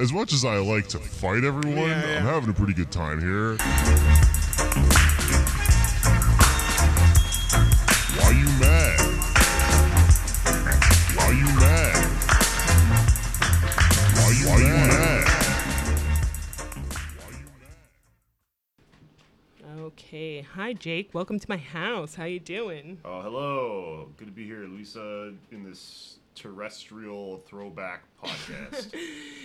As 0.00 0.14
much 0.14 0.32
as 0.32 0.46
I 0.46 0.56
like 0.56 0.88
to 0.88 0.98
fight 0.98 1.44
everyone, 1.44 1.90
Yeah, 1.90 2.06
yeah. 2.06 2.18
I'm 2.20 2.24
having 2.24 2.48
a 2.48 2.54
pretty 2.54 2.72
good 2.72 2.90
time 2.90 3.20
here. 3.20 3.56
Why 8.16 8.30
you 8.30 8.46
mad? 8.58 9.00
Why 11.14 11.30
you 11.32 11.44
mad? 11.60 11.96
Why 14.16 14.30
you 14.30 14.46
mad? 14.56 15.26
Okay. 19.80 20.40
Hi, 20.40 20.72
Jake. 20.72 21.12
Welcome 21.12 21.38
to 21.38 21.46
my 21.46 21.58
house. 21.58 22.14
How 22.14 22.24
you 22.24 22.40
doing? 22.40 23.00
Oh, 23.04 23.20
hello. 23.20 24.08
Good 24.16 24.28
to 24.28 24.32
be 24.32 24.46
here, 24.46 24.64
Lisa, 24.64 25.34
in 25.52 25.62
this 25.62 26.19
terrestrial 26.40 27.42
throwback 27.46 28.04
podcast. 28.24 28.94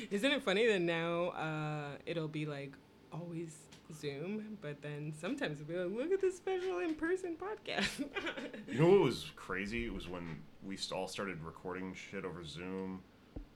Isn't 0.10 0.32
it 0.32 0.42
funny 0.42 0.66
that 0.68 0.80
now 0.80 1.30
uh, 1.30 1.98
it'll 2.06 2.30
be 2.30 2.46
like 2.46 2.74
always 3.12 3.54
Zoom, 3.94 4.58
but 4.62 4.82
then 4.82 5.14
sometimes 5.20 5.60
it'll 5.60 5.72
be 5.72 5.78
like, 5.78 5.98
look 5.98 6.12
at 6.14 6.22
this 6.22 6.38
special 6.38 6.80
in-person 6.80 7.36
podcast. 7.36 8.06
you 8.72 8.80
know 8.80 8.90
what 8.90 9.02
was 9.02 9.26
crazy? 9.36 9.86
It 9.86 9.94
was 9.94 10.08
when 10.08 10.38
we 10.64 10.78
all 10.94 11.08
started 11.08 11.44
recording 11.44 11.94
shit 11.94 12.24
over 12.24 12.46
Zoom. 12.46 13.02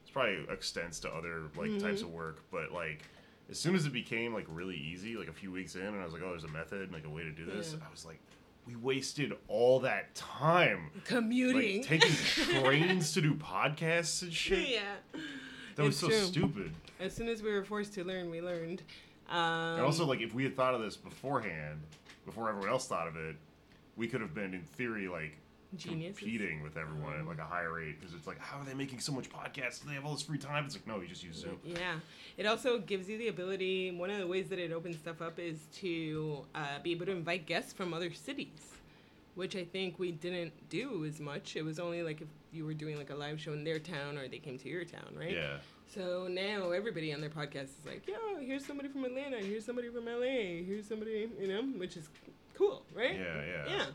It's 0.01 0.11
probably 0.11 0.45
extends 0.49 0.99
to 1.01 1.09
other 1.09 1.43
like 1.55 1.79
types 1.79 2.01
of 2.01 2.09
work, 2.09 2.43
but 2.51 2.73
like 2.73 3.03
as 3.49 3.57
soon 3.57 3.73
as 3.73 3.85
it 3.85 3.93
became 3.93 4.33
like 4.33 4.45
really 4.49 4.75
easy, 4.75 5.15
like 5.15 5.29
a 5.29 5.33
few 5.33 5.51
weeks 5.51 5.75
in, 5.75 5.85
and 5.85 6.01
I 6.01 6.03
was 6.03 6.13
like, 6.13 6.23
oh, 6.23 6.29
there's 6.29 6.43
a 6.43 6.49
method, 6.49 6.91
like 6.91 7.05
a 7.05 7.09
way 7.09 7.23
to 7.23 7.31
do 7.31 7.45
this. 7.45 7.73
Yeah. 7.73 7.85
I 7.87 7.89
was 7.89 8.05
like, 8.05 8.19
we 8.67 8.75
wasted 8.75 9.33
all 9.47 9.79
that 9.81 10.13
time. 10.15 10.91
Commuting. 11.05 11.77
Like 11.81 11.87
taking 11.87 12.11
trains 12.61 13.13
to 13.13 13.21
do 13.21 13.33
podcasts 13.33 14.21
and 14.21 14.33
shit. 14.33 14.69
yeah. 14.69 14.81
That 15.75 15.85
was 15.85 15.97
so 15.97 16.07
true. 16.07 16.17
stupid. 16.17 16.71
As 16.99 17.15
soon 17.15 17.29
as 17.29 17.41
we 17.41 17.51
were 17.51 17.63
forced 17.63 17.93
to 17.95 18.03
learn, 18.03 18.29
we 18.29 18.41
learned. 18.41 18.83
Um, 19.29 19.37
And 19.77 19.81
also, 19.81 20.05
like, 20.05 20.21
if 20.21 20.33
we 20.33 20.43
had 20.43 20.55
thought 20.55 20.73
of 20.75 20.81
this 20.81 20.97
beforehand, 20.97 21.79
before 22.25 22.49
everyone 22.49 22.69
else 22.69 22.87
thought 22.87 23.07
of 23.07 23.15
it, 23.15 23.35
we 23.95 24.07
could 24.07 24.21
have 24.21 24.33
been, 24.33 24.53
in 24.53 24.61
theory, 24.63 25.07
like, 25.07 25.37
Geniuses. 25.75 26.17
competing 26.17 26.63
with 26.63 26.77
everyone 26.77 27.13
at 27.19 27.27
like 27.27 27.37
a 27.37 27.43
higher 27.43 27.73
rate. 27.73 27.99
Because 27.99 28.15
it's 28.15 28.25
like, 28.27 28.39
how 28.39 28.57
are 28.59 28.65
they 28.65 28.73
making 28.73 28.99
so 28.99 29.11
much 29.11 29.29
podcasts? 29.29 29.83
They 29.83 29.93
have 29.93 30.05
all 30.05 30.13
this 30.13 30.23
free 30.23 30.37
time. 30.37 30.65
It's 30.65 30.75
like, 30.75 30.87
no, 30.87 30.99
you 30.99 31.07
just 31.07 31.23
use 31.23 31.37
Zoom. 31.37 31.59
Yeah. 31.63 31.95
It 32.37 32.45
also 32.45 32.79
gives 32.79 33.09
you 33.09 33.17
the 33.17 33.27
ability, 33.27 33.91
one 33.91 34.09
of 34.09 34.19
the 34.19 34.27
ways 34.27 34.49
that 34.49 34.59
it 34.59 34.71
opens 34.71 34.97
stuff 34.97 35.21
up 35.21 35.37
is 35.39 35.59
to 35.75 36.45
uh, 36.55 36.79
be 36.83 36.91
able 36.91 37.05
to 37.05 37.11
invite 37.11 37.45
guests 37.45 37.73
from 37.73 37.93
other 37.93 38.11
cities, 38.13 38.73
which 39.35 39.55
I 39.55 39.63
think 39.63 39.99
we 39.99 40.11
didn't 40.11 40.53
do 40.69 41.05
as 41.05 41.19
much. 41.19 41.55
It 41.55 41.63
was 41.63 41.79
only 41.79 42.01
like 42.01 42.21
if 42.21 42.27
you 42.51 42.65
were 42.65 42.73
doing 42.73 42.97
like 42.97 43.09
a 43.09 43.15
live 43.15 43.39
show 43.39 43.53
in 43.53 43.63
their 43.63 43.79
town 43.79 44.17
or 44.17 44.27
they 44.27 44.39
came 44.39 44.57
to 44.57 44.69
your 44.69 44.85
town, 44.85 45.13
right? 45.15 45.31
Yeah. 45.31 45.57
So 45.93 46.27
now 46.29 46.71
everybody 46.71 47.13
on 47.13 47.21
their 47.21 47.29
podcast 47.31 47.63
is 47.63 47.85
like, 47.85 48.07
yo, 48.07 48.15
here's 48.39 48.65
somebody 48.65 48.89
from 48.89 49.05
Atlanta, 49.05 49.37
here's 49.37 49.65
somebody 49.65 49.89
from 49.89 50.05
LA, 50.05 50.63
here's 50.65 50.87
somebody, 50.87 51.29
you 51.39 51.47
know, 51.47 51.63
which 51.77 51.97
is 51.97 52.09
cool, 52.55 52.83
right? 52.95 53.15
Yeah, 53.19 53.41
yeah. 53.67 53.75
Yeah. 53.75 53.85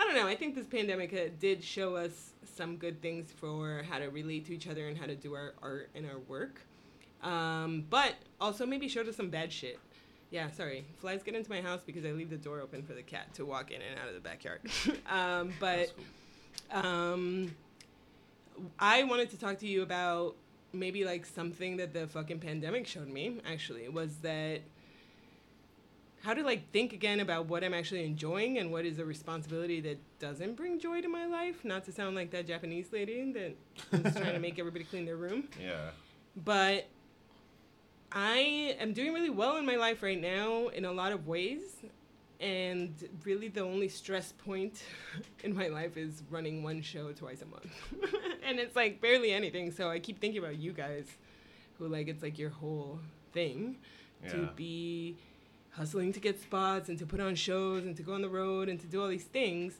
I 0.00 0.04
don't 0.04 0.14
know. 0.14 0.26
I 0.26 0.34
think 0.34 0.54
this 0.54 0.64
pandemic 0.64 1.12
uh, 1.12 1.30
did 1.38 1.62
show 1.62 1.94
us 1.94 2.32
some 2.56 2.76
good 2.76 3.02
things 3.02 3.30
for 3.36 3.82
how 3.90 3.98
to 3.98 4.06
relate 4.06 4.46
to 4.46 4.54
each 4.54 4.66
other 4.66 4.88
and 4.88 4.96
how 4.96 5.04
to 5.04 5.14
do 5.14 5.34
our 5.34 5.52
art 5.62 5.90
and 5.94 6.06
our 6.06 6.18
work. 6.20 6.62
Um, 7.22 7.84
but 7.90 8.14
also 8.40 8.64
maybe 8.64 8.88
showed 8.88 9.06
us 9.08 9.16
some 9.16 9.28
bad 9.28 9.52
shit. 9.52 9.78
Yeah, 10.30 10.50
sorry. 10.52 10.86
Flies 11.00 11.22
get 11.22 11.34
into 11.34 11.50
my 11.50 11.60
house 11.60 11.82
because 11.84 12.06
I 12.06 12.12
leave 12.12 12.30
the 12.30 12.38
door 12.38 12.60
open 12.60 12.82
for 12.82 12.94
the 12.94 13.02
cat 13.02 13.34
to 13.34 13.44
walk 13.44 13.72
in 13.72 13.82
and 13.82 14.00
out 14.00 14.08
of 14.08 14.14
the 14.14 14.20
backyard. 14.20 14.62
um, 15.10 15.52
but 15.60 15.92
um, 16.70 17.54
I 18.78 19.02
wanted 19.02 19.28
to 19.30 19.38
talk 19.38 19.58
to 19.58 19.66
you 19.66 19.82
about 19.82 20.34
maybe 20.72 21.04
like 21.04 21.26
something 21.26 21.76
that 21.76 21.92
the 21.92 22.06
fucking 22.06 22.38
pandemic 22.38 22.86
showed 22.86 23.08
me. 23.08 23.38
Actually, 23.44 23.90
was 23.90 24.16
that 24.22 24.62
how 26.22 26.34
to 26.34 26.42
like 26.42 26.70
think 26.72 26.92
again 26.92 27.20
about 27.20 27.46
what 27.46 27.64
I'm 27.64 27.72
actually 27.74 28.04
enjoying 28.04 28.58
and 28.58 28.70
what 28.70 28.84
is 28.84 28.98
a 28.98 29.04
responsibility 29.04 29.80
that 29.80 29.98
doesn't 30.18 30.54
bring 30.56 30.78
joy 30.78 31.00
to 31.00 31.08
my 31.08 31.26
life. 31.26 31.64
Not 31.64 31.84
to 31.86 31.92
sound 31.92 32.14
like 32.16 32.30
that 32.32 32.46
Japanese 32.46 32.92
lady 32.92 33.32
that 33.32 33.56
is 34.06 34.14
trying 34.16 34.34
to 34.34 34.38
make 34.38 34.58
everybody 34.58 34.84
clean 34.84 35.04
their 35.06 35.16
room 35.16 35.48
Yeah. 35.60 35.90
but 36.36 36.86
I 38.12 38.76
am 38.80 38.92
doing 38.92 39.12
really 39.12 39.30
well 39.30 39.56
in 39.56 39.64
my 39.64 39.76
life 39.76 40.02
right 40.02 40.20
now 40.20 40.68
in 40.68 40.84
a 40.84 40.92
lot 40.92 41.12
of 41.12 41.26
ways. 41.26 41.60
And 42.40 42.94
really, 43.24 43.48
the 43.48 43.60
only 43.60 43.88
stress 43.88 44.32
point 44.32 44.82
in 45.44 45.54
my 45.54 45.68
life 45.68 45.96
is 45.98 46.22
running 46.30 46.62
one 46.62 46.80
show 46.80 47.12
twice 47.12 47.42
a 47.42 47.46
month. 47.46 47.70
and 48.42 48.58
it's 48.58 48.74
like 48.74 49.00
barely 49.00 49.30
anything. 49.30 49.70
So 49.70 49.90
I 49.90 49.98
keep 49.98 50.20
thinking 50.20 50.42
about 50.42 50.56
you 50.56 50.72
guys 50.72 51.06
who, 51.78 51.86
like, 51.86 52.08
it's 52.08 52.22
like 52.22 52.38
your 52.38 52.48
whole 52.50 52.98
thing 53.32 53.76
to 54.28 54.50
be 54.56 55.16
hustling 55.72 56.12
to 56.12 56.20
get 56.20 56.40
spots 56.40 56.88
and 56.88 56.98
to 56.98 57.06
put 57.06 57.20
on 57.20 57.34
shows 57.34 57.84
and 57.84 57.96
to 57.96 58.02
go 58.02 58.14
on 58.14 58.22
the 58.22 58.28
road 58.28 58.68
and 58.68 58.80
to 58.80 58.86
do 58.86 59.00
all 59.00 59.08
these 59.08 59.24
things. 59.24 59.74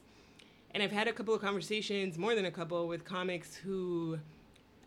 And 0.73 0.81
I've 0.81 0.91
had 0.91 1.07
a 1.07 1.13
couple 1.13 1.33
of 1.33 1.41
conversations, 1.41 2.17
more 2.17 2.33
than 2.33 2.45
a 2.45 2.51
couple, 2.51 2.87
with 2.87 3.03
comics 3.03 3.55
who 3.55 4.19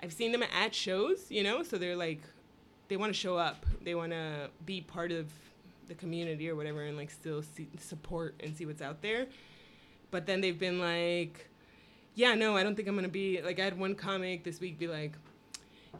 I've 0.03 0.13
seen 0.13 0.33
them 0.33 0.43
at 0.43 0.75
shows, 0.75 1.31
you 1.31 1.43
know, 1.43 1.63
so 1.63 1.77
they're 1.77 1.97
like, 1.97 2.23
they 2.89 2.97
want 2.97 3.13
to 3.13 3.19
show 3.19 3.37
up, 3.37 3.67
they 3.83 3.95
want 3.95 4.13
to 4.13 4.51
be 4.65 4.81
part 4.81 5.13
of 5.13 5.31
the 5.89 5.95
community 5.95 6.49
or 6.49 6.57
whatever, 6.57 6.83
and 6.83 6.97
like 6.97 7.11
still 7.11 7.43
see, 7.43 7.69
support 7.79 8.35
and 8.43 8.57
see 8.57 8.67
what's 8.67 8.83
out 8.83 9.03
there. 9.03 9.27
But 10.11 10.27
then 10.27 10.41
they've 10.41 10.59
been 10.59 10.79
like, 10.79 11.49
yeah, 12.15 12.35
no, 12.35 12.57
I 12.57 12.63
don't 12.63 12.77
think 12.77 12.89
I'm 12.89 12.95
gonna 12.95 13.09
be 13.09 13.43
like. 13.43 13.59
I 13.59 13.65
had 13.65 13.79
one 13.79 13.95
comic 13.95 14.45
this 14.45 14.61
week 14.61 14.79
be 14.79 14.87
like, 14.87 15.13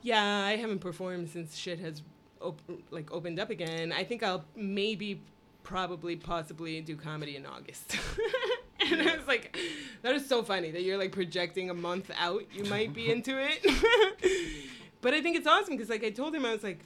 yeah, 0.03 0.45
I 0.45 0.57
haven't 0.57 0.79
performed 0.79 1.31
since 1.31 1.57
shit 1.57 1.81
has 1.81 2.03
op- 2.45 2.61
like 2.91 3.13
opened 3.13 3.41
up 3.41 3.51
again. 3.51 3.93
I 3.93 4.05
think 4.05 4.23
I'll 4.23 4.45
maybe, 4.55 5.21
probably, 5.63 6.17
possibly 6.17 6.81
do 6.81 6.97
comedy 6.97 7.37
in 7.37 7.47
August. 7.47 7.97
and 8.91 9.03
I 9.03 9.17
was 9.17 9.27
like, 9.27 9.57
that 10.03 10.15
is 10.15 10.29
so 10.29 10.43
funny 10.43 10.71
that 10.71 10.83
you're 10.83 10.99
like 10.99 11.13
projecting 11.13 11.71
a 11.71 11.75
month 11.75 12.11
out. 12.19 12.43
You 12.53 12.65
might 12.65 12.93
be 12.93 13.11
into 13.11 13.33
it. 13.39 14.69
but 15.01 15.15
I 15.15 15.23
think 15.23 15.37
it's 15.37 15.47
awesome 15.47 15.75
because 15.75 15.91
like 15.91 16.05
I 16.05 16.11
told 16.11 16.35
him 16.35 16.45
I 16.45 16.53
was 16.53 16.63
like, 16.63 16.81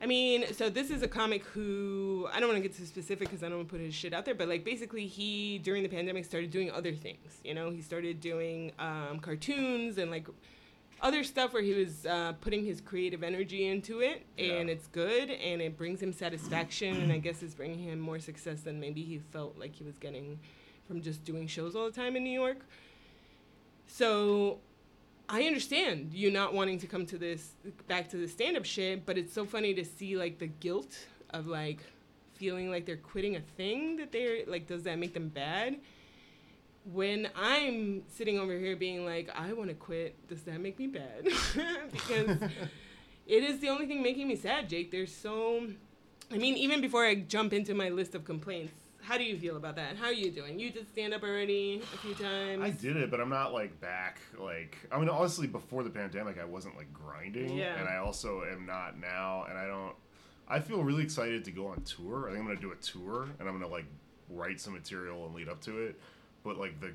I 0.00 0.06
mean, 0.06 0.52
so 0.52 0.70
this 0.70 0.90
is 0.90 1.02
a 1.02 1.08
comic 1.08 1.44
who 1.44 2.28
I 2.32 2.38
don't 2.38 2.48
want 2.48 2.62
to 2.62 2.68
get 2.68 2.76
too 2.76 2.86
specific 2.86 3.28
because 3.28 3.42
I 3.42 3.48
don't 3.48 3.58
want 3.58 3.68
to 3.68 3.74
put 3.74 3.84
his 3.84 3.94
shit 3.94 4.12
out 4.12 4.24
there, 4.24 4.34
but 4.34 4.48
like 4.48 4.64
basically 4.64 5.08
he 5.08 5.58
during 5.58 5.82
the 5.82 5.88
pandemic 5.88 6.24
started 6.24 6.52
doing 6.52 6.70
other 6.70 6.92
things. 6.92 7.40
You 7.42 7.54
know, 7.54 7.70
he 7.70 7.82
started 7.82 8.20
doing 8.20 8.70
um, 8.78 9.18
cartoons 9.20 9.98
and 9.98 10.10
like 10.10 10.28
other 11.00 11.22
stuff 11.24 11.52
where 11.52 11.62
he 11.62 11.74
was 11.74 12.06
uh, 12.06 12.32
putting 12.40 12.64
his 12.64 12.80
creative 12.80 13.22
energy 13.22 13.66
into 13.66 14.00
it, 14.00 14.24
and 14.38 14.68
Yeah. 14.68 14.74
it's 14.74 14.86
good 14.88 15.30
and 15.30 15.62
it 15.62 15.76
brings 15.76 16.02
him 16.02 16.12
satisfaction, 16.12 17.00
and 17.00 17.12
I 17.12 17.18
guess 17.18 17.42
it's 17.42 17.54
bringing 17.54 17.78
him 17.78 17.98
more 18.00 18.18
success 18.18 18.62
than 18.62 18.80
maybe 18.80 19.02
he 19.02 19.18
felt 19.32 19.58
like 19.58 19.74
he 19.74 19.84
was 19.84 19.96
getting 19.98 20.38
from 20.86 21.00
just 21.02 21.24
doing 21.24 21.46
shows 21.46 21.76
all 21.76 21.84
the 21.84 21.92
time 21.92 22.16
in 22.16 22.24
New 22.24 22.32
York. 22.38 22.58
So 23.86 24.58
I 25.28 25.42
understand 25.44 26.12
you 26.12 26.30
not 26.30 26.54
wanting 26.54 26.78
to 26.80 26.86
come 26.86 27.06
to 27.06 27.18
this 27.18 27.52
back 27.86 28.08
to 28.10 28.16
the 28.16 28.26
stand 28.28 28.56
up 28.56 28.64
shit, 28.64 29.04
but 29.06 29.18
it's 29.18 29.32
so 29.32 29.44
funny 29.44 29.74
to 29.74 29.84
see 29.84 30.16
like 30.16 30.38
the 30.38 30.46
guilt 30.46 30.96
of 31.30 31.46
like 31.46 31.78
feeling 32.34 32.70
like 32.70 32.86
they're 32.86 32.96
quitting 32.96 33.36
a 33.36 33.40
thing 33.40 33.96
that 33.96 34.12
they're 34.12 34.44
like 34.46 34.66
does 34.66 34.84
that 34.84 34.98
make 34.98 35.12
them 35.14 35.28
bad? 35.28 35.76
When 36.92 37.28
I'm 37.36 38.02
sitting 38.08 38.38
over 38.38 38.56
here 38.56 38.76
being 38.76 39.04
like, 39.04 39.30
I 39.34 39.52
want 39.52 39.68
to 39.68 39.74
quit, 39.74 40.26
does 40.28 40.42
that 40.42 40.60
make 40.60 40.78
me 40.78 40.86
bad? 40.86 41.24
because 41.92 42.38
it 43.26 43.42
is 43.44 43.60
the 43.60 43.68
only 43.68 43.86
thing 43.86 44.02
making 44.02 44.28
me 44.28 44.36
sad, 44.36 44.68
Jake. 44.68 44.90
There's 44.90 45.14
so 45.14 45.66
I 46.30 46.36
mean, 46.36 46.56
even 46.56 46.80
before 46.80 47.04
I 47.04 47.14
jump 47.14 47.52
into 47.52 47.74
my 47.74 47.88
list 47.88 48.14
of 48.14 48.24
complaints, 48.24 48.72
how 49.00 49.16
do 49.16 49.24
you 49.24 49.38
feel 49.38 49.56
about 49.56 49.76
that? 49.76 49.96
How 49.96 50.06
are 50.06 50.12
you 50.12 50.30
doing? 50.30 50.58
You 50.58 50.70
did 50.70 50.86
stand 50.90 51.14
up 51.14 51.22
already 51.22 51.80
a 51.94 51.96
few 51.98 52.14
times. 52.14 52.62
I 52.62 52.70
did 52.70 52.96
it, 52.96 53.10
but 53.10 53.20
I'm 53.20 53.30
not 53.30 53.54
like 53.54 53.80
back. 53.80 54.20
Like, 54.38 54.76
I 54.92 54.98
mean, 54.98 55.08
honestly, 55.08 55.46
before 55.46 55.82
the 55.82 55.90
pandemic, 55.90 56.38
I 56.38 56.44
wasn't 56.44 56.76
like 56.76 56.92
grinding, 56.92 57.56
Yeah. 57.56 57.78
and 57.78 57.88
I 57.88 57.96
also 57.96 58.42
am 58.44 58.66
not 58.66 58.98
now. 58.98 59.46
And 59.48 59.58
I 59.58 59.66
don't. 59.66 59.94
I 60.46 60.60
feel 60.60 60.82
really 60.82 61.02
excited 61.02 61.44
to 61.46 61.50
go 61.50 61.68
on 61.68 61.82
tour. 61.82 62.28
I 62.28 62.32
think 62.32 62.40
I'm 62.40 62.46
gonna 62.46 62.60
do 62.60 62.72
a 62.72 62.76
tour, 62.76 63.28
and 63.38 63.48
I'm 63.48 63.58
gonna 63.58 63.72
like 63.72 63.86
write 64.28 64.60
some 64.60 64.74
material 64.74 65.24
and 65.24 65.34
lead 65.34 65.48
up 65.48 65.62
to 65.62 65.78
it. 65.78 65.98
But 66.48 66.56
like 66.56 66.80
the 66.80 66.92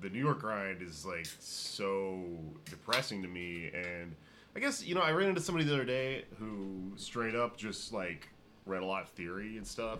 the 0.00 0.08
New 0.08 0.18
York 0.18 0.40
grind 0.40 0.80
is 0.80 1.04
like 1.04 1.26
so 1.38 2.18
depressing 2.64 3.20
to 3.20 3.28
me, 3.28 3.70
and 3.74 4.16
I 4.56 4.60
guess 4.60 4.82
you 4.82 4.94
know 4.94 5.02
I 5.02 5.10
ran 5.12 5.28
into 5.28 5.42
somebody 5.42 5.66
the 5.66 5.74
other 5.74 5.84
day 5.84 6.24
who 6.38 6.92
straight 6.96 7.34
up 7.34 7.58
just 7.58 7.92
like 7.92 8.30
read 8.64 8.82
a 8.82 8.86
lot 8.86 9.02
of 9.02 9.10
theory 9.10 9.58
and 9.58 9.66
stuff 9.66 9.98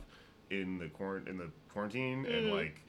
in 0.49 0.79
the 0.79 0.87
quarant 0.89 1.29
in 1.29 1.37
the 1.37 1.51
quarantine, 1.71 2.25
and 2.25 2.47
Mm. 2.47 2.53
like 2.53 2.81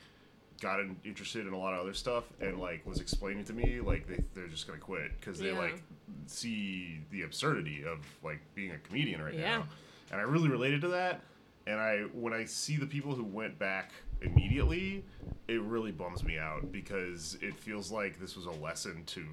got 0.61 0.79
in, 0.79 0.95
interested 1.03 1.45
in 1.45 1.51
a 1.51 1.57
lot 1.57 1.73
of 1.73 1.81
other 1.81 1.93
stuff 1.93 2.23
and 2.39 2.57
like 2.57 2.83
was 2.87 2.99
explaining 3.01 3.43
to 3.43 3.53
me 3.53 3.79
like 3.81 4.07
they, 4.07 4.23
they're 4.33 4.47
just 4.47 4.65
gonna 4.65 4.79
quit 4.79 5.11
because 5.19 5.37
they 5.39 5.51
Yeah. 5.51 5.59
like 5.59 5.83
see 6.25 7.01
the 7.11 7.23
absurdity 7.23 7.83
of 7.83 7.99
like 8.23 8.39
being 8.55 8.71
a 8.71 8.77
comedian 8.79 9.21
right 9.21 9.35
Yeah. 9.35 9.57
now 9.59 9.67
and 10.11 10.19
i 10.19 10.23
really 10.23 10.49
related 10.49 10.81
to 10.81 10.87
that 10.87 11.21
and 11.67 11.79
i 11.79 11.99
when 12.11 12.33
i 12.33 12.43
see 12.43 12.75
the 12.75 12.87
people 12.87 13.13
who 13.13 13.23
went 13.23 13.59
back 13.59 13.91
immediately, 14.21 15.05
it 15.47 15.61
really 15.61 15.91
bums 15.91 16.23
me 16.23 16.37
out 16.37 16.71
because 16.71 17.37
it 17.41 17.55
feels 17.55 17.91
like 17.91 18.19
this 18.19 18.35
was 18.35 18.45
a 18.45 18.51
lesson 18.51 19.03
to 19.05 19.25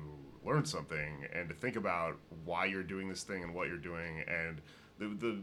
learn 0.45 0.65
something 0.65 1.27
and 1.33 1.49
to 1.49 1.55
think 1.55 1.77
about 1.77 2.17
why 2.45 2.67
you're 2.67 2.83
doing 2.83 3.09
this 3.09 3.23
thing 3.23 3.43
and 3.43 3.55
what 3.55 3.69
you're 3.69 3.79
doing 3.79 4.23
and 4.29 4.61
the 4.99 5.07
the 5.27 5.43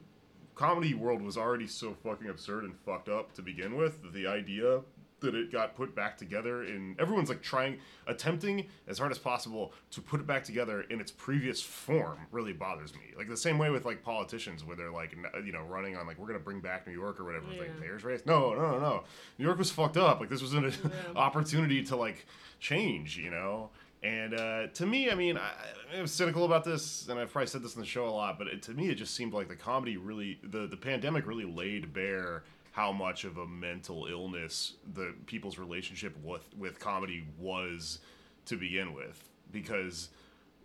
comedy 0.56 0.94
world 0.94 1.22
was 1.22 1.38
already 1.38 1.66
so 1.66 1.96
fucking 2.04 2.30
absurd 2.30 2.64
and 2.64 2.76
fucked 2.86 3.10
up 3.10 3.34
to 3.34 3.42
begin 3.42 3.76
with. 3.76 4.14
The 4.14 4.28
idea 4.28 4.82
that 5.22 5.34
it 5.36 5.52
got 5.52 5.76
put 5.76 5.96
back 5.96 6.18
together 6.18 6.64
and 6.64 7.00
everyone's 7.00 7.30
like 7.30 7.42
trying 7.42 7.78
attempting 8.08 8.68
as 8.88 8.98
hard 9.00 9.12
as 9.12 9.18
possible 9.18 9.72
to 9.92 10.02
put 10.02 10.20
it 10.20 10.28
back 10.28 10.44
together 10.44 10.82
in 10.90 11.00
its 11.00 11.12
previous 11.12 11.62
form 11.62 12.18
really 12.32 12.54
bothers 12.54 12.94
me. 12.94 13.02
Like 13.18 13.30
the 13.30 13.38
same 13.38 13.58
way 13.58 13.70
with 13.70 13.86
like 13.86 14.04
politicians 14.04 14.64
where 14.66 14.76
they're 14.76 14.92
like 14.92 15.16
you 15.46 15.52
know 15.52 15.62
running 15.64 15.96
on 15.96 16.06
like 16.08 16.18
we're 16.20 16.28
gonna 16.28 16.40
bring 16.40 16.60
back 16.60 16.86
new 16.88 16.94
york 16.94 17.20
or 17.20 17.24
whatever. 17.24 17.48
With 17.48 17.58
like 17.60 17.72
Yeah. 17.76 17.82
payers 17.82 18.04
race? 18.04 18.22
No 18.26 18.54
no 18.54 18.72
no 18.72 18.80
no. 18.80 19.04
New 19.38 19.46
york 19.46 19.58
was 19.58 19.72
fucked 19.72 19.98
up. 19.98 20.20
Like 20.20 20.30
this 20.30 20.42
was 20.42 20.54
an 20.54 20.74
opportunity 21.16 21.84
to 21.86 21.96
like 21.96 22.26
change 22.60 23.18
you 23.18 23.30
know? 23.32 23.70
And 24.04 24.34
uh, 24.34 24.66
to 24.74 24.88
me, 24.88 25.12
I 25.12 25.14
mean, 25.14 25.38
I, 25.38 25.52
I'm 25.96 26.08
cynical 26.08 26.44
about 26.44 26.64
this, 26.64 27.08
and 27.08 27.20
I've 27.20 27.32
probably 27.32 27.46
said 27.46 27.62
this 27.62 27.76
in 27.76 27.82
the 27.82 27.86
show 27.86 28.08
a 28.08 28.10
lot, 28.10 28.40
but 28.40 28.48
it, 28.48 28.64
to 28.64 28.72
me, 28.72 28.90
it 28.90 28.96
just 28.96 29.14
seemed 29.14 29.32
like 29.32 29.48
the 29.48 29.56
comedy 29.56 29.96
really, 29.96 30.40
the, 30.42 30.66
the 30.66 30.76
pandemic 30.76 31.28
really 31.28 31.46
laid 31.46 31.94
bare 31.94 32.42
how 32.82 32.92
much 32.92 33.26
of 33.26 33.38
a 33.38 33.46
mental 33.46 34.08
illness 34.08 34.74
the 34.96 35.14
people's 35.28 35.60
relationship 35.60 36.16
with 36.24 36.44
with 36.58 36.80
comedy 36.80 37.24
was 37.38 38.00
to 38.46 38.58
begin 38.58 38.92
with, 38.94 39.30
because 39.52 40.10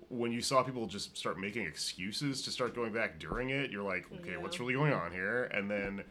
when 0.09 0.33
you 0.33 0.41
saw 0.41 0.63
people 0.63 0.87
just 0.87 1.15
start 1.15 1.39
making 1.39 1.67
excuses 1.67 2.41
to 2.41 2.51
start 2.51 2.75
going 2.75 2.91
back 2.93 3.19
during 3.19 3.51
it, 3.51 3.71
you're 3.71 3.83
like, 3.83 4.07
okay, 4.21 4.31
Yeah. 4.33 4.37
what's 4.39 4.59
really 4.59 4.73
going 4.73 4.95
on 4.95 5.13
here? 5.13 5.45
And 5.53 5.71
then, 5.71 6.05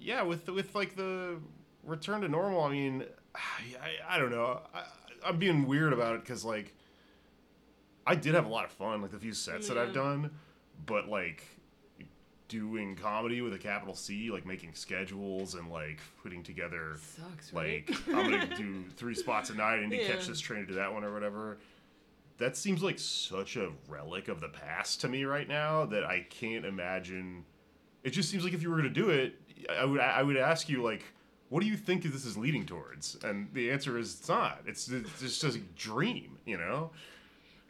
yeah, 0.00 0.22
with 0.22 0.48
with 0.48 0.74
like 0.74 0.96
the 0.96 1.36
return 1.84 2.22
to 2.22 2.28
normal, 2.28 2.64
I 2.64 2.70
mean, 2.72 3.04
I, 3.36 4.16
I 4.16 4.18
don't 4.18 4.32
know. 4.32 4.60
I, 4.74 4.82
I'm 5.24 5.38
being 5.38 5.66
weird 5.68 5.92
about 5.92 6.16
it 6.16 6.22
because 6.22 6.44
like 6.44 6.74
I 8.04 8.16
did 8.16 8.34
have 8.34 8.46
a 8.46 8.48
lot 8.48 8.64
of 8.64 8.72
fun, 8.72 9.02
like 9.02 9.12
the 9.12 9.18
few 9.20 9.32
sets 9.34 9.68
that 9.68 9.78
I've 9.78 9.92
done, 9.94 10.32
but 10.84 11.08
like 11.08 11.44
doing 12.58 12.94
comedy 12.94 13.40
with 13.40 13.52
a 13.52 13.58
capital 13.58 13.94
C, 13.96 14.30
like 14.30 14.46
making 14.46 14.74
schedules 14.74 15.54
and 15.54 15.68
like 15.70 15.98
putting 16.22 16.42
together 16.44 16.96
Sucks, 17.16 17.52
right? 17.52 17.84
like 17.88 17.98
I'm 18.08 18.30
gonna 18.30 18.56
do 18.56 18.84
three 18.96 19.14
spots 19.14 19.50
a 19.50 19.54
night 19.54 19.80
and 19.82 19.90
to 19.90 19.98
catch 19.98 20.22
Yeah. 20.22 20.28
this 20.28 20.40
train 20.40 20.60
to 20.60 20.66
do 20.66 20.74
that 20.74 20.92
one 20.92 21.02
or 21.02 21.12
whatever. 21.12 21.58
That 22.38 22.56
seems 22.56 22.80
like 22.82 22.98
such 23.00 23.56
a 23.56 23.70
relic 23.88 24.28
of 24.28 24.40
the 24.40 24.48
past 24.48 25.00
to 25.00 25.08
me 25.08 25.24
right 25.24 25.48
now 25.48 25.84
that 25.86 26.04
I 26.04 26.26
can't 26.30 26.64
imagine. 26.64 27.44
It 28.04 28.10
just 28.10 28.30
seems 28.30 28.44
like 28.44 28.52
if 28.54 28.62
you 28.62 28.70
were 28.70 28.76
gonna 28.76 28.88
do 28.90 29.10
it, 29.10 29.34
I 29.70 29.84
would 29.84 30.00
I 30.00 30.22
would 30.22 30.36
ask 30.36 30.68
you 30.68 30.80
like, 30.82 31.02
what 31.48 31.60
do 31.60 31.66
you 31.66 31.76
think 31.76 32.04
this 32.04 32.24
is 32.24 32.36
leading 32.36 32.66
towards? 32.66 33.16
And 33.24 33.48
the 33.52 33.70
answer 33.70 33.98
is 33.98 34.18
it's 34.20 34.28
not. 34.28 34.60
It's, 34.66 34.88
it's 34.88 35.40
just 35.40 35.56
a 35.56 35.58
dream, 35.76 36.38
you 36.46 36.56
know. 36.56 36.90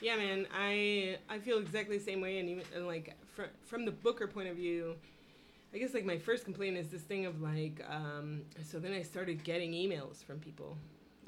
Yeah, 0.00 0.16
man, 0.16 0.46
I 0.54 1.16
I 1.30 1.38
feel 1.38 1.58
exactly 1.58 1.96
the 1.96 2.04
same 2.04 2.20
way, 2.20 2.38
and 2.38 2.48
even 2.50 2.64
and 2.74 2.86
like 2.86 3.14
from 3.34 3.46
from 3.64 3.84
the 3.84 3.90
Booker 3.90 4.26
point 4.26 4.48
of 4.48 4.56
view, 4.56 4.94
I 5.74 5.78
guess 5.78 5.94
like 5.94 6.04
my 6.04 6.18
first 6.18 6.44
complaint 6.44 6.76
is 6.76 6.88
this 6.88 7.02
thing 7.02 7.26
of 7.26 7.40
like, 7.42 7.84
um, 7.88 8.42
so 8.62 8.78
then 8.78 8.92
I 8.92 9.02
started 9.02 9.44
getting 9.44 9.72
emails 9.72 10.24
from 10.24 10.38
people. 10.38 10.76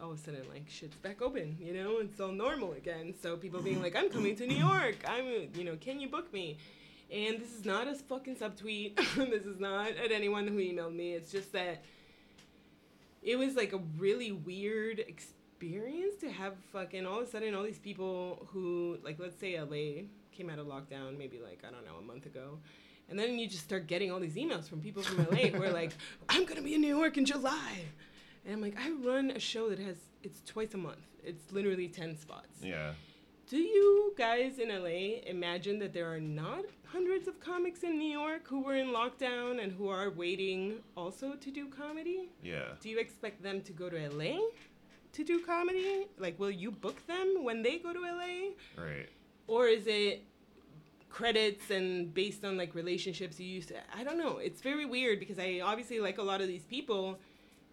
All 0.00 0.12
of 0.12 0.18
a 0.18 0.20
sudden, 0.20 0.42
like 0.52 0.68
shit's 0.68 0.96
back 0.96 1.22
open, 1.22 1.56
you 1.58 1.72
know, 1.72 1.98
it's 1.98 2.20
all 2.20 2.30
normal 2.30 2.72
again. 2.72 3.14
So 3.20 3.36
people 3.36 3.62
being 3.62 3.80
like, 3.80 3.96
I'm 3.96 4.10
coming 4.10 4.36
to 4.36 4.46
New 4.46 4.56
York. 4.56 4.96
I'm, 5.06 5.48
you 5.54 5.64
know, 5.64 5.76
can 5.80 6.00
you 6.00 6.08
book 6.08 6.30
me? 6.34 6.58
And 7.10 7.40
this 7.40 7.54
is 7.54 7.64
not 7.64 7.88
a 7.88 7.94
fucking 7.94 8.36
subtweet. 8.36 8.96
this 9.30 9.46
is 9.46 9.58
not 9.58 9.88
at 9.92 10.12
anyone 10.12 10.46
who 10.46 10.58
emailed 10.58 10.94
me. 10.94 11.12
It's 11.12 11.32
just 11.32 11.50
that 11.52 11.82
it 13.22 13.38
was 13.38 13.56
like 13.56 13.72
a 13.72 13.80
really 13.96 14.32
weird 14.32 14.98
experience 14.98 15.32
to 15.60 16.30
have 16.30 16.54
fucking 16.72 17.06
all 17.06 17.20
of 17.20 17.28
a 17.28 17.30
sudden 17.30 17.54
all 17.54 17.62
these 17.62 17.78
people 17.78 18.46
who 18.52 18.98
like 19.04 19.18
let's 19.18 19.38
say 19.38 19.60
LA 19.60 20.04
came 20.32 20.50
out 20.50 20.58
of 20.58 20.66
lockdown 20.66 21.16
maybe 21.16 21.38
like 21.38 21.62
I 21.66 21.70
don't 21.70 21.84
know 21.84 21.96
a 21.98 22.02
month 22.02 22.26
ago. 22.26 22.58
And 23.08 23.16
then 23.18 23.38
you 23.38 23.46
just 23.46 23.62
start 23.62 23.86
getting 23.86 24.10
all 24.10 24.18
these 24.18 24.34
emails 24.34 24.68
from 24.68 24.80
people 24.80 25.02
from 25.02 25.18
LA 25.30 25.48
who 25.48 25.62
are 25.62 25.70
like, 25.70 25.92
I'm 26.28 26.44
gonna 26.44 26.62
be 26.62 26.74
in 26.74 26.80
New 26.80 26.96
York 26.96 27.16
in 27.16 27.24
July. 27.24 27.84
And 28.44 28.54
I'm 28.54 28.60
like, 28.60 28.76
I 28.78 28.90
run 28.90 29.30
a 29.30 29.40
show 29.40 29.68
that 29.70 29.78
has 29.78 29.96
it's 30.22 30.42
twice 30.44 30.74
a 30.74 30.78
month. 30.78 31.06
It's 31.24 31.52
literally 31.52 31.88
ten 31.88 32.16
spots. 32.16 32.58
Yeah. 32.62 32.92
Do 33.48 33.58
you 33.58 34.12
guys 34.18 34.58
in 34.58 34.70
LA 34.70 35.20
imagine 35.26 35.78
that 35.78 35.92
there 35.92 36.12
are 36.12 36.18
not 36.20 36.64
hundreds 36.84 37.28
of 37.28 37.38
comics 37.38 37.84
in 37.84 37.96
New 37.96 38.10
York 38.10 38.48
who 38.48 38.60
were 38.60 38.74
in 38.74 38.88
lockdown 38.88 39.62
and 39.62 39.70
who 39.70 39.88
are 39.88 40.10
waiting 40.10 40.80
also 40.96 41.34
to 41.34 41.50
do 41.52 41.68
comedy? 41.68 42.28
Yeah. 42.42 42.70
Do 42.80 42.88
you 42.88 42.98
expect 42.98 43.44
them 43.44 43.60
to 43.62 43.72
go 43.72 43.88
to 43.88 44.08
LA 44.08 44.38
to 45.16 45.24
do 45.24 45.40
comedy? 45.40 46.06
Like, 46.18 46.38
will 46.38 46.50
you 46.50 46.70
book 46.70 47.06
them 47.06 47.42
when 47.42 47.62
they 47.62 47.78
go 47.78 47.92
to 47.92 48.00
LA? 48.00 48.82
Right. 48.82 49.08
Or 49.46 49.66
is 49.66 49.86
it 49.86 50.24
credits 51.08 51.70
and 51.70 52.12
based 52.12 52.44
on 52.44 52.58
like 52.58 52.74
relationships 52.74 53.40
you 53.40 53.46
used 53.46 53.68
to? 53.68 53.76
I 53.96 54.04
don't 54.04 54.18
know. 54.18 54.38
It's 54.38 54.60
very 54.60 54.84
weird 54.84 55.18
because 55.18 55.38
I 55.38 55.60
obviously 55.64 56.00
like 56.00 56.18
a 56.18 56.22
lot 56.22 56.40
of 56.40 56.48
these 56.48 56.64
people, 56.64 57.18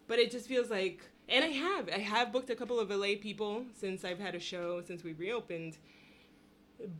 but 0.07 0.19
it 0.19 0.31
just 0.31 0.47
feels 0.47 0.69
like, 0.69 1.01
and 1.27 1.43
I 1.43 1.49
have, 1.49 1.89
I 1.89 1.99
have 1.99 2.31
booked 2.31 2.49
a 2.49 2.55
couple 2.55 2.79
of 2.79 2.89
LA 2.89 3.15
people 3.19 3.65
since 3.73 4.03
I've 4.05 4.19
had 4.19 4.35
a 4.35 4.39
show, 4.39 4.81
since 4.81 5.03
we 5.03 5.13
reopened. 5.13 5.77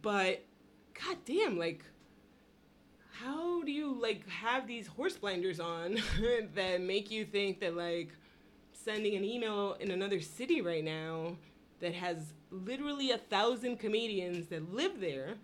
But, 0.01 0.44
god 0.94 1.18
damn, 1.25 1.57
like, 1.57 1.84
how 3.12 3.63
do 3.63 3.72
you 3.72 3.98
like 4.01 4.28
have 4.28 4.68
these 4.68 4.88
horse 4.88 5.16
blinders 5.18 5.60
on 5.60 5.98
that 6.56 6.81
make 6.81 7.12
you 7.12 7.25
think 7.25 7.60
that 7.60 7.75
like 7.75 8.10
sending 8.84 9.16
an 9.16 9.24
email 9.24 9.78
in 9.80 9.92
another 9.92 10.20
city 10.20 10.62
right 10.62 10.84
now 10.84 11.36
that 11.80 11.94
has 11.94 12.34
literally 12.52 13.12
a 13.12 13.18
thousand 13.18 13.78
comedians 13.78 14.48
that 14.48 14.74
live 14.74 15.00
there 15.00 15.36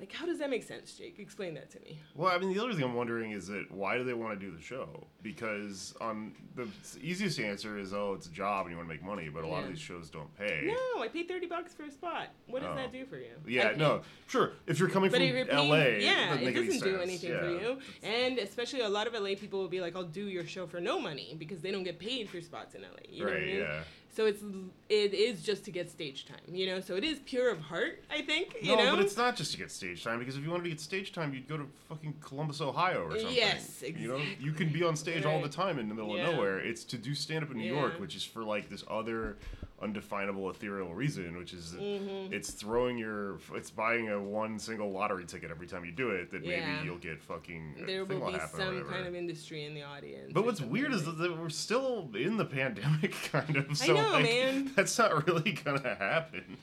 like 0.00 0.12
how 0.12 0.26
does 0.26 0.38
that 0.40 0.50
make 0.50 0.62
sense 0.62 0.92
jake 0.94 1.18
explain 1.18 1.54
that 1.54 1.70
to 1.70 1.78
me 1.80 1.98
Well, 2.14 2.30
I 2.30 2.38
mean, 2.38 2.52
the 2.52 2.62
other 2.62 2.72
thing 2.74 2.82
I'm 2.84 2.94
wondering 2.94 3.30
is 3.30 3.46
that 3.46 3.70
why 3.70 3.96
do 3.96 4.04
they 4.04 4.12
want 4.14 4.38
to 4.38 4.44
do 4.46 4.54
the 4.54 4.60
show? 4.62 5.06
Because 5.22 5.94
on 6.00 6.32
the 6.56 6.66
easiest 7.00 7.38
answer 7.40 7.78
is, 7.78 7.92
oh, 7.94 8.12
it's 8.14 8.26
a 8.26 8.30
job 8.30 8.66
and 8.66 8.70
you 8.72 8.76
want 8.76 8.88
to 8.88 8.94
make 8.94 9.02
money, 9.04 9.28
but 9.28 9.44
a 9.44 9.46
lot 9.46 9.62
of 9.64 9.68
these 9.70 9.78
shows 9.78 10.10
don't 10.10 10.32
pay. 10.36 10.62
no 10.66 11.02
i 11.02 11.08
paid 11.08 11.28
30 11.28 11.46
bucks 11.46 11.72
for 11.74 11.84
a 11.84 11.90
spot 11.90 12.28
what 12.48 12.62
does 12.62 12.70
Oh. 12.72 12.76
that 12.76 12.92
do 12.92 13.04
for 13.06 13.16
you 13.16 13.30
Yeah, 13.46 13.68
I- 13.68 13.76
no, 13.76 14.02
sure. 14.26 14.52
If 14.66 14.78
you're 14.78 14.88
coming 14.88 15.10
But 15.10 15.18
from 15.20 15.28
you're 15.28 15.44
paying, 15.46 15.68
LA, 15.70 15.76
yeah, 15.98 16.34
it 16.34 16.52
doesn't 16.54 16.82
do 16.82 17.00
anything 17.00 17.30
Yeah. 17.30 17.40
for 17.40 17.50
you. 17.50 17.78
And 18.02 18.38
especially 18.38 18.80
a 18.80 18.88
lot 18.88 19.06
of 19.06 19.14
LA 19.14 19.34
people 19.36 19.60
will 19.60 19.68
be 19.68 19.80
like, 19.80 19.94
"I'll 19.96 20.02
do 20.22 20.26
your 20.28 20.46
show 20.46 20.66
for 20.66 20.80
no 20.80 20.98
money 21.00 21.34
because 21.38 21.60
they 21.60 21.70
don't 21.70 21.84
get 21.84 21.98
paid 21.98 22.28
for 22.28 22.40
spots 22.40 22.74
in 22.74 22.82
LA." 22.82 22.88
You 23.08 23.20
know 23.20 23.24
what 23.26 23.34
I 23.34 23.36
Right, 23.38 23.46
mean? 23.46 23.56
yeah. 23.58 23.82
So 24.14 24.26
it's 24.26 24.42
it 24.88 25.12
is 25.12 25.42
just 25.42 25.64
to 25.64 25.72
get 25.72 25.90
stage 25.90 26.24
time, 26.26 26.38
you 26.54 26.66
know. 26.66 26.80
So 26.80 26.94
it 26.94 27.02
is 27.02 27.18
pure 27.20 27.50
of 27.50 27.58
heart, 27.58 28.04
I 28.10 28.22
think. 28.22 28.54
You 28.62 28.76
no, 28.76 28.84
know. 28.84 28.90
but 28.96 29.04
it's 29.04 29.16
not 29.16 29.34
just 29.34 29.50
to 29.52 29.58
get 29.58 29.72
stage 29.72 30.04
time 30.04 30.20
because 30.20 30.36
if 30.36 30.44
you 30.44 30.50
wanted 30.50 30.64
to 30.64 30.68
get 30.70 30.80
stage 30.80 31.12
time, 31.12 31.34
you'd 31.34 31.48
go 31.48 31.56
to 31.56 31.66
fucking 31.88 32.14
Columbus, 32.20 32.60
Ohio, 32.60 33.02
or 33.02 33.18
something. 33.18 33.34
Yes, 33.34 33.82
exactly. 33.82 34.02
You 34.02 34.08
know, 34.08 34.24
you 34.38 34.52
can 34.52 34.72
be 34.72 34.84
on 34.84 34.94
stage 34.94 35.24
all 35.24 35.42
the 35.42 35.48
time 35.48 35.80
in 35.80 35.88
the 35.88 35.94
middle 35.96 36.16
Yeah. 36.16 36.28
of 36.28 36.34
nowhere. 36.34 36.58
It's 36.60 36.84
to 36.84 36.96
do 36.96 37.12
stand 37.14 37.44
up 37.44 37.50
in 37.50 37.56
New 37.58 37.64
Yeah. 37.64 37.80
York, 37.80 37.98
which 37.98 38.14
is 38.14 38.24
for 38.24 38.44
like 38.44 38.68
this 38.68 38.84
other 38.88 39.36
undefinable 39.84 40.50
ethereal 40.50 40.94
reason, 40.94 41.36
which 41.36 41.52
is 41.52 41.72
Mm-hmm. 41.74 42.32
it's 42.32 42.50
throwing 42.50 42.96
your, 42.96 43.38
it's 43.54 43.70
buying 43.70 44.08
a 44.08 44.18
one 44.20 44.58
single 44.58 44.90
lottery 44.90 45.24
ticket 45.26 45.50
every 45.50 45.66
time 45.66 45.84
you 45.84 45.92
do 45.92 46.10
it. 46.10 46.30
That 46.30 46.44
Yeah. 46.44 46.74
maybe 46.76 46.86
you'll 46.86 46.98
get 46.98 47.22
fucking. 47.22 47.74
there 47.86 48.04
thing 48.06 48.20
will 48.20 48.32
be 48.32 48.38
some 48.38 48.84
kind 48.86 49.06
of 49.06 49.14
industry 49.14 49.64
in 49.64 49.74
the 49.74 49.82
audience. 49.82 50.32
But 50.32 50.44
what's 50.46 50.60
weird 50.60 50.92
is 50.92 51.06
like- 51.06 51.18
that 51.18 51.22
that 51.28 51.38
we're 51.38 51.48
still 51.50 52.08
in 52.14 52.36
the 52.36 52.44
pandemic, 52.44 53.12
kind 53.32 53.56
of. 53.56 53.70
I 53.70 53.74
So 53.74 53.94
know, 53.94 54.12
like, 54.12 54.24
man. 54.24 54.72
that's 54.76 54.96
not 54.98 55.26
really 55.26 55.52
gonna 55.52 55.94
happen. 55.96 56.56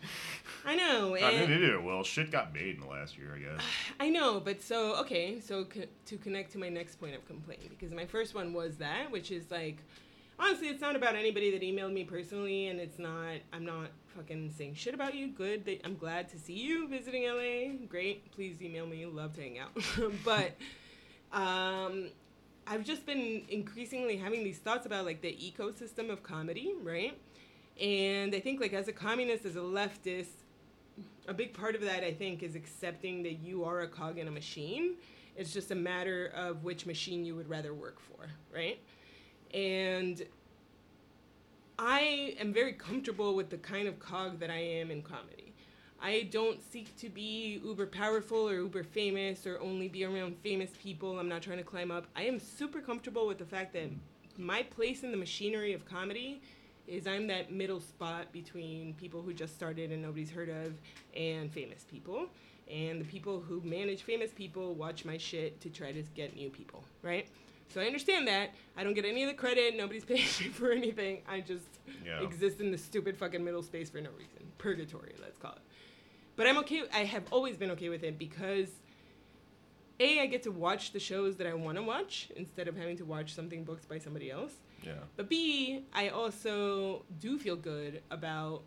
I 0.66 0.76
know, 0.76 1.16
I 1.16 1.32
mean, 1.48 1.52
it 1.52 1.84
well, 1.84 2.04
shit 2.04 2.32
got 2.32 2.54
made 2.54 2.76
in 2.76 2.82
the 2.82 2.88
last 2.88 3.18
year, 3.18 3.34
I 3.36 3.40
guess. 3.40 3.66
I 4.00 4.10
know, 4.10 4.40
but 4.40 4.62
so 4.62 4.96
okay, 5.02 5.40
so 5.40 5.66
co- 5.66 5.82
to 6.08 6.18
connect 6.18 6.52
to 6.54 6.58
my 6.58 6.70
next 6.70 6.96
point 7.00 7.16
of 7.16 7.26
complaint, 7.28 7.70
because 7.70 7.94
my 7.94 8.06
first 8.06 8.34
one 8.36 8.54
was 8.54 8.78
that, 8.78 9.12
which 9.12 9.32
is 9.32 9.50
like, 9.52 9.78
honestly, 10.42 10.68
it's 10.68 10.82
not 10.82 10.96
about 10.96 11.16
anybody 11.16 11.52
that 11.52 11.62
emailed 11.62 11.94
me 11.94 12.04
personally, 12.04 12.68
and 12.68 12.80
it's 12.80 13.00
not. 13.00 13.36
I'm 13.54 13.66
not 13.66 13.90
fucking 14.16 14.52
saying 14.58 14.76
shit 14.76 14.94
about 14.94 15.16
you. 15.16 15.28
Good, 15.28 15.80
I'm 15.86 15.96
glad 15.96 16.30
to 16.30 16.40
see 16.40 16.54
you 16.54 16.88
visiting 16.88 17.24
LA. 17.24 17.86
Great, 17.88 18.32
please 18.32 18.62
email 18.62 18.86
me. 18.86 19.06
Love 19.06 19.34
to 19.36 19.42
hang 19.42 19.60
out, 19.60 19.72
but 20.26 20.58
um, 21.32 22.10
I've 22.68 22.84
just 22.84 23.06
been 23.06 23.44
increasingly 23.50 24.18
having 24.18 24.44
these 24.44 24.58
thoughts 24.58 24.86
about 24.86 25.06
like 25.06 25.22
the 25.22 25.32
ecosystem 25.34 26.10
of 26.10 26.24
comedy, 26.24 26.74
right? 26.84 27.18
And 27.80 28.36
I 28.36 28.40
think 28.40 28.60
like 28.60 28.74
as 28.74 28.88
a 28.88 28.94
communist, 28.94 29.46
as 29.46 29.56
a 29.56 29.60
leftist, 29.60 30.44
a 31.28 31.34
big 31.34 31.54
part 31.54 31.76
of 31.76 31.82
that 31.82 32.04
I 32.04 32.14
think 32.14 32.44
is 32.44 32.56
accepting 32.56 33.24
that 33.24 33.40
you 33.40 33.64
are 33.64 33.82
a 33.82 33.88
cog 33.88 34.18
in 34.18 34.28
a 34.28 34.32
machine. 34.32 34.96
It's 35.38 35.54
just 35.54 35.72
a 35.72 35.76
matter 35.76 36.32
of 36.36 36.64
which 36.64 36.86
machine 36.86 37.24
you 37.24 37.36
would 37.36 37.50
rather 37.50 37.74
work 37.74 38.00
for, 38.02 38.28
right? 38.54 38.80
And 39.54 40.24
I 41.78 42.36
am 42.40 42.54
very 42.54 42.74
comfortable 42.74 43.36
with 43.36 43.50
the 43.50 43.58
kind 43.58 43.88
of 43.88 44.00
cog 44.00 44.40
that 44.40 44.50
I 44.50 44.60
am 44.60 44.92
in 44.92 45.02
comedy. 45.02 45.54
I 46.02 46.28
don't 46.32 46.60
seek 46.72 46.96
to 46.98 47.10
be 47.10 47.62
uber 47.64 47.86
powerful 47.86 48.50
or 48.50 48.56
uber 48.56 48.84
famous 48.84 49.46
or 49.46 49.60
only 49.60 49.88
be 49.88 50.04
around 50.04 50.36
famous 50.42 50.72
people. 50.82 51.20
I'm 51.20 51.30
not 51.30 51.42
trying 51.44 51.60
to 51.60 51.64
climb 51.64 51.92
up. 51.92 52.08
I 52.16 52.24
am 52.24 52.40
super 52.40 52.82
comfortable 52.82 53.28
with 53.28 53.38
the 53.38 53.46
fact 53.46 53.74
that 53.74 53.90
my 54.38 54.64
place 54.64 55.04
in 55.04 55.12
the 55.12 55.18
machinery 55.18 55.74
of 55.74 55.86
comedy 55.86 56.42
is 56.88 57.06
I'm 57.06 57.28
that 57.28 57.52
middle 57.52 57.80
spot 57.80 58.32
between 58.32 58.96
people 58.96 59.22
who 59.22 59.34
just 59.34 59.54
started 59.54 59.92
and 59.92 60.02
nobody's 60.02 60.32
heard 60.32 60.50
of 60.50 60.74
and 61.16 61.52
famous 61.52 61.84
people. 61.84 62.28
And 62.70 63.02
the 63.02 63.06
people 63.06 63.40
who 63.40 63.62
manage 63.62 64.02
famous 64.02 64.32
people 64.32 64.74
watch 64.74 65.06
my 65.06 65.18
shit 65.18 65.62
to 65.62 65.70
try 65.70 65.92
to 65.92 66.02
get 66.16 66.36
new 66.36 66.50
people, 66.50 66.84
right? 67.04 67.28
So 67.74 67.80
I 67.82 67.86
understand 67.86 68.28
that. 68.28 68.50
I 68.76 68.84
don't 68.84 68.94
get 68.94 69.06
any 69.06 69.24
of 69.24 69.30
the 69.30 69.36
credit. 69.36 69.76
Nobody's 69.78 70.04
paying 70.12 70.20
me 70.40 70.50
for 70.50 70.72
anything. 70.72 71.22
I 71.28 71.40
just 71.42 71.66
Yeah. 72.06 72.22
exist 72.22 72.60
in 72.60 72.72
the 72.72 72.78
stupid 72.78 73.18
fucking 73.18 73.44
middle 73.44 73.64
space 73.64 73.90
for 73.90 74.02
no 74.02 74.10
reason. 74.12 74.52
Purgatory, 74.58 75.14
let's 75.22 75.38
call 75.38 75.54
it. 75.54 75.62
But 76.36 76.48
I'm 76.48 76.58
okay. 76.60 76.84
I 76.94 77.04
have 77.06 77.24
always 77.32 77.58
been 77.58 77.72
okay 77.72 77.90
with 77.90 78.04
it 78.04 78.18
because 78.18 78.70
a 80.00 80.20
I 80.20 80.26
get 80.26 80.44
to 80.44 80.52
watch 80.52 80.92
the 80.92 81.00
shows 81.00 81.36
that 81.38 81.48
I 81.48 81.54
want 81.54 81.78
to 81.78 81.84
watch 81.84 82.30
instead 82.36 82.68
of 82.68 82.76
having 82.76 82.98
to 82.98 83.06
watch 83.06 83.34
something 83.34 83.64
booked 83.64 83.88
by 83.88 84.00
somebody 84.00 84.32
else. 84.32 84.54
Yeah. 84.84 84.94
But 85.16 85.30
B, 85.30 85.84
I 85.94 86.10
also 86.10 87.06
do 87.20 87.38
feel 87.38 87.56
good 87.56 88.02
about 88.10 88.64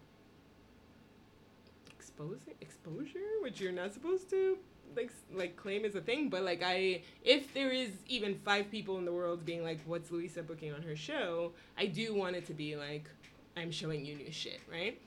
exposing 1.91 2.55
exposure, 2.61 3.19
which 3.43 3.61
you're 3.61 3.73
not 3.73 3.93
supposed 3.93 4.31
to 4.31 4.59
like 4.97 5.11
like 5.33 5.57
claim 5.57 5.85
is 5.85 5.95
a 5.95 6.01
thing. 6.01 6.29
But 6.29 6.43
like 6.43 6.63
I, 6.65 7.03
if 7.23 7.53
there 7.55 7.71
is 7.71 7.91
even 8.07 8.35
five 8.45 8.71
people 8.71 8.99
in 8.99 9.05
the 9.05 9.13
world 9.13 9.45
being 9.45 9.63
like, 9.63 9.81
"What's 9.87 10.11
Louisa 10.11 10.43
booking 10.43 10.73
on 10.73 10.83
her 10.83 10.97
show?" 10.97 11.53
I 11.79 11.87
do 11.87 12.15
want 12.15 12.37
it 12.37 12.47
to 12.47 12.55
be 12.55 12.77
like, 12.77 13.09
"I'm 13.57 13.71
showing 13.71 14.05
you 14.05 14.17
new 14.17 14.33
shit," 14.33 14.61
right? 14.71 15.01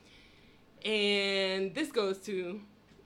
And 0.84 1.74
this 1.74 1.90
goes 1.90 2.18
to 2.18 2.60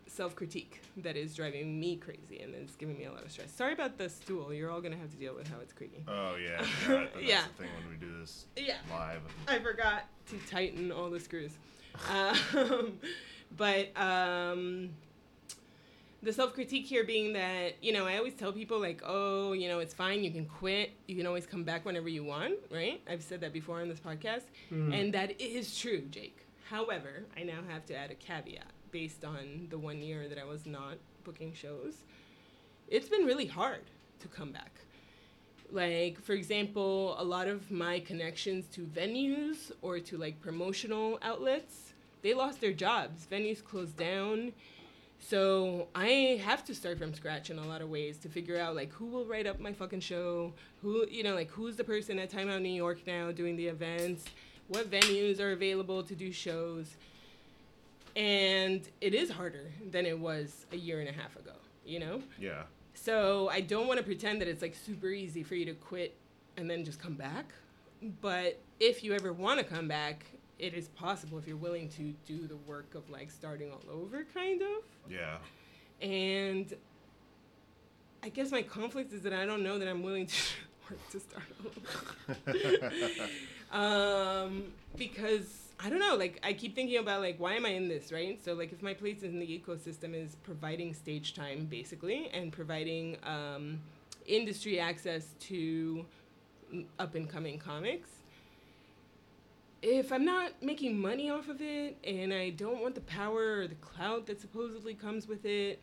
self 0.06 0.36
critique 0.36 0.80
that 0.98 1.16
is 1.16 1.34
driving 1.34 1.80
me 1.80 1.96
crazy 1.96 2.40
and 2.42 2.54
it's 2.54 2.76
giving 2.76 2.98
me 2.98 3.04
a 3.06 3.12
lot 3.12 3.24
of 3.24 3.32
stress. 3.32 3.50
Sorry 3.50 3.72
about 3.72 3.96
the 3.96 4.10
stool. 4.10 4.52
You're 4.52 4.70
all 4.70 4.82
gonna 4.82 4.96
have 4.96 5.10
to 5.10 5.16
deal 5.16 5.34
with 5.34 5.48
how 5.48 5.58
it's 5.60 5.72
creaking. 5.72 6.04
Oh 6.06 6.36
yeah. 6.36 6.62
Yeah. 7.20 7.42
That's 7.42 7.46
the 7.56 7.62
thing 7.62 7.70
when 7.80 7.90
we 7.90 7.96
do 7.98 8.18
this 8.20 8.44
Yeah. 8.56 8.76
live. 8.90 9.22
I 9.48 9.58
forgot 9.58 10.04
to 10.28 10.38
tighten 10.50 10.92
all 10.92 11.10
the 11.10 11.20
screws. 11.20 11.52
Um, 12.10 12.98
but 13.56 13.94
um, 14.00 14.90
the 16.22 16.32
self 16.32 16.54
critique 16.54 16.86
here 16.86 17.04
being 17.04 17.32
that, 17.32 17.82
you 17.82 17.92
know, 17.92 18.06
I 18.06 18.16
always 18.16 18.34
tell 18.34 18.52
people, 18.52 18.78
like, 18.80 19.02
oh, 19.04 19.52
you 19.52 19.68
know, 19.68 19.80
it's 19.80 19.94
fine. 19.94 20.22
You 20.22 20.30
can 20.30 20.46
quit. 20.46 20.92
You 21.06 21.16
can 21.16 21.26
always 21.26 21.46
come 21.46 21.64
back 21.64 21.84
whenever 21.84 22.08
you 22.08 22.24
want, 22.24 22.54
right? 22.70 23.00
I've 23.08 23.22
said 23.22 23.40
that 23.40 23.52
before 23.52 23.80
on 23.80 23.88
this 23.88 24.00
podcast. 24.00 24.44
Mm-hmm. 24.70 24.92
And 24.92 25.12
that 25.14 25.40
is 25.40 25.76
true, 25.78 26.02
Jake. 26.10 26.46
However, 26.68 27.24
I 27.36 27.42
now 27.42 27.60
have 27.68 27.84
to 27.86 27.96
add 27.96 28.10
a 28.10 28.14
caveat 28.14 28.70
based 28.92 29.24
on 29.24 29.66
the 29.70 29.78
one 29.78 30.00
year 30.00 30.28
that 30.28 30.38
I 30.38 30.44
was 30.44 30.64
not 30.66 30.98
booking 31.24 31.52
shows. 31.52 31.94
It's 32.88 33.08
been 33.08 33.24
really 33.24 33.46
hard 33.46 33.82
to 34.20 34.28
come 34.28 34.52
back 34.52 34.70
like 35.72 36.20
for 36.20 36.34
example 36.34 37.16
a 37.18 37.24
lot 37.24 37.48
of 37.48 37.70
my 37.70 37.98
connections 38.00 38.66
to 38.66 38.82
venues 38.82 39.72
or 39.80 39.98
to 39.98 40.18
like 40.18 40.40
promotional 40.40 41.18
outlets 41.22 41.94
they 42.20 42.34
lost 42.34 42.60
their 42.60 42.72
jobs 42.72 43.26
venues 43.30 43.64
closed 43.64 43.96
down 43.96 44.52
so 45.24 45.86
i 45.94 46.40
have 46.44 46.64
to 46.64 46.74
start 46.74 46.98
from 46.98 47.14
scratch 47.14 47.48
in 47.48 47.58
a 47.58 47.66
lot 47.66 47.80
of 47.80 47.88
ways 47.88 48.18
to 48.18 48.28
figure 48.28 48.58
out 48.58 48.74
like 48.74 48.92
who 48.92 49.06
will 49.06 49.24
write 49.24 49.46
up 49.46 49.60
my 49.60 49.72
fucking 49.72 50.00
show 50.00 50.52
who 50.82 51.06
you 51.08 51.22
know 51.22 51.34
like 51.34 51.48
who's 51.50 51.76
the 51.76 51.84
person 51.84 52.18
at 52.18 52.28
time 52.28 52.50
out 52.50 52.60
new 52.60 52.68
york 52.68 52.98
now 53.06 53.30
doing 53.30 53.56
the 53.56 53.66
events 53.66 54.24
what 54.68 54.90
venues 54.90 55.38
are 55.40 55.52
available 55.52 56.02
to 56.02 56.14
do 56.16 56.32
shows 56.32 56.96
and 58.16 58.88
it 59.00 59.14
is 59.14 59.30
harder 59.30 59.70
than 59.90 60.04
it 60.06 60.18
was 60.18 60.66
a 60.72 60.76
year 60.76 61.00
and 61.00 61.08
a 61.08 61.12
half 61.12 61.34
ago 61.36 61.52
you 61.86 61.98
know 61.98 62.20
Yeah. 62.38 62.62
so 62.94 63.48
I 63.48 63.60
don't 63.60 63.86
want 63.86 63.98
to 63.98 64.04
pretend 64.04 64.40
that 64.40 64.48
it's 64.48 64.62
like 64.62 64.74
super 64.74 65.08
easy 65.08 65.42
for 65.42 65.54
you 65.54 65.64
to 65.66 65.74
quit 65.74 66.14
and 66.56 66.68
then 66.70 66.84
just 66.84 67.00
come 67.00 67.14
back. 67.14 67.46
But 68.20 68.58
if 68.78 69.02
you 69.02 69.14
ever 69.14 69.32
want 69.32 69.58
to 69.58 69.64
come 69.64 69.88
back, 69.88 70.26
it 70.62 70.74
is 70.74 70.88
possible 70.90 71.38
if 71.38 71.46
you're 71.46 71.56
willing 71.56 71.88
to 71.88 72.14
do 72.24 72.46
the 72.46 72.56
work 72.56 72.94
of 72.94 73.10
like 73.10 73.32
starting 73.32 73.72
all 73.72 73.82
over, 73.92 74.24
kind 74.32 74.62
of. 74.62 75.10
Yeah. 75.10 75.38
And 76.00 76.72
I 78.22 78.28
guess 78.28 78.52
my 78.52 78.62
conflict 78.62 79.12
is 79.12 79.22
that 79.22 79.32
I 79.32 79.44
don't 79.44 79.64
know 79.64 79.80
that 79.80 79.88
I'm 79.88 80.04
willing 80.04 80.28
to 80.28 80.36
work 80.90 81.10
to 81.10 81.20
start 81.20 81.44
all 81.64 81.72
over. 82.46 83.26
um, 84.46 84.72
because 84.96 85.72
I 85.80 85.90
don't 85.90 85.98
know, 85.98 86.14
like 86.14 86.38
I 86.44 86.52
keep 86.52 86.76
thinking 86.76 86.98
about 86.98 87.22
like 87.22 87.40
why 87.40 87.54
am 87.54 87.66
I 87.66 87.70
in 87.70 87.88
this, 87.88 88.12
right? 88.12 88.42
So 88.42 88.54
like 88.54 88.72
if 88.72 88.82
my 88.82 88.94
place 88.94 89.24
in 89.24 89.40
the 89.40 89.46
ecosystem 89.46 90.14
is 90.14 90.36
providing 90.44 90.94
stage 90.94 91.34
time 91.34 91.66
basically 91.66 92.30
and 92.32 92.52
providing 92.52 93.16
um, 93.24 93.80
industry 94.26 94.78
access 94.78 95.34
to 95.40 96.06
up 97.00 97.16
and 97.16 97.28
coming 97.28 97.58
comics. 97.58 98.21
If 99.82 100.12
I'm 100.12 100.24
not 100.24 100.62
making 100.62 100.96
money 101.00 101.28
off 101.28 101.48
of 101.48 101.60
it 101.60 101.98
and 102.04 102.32
I 102.32 102.50
don't 102.50 102.80
want 102.80 102.94
the 102.94 103.00
power 103.00 103.62
or 103.62 103.66
the 103.66 103.74
clout 103.76 104.26
that 104.26 104.40
supposedly 104.40 104.94
comes 104.94 105.26
with 105.26 105.44
it, 105.44 105.82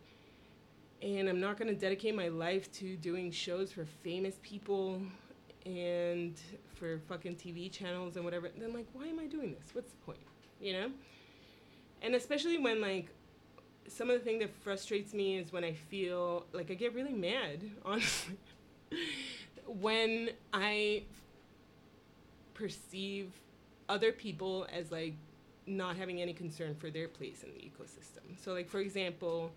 and 1.01 1.27
I'm 1.27 1.41
not 1.41 1.57
going 1.57 1.67
to 1.67 1.79
dedicate 1.79 2.15
my 2.15 2.29
life 2.29 2.71
to 2.73 2.95
doing 2.95 3.29
shows 3.31 3.73
for 3.73 3.85
famous 3.85 4.35
people 4.41 5.01
and 5.65 6.39
for 6.75 6.99
fucking 7.09 7.35
TV 7.35 7.69
channels 7.69 8.15
and 8.15 8.23
whatever, 8.23 8.49
then 8.57 8.73
like, 8.73 8.87
why 8.93 9.05
am 9.05 9.19
I 9.19 9.25
doing 9.25 9.53
this? 9.53 9.73
What's 9.73 9.91
the 9.91 9.97
point? 9.97 10.19
You 10.61 10.73
know? 10.73 10.91
And 12.01 12.15
especially 12.15 12.57
when 12.57 12.79
like 12.79 13.09
some 13.87 14.09
of 14.09 14.17
the 14.17 14.23
thing 14.23 14.39
that 14.39 14.49
frustrates 14.63 15.13
me 15.13 15.37
is 15.37 15.51
when 15.51 15.63
I 15.63 15.73
feel 15.73 16.45
like 16.53 16.71
I 16.71 16.73
get 16.73 16.93
really 16.93 17.13
mad, 17.13 17.69
honestly, 17.85 18.37
when 19.65 20.29
I 20.53 21.03
perceive 22.53 23.31
other 23.89 24.11
people 24.11 24.67
as 24.71 24.91
like 24.91 25.15
not 25.65 25.97
having 25.97 26.21
any 26.21 26.33
concern 26.33 26.75
for 26.75 26.89
their 26.89 27.07
place 27.07 27.43
in 27.43 27.51
the 27.51 27.59
ecosystem. 27.59 28.41
So 28.41 28.53
like 28.53 28.69
for 28.69 28.79
example, 28.79 29.51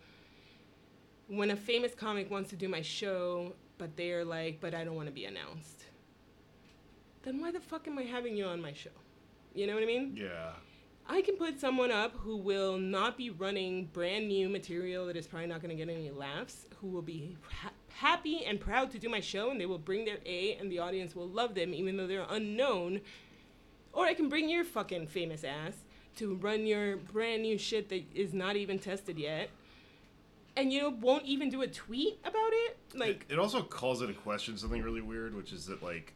when 1.29 1.51
a 1.51 1.57
famous 1.57 1.95
comic 1.95 2.31
wants 2.31 2.51
to 2.51 2.57
do 2.57 2.69
my 2.69 2.83
show, 2.83 3.55
but 3.79 3.97
they're 3.97 4.25
like, 4.25 4.61
but 4.61 4.75
I 4.75 4.85
don't 4.85 4.97
want 4.97 5.09
to 5.09 5.15
be 5.15 5.25
announced. 5.25 5.85
Then 7.23 7.41
why 7.41 7.53
the 7.53 7.61
fuck 7.61 7.87
am 7.87 7.99
I 7.99 8.03
having 8.03 8.37
you 8.37 8.47
on 8.47 8.61
my 8.61 8.73
show? 8.73 8.91
You 9.55 9.67
know 9.67 9.75
what 9.75 9.83
I 9.83 9.87
mean? 9.87 10.17
Yeah. 10.17 10.53
I 11.09 11.21
can 11.21 11.37
put 11.37 11.61
someone 11.61 11.91
up 11.91 12.17
who 12.17 12.37
will 12.37 12.79
not 12.79 13.17
be 13.17 13.31
running 13.31 13.87
brand 13.87 14.29
new 14.29 14.49
material 14.49 15.07
that 15.07 15.17
is 15.17 15.27
probably 15.27 15.49
not 15.49 15.61
going 15.61 15.77
to 15.77 15.85
get 15.85 15.93
any 15.93 16.11
laughs, 16.11 16.67
who 16.81 16.89
will 16.89 17.03
be 17.03 17.37
ha- 17.51 17.73
happy 17.89 18.45
and 18.45 18.61
proud 18.61 18.91
to 18.93 18.99
do 18.99 19.09
my 19.09 19.21
show, 19.21 19.51
and 19.51 19.61
they 19.61 19.67
will 19.67 19.79
bring 19.79 20.05
their 20.05 20.19
A, 20.25 20.55
and 20.55 20.71
the 20.71 20.79
audience 20.79 21.15
will 21.15 21.29
love 21.29 21.55
them 21.55 21.75
even 21.75 21.97
though 21.97 22.07
they're 22.07 22.27
unknown. 22.31 23.01
Or 23.93 24.05
I 24.05 24.15
can 24.15 24.29
bring 24.29 24.49
your 24.49 24.65
fucking 24.65 25.09
famous 25.09 25.45
ass 25.45 25.75
to 26.17 26.35
run 26.37 26.67
your 26.67 26.97
brand 26.97 27.43
new 27.43 27.59
shit 27.59 27.89
that 27.91 28.05
is 28.15 28.33
not 28.33 28.57
even 28.57 28.79
tested 28.79 29.19
yet, 29.19 29.51
and 30.57 30.73
you 30.73 30.91
won't 30.91 31.25
even 31.25 31.49
do 31.49 31.63
a 31.63 31.67
tweet 31.67 32.19
about 32.25 32.51
it. 32.53 32.79
Like, 32.95 33.27
it, 33.29 33.35
it 33.35 33.39
also 33.39 33.63
calls 33.63 34.03
into 34.03 34.15
question 34.15 34.57
something 34.57 34.83
really 34.83 35.01
weird, 35.01 35.35
which 35.35 35.53
is 35.53 35.67
that 35.67 35.83
like, 35.83 36.15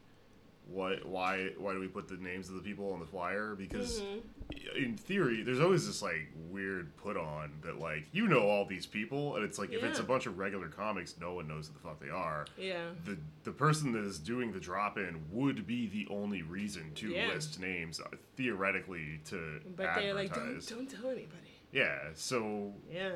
what, 0.67 1.07
why, 1.07 1.51
why 1.59 1.73
do 1.73 1.81
we 1.81 1.89
put 1.89 2.09
the 2.09 2.17
names 2.17 2.49
of 2.49 2.55
the 2.57 2.61
people 2.61 2.93
on 2.93 3.01
the 3.01 3.07
flyer? 3.07 3.55
Because 3.57 4.01
Mm-hmm. 4.01 4.77
in 4.85 4.97
theory, 4.97 5.43
there's 5.43 5.61
always 5.61 5.87
this 5.87 6.03
like 6.03 6.29
weird 6.51 6.97
put 6.97 7.17
on 7.17 7.51
that 7.65 7.79
like 7.81 8.07
you 8.13 8.27
know 8.29 8.41
all 8.49 8.65
these 8.65 8.87
people, 8.87 9.37
and 9.37 9.45
it's 9.45 9.59
like 9.59 9.73
if 9.73 9.83
it's 9.83 9.99
a 9.99 10.03
bunch 10.05 10.27
of 10.27 10.39
regular 10.39 10.69
comics, 10.69 11.15
no 11.21 11.35
one 11.35 11.49
knows 11.49 11.67
who 11.69 11.73
the 11.75 11.81
fuck 11.81 12.01
they 12.01 12.11
are. 12.11 12.47
yeah, 12.59 12.85
The 13.05 13.17
the 13.45 13.51
person 13.53 13.93
that 13.93 14.05
is 14.05 14.19
doing 14.19 14.53
the 14.53 14.61
drop 14.61 14.99
in 14.99 15.21
would 15.33 15.67
be 15.67 15.87
the 15.89 16.07
only 16.13 16.43
reason 16.43 16.93
to 16.97 17.09
Yeah. 17.09 17.29
list 17.29 17.59
names 17.61 18.01
uh, 18.01 18.05
theoretically 18.37 19.21
to 19.27 19.61
but 19.77 19.95
they're 19.97 20.15
like, 20.15 20.33
don't 20.35 20.65
don't 20.69 20.89
tell 20.91 21.11
anybody. 21.11 21.51
yeah, 21.73 21.99
so 22.15 22.73
Yeah. 22.93 23.11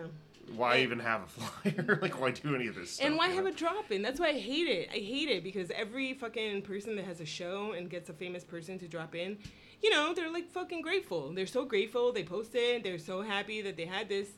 Why 0.55 0.75
And- 0.77 0.83
even 0.85 0.99
have 1.01 1.23
a 1.23 1.27
flyer? 1.27 1.99
like, 2.03 2.21
why 2.21 2.31
do 2.33 2.55
any 2.55 2.67
of 2.67 2.75
this? 2.75 2.93
Stuff, 2.93 3.07
And 3.07 3.17
why 3.17 3.29
have 3.29 3.45
know? 3.45 3.51
a 3.51 3.55
drop 3.55 3.91
in? 3.91 4.03
That's 4.03 4.19
why 4.21 4.29
I 4.29 4.39
hate 4.39 4.67
it. 4.69 4.89
I 4.91 4.99
hate 4.99 5.29
it 5.29 5.45
because 5.45 5.71
every 5.71 6.13
fucking 6.15 6.63
person 6.63 6.97
that 6.97 7.05
has 7.05 7.21
a 7.21 7.27
show 7.27 7.73
and 7.73 7.89
gets 7.89 8.09
a 8.11 8.13
famous 8.13 8.43
person 8.45 8.79
to 8.81 8.89
drop 8.89 9.15
in, 9.15 9.39
you 9.83 9.91
know, 9.91 10.13
they're 10.15 10.31
like 10.33 10.49
fucking 10.51 10.83
grateful. 10.83 11.33
They're 11.33 11.47
so 11.47 11.65
grateful. 11.65 12.13
They 12.13 12.25
post 12.25 12.51
it. 12.55 12.83
They're 12.85 12.99
so 12.99 13.23
happy 13.23 13.63
that 13.63 13.77
they 13.77 13.87
had 13.87 14.09
this 14.09 14.29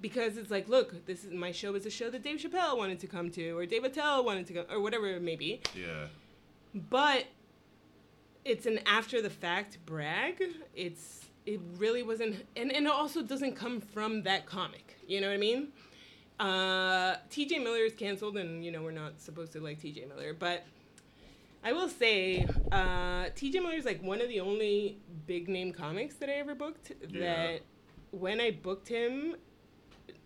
because 0.00 0.36
it's 0.36 0.50
like, 0.50 0.68
look, 0.68 1.04
this 1.06 1.24
is 1.24 1.32
my 1.32 1.50
show 1.52 1.74
is 1.74 1.84
a 1.84 1.90
show 1.90 2.08
that 2.10 2.22
Dave 2.22 2.38
Chappelle 2.40 2.78
wanted 2.78 3.00
to 3.00 3.06
come 3.08 3.30
to 3.32 3.50
or 3.58 3.66
Dave 3.66 3.84
Attell 3.84 4.24
wanted 4.24 4.46
to 4.46 4.52
go 4.52 4.64
or 4.70 4.80
whatever 4.80 5.06
it 5.08 5.22
may 5.22 5.34
be. 5.36 5.60
Yeah, 5.74 6.06
But 6.88 7.26
it's 8.44 8.64
an 8.66 8.78
after 8.86 9.20
the 9.20 9.30
fact 9.30 9.78
brag. 9.84 10.42
It's 10.74 11.26
it 11.54 11.60
really 11.78 12.02
wasn't 12.02 12.34
and, 12.56 12.70
and 12.72 12.86
it 12.86 12.92
also 12.92 13.22
doesn't 13.22 13.54
come 13.56 13.80
from 13.80 14.22
that 14.24 14.46
comic. 14.46 14.96
You 15.06 15.20
know 15.20 15.28
what 15.28 15.34
I 15.34 15.38
mean? 15.38 15.68
Uh 16.38 17.16
TJ 17.30 17.62
Miller 17.64 17.84
is 17.90 17.94
canceled 17.94 18.36
and 18.36 18.64
you 18.64 18.70
know 18.70 18.82
we're 18.82 18.90
not 19.04 19.20
supposed 19.20 19.52
to 19.52 19.60
like 19.60 19.80
TJ 19.80 20.08
Miller, 20.08 20.32
but 20.34 20.64
I 21.64 21.72
will 21.72 21.88
say 21.88 22.46
uh 22.72 23.24
TJ 23.38 23.54
Miller 23.62 23.74
is 23.74 23.84
like 23.84 24.02
one 24.02 24.20
of 24.20 24.28
the 24.28 24.40
only 24.40 24.98
big 25.26 25.48
name 25.48 25.72
comics 25.72 26.14
that 26.16 26.28
I 26.28 26.34
ever 26.34 26.54
booked 26.54 26.92
Yeah. 27.08 27.20
that 27.26 27.60
when 28.10 28.40
I 28.40 28.50
booked 28.52 28.88
him 28.88 29.36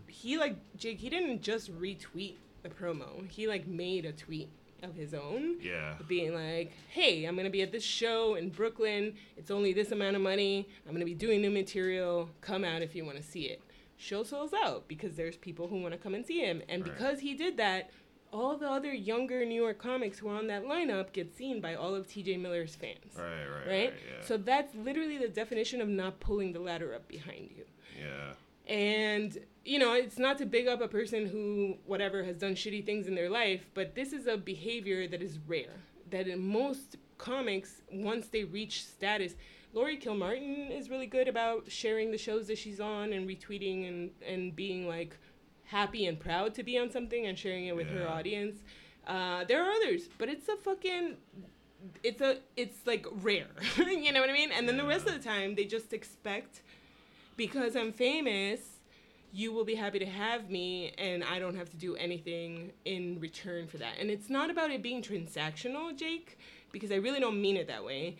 he 0.07 0.37
like 0.38 0.57
Jake 0.76 0.99
he 0.99 1.09
didn't 1.09 1.41
just 1.43 1.73
retweet 1.81 2.35
the 2.62 2.69
promo. 2.69 3.26
He 3.29 3.49
like 3.49 3.67
made 3.67 4.05
a 4.05 4.12
tweet 4.12 4.49
of 4.82 4.94
his 4.94 5.14
own. 5.14 5.56
Yeah. 5.60 5.94
Being 6.08 6.34
like, 6.34 6.72
hey, 6.88 7.24
I'm 7.24 7.36
gonna 7.36 7.50
be 7.50 7.62
at 7.62 7.72
this 7.72 7.84
show 7.84 8.34
in 8.34 8.50
Brooklyn. 8.50 9.14
It's 9.36 9.50
only 9.50 9.72
this 9.72 9.92
amount 9.92 10.16
of 10.16 10.22
money. 10.22 10.68
I'm 10.86 10.92
gonna 10.92 11.04
be 11.04 11.14
doing 11.14 11.40
new 11.40 11.50
material. 11.50 12.28
Come 12.40 12.64
out 12.64 12.82
if 12.82 12.94
you 12.94 13.04
want 13.04 13.16
to 13.18 13.22
see 13.22 13.42
it. 13.42 13.60
Show 13.96 14.24
sells 14.24 14.52
out 14.52 14.88
because 14.88 15.14
there's 15.16 15.36
people 15.36 15.68
who 15.68 15.80
want 15.80 15.92
to 15.92 15.98
come 15.98 16.14
and 16.14 16.26
see 16.26 16.40
him, 16.40 16.62
and 16.68 16.82
Right. 16.82 16.92
because 16.92 17.20
he 17.20 17.34
did 17.34 17.56
that, 17.58 17.90
all 18.32 18.56
the 18.56 18.68
other 18.68 18.92
younger 18.92 19.44
New 19.44 19.60
York 19.62 19.78
comics 19.78 20.18
who 20.18 20.28
are 20.28 20.36
on 20.36 20.46
that 20.48 20.64
lineup 20.64 21.12
get 21.12 21.36
seen 21.36 21.60
by 21.60 21.74
all 21.74 21.94
of 21.94 22.08
T.J. 22.08 22.38
Miller's 22.38 22.74
fans. 22.74 23.14
Right, 23.14 23.24
right, 23.24 23.48
right. 23.58 23.66
Right? 23.66 23.92
yeah. 24.08 24.24
So 24.24 24.38
that's 24.38 24.74
literally 24.74 25.18
the 25.18 25.28
definition 25.28 25.80
of 25.82 25.88
not 25.88 26.18
pulling 26.18 26.52
the 26.52 26.58
ladder 26.60 26.94
up 26.94 27.06
behind 27.08 27.50
you. 27.56 27.64
yeah. 28.00 28.32
And, 28.72 29.38
you 29.64 29.78
know, 29.78 29.95
it's 29.95 30.19
not 30.19 30.38
to 30.38 30.47
big 30.47 30.66
up 30.66 30.81
a 30.81 30.88
person 30.88 31.26
who, 31.26 31.76
whatever, 31.87 32.25
has 32.25 32.37
done 32.37 32.54
shitty 32.54 32.85
things 32.85 33.07
in 33.07 33.14
their 33.14 33.31
life, 33.31 33.66
but 33.75 33.95
this 33.95 34.12
is 34.12 34.26
a 34.26 34.37
behavior 34.37 35.07
that 35.09 35.23
is 35.23 35.38
rare. 35.47 35.76
That 36.11 36.26
in 36.26 36.40
most 36.40 36.97
comics, 37.19 37.83
once 37.90 38.26
they 38.28 38.45
reach 38.45 38.85
status, 38.85 39.35
Laurie 39.73 39.97
Kilmartin 39.97 40.71
is 40.71 40.90
really 40.90 41.07
good 41.07 41.28
about 41.28 41.71
sharing 41.71 42.11
the 42.11 42.19
shows 42.19 42.47
that 42.49 42.59
she's 42.59 42.81
on 42.81 43.12
and 43.12 43.28
retweeting 43.28 43.88
and, 43.88 44.11
and 44.26 44.54
being 44.54 44.87
like 44.87 45.16
happy 45.64 46.07
and 46.07 46.21
proud 46.21 46.54
to 46.54 46.62
be 46.62 46.76
on 46.76 46.90
something 46.90 47.26
and 47.26 47.38
sharing 47.38 47.66
it 47.66 47.76
with 47.76 47.88
her 47.88 48.07
audience. 48.09 48.59
Uh, 49.07 49.45
there 49.45 49.64
are 49.64 49.71
others, 49.71 50.02
but 50.19 50.28
it's 50.28 50.49
a 50.49 50.57
fucking 50.57 51.16
it's 52.04 52.21
a 52.21 52.38
it's 52.57 52.87
like 52.87 53.07
rare 53.23 53.49
you 53.76 54.12
know 54.12 54.21
what 54.21 54.31
i 54.31 54.33
mean 54.33 54.52
and 54.52 54.69
then 54.69 54.76
the 54.76 54.85
rest 54.85 55.04
of 55.07 55.12
the 55.12 55.19
time 55.19 55.57
they 55.57 55.64
just 55.64 55.92
expect 55.92 56.62
because 57.37 57.75
i'm 57.75 57.92
famous 57.92 58.72
you 59.32 59.52
will 59.52 59.64
be 59.64 59.74
happy 59.74 59.98
to 59.98 60.06
have 60.06 60.50
me 60.50 60.92
and 60.98 61.24
i 61.24 61.38
don't 61.38 61.56
have 61.56 61.70
to 61.70 61.76
do 61.76 61.96
anything 61.96 62.70
in 62.84 63.18
return 63.20 63.66
for 63.66 63.78
that 63.78 63.94
and 63.98 64.10
it's 64.10 64.28
not 64.28 64.50
about 64.50 64.70
it 64.70 64.82
being 64.82 65.00
transactional 65.02 65.96
jake 65.96 66.38
because 66.70 66.92
i 66.92 66.96
really 66.96 67.20
don't 67.20 67.40
mean 67.40 67.56
it 67.56 67.66
that 67.66 67.84
way 67.84 68.16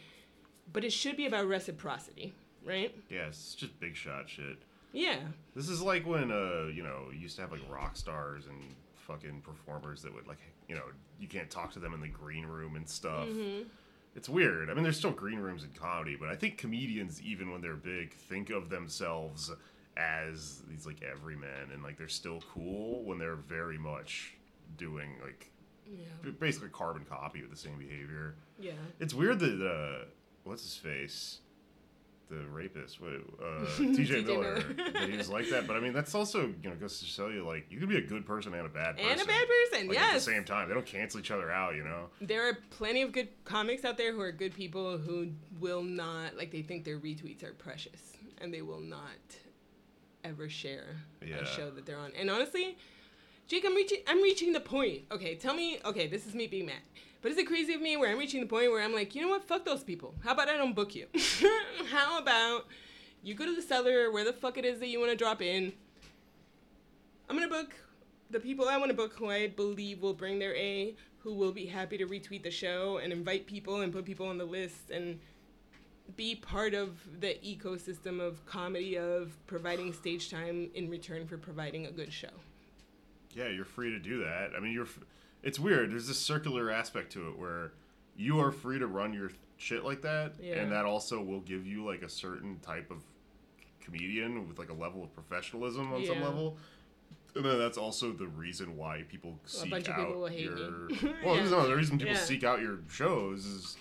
but 0.73 0.85
it 0.85 0.92
should 0.92 1.16
be 1.16 1.26
about 1.26 1.47
reciprocity 1.47 2.33
right 2.64 2.95
Yeah, 3.11 3.26
it's 3.26 3.54
just 3.54 3.78
big 3.81 3.97
shot 3.97 4.28
shit. 4.28 4.59
yeah 4.92 5.16
This 5.54 5.69
is 5.69 5.83
like 5.83 6.07
when 6.07 6.31
uh, 6.31 6.66
you 6.73 6.83
know, 6.83 7.07
you 7.12 7.19
used 7.21 7.35
to 7.37 7.42
have 7.42 7.50
like 7.52 7.61
rock 7.69 7.97
stars 7.97 8.47
and 8.47 8.57
fucking 8.95 9.40
performers 9.42 10.00
that 10.02 10.14
would 10.14 10.28
like, 10.28 10.38
you 10.69 10.76
know, 10.76 10.85
you 11.19 11.26
can't 11.26 11.50
talk 11.50 11.73
to 11.73 11.81
them 11.81 11.92
in 11.92 12.00
the 12.00 12.07
green 12.09 12.47
room 12.47 12.76
and 12.76 12.88
stuff. 12.88 13.26
Mm-hmm. 13.26 13.64
It's 14.14 14.28
weird. 14.28 14.71
I 14.71 14.75
mean, 14.75 14.85
there's 14.85 14.97
still 14.97 15.11
green 15.11 15.40
rooms 15.40 15.64
in 15.64 15.71
comedy, 15.71 16.16
but 16.19 16.28
I 16.28 16.37
think 16.37 16.57
comedians, 16.57 17.21
even 17.21 17.50
when 17.50 17.61
they're 17.61 17.75
big, 17.75 18.14
think 18.14 18.50
of 18.50 18.69
themselves 18.71 19.50
as 19.97 20.63
these 20.69 20.87
like 20.87 21.03
everymen, 21.03 21.71
and 21.73 21.83
like 21.83 21.99
they're 21.99 22.09
still 22.09 22.43
cool 22.53 23.03
when 23.05 23.19
they're 23.19 23.37
very 23.37 23.79
much 23.79 24.35
doing 24.79 25.11
like 25.23 25.51
yeah 25.87 26.31
basically 26.41 26.69
carbon 26.71 27.05
copy 27.09 27.43
with 27.43 27.51
the 27.51 27.57
same 27.57 27.77
behavior. 27.79 28.35
yeah 28.59 28.73
It's 29.01 29.13
weird 29.15 29.39
that 29.41 29.61
uh, 29.67 30.05
what's 30.45 30.63
his 30.63 30.77
face, 30.77 31.41
the 32.31 32.47
rapist, 32.51 32.99
what, 33.01 33.11
uh, 33.45 33.67
T.J. 33.77 34.23
Miller, 34.23 34.55
Miller. 34.55 34.91
that 34.95 35.11
he 35.11 35.17
was 35.19 35.29
like 35.29 35.51
that. 35.51 35.67
But 35.67 35.77
I 35.77 35.81
mean, 35.81 35.93
that's 35.93 36.15
also 36.15 36.47
you 36.63 36.71
know 36.71 36.75
goes 36.77 36.99
to 37.01 37.05
show 37.05 37.29
you 37.29 37.45
like 37.47 37.67
you 37.71 37.79
can 37.79 37.89
be 37.89 37.97
a 37.99 38.01
good 38.01 38.25
person 38.25 38.55
and 38.55 38.65
a 38.65 38.71
bad 38.71 38.97
person 38.97 39.11
and 39.11 39.21
a 39.21 39.25
bad 39.27 39.47
person 39.71 39.89
like, 39.89 39.99
yes 39.99 40.09
at 40.11 40.15
the 40.15 40.21
same 40.21 40.45
time. 40.45 40.69
They 40.69 40.75
don't 40.75 40.87
cancel 40.87 41.21
each 41.21 41.31
other 41.31 41.51
out, 41.53 41.75
you 41.75 41.85
know. 41.85 42.07
there 42.23 42.49
are 42.49 42.57
plenty 42.71 43.03
of 43.03 43.13
good 43.13 43.29
comics 43.45 43.85
out 43.85 43.99
there 43.99 44.13
who 44.15 44.21
are 44.23 44.33
good 44.33 44.55
people 44.55 44.97
who 44.97 45.33
will 45.61 45.83
not 45.83 46.37
like 46.39 46.51
they 46.51 46.63
think 46.63 46.85
their 46.85 46.99
retweets 46.99 47.43
are 47.45 47.53
precious 47.53 48.13
and 48.39 48.55
they 48.55 48.63
will 48.63 48.81
not 48.81 49.11
ever 50.25 50.49
share 50.49 50.97
Yeah. 51.26 51.38
a 51.38 51.47
show 51.47 51.71
that 51.71 51.87
they're 51.87 51.99
on. 51.99 52.12
And 52.19 52.31
honestly, 52.31 52.76
Jake, 53.49 53.64
I'm 53.67 53.75
reaching 53.75 53.99
I'm 54.07 54.23
reaching 54.23 54.52
the 54.52 54.61
point. 54.61 55.02
Okay, 55.11 55.35
tell 55.35 55.55
me, 55.55 55.79
okay, 55.85 56.07
this 56.07 56.26
is 56.26 56.35
me 56.35 56.47
being 56.47 56.67
mad. 56.67 56.81
But 57.21 57.31
is 57.33 57.38
it 57.38 57.47
crazy 57.47 57.73
of 57.75 57.81
me 57.81 57.97
where 57.97 58.11
I'm 58.11 58.19
reaching 58.19 58.41
the 58.41 58.47
point 58.47 58.71
where 58.71 58.83
I'm 58.83 58.93
like, 58.93 59.14
you 59.14 59.23
know 59.23 59.29
what, 59.29 59.45
fuck 59.45 59.64
those 59.64 59.85
people. 59.85 60.14
How 60.25 60.33
about 60.33 60.49
I 60.49 60.57
don't 60.57 60.75
book 60.75 60.95
you? 60.95 61.07
How 61.91 62.19
about 62.19 62.67
you 63.23 63.35
go 63.35 63.45
to 63.47 63.55
the 63.55 63.62
cellar, 63.62 64.11
where 64.11 64.25
the 64.25 64.33
fuck 64.33 64.59
it 64.59 64.64
is 64.64 64.81
that 64.81 64.88
you 64.88 64.99
want 64.99 65.12
to 65.12 65.17
drop 65.17 65.41
in. 65.41 65.73
I'm 67.29 67.37
gonna 67.37 67.49
book 67.49 67.75
the 68.31 68.41
people 68.41 68.69
I 68.69 68.76
want 68.79 68.91
to 68.91 68.97
book 68.97 69.14
who 69.17 69.31
I 69.31 69.47
believe 69.49 70.00
will 70.02 70.14
bring 70.14 70.38
their 70.38 70.55
A, 70.57 70.97
who 71.21 71.35
will 71.35 71.52
be 71.52 71.67
happy 71.67 71.97
to 71.99 72.07
retweet 72.07 72.43
the 72.43 72.50
show 72.50 72.99
and 72.99 73.12
invite 73.12 73.47
people 73.47 73.83
and 73.83 73.92
put 73.92 74.05
people 74.05 74.27
on 74.27 74.38
the 74.38 74.44
list 74.44 74.90
and 74.90 75.20
be 76.17 76.35
part 76.35 76.75
of 76.75 76.99
the 77.21 77.38
ecosystem 77.45 78.21
of 78.21 78.45
comedy 78.47 78.97
of 78.99 79.35
providing 79.47 79.93
stage 79.93 80.31
time 80.31 80.71
in 80.75 80.88
return 80.91 81.27
for 81.27 81.38
providing 81.38 81.87
a 81.87 81.91
good 81.91 82.12
show. 82.12 82.29
Yeah, 83.35 83.49
you're 83.49 83.65
free 83.65 83.91
to 83.91 83.99
do 83.99 84.23
that. 84.25 84.51
I 84.57 84.61
mean, 84.61 84.73
you're. 84.73 84.85
f- 84.85 84.99
It's 85.43 85.59
weird. 85.59 85.91
There's 85.91 86.07
this 86.09 86.19
circular 86.19 86.71
aspect 86.71 87.12
to 87.12 87.29
it 87.29 87.38
where 87.38 87.73
you 88.17 88.38
are 88.41 88.53
free 88.53 88.79
to 88.79 88.87
run 88.87 89.15
your 89.15 89.31
shit 89.57 89.85
like 89.85 90.03
that, 90.03 90.35
Yeah. 90.41 90.57
and 90.57 90.71
that 90.73 90.85
also 90.85 91.23
will 91.23 91.41
give 91.41 91.67
you 91.67 91.85
like 91.85 92.03
a 92.03 92.09
certain 92.09 92.59
type 92.61 92.91
of 92.91 93.03
comedian 93.81 94.47
with 94.49 94.59
like 94.59 94.69
a 94.71 94.75
level 94.75 95.03
of 95.03 95.12
professionalism 95.15 95.93
on 95.93 96.05
some 96.05 96.21
level. 96.21 96.59
And 97.35 97.45
then 97.45 97.59
that's 97.59 97.79
also 97.79 98.12
the 98.12 98.27
reason 98.27 98.77
why 98.77 99.05
people 99.09 99.38
seek 99.47 99.73
out 99.73 99.85
people 100.07 100.31
your. 100.31 100.88
Well, 101.25 101.37
Yeah. 101.37 101.49
no, 101.49 101.67
the 101.67 101.75
reason 101.77 101.97
people 101.99 102.12
Yeah. 102.12 102.21
seek 102.21 102.45
out 102.45 102.61
your 102.61 102.81
shows 102.91 103.47
is 103.47 103.77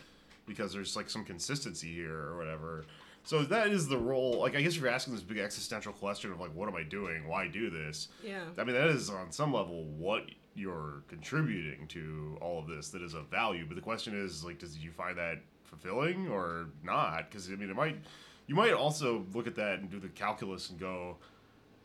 because 0.52 0.74
there's 0.74 0.96
like 0.96 1.10
some 1.10 1.24
consistency 1.24 1.94
here 1.94 2.16
or 2.18 2.38
whatever. 2.38 2.86
So 3.24 3.44
that 3.44 3.68
is 3.68 3.88
the 3.88 3.98
role. 3.98 4.40
Like, 4.40 4.56
I 4.56 4.62
guess 4.62 4.76
if 4.76 4.82
you're 4.82 4.90
asking 4.90 5.14
this 5.14 5.24
big 5.24 5.38
existential 5.38 5.94
question 5.94 6.32
of 6.32 6.40
like, 6.40 6.54
what 6.54 6.68
am 6.68 6.76
I 6.76 6.84
doing? 6.84 7.28
Why 7.28 7.48
do 7.48 7.70
this? 7.70 8.10
Yeah. 8.24 8.42
I 8.58 8.64
mean, 8.64 8.76
that 8.76 8.88
is 8.90 9.10
on 9.10 9.32
some 9.32 9.54
level 9.54 9.84
what 9.86 10.24
you're 10.56 11.04
contributing 11.08 11.88
to 11.90 12.38
all 12.42 12.60
of 12.60 12.68
this 12.68 12.90
that 12.90 13.02
is 13.02 13.14
of 13.14 13.28
value. 13.28 13.66
But 13.66 13.76
the 13.76 13.82
question 13.82 14.20
is, 14.20 14.44
like, 14.44 14.60
does 14.60 14.78
you 14.78 14.92
find 14.92 15.18
that 15.18 15.38
fulfilling 15.64 16.28
or 16.28 16.68
not? 16.84 17.30
Because 17.30 17.48
I 17.50 17.52
mean, 17.56 17.70
it 17.70 17.76
might. 17.76 17.98
You 18.48 18.56
might 18.56 18.74
also 18.74 19.26
look 19.34 19.48
at 19.48 19.56
that 19.56 19.80
and 19.80 19.90
do 19.90 19.98
the 20.00 20.10
calculus 20.10 20.72
and 20.72 20.80
go, 20.80 21.16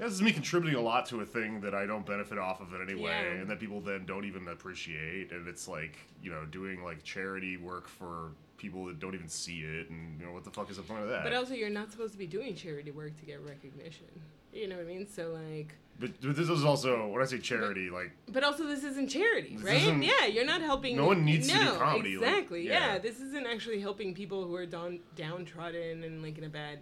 "Yeah, 0.00 0.07
"This 0.07 0.14
is 0.14 0.22
me 0.22 0.33
contributing 0.33 0.76
a 0.76 0.83
lot 0.83 1.07
to 1.07 1.20
a 1.20 1.24
thing 1.26 1.61
that 1.61 1.74
I 1.76 1.87
don't 1.87 2.05
benefit 2.05 2.38
off 2.38 2.61
of 2.61 2.72
it 2.74 2.81
anyway," 2.81 3.11
Yeah. 3.35 3.40
and 3.42 3.48
that 3.50 3.61
people 3.61 3.81
then 3.81 4.05
don't 4.05 4.24
even 4.24 4.48
appreciate. 4.48 5.31
And 5.31 5.46
it's 5.46 5.68
like, 5.68 5.96
you 6.22 6.31
know, 6.33 6.44
doing 6.46 6.83
like 6.83 7.05
charity 7.05 7.57
work 7.57 7.87
for 7.87 8.33
people 8.66 8.85
that 8.87 8.98
don't 8.98 9.14
even 9.14 9.29
see 9.29 9.61
it, 9.61 9.88
and 9.90 10.18
you 10.18 10.26
know, 10.26 10.33
what 10.33 10.44
the 10.44 10.50
fuck 10.50 10.70
is 10.70 10.76
the 10.76 10.83
point 10.83 11.02
of 11.02 11.09
that? 11.09 11.22
But 11.22 11.33
also, 11.35 11.55
you're 11.55 11.70
not 11.70 11.92
supposed 11.92 12.12
to 12.12 12.18
be 12.18 12.26
doing 12.26 12.55
charity 12.57 12.90
work 12.90 13.16
to 13.20 13.24
get 13.26 13.40
recognition. 13.40 14.07
You 14.52 14.68
know 14.68 14.76
what 14.76 14.87
I 14.87 14.88
mean? 14.88 15.07
So 15.07 15.38
like, 15.55 15.74
but, 16.00 16.11
but 16.20 16.35
this 16.35 16.48
is 16.48 16.64
also 16.64 17.09
when 17.09 17.22
I 17.22 17.26
say 17.26 17.38
charity, 17.38 17.90
like. 17.90 18.11
but 18.29 18.42
also 18.42 18.66
this 18.66 18.83
isn't 18.85 19.09
charity, 19.09 19.57
right? 19.62 19.76
isn't- 19.83 20.02
yeah, 20.02 20.26
you're 20.26 20.46
not 20.46 20.62
helping. 20.62 20.96
No 20.96 21.07
one 21.07 21.24
needs 21.24 21.48
to 21.48 21.55
do 21.55 21.64
no, 21.64 21.76
comedy, 21.76 22.16
like, 22.16 22.29
Exactly. 22.29 22.66
yeah. 22.66 22.94
yeah. 22.94 22.98
this 22.98 23.20
isn't 23.20 23.46
actually 23.46 23.81
helping 23.81 24.14
people 24.14 24.44
who 24.46 24.55
are 24.57 24.66
down 24.66 25.00
downtrodden 25.14 26.05
and 26.05 26.22
like 26.22 26.38
in 26.38 26.44
a 26.44 26.48
bad. 26.48 26.81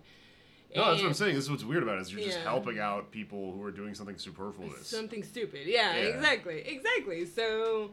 No, 0.74 0.86
that's 0.86 1.02
what 1.02 1.08
I'm 1.08 1.14
saying. 1.14 1.34
This 1.36 1.44
is 1.44 1.50
what's 1.50 1.62
weird 1.64 1.84
about 1.84 1.98
it. 1.98 2.02
Is 2.02 2.12
you're 2.12 2.24
just 2.24 2.38
helping 2.38 2.80
out 2.80 3.12
people 3.12 3.52
who 3.52 3.62
are 3.62 3.70
doing 3.70 3.94
something 3.94 4.18
superfluous. 4.18 4.86
Something 4.86 5.22
stupid. 5.22 5.66
Yeah, 5.66 5.94
Yeah. 5.94 6.02
exactly. 6.08 6.62
Exactly. 6.66 7.26
So 7.26 7.90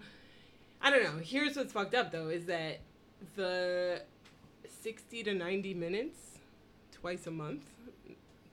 I 0.82 0.90
don't 0.90 1.04
know. 1.04 1.22
Here's 1.24 1.56
what's 1.56 1.74
fucked 1.74 1.94
up 1.94 2.12
though 2.12 2.30
is 2.30 2.46
that 2.46 2.80
the 3.36 4.02
60 4.82 5.24
to 5.24 5.34
90 5.34 5.74
minutes 5.74 6.20
twice 6.92 7.28
a 7.28 7.32
month 7.32 7.64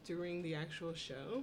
during 0.04 0.42
the 0.42 0.54
actual 0.54 0.94
show 0.94 1.42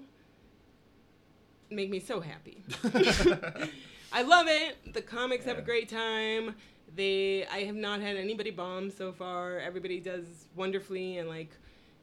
make 1.69 1.89
me 1.89 1.99
so 1.99 2.19
happy. 2.19 2.63
I 4.13 4.21
love 4.21 4.47
it. 4.47 4.93
The 4.93 5.01
comics 5.01 5.45
have 5.45 5.57
a 5.57 5.61
great 5.61 5.89
time. 5.89 6.55
They 6.95 7.45
I 7.47 7.59
have 7.59 7.75
not 7.75 8.01
had 8.01 8.15
anybody 8.15 8.51
bomb 8.51 8.89
so 8.91 9.11
far. 9.11 9.59
Everybody 9.59 9.99
does 9.99 10.25
wonderfully 10.55 11.17
and 11.17 11.27
like 11.27 11.51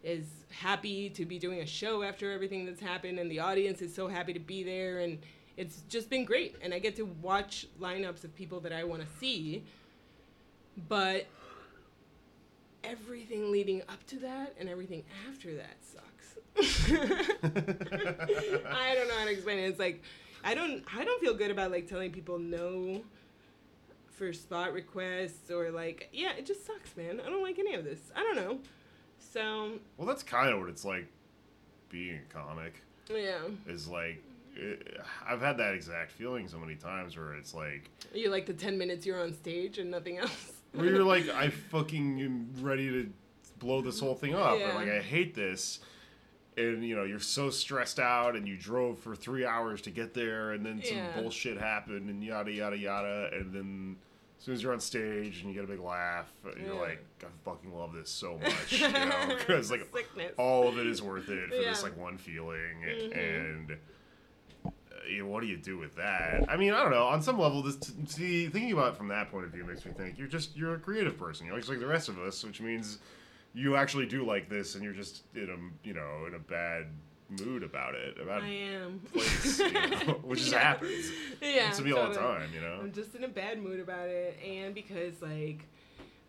is 0.02 0.26
happy 0.50 1.08
to 1.11 1.24
be 1.24 1.38
doing 1.38 1.61
a 1.61 1.66
show 1.66 2.02
after 2.02 2.32
everything 2.32 2.66
that's 2.66 2.80
happened 2.80 3.20
and 3.20 3.30
the 3.30 3.38
audience 3.38 3.80
is 3.80 3.94
so 3.94 4.08
happy 4.08 4.32
to 4.32 4.40
be 4.40 4.64
there 4.64 4.98
and 4.98 5.18
it's 5.56 5.82
just 5.88 6.11
been 6.11 6.24
great 6.24 6.56
and 6.61 6.74
I 6.74 6.80
get 6.80 6.96
to 6.96 7.04
watch 7.22 7.68
lineups 7.80 8.24
of 8.24 8.35
people 8.35 8.58
that 8.61 8.72
I 8.72 8.85
want 8.85 9.02
to 9.02 9.08
see. 9.18 9.64
But 10.88 11.26
everything 12.85 13.50
leading 13.52 13.82
up 13.82 14.04
to 14.08 14.18
that 14.20 14.54
and 14.58 14.68
everything 14.68 15.04
after 15.28 15.54
that 15.54 15.76
sucks. 15.82 16.08
I 16.58 16.62
don't 18.94 19.08
know 19.08 19.14
how 19.18 19.24
to 19.24 19.30
explain 19.30 19.58
it. 19.58 19.68
It's 19.68 19.78
like 19.78 20.02
I 20.44 20.54
don't 20.54 20.85
I 20.94 21.04
don't 21.04 21.20
feel 21.20 21.35
good 21.35 21.50
about 21.50 21.70
like 21.70 21.87
telling 21.87 22.11
people 22.11 22.38
no 22.38 23.02
for 24.11 24.32
spot 24.32 24.72
requests 24.72 25.50
or 25.50 25.70
like 25.70 26.08
yeah, 26.12 26.32
it 26.32 26.46
just 26.46 26.66
sucks, 26.66 26.96
man. 26.96 27.20
I 27.24 27.30
don't 27.30 27.42
like 27.42 27.58
any 27.58 27.74
of 27.74 27.85
this. 27.85 28.11
I 28.14 28.22
don't 28.22 28.37
know. 28.37 28.58
So 29.18 29.72
well, 29.96 30.06
that's 30.06 30.22
kind 30.22 30.52
of 30.52 30.61
what 30.61 30.68
it's 30.68 30.85
like 30.85 31.06
being 31.88 32.20
a 32.30 32.32
comic. 32.32 32.82
yeah, 33.11 33.38
Is 33.66 33.88
like 33.88 34.22
it, 34.54 35.00
I've 35.26 35.40
had 35.40 35.56
that 35.58 35.74
exact 35.74 36.11
feeling 36.11 36.48
so 36.48 36.58
many 36.58 36.74
times 36.74 37.16
where 37.16 37.35
it's 37.35 37.54
like 37.54 37.88
you 38.12 38.30
like 38.30 38.46
the 38.46 38.52
ten 38.52 38.76
minutes 38.76 39.06
you're 39.06 39.22
on 39.22 39.32
stage 39.32 39.78
and 39.78 39.90
nothing 39.90 40.18
else. 40.18 40.52
Where 40.72 40.87
you're 40.87 41.04
like 41.04 41.28
I 41.28 41.48
fucking 41.50 42.20
am 42.20 42.50
ready 42.61 42.88
to 42.90 43.12
blow 43.58 43.80
this 43.82 44.00
whole 44.00 44.14
thing 44.14 44.35
up. 44.35 44.58
Yeah. 44.58 44.74
Like 44.74 44.88
I 44.88 45.00
hate 45.00 45.35
this. 45.35 45.80
And 46.56 46.85
you 46.87 46.94
know 46.94 47.04
you're 47.04 47.18
so 47.18 47.48
stressed 47.48 47.98
out, 47.98 48.37
and 48.37 48.46
you 48.46 48.58
drove 48.58 48.98
for 48.98 49.16
three 49.16 49.46
hours 49.46 49.80
to 49.82 49.90
get 49.90 50.12
there, 50.12 50.52
and 50.52 50.64
then 50.66 50.82
some 50.85 50.96
Yeah. 50.98 51.18
bullshit 51.18 51.56
happened, 51.58 52.11
and 52.11 52.22
yada 52.22 52.52
yada 52.52 52.76
yada, 52.76 53.30
and 53.32 53.54
then 53.54 53.96
as 54.38 54.44
soon 54.44 54.54
as 54.56 54.62
you're 54.62 54.74
on 54.74 54.80
stage 54.80 55.40
and 55.40 55.48
you 55.48 55.54
get 55.54 55.64
a 55.64 55.66
big 55.66 55.80
laugh, 55.80 56.30
you're 56.44 56.74
Yeah. 56.74 56.80
like, 56.80 57.04
I 57.22 57.26
fucking 57.42 57.72
love 57.72 57.94
this 57.94 58.11
so 58.11 58.37
much, 58.42 58.72
you 58.82 58.87
know, 58.90 59.35
because 59.38 59.70
like 59.70 59.88
Sickness. 59.94 60.32
all 60.37 60.68
of 60.68 60.78
it 60.78 60.87
is 60.87 61.00
worth 61.00 61.30
it 61.30 61.48
for 61.48 61.54
this 61.56 61.64
Yeah. 61.64 61.72
Mm-hmm. 61.72 61.82
like 61.85 61.96
one 61.96 62.18
feeling, 62.18 62.85
and 63.14 63.70
uh, 63.70 63.74
you 65.10 65.22
know, 65.24 65.28
what 65.30 65.40
do 65.40 65.46
you 65.46 65.56
do 65.56 65.78
with 65.78 65.96
that? 65.96 66.44
I 66.48 66.56
mean, 66.56 66.72
I 66.72 66.82
don't 66.82 66.90
know. 66.92 67.04
On 67.04 67.22
some 67.22 67.38
level, 67.38 67.62
this 67.62 67.78
see 68.06 68.48
thinking 68.48 68.72
about 68.72 68.92
it 68.92 68.96
from 68.96 69.08
that 69.08 69.30
point 69.30 69.44
of 69.44 69.50
view 69.52 69.64
makes 69.64 69.84
me 69.84 69.92
think 69.92 70.18
you're 70.18 70.28
just 70.28 70.56
you're 70.56 70.74
a 70.74 70.78
creative 70.78 71.18
person. 71.18 71.46
You're 71.46 71.56
just 71.56 71.68
like 71.68 71.80
the 71.80 71.86
rest 71.86 72.08
of 72.08 72.18
us, 72.18 72.42
which 72.44 72.60
means 72.60 72.98
you 73.54 73.76
actually 73.76 74.06
do 74.06 74.24
like 74.24 74.48
this, 74.48 74.74
and 74.74 74.84
you're 74.84 74.92
just 74.92 75.22
in 75.34 75.50
a 75.50 75.86
you 75.86 75.94
know 75.94 76.24
in 76.26 76.34
a 76.34 76.38
bad 76.38 76.86
mood 77.44 77.62
about 77.62 77.94
it 77.94 78.18
about 78.20 78.42
I 78.42 78.48
am. 78.48 79.00
place, 79.12 79.58
you 79.58 79.72
know, 79.72 79.80
which 80.22 80.40
just 80.40 80.52
Yeah. 80.52 80.58
happens. 80.58 81.10
Yeah. 81.40 81.68
It's 81.68 81.78
to 81.78 81.84
me 81.84 81.92
all 81.92 82.08
the 82.10 82.14
time, 82.14 82.50
you 82.54 82.60
know. 82.60 82.78
I'm 82.80 82.92
just 82.92 83.14
in 83.14 83.24
a 83.24 83.28
bad 83.28 83.62
mood 83.62 83.80
about 83.80 84.08
it, 84.08 84.38
and 84.46 84.74
because 84.74 85.20
like 85.22 85.64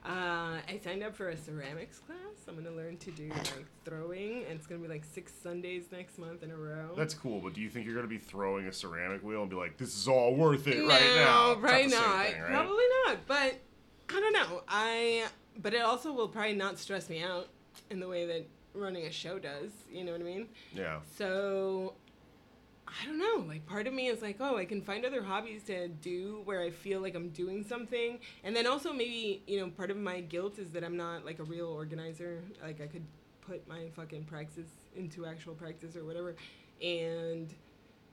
uh, 0.06 0.60
I 0.68 0.80
signed 0.84 1.04
up 1.04 1.16
for 1.16 1.30
a 1.30 1.38
ceramics 1.38 2.00
class. 2.00 2.18
I'm 2.48 2.56
gonna 2.56 2.76
learn 2.76 2.98
to 2.98 3.12
do 3.12 3.30
like 3.30 3.66
throwing, 3.86 4.44
and 4.46 4.58
it's 4.58 4.68
gonna 4.68 4.82
be 4.82 4.88
like 4.88 5.06
six 5.06 5.32
Sundays 5.32 5.86
next 5.92 6.18
month 6.18 6.44
in 6.44 6.52
a 6.52 6.58
row. 6.58 6.94
That's 6.98 7.14
cool, 7.14 7.40
but 7.40 7.54
do 7.54 7.62
you 7.62 7.70
think 7.70 7.86
you're 7.86 7.96
gonna 7.96 8.08
be 8.08 8.18
throwing 8.18 8.68
a 8.68 8.74
ceramic 8.74 9.24
wheel 9.24 9.42
and 9.42 9.50
be 9.50 9.56
like, 9.56 9.78
"This 9.78 9.96
is 9.96 10.08
all 10.08 10.36
worth 10.36 10.68
it 10.68 10.78
no, 10.78 10.88
right 10.88 11.02
now"? 11.16 11.56
The 11.56 11.88
now, 11.88 12.24
thing, 12.24 12.42
right? 12.42 12.52
probably 12.52 12.84
not. 13.06 13.26
But 13.28 13.60
I 14.10 14.20
don't 14.20 14.34
know. 14.34 14.64
I 14.68 15.26
but 15.62 15.74
it 15.74 15.82
also 15.82 16.12
will 16.12 16.28
probably 16.28 16.56
not 16.56 16.80
stress 16.80 17.10
me 17.10 17.22
out 17.22 17.48
in 17.90 18.00
the 18.00 18.08
way 18.08 18.26
that 18.26 18.46
running 18.74 19.06
a 19.06 19.12
show 19.12 19.40
does. 19.40 19.72
You 19.92 20.04
know 20.04 20.12
what 20.12 20.22
I 20.22 20.26
mean? 20.26 20.48
Yeah. 20.74 21.00
So 21.18 21.94
I 23.02 23.06
don't 23.06 23.18
know. 23.18 23.46
Like 23.48 23.66
part 23.66 23.88
of 23.88 23.94
me 23.94 24.08
is 24.08 24.22
like, 24.22 24.38
oh, 24.40 24.58
I 24.58 24.66
can 24.66 24.82
find 24.82 25.06
other 25.06 25.24
hobbies 25.24 25.64
to 25.64 25.88
do 25.88 26.42
where 26.46 26.62
I 26.62 26.70
feel 26.70 27.02
like 27.02 27.16
I'm 27.16 27.30
doing 27.30 27.64
something. 27.64 28.20
And 28.44 28.56
then 28.56 28.68
also 28.68 28.94
maybe, 28.94 29.42
you 29.48 29.60
know, 29.60 29.70
part 29.70 29.90
of 29.90 29.98
my 29.98 30.22
guilt 30.22 30.60
is 30.60 30.72
that 30.72 30.84
I'm 30.84 30.98
not 30.98 31.26
like 31.26 31.40
a 31.40 31.44
real 31.44 31.68
organizer. 31.68 32.42
Like 32.62 32.82
I 32.82 32.88
could 32.88 33.06
put 33.42 33.68
my 33.68 33.90
fucking 33.96 34.26
practice 34.26 34.70
into 34.96 35.26
actual 35.26 35.54
practice 35.54 35.96
or 35.96 36.06
whatever 36.06 36.36
and 36.82 37.54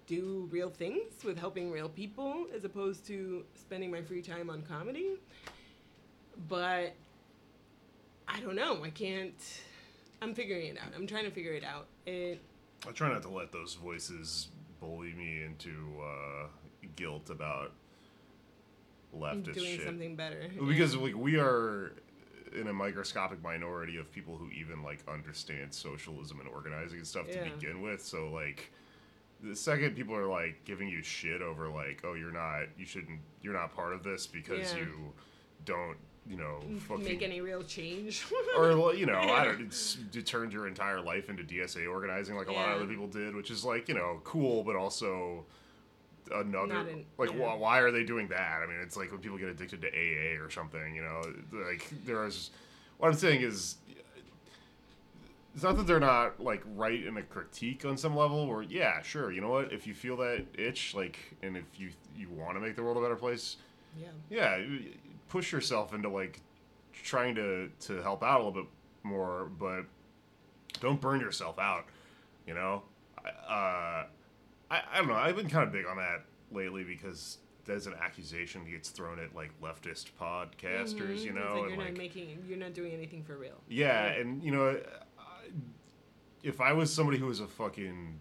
do 0.06 0.48
real 0.50 0.70
things 0.70 1.24
with 1.24 1.38
helping 1.38 1.70
real 1.70 1.88
people 1.88 2.46
as 2.54 2.64
opposed 2.64 3.06
to 3.06 3.44
spending 3.54 3.90
my 3.90 4.02
free 4.02 4.22
time 4.22 4.50
on 4.50 4.62
comedy. 4.62 5.16
But 6.48 6.94
I 8.26 8.40
don't 8.40 8.56
know. 8.56 8.82
I 8.82 8.90
can't 8.90 9.34
I'm 10.22 10.34
figuring 10.34 10.66
it 10.66 10.78
out. 10.78 10.92
I'm 10.94 11.06
trying 11.06 11.24
to 11.24 11.30
figure 11.30 11.52
it 11.52 11.64
out. 11.64 11.86
It 12.06 12.40
I 12.86 12.92
try 12.92 13.10
not 13.10 13.22
to 13.22 13.28
let 13.28 13.52
those 13.52 13.74
voices 13.74 14.48
bully 14.80 15.12
me 15.12 15.42
into 15.42 15.70
uh, 16.02 16.46
guilt 16.96 17.30
about 17.30 17.72
leftist 19.16 19.54
doing 19.54 19.76
shit. 19.76 19.84
something 19.86 20.16
better. 20.16 20.48
Because 20.66 20.94
yeah. 20.94 21.02
like 21.02 21.16
we 21.16 21.38
are 21.38 21.92
in 22.58 22.68
a 22.68 22.72
microscopic 22.72 23.42
minority 23.42 23.96
of 23.96 24.10
people 24.12 24.36
who 24.36 24.50
even 24.50 24.82
like 24.82 25.00
understand 25.08 25.72
socialism 25.72 26.40
and 26.40 26.48
organizing 26.48 26.98
and 26.98 27.06
stuff 27.06 27.26
Yeah. 27.28 27.44
to 27.44 27.50
begin 27.50 27.80
with. 27.82 28.02
So 28.04 28.30
like 28.30 28.72
the 29.42 29.54
second 29.56 29.96
people 29.96 30.14
are 30.14 30.26
like 30.26 30.64
giving 30.64 30.88
you 30.88 31.02
shit 31.02 31.42
over 31.42 31.68
like, 31.68 32.00
oh, 32.04 32.14
you're 32.14 32.32
not, 32.32 32.64
you 32.76 32.86
shouldn't, 32.86 33.20
you're 33.42 33.54
not 33.54 33.74
part 33.74 33.94
of 33.94 34.02
this 34.02 34.26
because 34.26 34.72
Yeah. 34.72 34.80
you 34.80 35.12
don't, 35.64 35.96
you 36.28 36.37
know, 36.37 36.61
fucking 36.87 37.04
make 37.04 37.22
any 37.22 37.40
real 37.40 37.62
change. 37.62 38.26
or 38.56 38.94
you 38.94 39.06
know, 39.06 39.18
I 39.18 39.44
don't. 39.44 39.61
It's, 39.70 39.98
it 40.12 40.26
turned 40.26 40.52
your 40.52 40.68
entire 40.68 41.00
life 41.00 41.28
into 41.28 41.42
DSA 41.42 41.90
organizing, 41.90 42.37
like 42.37 42.48
a 42.48 42.52
lot 42.52 42.70
of 42.70 42.76
other 42.76 42.87
people 42.87 43.06
did, 43.06 43.35
which 43.35 43.50
is 43.50 43.64
like 43.64 43.88
you 43.88 43.94
know 43.94 44.20
cool, 44.24 44.62
but 44.62 44.76
also 44.76 45.44
another 46.33 46.74
Not 46.74 46.88
in- 46.88 47.04
like 47.18 47.30
yeah. 47.30 47.37
why, 47.37 47.54
why 47.54 47.78
are 47.80 47.90
they 47.90 48.04
doing 48.04 48.28
that? 48.28 48.61
I 48.62 48.66
mean, 48.66 48.78
it's 48.80 48.96
like 48.96 49.11
when 49.11 49.20
people 49.20 49.38
get 49.38 49.48
addicted 49.48 49.80
to 49.83 49.88
AA 49.88 50.42
or 50.42 50.50
something, 50.50 50.94
you 50.94 51.02
know, 51.02 51.22
like 51.52 51.88
there 52.04 52.24
is. 52.24 52.50
What 52.98 53.09
I'm 53.09 53.14
saying 53.14 53.42
is. 53.42 53.76
It's 55.52 55.64
not 55.64 55.76
that 55.78 55.88
they're 55.88 55.98
not 55.98 56.38
like 56.38 56.62
right 56.76 57.04
in 57.04 57.16
a 57.16 57.22
critique 57.22 57.85
on 57.85 57.96
some 57.96 58.14
level, 58.14 58.38
or 58.38 58.62
yeah, 58.62 59.02
sure, 59.02 59.33
you 59.33 59.40
know 59.40 59.48
what? 59.48 59.72
If 59.72 59.85
you 59.85 59.94
feel 59.94 60.16
that 60.18 60.46
itch, 60.56 60.94
like, 60.94 61.18
and 61.42 61.56
if 61.56 61.64
you 61.76 61.90
you 62.16 62.28
want 62.28 62.54
to 62.54 62.61
make 62.61 62.76
the 62.76 62.85
world 62.85 62.96
a 62.98 63.00
better 63.00 63.16
place, 63.16 63.56
yeah. 63.98 64.06
yeah 64.30 64.59
push 65.30 65.50
yourself 65.52 65.94
into 65.94 66.08
like 66.10 66.40
trying 67.02 67.34
to 67.34 67.70
to 67.80 68.02
help 68.02 68.22
out 68.22 68.40
a 68.40 68.44
little 68.44 68.62
bit 68.62 68.70
more 69.04 69.50
but 69.58 69.84
don't 70.80 71.00
burn 71.00 71.20
yourself 71.20 71.58
out 71.58 71.86
you 72.46 72.52
know 72.52 72.82
I- 73.24 73.28
uh 73.52 74.06
i 74.70 74.82
i 74.92 74.98
don't 74.98 75.08
know 75.08 75.14
i've 75.14 75.36
been 75.36 75.48
kind 75.48 75.64
of 75.66 75.72
big 75.72 75.86
on 75.86 75.96
that 75.96 76.24
lately 76.52 76.84
because 76.84 77.38
there's 77.64 77.86
an 77.86 77.94
accusation 78.02 78.64
that 78.64 78.70
gets 78.70 78.90
thrown 78.90 79.18
at 79.18 79.34
like 79.34 79.50
leftist 79.62 80.06
podcasters 80.20 81.18
Mhm. 81.20 81.24
you 81.24 81.32
know 81.32 81.60
like 81.60 81.68
you're 81.70 81.78
like 81.78 81.88
not 81.90 81.96
making, 81.96 82.44
you're 82.48 82.58
not 82.58 82.74
doing 82.74 82.92
anything 82.92 83.22
for 83.22 83.36
real. 83.38 83.62
yeah, 83.68 84.06
Right. 84.08 84.18
and 84.18 84.42
you 84.42 84.50
know, 84.50 84.70
I- 85.18 85.22
if 86.42 86.60
I 86.60 86.72
was 86.72 86.92
somebody 86.92 87.18
who 87.18 87.26
was 87.26 87.38
a 87.40 87.46
fucking 87.46 88.18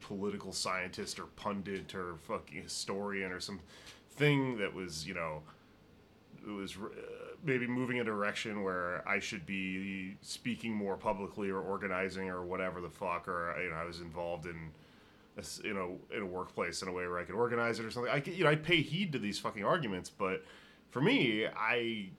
political 0.00 0.52
scientist 0.52 1.18
or 1.20 1.26
pundit 1.36 1.94
or 1.94 2.16
fucking 2.26 2.62
historian 2.62 3.30
or 3.32 3.38
some 3.40 3.60
thing 4.10 4.58
that 4.58 4.74
was, 4.74 5.06
you 5.06 5.14
know, 5.14 5.42
it 6.46 6.50
was 6.50 6.76
uh, 6.76 6.88
maybe 7.42 7.66
moving 7.66 8.00
a 8.00 8.04
direction 8.04 8.62
where 8.62 9.06
I 9.08 9.18
should 9.18 9.46
be 9.46 10.16
speaking 10.20 10.72
more 10.74 10.96
publicly 10.96 11.50
or 11.50 11.60
organizing 11.60 12.28
or 12.28 12.44
whatever 12.44 12.80
the 12.80 12.90
fuck, 12.90 13.28
or 13.28 13.54
you 13.62 13.70
know, 13.70 13.76
I 13.76 13.84
was 13.84 14.00
involved 14.00 14.46
in. 14.46 14.70
a 15.36 15.42
You 15.66 15.74
know, 15.74 15.98
in 16.16 16.22
a 16.22 16.26
workplace 16.26 16.80
in 16.82 16.88
a 16.88 16.92
way 16.92 17.06
where 17.08 17.18
I 17.18 17.24
could 17.24 17.34
organize 17.34 17.80
it 17.80 17.84
or 17.84 17.90
something. 17.90 18.12
I 18.12 18.22
you 18.24 18.44
know, 18.44 18.50
I 18.50 18.56
pay 18.56 18.80
heed 18.82 19.12
to 19.12 19.18
these 19.18 19.38
fucking 19.38 19.64
arguments, 19.64 20.08
but 20.08 20.44
for 20.90 21.00
me, 21.00 21.46
I 21.46 22.10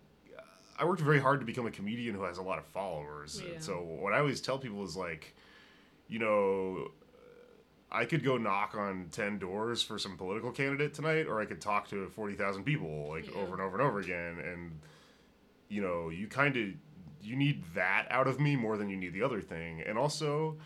I 0.77 0.83
worked 0.83 1.01
very 1.01 1.21
hard 1.21 1.39
to 1.39 1.45
become 1.45 1.65
a 1.65 1.71
comedian 1.71 2.13
who 2.15 2.23
has 2.23 2.37
a 2.37 2.41
lot 2.41 2.59
of 2.59 2.65
followers. 2.65 3.41
Yeah. 3.41 3.59
So 3.59 3.79
what 3.81 4.11
I 4.13 4.19
always 4.19 4.41
tell 4.41 4.57
people 4.57 4.83
is 4.83 4.97
like, 4.97 5.33
you 6.09 6.19
know, 6.19 6.91
I 7.95 8.05
could 8.05 8.23
go 8.23 8.37
knock 8.37 8.75
on 8.75 9.07
10 9.11 9.39
doors 9.39 9.81
for 9.81 9.97
some 9.97 10.17
political 10.17 10.51
candidate 10.51 10.93
tonight 10.93 11.27
or 11.27 11.39
I 11.39 11.45
could 11.45 11.61
talk 11.61 11.87
to 11.89 12.07
40,000 12.09 12.63
people 12.63 13.07
like 13.09 13.27
Yeah. 13.27 13.41
over 13.41 13.53
and 13.53 13.61
over 13.61 13.79
and 13.79 13.87
over 13.87 13.99
again 13.99 14.39
and 14.39 14.79
you 15.69 15.81
know, 15.81 16.09
you 16.09 16.27
kind 16.27 16.55
of 16.57 16.67
you 17.21 17.35
need 17.35 17.63
that 17.73 18.05
out 18.11 18.27
of 18.27 18.39
me 18.39 18.55
more 18.55 18.77
than 18.77 18.87
you 18.89 18.95
need 18.97 19.13
the 19.13 19.23
other 19.23 19.41
thing. 19.41 19.81
And 19.81 19.97
also, 19.97 20.57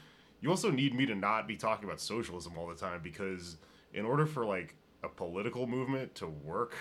you 0.41 0.49
also 0.49 0.69
need 0.71 0.93
me 0.93 1.05
to 1.05 1.15
not 1.15 1.47
be 1.47 1.55
talking 1.55 1.85
about 1.85 2.01
socialism 2.01 2.57
all 2.57 2.67
the 2.67 2.75
time 2.75 2.99
because 3.01 3.55
in 3.93 4.05
order 4.05 4.25
for 4.25 4.45
like 4.45 4.75
a 5.03 5.07
political 5.07 5.67
movement 5.67 6.15
to 6.15 6.27
work, 6.27 6.75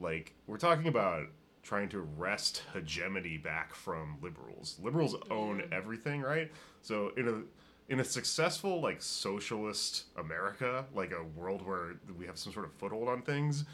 like 0.00 0.32
we're 0.46 0.56
talking 0.56 0.86
about 0.88 1.26
trying 1.62 1.90
to 1.90 2.00
wrest 2.00 2.62
hegemony 2.72 3.36
back 3.36 3.74
from 3.74 4.16
liberals. 4.22 4.78
Liberals 4.82 5.14
own 5.30 5.64
everything, 5.70 6.22
right? 6.22 6.50
So 6.80 7.12
in 7.18 7.28
a 7.28 7.42
in 7.90 7.98
a 7.98 8.04
successful 8.04 8.80
like 8.80 9.02
socialist 9.02 10.04
America, 10.16 10.86
like 10.94 11.12
a 11.12 11.24
world 11.38 11.66
where 11.66 11.96
we 12.16 12.24
have 12.24 12.38
some 12.38 12.52
sort 12.52 12.64
of 12.64 12.72
foothold 12.74 13.08
on 13.08 13.20
things, 13.20 13.64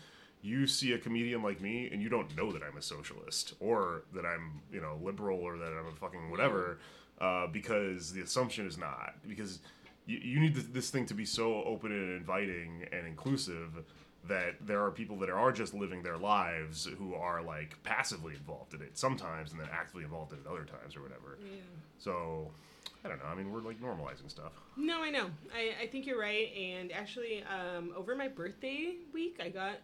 you 0.40 0.66
see 0.66 0.92
a 0.94 0.98
comedian 0.98 1.42
like 1.42 1.60
me 1.60 1.90
and 1.92 2.02
you 2.02 2.08
don't 2.08 2.34
know 2.34 2.50
that 2.50 2.62
I'm 2.62 2.78
a 2.78 2.82
socialist 2.82 3.54
or 3.60 4.04
that 4.14 4.24
I'm, 4.24 4.62
you 4.72 4.80
know, 4.80 4.98
liberal 5.02 5.38
or 5.40 5.58
that 5.58 5.70
I'm 5.70 5.86
a 5.86 5.96
fucking 5.96 6.30
whatever, 6.30 6.78
uh, 7.20 7.46
because 7.48 8.12
the 8.12 8.22
assumption 8.22 8.66
is 8.66 8.78
not. 8.78 9.16
Because 9.28 9.60
you, 10.06 10.18
you 10.18 10.40
need 10.40 10.54
this, 10.54 10.64
this 10.64 10.90
thing 10.90 11.04
to 11.06 11.14
be 11.14 11.26
so 11.26 11.62
open 11.64 11.92
and 11.92 12.16
inviting 12.16 12.86
and 12.92 13.06
inclusive 13.06 13.84
that 14.28 14.54
there 14.66 14.82
are 14.82 14.90
people 14.90 15.18
that 15.18 15.28
are 15.28 15.52
just 15.52 15.74
living 15.74 16.02
their 16.02 16.16
lives 16.16 16.88
who 16.98 17.14
are 17.14 17.42
like 17.42 17.76
passively 17.82 18.34
involved 18.34 18.72
in 18.72 18.80
it 18.80 18.96
sometimes 18.96 19.52
and 19.52 19.60
then 19.60 19.68
actively 19.70 20.04
involved 20.04 20.32
in 20.32 20.38
it 20.38 20.46
other 20.46 20.64
times 20.64 20.96
or 20.96 21.02
whatever. 21.02 21.38
Yeah. 21.44 21.60
So, 21.98 22.50
I 23.06 23.08
don't 23.08 23.18
know. 23.18 23.26
I 23.26 23.34
mean, 23.34 23.50
we're 23.52 23.60
like 23.60 23.80
normalizing 23.80 24.28
stuff. 24.28 24.52
No, 24.76 25.02
I 25.02 25.10
know. 25.10 25.26
I, 25.54 25.84
I 25.84 25.86
think 25.86 26.06
you're 26.06 26.18
right. 26.20 26.48
And 26.56 26.92
actually, 26.92 27.42
um, 27.44 27.92
over 27.96 28.14
my 28.16 28.28
birthday 28.28 28.96
week, 29.14 29.40
I 29.42 29.48
got 29.48 29.76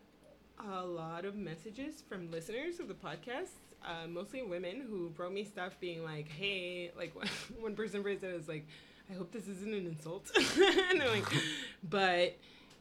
a 0.68 0.84
lot 0.84 1.24
of 1.24 1.34
messages 1.36 2.02
from 2.08 2.30
listeners 2.30 2.78
of 2.80 2.88
the 2.88 2.94
podcast, 2.94 3.48
uh, 3.84 4.06
mostly 4.08 4.42
women 4.42 4.82
who 4.88 5.12
wrote 5.16 5.32
me 5.32 5.44
stuff 5.44 5.72
being 5.80 6.04
like, 6.04 6.28
hey, 6.28 6.90
like 6.96 7.14
one 7.60 7.74
person 7.74 8.02
phrased 8.02 8.22
it 8.24 8.34
as 8.34 8.48
like, 8.48 8.66
I 9.10 9.14
hope 9.14 9.32
this 9.32 9.48
isn't 9.48 9.72
an 9.74 9.86
insult. 9.86 10.30
and 10.36 11.00
they're 11.00 11.08
like, 11.08 11.26
but 11.88 12.36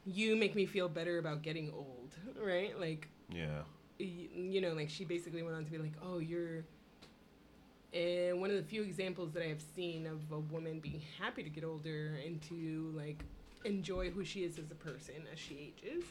you 0.06 0.36
make 0.36 0.56
me 0.56 0.66
feel 0.66 0.90
better 0.90 1.18
about 1.20 1.42
getting 1.44 1.72
old, 1.72 2.16
right? 2.44 2.80
Like, 2.80 3.08
Yeah. 3.30 3.62
y- 4.00 4.30
you 4.34 4.62
know, 4.62 4.74
like 4.74 4.90
she 4.90 5.06
basically 5.06 5.44
went 5.44 5.56
on 5.56 5.66
to 5.66 5.72
be 5.72 5.78
like, 5.78 5.94
oh, 6.04 6.18
you're. 6.20 6.64
And 7.94 8.40
one 8.40 8.50
of 8.50 8.56
the 8.56 8.64
few 8.64 8.84
examples 8.84 9.34
that 9.34 9.44
I 9.44 9.48
have 9.48 9.62
seen 9.76 10.08
of 10.08 10.32
a 10.32 10.40
woman 10.40 10.80
being 10.80 11.02
happy 11.20 11.44
to 11.44 11.50
get 11.50 11.64
older 11.64 12.18
and 12.26 12.42
to 12.44 12.94
like 12.96 13.24
enjoy 13.66 14.10
who 14.12 14.24
she 14.24 14.44
is 14.44 14.58
as 14.58 14.72
a 14.72 14.76
person 14.76 15.16
as 15.32 15.40
she 15.40 15.74
ages. 15.78 16.06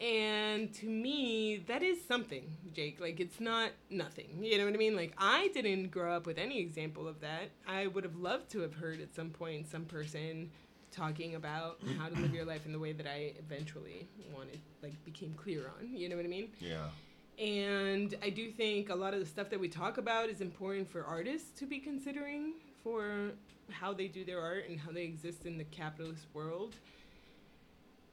And 0.00 0.72
to 0.74 0.86
me, 0.86 1.62
that 1.68 1.82
is 1.82 2.04
something, 2.04 2.44
Jake. 2.72 3.00
Like, 3.00 3.20
it's 3.20 3.38
not 3.38 3.70
nothing. 3.90 4.26
You 4.42 4.58
know 4.58 4.64
what 4.64 4.74
I 4.74 4.76
mean? 4.76 4.96
Like, 4.96 5.14
I 5.18 5.48
didn't 5.54 5.92
grow 5.92 6.12
up 6.12 6.26
with 6.26 6.36
any 6.36 6.58
example 6.58 7.06
of 7.06 7.20
that. 7.20 7.50
I 7.66 7.86
would 7.86 8.02
have 8.02 8.16
loved 8.16 8.50
to 8.50 8.60
have 8.60 8.74
heard 8.74 9.00
at 9.00 9.14
some 9.14 9.30
point 9.30 9.70
some 9.70 9.84
person 9.84 10.50
talking 10.90 11.36
about 11.36 11.78
how 11.98 12.08
to 12.08 12.20
live 12.20 12.34
your 12.34 12.44
life 12.44 12.66
in 12.66 12.72
the 12.72 12.78
way 12.78 12.92
that 12.92 13.06
I 13.06 13.34
eventually 13.38 14.08
wanted, 14.34 14.60
like, 14.82 14.92
became 15.04 15.32
clear 15.34 15.70
on. 15.78 15.96
You 15.96 16.08
know 16.08 16.16
what 16.16 16.24
I 16.24 16.28
mean? 16.28 16.48
Yeah. 16.58 16.88
And 17.38 18.14
I 18.22 18.30
do 18.30 18.50
think 18.50 18.90
a 18.90 18.94
lot 18.94 19.14
of 19.14 19.20
the 19.20 19.26
stuff 19.26 19.50
that 19.50 19.58
we 19.58 19.68
talk 19.68 19.98
about 19.98 20.28
is 20.28 20.40
important 20.40 20.88
for 20.88 21.04
artists 21.04 21.58
to 21.58 21.66
be 21.66 21.78
considering 21.78 22.52
for 22.82 23.32
how 23.70 23.92
they 23.92 24.08
do 24.08 24.24
their 24.24 24.40
art 24.40 24.68
and 24.68 24.78
how 24.78 24.92
they 24.92 25.02
exist 25.02 25.46
in 25.46 25.58
the 25.58 25.64
capitalist 25.64 26.26
world. 26.32 26.74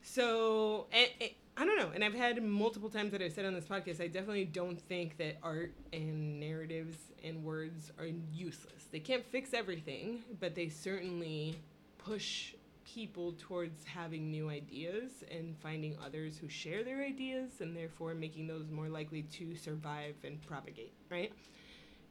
So, 0.02 0.88
and, 0.92 1.10
and- 1.20 1.32
I 1.58 1.66
don't 1.66 1.78
know. 1.78 1.92
And 1.94 2.04
I've 2.04 2.14
had 2.14 2.42
multiple 2.42 2.90
times 2.90 3.12
that 3.12 3.22
I've 3.22 3.34
said 3.34 3.46
on 3.46 3.54
this 3.54 3.66
podcast, 3.66 4.02
I 4.02 4.08
definitely 4.08 4.46
don't 4.46 4.80
think 4.80 5.18
that 5.18 5.38
art 5.44 5.74
and 5.92 6.40
narratives 6.40 6.98
and 7.24 7.44
words 7.44 7.92
are 8.00 8.08
useless. 8.34 8.86
They 8.92 9.00
can't 9.00 9.26
fix 9.26 9.54
everything, 9.54 10.20
but 10.40 10.56
they 10.56 10.70
certainly 10.70 11.58
push 11.98 12.54
people 12.86 13.34
towards 13.34 13.86
having 13.86 14.32
new 14.32 14.50
ideas 14.50 15.24
and 15.30 15.56
finding 15.58 15.98
others 16.04 16.38
who 16.38 16.50
share 16.50 16.84
their 16.84 17.04
ideas 17.04 17.52
and 17.60 17.76
therefore 17.76 18.14
making 18.14 18.48
those 18.48 18.70
more 18.70 18.90
likely 18.90 19.24
to 19.24 19.56
survive 19.56 20.16
and 20.24 20.42
propagate, 20.46 20.94
right? 21.10 21.32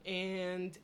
And 0.07 0.77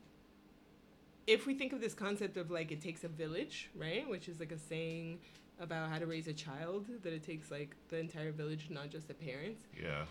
if 1.26 1.46
we 1.46 1.54
think 1.54 1.72
of 1.72 1.80
this 1.80 1.94
concept 1.94 2.36
of 2.36 2.50
like 2.50 2.70
it 2.70 2.80
takes 2.80 3.04
a 3.04 3.08
village, 3.08 3.70
right, 3.74 4.08
which 4.08 4.28
is 4.28 4.40
like 4.40 4.52
a 4.52 4.58
saying 4.58 5.18
about 5.58 5.88
how 5.90 5.98
to 5.98 6.06
raise 6.06 6.28
a 6.28 6.32
child, 6.32 6.86
that 7.02 7.12
it 7.12 7.22
takes 7.22 7.50
like 7.50 7.74
the 7.88 7.98
entire 7.98 8.32
village, 8.32 8.68
not 8.70 8.90
just 8.90 9.08
the 9.08 9.14
parents. 9.14 9.62
Yeah. 9.80 10.04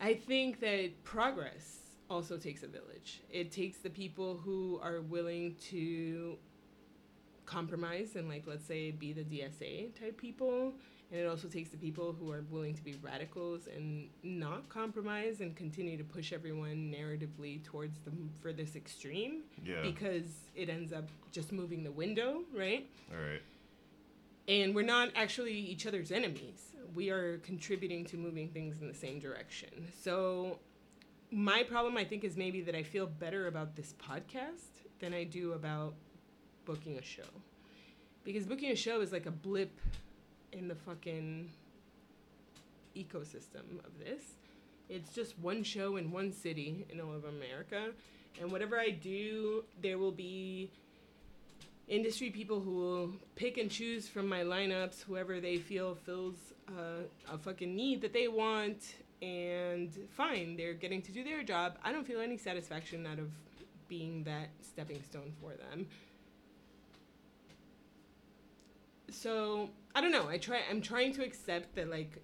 I 0.00 0.14
think 0.14 0.60
that 0.60 1.04
progress 1.04 1.78
also 2.10 2.36
takes 2.36 2.62
a 2.62 2.66
village. 2.66 3.22
It 3.30 3.52
takes 3.52 3.78
the 3.78 3.90
people 3.90 4.36
who 4.36 4.80
are 4.82 5.00
willing 5.00 5.56
to 5.70 6.36
compromise 7.46 8.16
and, 8.16 8.28
like, 8.28 8.44
let's 8.46 8.64
say, 8.66 8.90
be 8.90 9.12
the 9.12 9.22
DSA 9.24 9.98
type 9.98 10.16
people. 10.16 10.72
And 11.12 11.20
it 11.20 11.26
also 11.26 11.46
takes 11.48 11.68
the 11.68 11.76
people 11.76 12.12
who 12.18 12.32
are 12.32 12.42
willing 12.50 12.74
to 12.74 12.82
be 12.82 12.94
radicals 13.02 13.68
and 13.74 14.08
not 14.22 14.68
compromise 14.68 15.40
and 15.40 15.54
continue 15.54 15.96
to 15.96 16.02
push 16.04 16.32
everyone 16.32 16.92
narratively 16.92 17.62
towards 17.62 17.98
the 18.00 18.10
furthest 18.42 18.74
extreme 18.74 19.42
Yeah. 19.64 19.82
because 19.82 20.24
it 20.56 20.68
ends 20.68 20.92
up 20.92 21.08
just 21.30 21.52
moving 21.52 21.84
the 21.84 21.92
window, 21.92 22.42
right? 22.54 22.88
All 23.12 23.18
right. 23.20 23.42
and 24.48 24.74
we're 24.74 24.82
not 24.84 25.10
actually 25.14 25.52
each 25.54 25.86
other's 25.86 26.10
enemies. 26.12 26.72
We 26.94 27.10
are 27.10 27.38
contributing 27.38 28.04
to 28.06 28.16
moving 28.16 28.48
things 28.50 28.80
in 28.80 28.88
the 28.88 28.94
same 28.94 29.18
direction. 29.18 29.70
So, 30.02 30.58
my 31.30 31.62
problem, 31.62 31.96
I 31.96 32.04
think, 32.04 32.24
is 32.24 32.36
maybe 32.36 32.60
that 32.62 32.74
I 32.74 32.82
feel 32.82 33.06
better 33.06 33.46
about 33.46 33.74
this 33.74 33.94
podcast 33.94 34.82
than 35.00 35.14
I 35.14 35.24
do 35.24 35.52
about 35.52 35.94
booking 36.64 36.98
a 36.98 37.02
show. 37.02 37.22
Because 38.24 38.46
booking 38.46 38.70
a 38.70 38.76
show 38.76 39.00
is 39.00 39.12
like 39.12 39.26
a 39.26 39.30
blip 39.30 39.78
in 40.52 40.68
the 40.68 40.74
fucking 40.74 41.50
ecosystem 42.96 43.84
of 43.84 43.98
this. 43.98 44.22
It's 44.88 45.12
just 45.12 45.38
one 45.38 45.62
show 45.62 45.96
in 45.96 46.10
one 46.10 46.32
city 46.32 46.86
in 46.90 47.00
all 47.00 47.12
of 47.12 47.24
America. 47.24 47.90
And 48.40 48.50
whatever 48.50 48.78
I 48.78 48.90
do, 48.90 49.64
there 49.80 49.98
will 49.98 50.12
be 50.12 50.70
industry 51.88 52.30
people 52.30 52.60
who 52.60 52.72
will 52.72 53.10
pick 53.36 53.58
and 53.58 53.70
choose 53.70 54.08
from 54.08 54.26
my 54.26 54.40
lineups 54.40 55.02
whoever 55.02 55.40
they 55.40 55.58
feel 55.58 55.94
fills 55.94 56.36
a 57.30 57.38
fucking 57.38 57.74
need 57.74 58.00
that 58.00 58.12
they 58.12 58.26
want 58.26 58.94
and 59.20 59.92
fine 60.16 60.56
they're 60.56 60.72
getting 60.74 61.02
to 61.02 61.12
do 61.12 61.22
their 61.22 61.42
job 61.42 61.76
i 61.84 61.92
don't 61.92 62.06
feel 62.06 62.20
any 62.20 62.38
satisfaction 62.38 63.06
out 63.06 63.18
of 63.18 63.28
being 63.86 64.24
that 64.24 64.48
stepping 64.62 65.02
stone 65.02 65.30
for 65.40 65.52
them 65.56 65.86
so 69.14 69.70
i 69.94 70.00
don't 70.00 70.12
know 70.12 70.28
i 70.28 70.36
try 70.36 70.60
i'm 70.70 70.80
trying 70.80 71.12
to 71.12 71.22
accept 71.22 71.74
that 71.74 71.88
like 71.88 72.22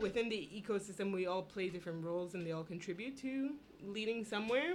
within 0.00 0.28
the 0.28 0.48
ecosystem 0.54 1.12
we 1.12 1.26
all 1.26 1.42
play 1.42 1.68
different 1.68 2.04
roles 2.04 2.34
and 2.34 2.46
they 2.46 2.52
all 2.52 2.64
contribute 2.64 3.16
to 3.16 3.50
leading 3.82 4.24
somewhere 4.24 4.74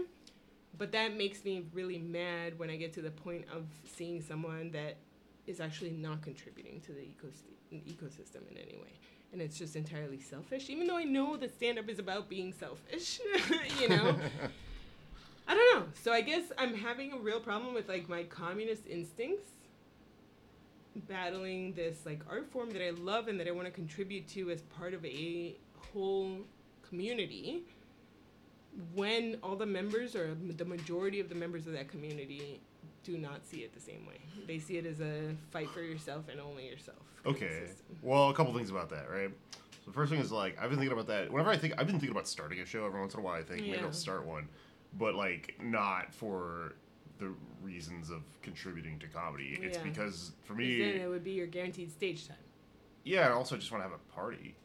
but 0.77 0.91
that 0.91 1.17
makes 1.17 1.43
me 1.43 1.65
really 1.73 1.97
mad 1.97 2.57
when 2.57 2.69
I 2.69 2.75
get 2.75 2.93
to 2.93 3.01
the 3.01 3.11
point 3.11 3.45
of 3.53 3.65
seeing 3.85 4.21
someone 4.21 4.71
that 4.71 4.97
is 5.47 5.59
actually 5.59 5.91
not 5.91 6.21
contributing 6.21 6.81
to 6.81 6.93
the 6.93 7.01
ecos- 7.01 7.43
ecosystem 7.73 8.49
in 8.49 8.57
any 8.57 8.77
way. 8.77 8.99
And 9.33 9.41
it's 9.41 9.57
just 9.57 9.75
entirely 9.75 10.19
selfish, 10.19 10.69
even 10.69 10.87
though 10.87 10.97
I 10.97 11.03
know 11.03 11.37
that 11.37 11.53
stand 11.53 11.79
up 11.79 11.89
is 11.89 11.99
about 11.99 12.29
being 12.29 12.53
selfish, 12.53 13.19
you 13.79 13.89
know? 13.89 14.15
I 15.47 15.55
don't 15.55 15.79
know. 15.79 15.85
So 16.01 16.11
I 16.13 16.21
guess 16.21 16.43
I'm 16.57 16.73
having 16.73 17.13
a 17.13 17.17
real 17.17 17.39
problem 17.39 17.73
with 17.73 17.89
like 17.89 18.07
my 18.07 18.23
communist 18.23 18.87
instincts 18.87 19.51
battling 21.07 21.73
this 21.73 22.05
like 22.05 22.21
art 22.29 22.51
form 22.51 22.69
that 22.71 22.85
I 22.85 22.91
love 22.91 23.27
and 23.27 23.39
that 23.39 23.47
I 23.47 23.51
want 23.51 23.67
to 23.67 23.71
contribute 23.71 24.27
to 24.29 24.49
as 24.51 24.61
part 24.61 24.93
of 24.93 25.03
a 25.05 25.55
whole 25.93 26.37
community 26.87 27.63
when 28.93 29.37
all 29.43 29.55
the 29.55 29.65
members 29.65 30.15
or 30.15 30.35
the 30.57 30.65
majority 30.65 31.19
of 31.19 31.29
the 31.29 31.35
members 31.35 31.67
of 31.67 31.73
that 31.73 31.87
community 31.87 32.61
do 33.03 33.17
not 33.17 33.45
see 33.45 33.57
it 33.57 33.73
the 33.73 33.79
same 33.79 34.05
way. 34.05 34.19
They 34.47 34.59
see 34.59 34.77
it 34.77 34.85
as 34.85 35.01
a 35.01 35.35
fight 35.51 35.69
for 35.71 35.81
yourself 35.81 36.25
and 36.29 36.39
only 36.39 36.67
yourself. 36.67 36.99
Okay. 37.25 37.67
Well, 38.01 38.29
a 38.29 38.33
couple 38.33 38.53
things 38.53 38.69
about 38.69 38.89
that, 38.89 39.09
right? 39.09 39.31
So 39.51 39.87
the 39.87 39.93
first 39.93 40.11
thing 40.11 40.19
is 40.21 40.31
like 40.31 40.57
I've 40.61 40.69
been 40.69 40.77
thinking 40.79 40.93
about 40.93 41.07
that. 41.07 41.31
Whenever 41.31 41.49
I 41.49 41.57
think 41.57 41.73
I've 41.77 41.87
been 41.87 41.95
thinking 41.95 42.11
about 42.11 42.27
starting 42.27 42.59
a 42.59 42.65
show 42.65 42.85
every 42.85 42.99
once 42.99 43.13
in 43.13 43.19
a 43.19 43.23
while. 43.23 43.35
I 43.39 43.43
think 43.43 43.61
maybe 43.61 43.77
Yeah. 43.77 43.85
I'll 43.85 43.93
start 43.93 44.25
one, 44.25 44.47
but 44.97 45.15
like 45.15 45.55
not 45.61 46.13
for 46.13 46.75
the 47.21 47.31
reasons 47.63 48.09
of 48.09 48.23
contributing 48.41 48.99
to 48.99 49.07
comedy. 49.07 49.57
It's 49.61 49.77
because 49.77 50.33
for 50.43 50.53
me, 50.53 50.79
then 50.79 51.01
it 51.01 51.07
would 51.09 51.23
be 51.23 51.31
your 51.31 51.47
guaranteed 51.47 51.91
stage 51.91 52.27
time. 52.27 52.35
yeah, 53.05 53.27
I 53.27 53.31
also 53.31 53.55
just 53.55 53.71
want 53.71 53.83
to 53.83 53.89
have 53.89 53.97
a 53.97 54.13
party. 54.13 54.55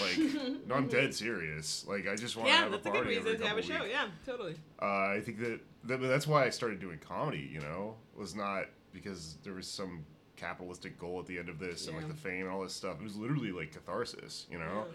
Like, 0.00 0.16
no, 0.66 0.76
I'm 0.76 0.86
dead 0.88 1.14
serious. 1.14 1.84
Like, 1.86 2.08
I 2.08 2.16
just 2.16 2.36
want 2.36 2.48
to 2.48 2.54
Yeah, 2.54 2.62
have 2.62 2.70
that's 2.72 2.86
a 2.86 2.88
a 2.88 2.92
good 2.92 3.02
party 3.02 3.16
every 3.16 3.32
reason 3.32 3.42
to 3.42 3.48
have 3.48 3.58
a 3.58 3.62
show. 3.62 3.74
weeks. 3.82 3.88
Yeah, 3.90 4.06
totally. 4.24 4.54
Uh, 4.80 4.86
I 4.86 5.20
think 5.22 5.38
that, 5.40 5.60
that 5.84 6.00
that's 6.00 6.26
why 6.26 6.46
I 6.46 6.50
started 6.50 6.80
doing 6.80 6.98
comedy. 7.06 7.50
You 7.52 7.60
know, 7.60 7.96
was 8.16 8.34
not 8.34 8.64
because 8.94 9.36
there 9.44 9.52
was 9.52 9.66
some 9.66 10.06
capitalistic 10.36 10.98
goal 10.98 11.20
at 11.20 11.26
the 11.26 11.38
end 11.38 11.48
of 11.50 11.58
this 11.58 11.86
and 11.86 11.96
like 11.96 12.08
the 12.08 12.14
fame 12.14 12.46
and 12.46 12.50
all 12.50 12.62
this 12.62 12.72
stuff. 12.72 12.96
It 12.98 13.04
was 13.04 13.16
literally 13.16 13.52
like 13.52 13.72
catharsis. 13.72 14.46
You 14.50 14.58
know, 14.60 14.86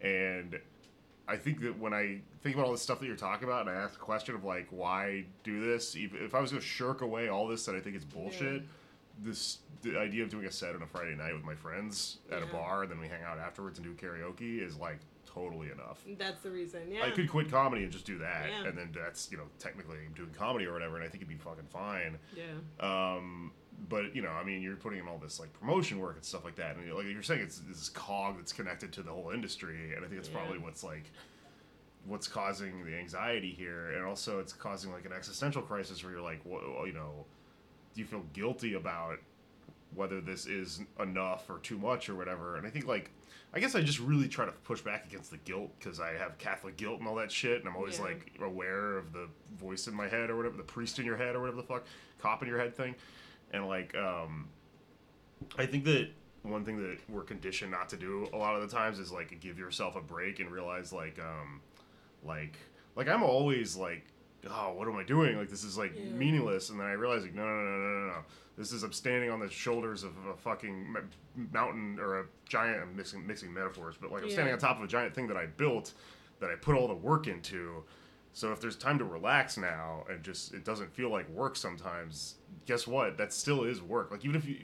and 0.00 0.58
I 1.28 1.36
think 1.36 1.60
that 1.62 1.78
when 1.78 1.94
I 1.94 2.20
think 2.42 2.56
about 2.56 2.66
all 2.66 2.72
this 2.72 2.82
stuff 2.82 3.00
that 3.00 3.06
you're 3.06 3.16
talking 3.16 3.46
about, 3.48 3.66
and 3.66 3.70
I 3.70 3.80
ask 3.80 3.94
the 3.94 4.00
question 4.00 4.34
of 4.34 4.44
like, 4.44 4.66
why 4.70 5.24
do 5.44 5.64
this? 5.64 5.94
If 5.96 6.34
I 6.34 6.40
was 6.40 6.50
going 6.50 6.60
to 6.60 6.66
shirk 6.66 7.00
away 7.02 7.28
all 7.28 7.46
this 7.46 7.64
that 7.66 7.74
I 7.74 7.80
think 7.80 7.96
is 7.96 8.04
bullshit, 8.04 8.62
this 9.22 9.58
the 9.82 9.98
idea 9.98 10.22
of 10.22 10.30
doing 10.30 10.46
a 10.46 10.52
set 10.52 10.74
on 10.74 10.82
a 10.82 10.86
Friday 10.86 11.14
night 11.14 11.34
with 11.34 11.44
my 11.44 11.54
friends 11.54 12.18
at 12.30 12.42
a 12.42 12.46
bar, 12.46 12.82
and 12.82 12.90
then 12.90 13.00
we 13.00 13.08
hang 13.08 13.22
out 13.22 13.38
afterwards 13.38 13.78
and 13.78 13.86
do 13.86 13.94
karaoke 14.06 14.60
is 14.64 14.76
like 14.76 14.98
totally 15.26 15.70
enough. 15.70 16.02
That's 16.18 16.40
the 16.42 16.50
reason. 16.50 16.82
Yeah. 16.90 17.04
I 17.04 17.10
could 17.10 17.28
quit 17.30 17.50
comedy 17.50 17.82
and 17.84 17.92
just 17.92 18.04
do 18.04 18.18
that, 18.18 18.48
Yeah. 18.50 18.68
and 18.68 18.76
then 18.78 18.90
that's 18.94 19.30
you 19.30 19.38
know 19.38 19.44
technically 19.58 19.98
I'm 20.06 20.12
doing 20.14 20.30
comedy 20.36 20.66
or 20.66 20.72
whatever, 20.72 20.96
and 20.96 21.04
I 21.04 21.08
think 21.08 21.22
it'd 21.22 21.28
be 21.28 21.36
fucking 21.36 21.66
fine. 21.72 22.18
Yeah. 22.36 22.44
Um, 22.80 23.52
but 23.88 24.14
you 24.14 24.22
know, 24.22 24.30
I 24.30 24.44
mean, 24.44 24.62
you're 24.62 24.76
putting 24.76 24.98
in 25.00 25.08
all 25.08 25.18
this 25.18 25.40
like 25.40 25.52
promotion 25.52 25.98
work 25.98 26.16
and 26.16 26.24
stuff 26.24 26.44
like 26.44 26.56
that, 26.56 26.76
and 26.76 26.92
like 26.94 27.06
you're 27.06 27.22
saying, 27.22 27.40
it's 27.40 27.58
this 27.58 27.88
cog 27.88 28.36
that's 28.38 28.52
connected 28.52 28.92
to 28.94 29.02
the 29.02 29.10
whole 29.10 29.30
industry, 29.30 29.94
and 29.94 30.04
I 30.04 30.08
think 30.08 30.18
it's 30.20 30.28
Yeah. 30.28 30.36
probably 30.38 30.58
what's 30.58 30.82
like 30.84 31.04
what's 32.04 32.26
causing 32.26 32.84
the 32.84 32.96
anxiety 32.96 33.52
here, 33.52 33.92
and 33.92 34.04
also 34.04 34.40
it's 34.40 34.52
causing 34.52 34.92
like 34.92 35.04
an 35.06 35.12
existential 35.12 35.62
crisis 35.62 36.02
where 36.02 36.12
you're 36.12 36.20
like, 36.22 36.40
well, 36.44 36.84
you 36.86 36.92
know, 36.92 37.24
do 37.94 38.00
you 38.00 38.06
feel 38.06 38.24
guilty 38.32 38.74
about 38.74 39.18
whether 39.94 40.20
this 40.20 40.46
is 40.46 40.80
enough 40.98 41.48
or 41.48 41.58
too 41.58 41.78
much 41.78 42.08
or 42.08 42.14
whatever? 42.16 42.56
And 42.56 42.66
I 42.66 42.70
think 42.70 42.86
like. 42.86 43.10
I 43.54 43.60
guess 43.60 43.74
I 43.74 43.82
just 43.82 43.98
really 44.00 44.28
try 44.28 44.46
to 44.46 44.52
push 44.64 44.80
back 44.80 45.04
against 45.04 45.30
the 45.30 45.36
guilt 45.36 45.72
because 45.78 46.00
I 46.00 46.12
have 46.14 46.38
Catholic 46.38 46.78
guilt 46.78 47.00
and 47.00 47.06
all 47.06 47.16
that 47.16 47.30
shit, 47.30 47.58
and 47.60 47.68
I'm 47.68 47.76
always 47.76 47.98
Yeah. 47.98 48.04
like 48.06 48.30
aware 48.40 48.96
of 48.96 49.12
the 49.12 49.28
voice 49.58 49.86
in 49.88 49.94
my 49.94 50.08
head 50.08 50.30
or 50.30 50.36
whatever, 50.38 50.56
the 50.56 50.62
priest 50.62 50.98
in 50.98 51.04
your 51.04 51.18
head 51.18 51.36
or 51.36 51.40
whatever 51.40 51.58
the 51.58 51.66
fuck, 51.66 51.84
cop 52.18 52.40
in 52.42 52.48
your 52.48 52.58
head 52.58 52.74
thing, 52.74 52.94
and 53.52 53.66
like, 53.66 53.94
um, 53.96 54.48
I 55.58 55.66
think 55.66 55.84
that 55.84 56.08
one 56.42 56.64
thing 56.64 56.76
that 56.82 56.98
we're 57.08 57.22
conditioned 57.22 57.70
not 57.70 57.88
to 57.90 57.96
do 57.96 58.28
a 58.32 58.36
lot 58.36 58.56
of 58.56 58.62
the 58.68 58.74
times 58.74 58.98
is 58.98 59.12
like 59.12 59.38
give 59.40 59.58
yourself 59.58 59.96
a 59.96 60.00
break 60.00 60.40
and 60.40 60.50
realize 60.50 60.92
like, 60.92 61.18
um, 61.18 61.60
like, 62.24 62.56
like 62.96 63.08
I'm 63.08 63.22
always 63.22 63.76
like, 63.76 64.04
oh, 64.50 64.72
what 64.72 64.88
am 64.88 64.96
I 64.96 65.04
doing? 65.04 65.36
Like 65.36 65.48
this 65.50 65.64
is 65.64 65.78
like 65.78 65.92
Yeah. 65.96 66.04
meaningless, 66.12 66.70
and 66.70 66.80
then 66.80 66.86
I 66.86 66.92
realize 66.92 67.22
like, 67.22 67.34
no, 67.34 67.44
no, 67.44 67.54
no, 67.54 67.70
no, 67.78 67.98
no, 68.00 68.06
no. 68.08 68.18
This 68.58 68.72
is 68.72 68.82
I'm 68.82 68.92
standing 68.92 69.30
on 69.30 69.40
the 69.40 69.48
shoulders 69.48 70.02
of 70.02 70.12
a 70.30 70.36
fucking 70.36 70.94
mountain 71.52 71.98
or 72.00 72.20
a 72.20 72.24
giant. 72.48 72.82
I'm 72.82 72.94
mixing 72.96 73.26
mixing 73.26 73.52
metaphors, 73.52 73.94
but 74.00 74.10
like 74.12 74.22
I'm 74.22 74.30
standing 74.30 74.52
on 74.52 74.58
top 74.58 74.78
of 74.78 74.84
a 74.84 74.88
giant 74.88 75.14
thing 75.14 75.26
that 75.28 75.36
I 75.36 75.46
built, 75.46 75.92
that 76.40 76.50
I 76.50 76.54
put 76.56 76.74
all 76.76 76.88
the 76.88 76.94
work 76.94 77.28
into. 77.28 77.82
So 78.34 78.50
if 78.52 78.60
there's 78.60 78.76
time 78.76 78.98
to 78.98 79.04
relax 79.04 79.56
now 79.58 80.04
and 80.10 80.22
just 80.22 80.54
it 80.54 80.64
doesn't 80.64 80.90
feel 80.94 81.10
like 81.10 81.28
work 81.28 81.54
sometimes, 81.56 82.36
guess 82.66 82.86
what? 82.86 83.18
That 83.18 83.32
still 83.32 83.64
is 83.64 83.82
work. 83.82 84.10
Like 84.10 84.24
even 84.24 84.36
if 84.36 84.46
you 84.46 84.56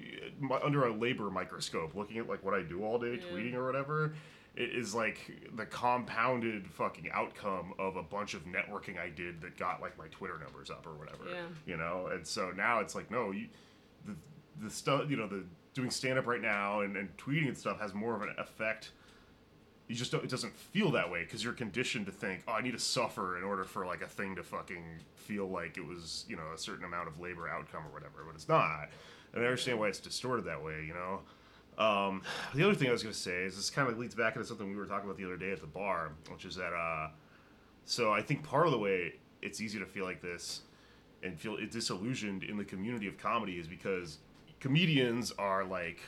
under 0.64 0.86
a 0.86 0.92
labor 0.92 1.30
microscope, 1.30 1.94
looking 1.94 2.18
at 2.18 2.28
like 2.28 2.42
what 2.44 2.54
I 2.54 2.62
do 2.62 2.82
all 2.84 2.98
day, 2.98 3.20
Yeah. 3.22 3.30
tweeting 3.36 3.54
or 3.54 3.66
whatever, 3.66 4.14
it 4.56 4.70
is 4.70 4.94
like 4.94 5.18
the 5.54 5.66
compounded 5.66 6.66
fucking 6.68 7.10
outcome 7.12 7.74
of 7.78 7.96
a 7.96 8.02
bunch 8.02 8.34
of 8.34 8.44
networking 8.46 8.98
I 8.98 9.10
did 9.10 9.40
that 9.42 9.56
got 9.58 9.80
like 9.82 9.96
my 9.98 10.08
Twitter 10.08 10.38
numbers 10.38 10.70
up 10.70 10.86
or 10.86 10.94
whatever. 10.94 11.24
Yeah. 11.30 11.42
You 11.66 11.76
know, 11.76 12.08
and 12.12 12.26
so 12.26 12.50
now 12.56 12.80
it's 12.80 12.94
like 12.94 13.10
no, 13.10 13.32
you 13.32 13.48
the 14.06 14.14
the 14.62 14.70
stuff 14.70 15.10
you 15.10 15.16
know 15.16 15.28
the 15.28 15.44
doing 15.74 15.90
stand 15.90 16.18
up 16.18 16.26
right 16.26 16.40
now 16.40 16.80
and, 16.80 16.96
and 16.96 17.14
tweeting 17.18 17.46
and 17.48 17.56
stuff 17.56 17.78
has 17.78 17.92
more 17.94 18.16
of 18.16 18.22
an 18.22 18.34
effect 18.38 18.92
you 19.88 19.94
just 19.94 20.12
don't, 20.12 20.22
it 20.22 20.30
doesn't 20.30 20.54
feel 20.54 20.90
that 20.92 21.10
way 21.10 21.24
because 21.24 21.42
you're 21.42 21.54
conditioned 21.54 22.06
to 22.06 22.12
think, 22.12 22.42
oh, 22.46 22.52
I 22.52 22.60
need 22.60 22.72
to 22.72 22.78
suffer 22.78 23.38
in 23.38 23.42
order 23.42 23.64
for 23.64 23.86
like 23.86 24.02
a 24.02 24.06
thing 24.06 24.36
to 24.36 24.42
fucking 24.42 24.84
feel 25.14 25.48
like 25.48 25.78
it 25.78 25.86
was, 25.86 26.26
you 26.28 26.36
know, 26.36 26.52
a 26.54 26.58
certain 26.58 26.84
amount 26.84 27.08
of 27.08 27.18
labor 27.18 27.48
outcome 27.48 27.84
or 27.86 27.92
whatever. 27.92 28.22
But 28.26 28.34
it's 28.34 28.48
not, 28.48 28.90
and 29.32 29.42
I 29.42 29.46
understand 29.46 29.78
why 29.78 29.88
it's 29.88 29.98
distorted 29.98 30.44
that 30.44 30.62
way. 30.62 30.84
You 30.86 30.94
know. 30.94 31.20
Um, 31.82 32.22
the 32.54 32.64
other 32.64 32.74
thing 32.74 32.88
I 32.88 32.92
was 32.92 33.02
going 33.02 33.14
to 33.14 33.18
say 33.18 33.44
is 33.44 33.54
this 33.54 33.70
kind 33.70 33.88
of 33.88 33.98
leads 33.98 34.14
back 34.14 34.34
into 34.34 34.46
something 34.46 34.68
we 34.68 34.76
were 34.76 34.86
talking 34.86 35.08
about 35.08 35.16
the 35.16 35.24
other 35.24 35.36
day 35.36 35.52
at 35.52 35.60
the 35.60 35.66
bar, 35.66 36.12
which 36.30 36.44
is 36.44 36.56
that. 36.56 36.72
Uh, 36.72 37.08
so 37.84 38.12
I 38.12 38.20
think 38.20 38.42
part 38.42 38.66
of 38.66 38.72
the 38.72 38.78
way 38.78 39.14
it's 39.40 39.60
easy 39.60 39.78
to 39.78 39.86
feel 39.86 40.04
like 40.04 40.20
this 40.20 40.62
and 41.22 41.38
feel 41.38 41.56
disillusioned 41.70 42.42
in 42.42 42.58
the 42.58 42.64
community 42.64 43.06
of 43.06 43.16
comedy 43.16 43.58
is 43.58 43.66
because 43.66 44.18
comedians 44.60 45.32
are 45.38 45.64
like 45.64 46.00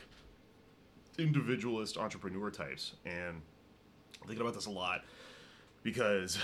individualist 1.19 1.97
entrepreneur 1.97 2.51
types 2.51 2.93
and 3.07 3.41
I'm 4.21 4.29
thinking 4.29 4.43
about 4.43 4.55
this 4.55 4.67
a 4.67 4.71
lot 4.71 5.03
because 5.83 6.39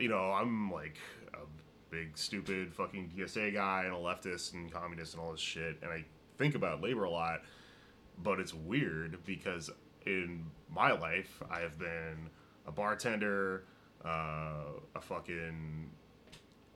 you 0.00 0.08
know 0.08 0.32
I'm 0.32 0.70
like 0.70 0.98
a 1.34 1.46
big 1.90 2.16
stupid 2.16 2.74
fucking 2.74 3.12
DSA 3.16 3.54
guy 3.54 3.84
and 3.84 3.94
a 3.94 3.98
leftist 3.98 4.54
and 4.54 4.70
communist 4.72 5.14
and 5.14 5.22
all 5.22 5.32
this 5.32 5.40
shit 5.40 5.78
and 5.82 5.90
I 5.90 6.04
think 6.38 6.54
about 6.54 6.82
labor 6.82 7.04
a 7.04 7.10
lot 7.10 7.42
but 8.22 8.40
it's 8.40 8.54
weird 8.54 9.18
because 9.24 9.70
in 10.04 10.44
my 10.70 10.92
life 10.92 11.42
I 11.50 11.60
have 11.60 11.78
been 11.78 12.30
a 12.66 12.72
bartender 12.72 13.64
uh, 14.04 14.64
a 14.94 15.00
fucking 15.00 15.90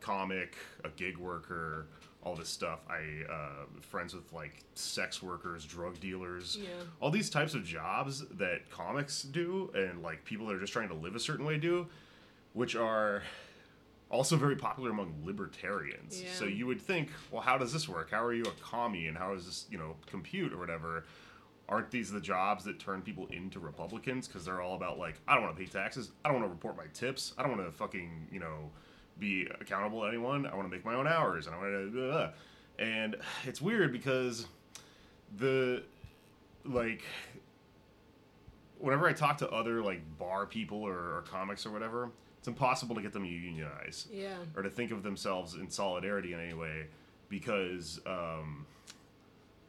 comic, 0.00 0.56
a 0.84 0.88
gig 0.88 1.18
worker, 1.18 1.86
all 2.22 2.34
this 2.36 2.48
stuff. 2.48 2.80
I 2.88 3.30
uh, 3.32 3.64
friends 3.80 4.14
with 4.14 4.32
like 4.32 4.62
sex 4.74 5.22
workers, 5.22 5.64
drug 5.64 5.98
dealers, 6.00 6.58
Yeah. 6.60 6.68
all 7.00 7.10
these 7.10 7.30
types 7.30 7.54
of 7.54 7.64
jobs 7.64 8.24
that 8.36 8.68
comics 8.70 9.22
do, 9.22 9.70
and 9.74 10.02
like 10.02 10.24
people 10.24 10.46
that 10.48 10.56
are 10.56 10.60
just 10.60 10.72
trying 10.72 10.88
to 10.88 10.94
live 10.94 11.14
a 11.16 11.20
certain 11.20 11.44
way 11.46 11.56
do, 11.56 11.86
which 12.52 12.76
are 12.76 13.22
also 14.10 14.36
very 14.36 14.56
popular 14.56 14.90
among 14.90 15.14
libertarians. 15.24 16.20
Yeah. 16.22 16.28
So 16.32 16.44
you 16.44 16.66
would 16.66 16.80
think, 16.80 17.10
well, 17.30 17.40
how 17.42 17.56
does 17.56 17.72
this 17.72 17.88
work? 17.88 18.10
How 18.10 18.24
are 18.24 18.34
you 18.34 18.42
a 18.44 18.52
commie, 18.62 19.06
and 19.06 19.16
how 19.16 19.32
does 19.34 19.46
this, 19.46 19.66
you 19.70 19.78
know, 19.78 19.96
compute 20.06 20.52
or 20.52 20.58
whatever? 20.58 21.04
Aren't 21.68 21.90
these 21.92 22.10
the 22.10 22.20
jobs 22.20 22.64
that 22.64 22.80
turn 22.80 23.00
people 23.00 23.28
into 23.30 23.60
Republicans? 23.60 24.26
Because 24.26 24.44
they're 24.44 24.60
all 24.60 24.74
about 24.74 24.98
like, 24.98 25.14
I 25.28 25.34
don't 25.34 25.44
want 25.44 25.56
to 25.56 25.62
pay 25.62 25.68
taxes, 25.70 26.10
I 26.24 26.28
don't 26.28 26.40
want 26.40 26.50
to 26.50 26.52
report 26.54 26.76
my 26.76 26.86
tips, 26.92 27.32
I 27.38 27.42
don't 27.44 27.56
want 27.56 27.64
to 27.64 27.72
fucking, 27.72 28.26
you 28.32 28.40
know, 28.40 28.70
be 29.20 29.46
accountable 29.60 30.00
to 30.02 30.06
anyone. 30.08 30.46
I 30.46 30.54
want 30.56 30.68
to 30.68 30.74
make 30.74 30.84
my 30.84 30.94
own 30.94 31.06
hours, 31.06 31.46
and 31.46 31.54
I 31.54 31.58
want 31.58 31.92
to. 31.92 32.32
And 32.78 33.16
it's 33.44 33.60
weird 33.60 33.92
because 33.92 34.46
the 35.36 35.82
like 36.64 37.02
whenever 38.78 39.06
I 39.06 39.12
talk 39.12 39.38
to 39.38 39.50
other 39.50 39.82
like 39.82 40.00
bar 40.18 40.46
people 40.46 40.78
or, 40.82 40.94
or 41.16 41.24
comics 41.30 41.66
or 41.66 41.70
whatever, 41.70 42.10
it's 42.38 42.48
impossible 42.48 42.94
to 42.96 43.02
get 43.02 43.12
them 43.12 43.24
to 43.24 43.28
unionize 43.28 44.06
Yeah. 44.10 44.36
or 44.56 44.62
to 44.62 44.70
think 44.70 44.90
of 44.90 45.02
themselves 45.02 45.54
in 45.54 45.68
solidarity 45.70 46.32
in 46.32 46.40
any 46.40 46.54
way 46.54 46.86
because 47.28 48.00
um, 48.06 48.64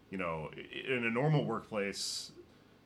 you 0.10 0.18
know 0.18 0.50
in 0.88 1.04
a 1.06 1.10
normal 1.10 1.44
workplace 1.46 2.32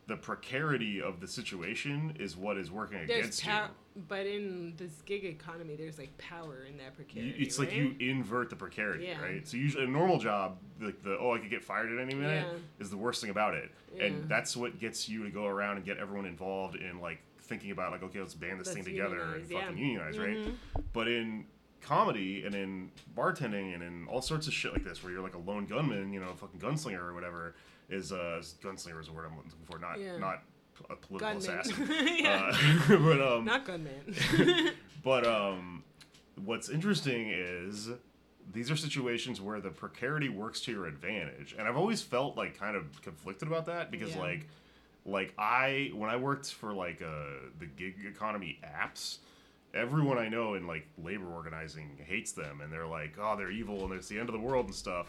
the 0.08 0.16
precarity 0.16 1.02
of 1.02 1.20
the 1.20 1.28
situation 1.28 2.16
is 2.20 2.36
what 2.36 2.58
is 2.58 2.72
working 2.72 2.98
There's 3.08 3.20
against 3.20 3.44
power, 3.44 3.70
but 4.10 4.26
in 4.28 4.74
this 4.78 5.02
gig 5.06 5.24
economy, 5.24 5.76
there's 5.76 5.98
like 5.98 6.18
power 6.18 6.66
in 6.70 6.78
that 6.78 6.96
precarity. 6.96 7.30
you 7.38 7.46
it's 7.46 7.58
like 7.58 7.74
you 7.74 7.96
invert 8.00 8.50
the 8.50 8.56
precarity 8.56 9.06
Yeah. 9.06 9.22
right 9.22 9.48
so 9.48 9.56
usually 9.58 9.86
a 9.86 9.88
normal 9.88 10.18
job 10.20 10.58
like 10.82 11.02
the 11.02 11.18
oh 11.18 11.34
i 11.34 11.38
could 11.40 11.50
get 11.50 11.64
fired 11.64 11.92
at 11.92 12.00
any 12.00 12.14
minute 12.14 12.46
Yeah. 12.46 12.58
is 12.84 12.90
the 12.90 12.98
worst 12.98 13.22
thing 13.22 13.30
about 13.30 13.54
it 13.54 13.72
Yeah. 13.96 14.06
and 14.06 14.28
that's 14.30 14.58
what 14.58 14.80
gets 14.80 15.08
you 15.08 15.24
to 15.24 15.30
go 15.30 15.46
around 15.46 15.78
and 15.78 15.86
get 15.86 15.98
everyone 15.98 16.26
involved 16.26 16.76
in 16.76 17.00
like 17.00 17.20
thinking 17.40 17.72
about 17.72 17.92
like 17.92 18.04
okay 18.04 18.20
let's 18.20 18.34
band 18.34 18.60
this 18.60 18.68
Let's 18.68 18.76
thing 18.76 18.84
together 18.86 19.22
and 19.22 19.50
unionize, 19.50 19.52
yeah. 19.52 19.60
fucking 19.62 19.78
unionize 19.78 20.18
right 20.20 20.38
Mhm. 20.38 20.56
but 20.94 21.08
in 21.08 21.46
comedy 21.82 22.44
and 22.46 22.56
in 22.56 22.92
bartending 23.16 23.74
and 23.76 23.84
in 23.84 24.08
all 24.08 24.22
sorts 24.22 24.48
of 24.48 24.54
shit 24.54 24.74
like 24.74 24.84
this 24.84 25.04
where 25.04 25.14
you're 25.14 25.22
like 25.22 25.36
a 25.36 25.40
lone 25.40 25.66
gunman 25.68 26.12
you 26.12 26.20
know 26.20 26.30
a 26.30 26.36
fucking 26.36 26.60
gunslinger 26.60 27.00
or 27.00 27.14
whatever 27.14 27.56
is 27.90 28.12
uh 28.12 28.42
gunslinger 28.64 29.00
is 29.00 29.06
the 29.08 29.14
word 29.14 29.26
i'm 29.30 29.38
looking 29.38 29.52
for 29.70 29.78
not 29.78 30.00
not 30.20 30.42
a 30.90 30.96
political 30.96 31.40
Gunman. 31.40 31.60
assassin 31.60 31.88
yeah. 32.20 32.52
uh, 32.90 32.98
but 32.98 33.22
um 33.22 33.46
Not 33.46 33.66
gunman. 33.66 34.72
but 35.04 35.26
um, 35.28 35.84
what's 36.44 36.70
interesting 36.70 37.30
is 37.30 37.90
these 38.54 38.70
are 38.70 38.76
situations 38.76 39.42
where 39.42 39.60
the 39.60 39.70
precarity 39.72 40.30
works 40.30 40.62
to 40.62 40.72
your 40.72 40.86
advantage, 40.86 41.56
and 41.58 41.68
I've 41.68 41.78
always 41.78 42.02
felt 42.02 42.38
like 42.38 42.60
kind 42.60 42.76
of 42.76 43.02
conflicted 43.02 43.48
about 43.48 43.66
that 43.68 43.90
because 43.92 44.16
Yeah. 44.16 44.22
like, 44.22 44.48
like 45.06 45.34
I 45.38 45.92
when 45.94 46.10
I 46.10 46.16
worked 46.18 46.52
for 46.54 46.74
like 46.74 47.02
uh 47.02 47.50
the 47.60 47.66
gig 47.66 47.96
economy 48.08 48.60
apps. 48.64 49.18
Everyone 49.74 50.18
I 50.18 50.30
know 50.30 50.54
in 50.54 50.68
like 50.68 50.88
labor 51.04 51.28
organizing 51.28 51.98
hates 52.08 52.32
them, 52.32 52.62
and 52.62 52.72
they're 52.72 52.88
like, 52.88 53.18
"Oh, 53.20 53.36
they're 53.36 53.52
evil, 53.52 53.84
and 53.84 53.94
it's 53.94 54.08
the 54.08 54.18
end 54.18 54.30
of 54.30 54.34
the 54.34 54.40
world 54.40 54.68
and 54.68 54.74
stuff." 54.76 55.08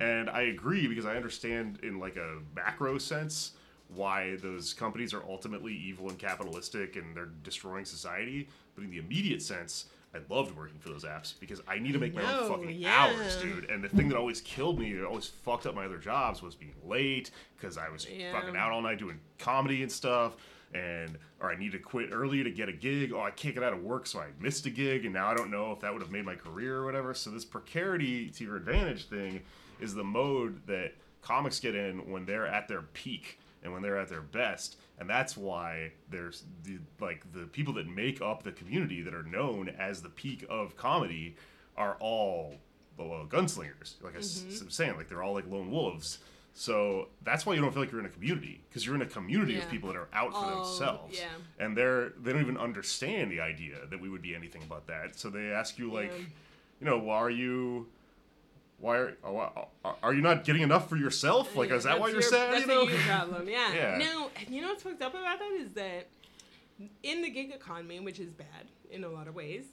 And 0.00 0.28
I 0.28 0.42
agree 0.42 0.88
because 0.88 1.06
I 1.06 1.14
understand 1.14 1.78
in 1.84 2.00
like 2.00 2.16
a 2.16 2.38
macro 2.56 2.98
sense 2.98 3.52
why 3.94 4.36
those 4.36 4.72
companies 4.72 5.12
are 5.12 5.22
ultimately 5.28 5.74
evil 5.74 6.08
and 6.08 6.18
capitalistic 6.18 6.96
and 6.96 7.16
they're 7.16 7.30
destroying 7.42 7.84
society. 7.84 8.48
But 8.74 8.84
in 8.84 8.90
the 8.90 8.98
immediate 8.98 9.42
sense, 9.42 9.86
I 10.14 10.18
loved 10.32 10.56
working 10.56 10.78
for 10.78 10.88
those 10.88 11.04
apps 11.04 11.34
because 11.38 11.60
I 11.68 11.78
need 11.78 11.92
to 11.92 11.98
make 11.98 12.14
my 12.14 12.22
know, 12.22 12.40
own 12.40 12.48
fucking 12.50 12.70
yeah. 12.76 13.12
hours, 13.14 13.36
dude. 13.36 13.70
And 13.70 13.82
the 13.82 13.88
thing 13.88 14.08
that 14.08 14.16
always 14.16 14.40
killed 14.40 14.78
me, 14.78 14.92
that 14.94 15.04
always 15.04 15.26
fucked 15.26 15.66
up 15.66 15.74
my 15.74 15.84
other 15.84 15.98
jobs, 15.98 16.42
was 16.42 16.54
being 16.54 16.74
late 16.84 17.30
because 17.56 17.78
I 17.78 17.88
was 17.88 18.08
Yeah. 18.08 18.32
fucking 18.32 18.56
out 18.56 18.72
all 18.72 18.82
night 18.82 18.98
doing 18.98 19.20
comedy 19.38 19.82
and 19.82 19.90
stuff. 19.90 20.36
And 20.72 21.18
or 21.40 21.50
I 21.50 21.56
need 21.56 21.72
to 21.72 21.78
quit 21.78 22.10
early 22.12 22.44
to 22.44 22.50
get 22.50 22.68
a 22.68 22.72
gig. 22.72 23.12
Oh, 23.12 23.20
I 23.20 23.32
can't 23.32 23.54
get 23.54 23.64
out 23.64 23.72
of 23.72 23.82
work, 23.82 24.06
so 24.06 24.20
I 24.20 24.26
missed 24.38 24.66
a 24.66 24.70
gig, 24.70 25.04
and 25.04 25.12
now 25.14 25.26
I 25.28 25.34
don't 25.34 25.50
know 25.50 25.72
if 25.72 25.80
that 25.80 25.92
would 25.92 26.02
have 26.02 26.12
made 26.12 26.24
my 26.24 26.36
career 26.36 26.76
or 26.76 26.84
whatever. 26.84 27.12
So 27.12 27.30
this 27.30 27.44
precarity 27.44 28.30
to 28.30 28.44
your 28.44 28.56
advantage 28.56 29.06
thing 29.06 29.40
is 29.80 29.94
the 29.94 30.04
mode 30.04 30.64
that 30.66 30.92
comics 31.22 31.58
get 31.58 31.74
in 31.74 32.08
when 32.10 32.24
they're 32.24 32.46
at 32.46 32.68
their 32.68 32.82
peak 32.82 33.39
and 33.62 33.72
when 33.72 33.82
they're 33.82 33.98
at 33.98 34.08
their 34.08 34.22
best 34.22 34.76
and 34.98 35.08
that's 35.08 35.36
why 35.36 35.92
there's 36.10 36.44
the 36.64 36.78
like 37.00 37.24
the 37.32 37.44
people 37.46 37.72
that 37.74 37.86
make 37.86 38.20
up 38.20 38.42
the 38.42 38.52
community 38.52 39.02
that 39.02 39.14
are 39.14 39.22
known 39.22 39.68
as 39.78 40.02
the 40.02 40.08
peak 40.08 40.44
of 40.50 40.76
comedy 40.76 41.36
are 41.76 41.96
all 42.00 42.54
well, 42.98 43.24
gunslingers. 43.26 43.94
Like 44.02 44.14
I 44.14 44.18
s- 44.18 44.44
mm-hmm. 44.46 44.66
was 44.66 44.74
saying 44.74 44.96
like 44.96 45.08
they're 45.08 45.22
all 45.22 45.32
like 45.32 45.48
lone 45.48 45.70
wolves. 45.70 46.18
So 46.52 47.08
that's 47.24 47.46
why 47.46 47.54
you 47.54 47.60
don't 47.62 47.72
feel 47.72 47.80
like 47.80 47.90
you're 47.92 48.00
in 48.00 48.06
a 48.06 48.10
community 48.10 48.60
because 48.68 48.84
you're 48.84 48.94
in 48.94 49.00
a 49.00 49.06
community 49.06 49.56
of 49.56 49.70
people 49.70 49.88
that 49.88 49.96
are 49.96 50.08
out 50.12 50.32
for 50.32 50.44
Oh, 50.44 50.64
themselves. 50.64 51.18
yeah. 51.18 51.28
and 51.64 51.74
they're 51.76 52.10
they 52.22 52.32
don't 52.32 52.42
even 52.42 52.58
understand 52.58 53.30
the 53.30 53.40
idea 53.40 53.76
that 53.88 53.98
we 54.00 54.10
would 54.10 54.20
be 54.20 54.34
anything 54.34 54.62
but 54.68 54.86
that. 54.88 55.18
So 55.18 55.30
they 55.30 55.46
ask 55.50 55.78
you 55.78 55.90
like 55.90 56.12
Yeah. 56.12 56.24
you 56.80 56.86
know 56.86 56.98
why 56.98 57.16
are 57.16 57.30
you 57.30 57.86
why 58.80 58.96
are, 58.98 59.16
oh, 59.24 59.68
are- 59.84 59.96
are 60.02 60.14
you 60.14 60.20
not 60.22 60.44
getting 60.44 60.62
enough 60.62 60.88
for 60.88 60.96
yourself 60.96 61.54
like 61.56 61.70
is 61.70 61.84
that 61.84 61.90
That's 61.90 62.00
why 62.00 62.06
you're 62.08 62.20
your- 62.20 62.30
sad 62.30 62.52
That's 62.54 62.62
you 62.62 62.66
know 62.68 62.82
a 62.82 62.90
you 62.90 62.98
problem. 62.98 63.48
Yeah. 63.56 63.74
Yeah. 63.74 63.98
No, 63.98 64.30
you 64.48 64.60
know 64.62 64.68
what's 64.68 64.82
fucked 64.82 65.02
up 65.02 65.12
about 65.14 65.38
that 65.38 65.52
is 65.52 65.70
that 65.72 66.08
in 67.02 67.22
the 67.22 67.30
gig 67.30 67.52
economy, 67.52 68.00
which 68.00 68.18
is 68.18 68.30
bad 68.30 68.66
in 68.90 69.04
a 69.04 69.08
lot 69.08 69.28
of 69.28 69.34
ways, 69.34 69.64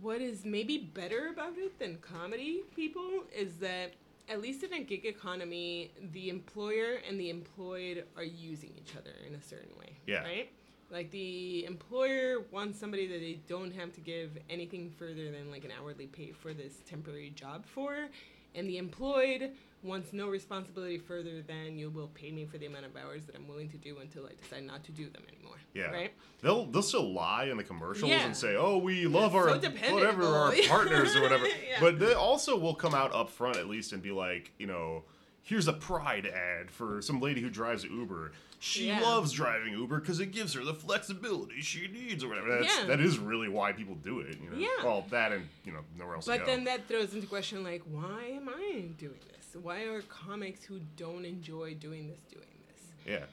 what 0.00 0.20
is 0.20 0.44
maybe 0.44 0.78
better 0.78 1.28
about 1.28 1.56
it 1.56 1.78
than 1.78 1.98
comedy 1.98 2.62
people 2.76 3.24
is 3.34 3.56
that 3.56 3.92
at 4.28 4.40
least 4.40 4.62
in 4.62 4.72
a 4.72 4.80
gig 4.80 5.04
economy, 5.04 5.90
the 6.12 6.28
employer 6.28 7.00
and 7.08 7.18
the 7.18 7.28
employed 7.30 8.04
are 8.16 8.22
using 8.24 8.72
each 8.78 8.94
other 8.96 9.10
in 9.26 9.34
a 9.34 9.42
certain 9.42 9.76
way. 9.78 9.96
Yeah. 10.06 10.22
Right? 10.22 10.50
Like 10.92 11.10
the 11.10 11.64
employer 11.64 12.42
wants 12.50 12.78
somebody 12.78 13.06
that 13.06 13.18
they 13.18 13.40
don't 13.48 13.72
have 13.74 13.92
to 13.94 14.00
give 14.00 14.36
anything 14.50 14.90
further 14.98 15.30
than 15.30 15.50
like 15.50 15.64
an 15.64 15.70
hourly 15.80 16.06
pay 16.06 16.32
for 16.32 16.52
this 16.52 16.74
temporary 16.86 17.30
job 17.30 17.64
for, 17.64 18.08
and 18.54 18.68
the 18.68 18.76
employed 18.76 19.52
wants 19.82 20.12
no 20.12 20.28
responsibility 20.28 20.98
further 20.98 21.40
than 21.42 21.76
you 21.78 21.90
will 21.90 22.08
pay 22.08 22.30
me 22.30 22.44
for 22.44 22.58
the 22.58 22.66
amount 22.66 22.84
of 22.84 22.94
hours 22.96 23.24
that 23.24 23.34
I'm 23.34 23.48
willing 23.48 23.68
to 23.70 23.76
do 23.78 23.96
until 24.00 24.26
I 24.26 24.32
decide 24.40 24.64
not 24.64 24.84
to 24.84 24.92
do 24.92 25.08
them 25.08 25.22
anymore. 25.34 25.56
Yeah. 25.74 25.84
Right? 25.90 26.12
They'll 26.42 26.66
they'll 26.66 26.82
still 26.82 27.10
lie 27.10 27.44
in 27.44 27.56
the 27.56 27.64
commercials 27.64 28.10
Yeah. 28.10 28.26
and 28.26 28.36
say, 28.36 28.54
"Oh, 28.54 28.76
we 28.76 29.06
love 29.06 29.32
so 29.32 29.38
our 29.38 29.58
dependable. 29.58 29.94
whatever 29.94 30.24
our 30.26 30.52
partners 30.68 31.16
or 31.16 31.22
whatever." 31.22 31.46
Yeah. 31.46 31.80
But 31.80 31.98
they 32.00 32.12
also 32.12 32.56
will 32.58 32.74
come 32.74 32.94
out 32.94 33.14
up 33.14 33.30
front 33.30 33.56
at 33.56 33.66
least 33.66 33.92
and 33.94 34.02
be 34.02 34.12
like, 34.12 34.52
you 34.58 34.66
know, 34.66 35.04
here's 35.42 35.68
a 35.68 35.72
pride 35.72 36.26
ad 36.26 36.70
for 36.70 37.00
some 37.00 37.18
lady 37.20 37.40
who 37.40 37.48
drives 37.48 37.82
Uber. 37.84 38.32
She 38.64 38.86
Yeah. 38.86 39.00
loves 39.00 39.32
driving 39.32 39.72
Uber 39.72 39.98
because 39.98 40.20
it 40.20 40.26
gives 40.30 40.54
her 40.54 40.62
the 40.62 40.72
flexibility 40.72 41.60
she 41.62 41.88
needs 41.88 42.22
or 42.22 42.28
whatever. 42.28 42.48
That's, 42.60 42.78
Yeah. 42.78 42.84
That 42.86 43.00
is 43.00 43.18
really 43.18 43.48
why 43.48 43.72
people 43.72 43.96
do 43.96 44.20
it. 44.20 44.38
You 44.40 44.50
know? 44.50 44.56
Yeah. 44.56 44.68
Well, 44.84 45.04
that 45.10 45.32
and 45.32 45.48
you 45.64 45.72
know 45.72 45.80
nowhere 45.98 46.14
else. 46.14 46.26
to 46.26 46.30
But 46.30 46.46
then 46.46 46.62
that 46.64 46.86
throws 46.86 47.12
into 47.12 47.26
question 47.26 47.64
like, 47.64 47.82
why 47.82 48.22
am 48.26 48.48
I 48.48 48.82
doing 48.96 49.18
this? 49.32 49.56
Why 49.60 49.82
are 49.86 50.00
comics 50.02 50.62
who 50.64 50.78
don't 50.96 51.24
enjoy 51.24 51.74
doing 51.74 52.06
this 52.06 52.20
doing 52.30 52.46
this? 52.68 52.82
yeah. 53.04 53.24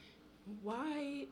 why 0.63 1.27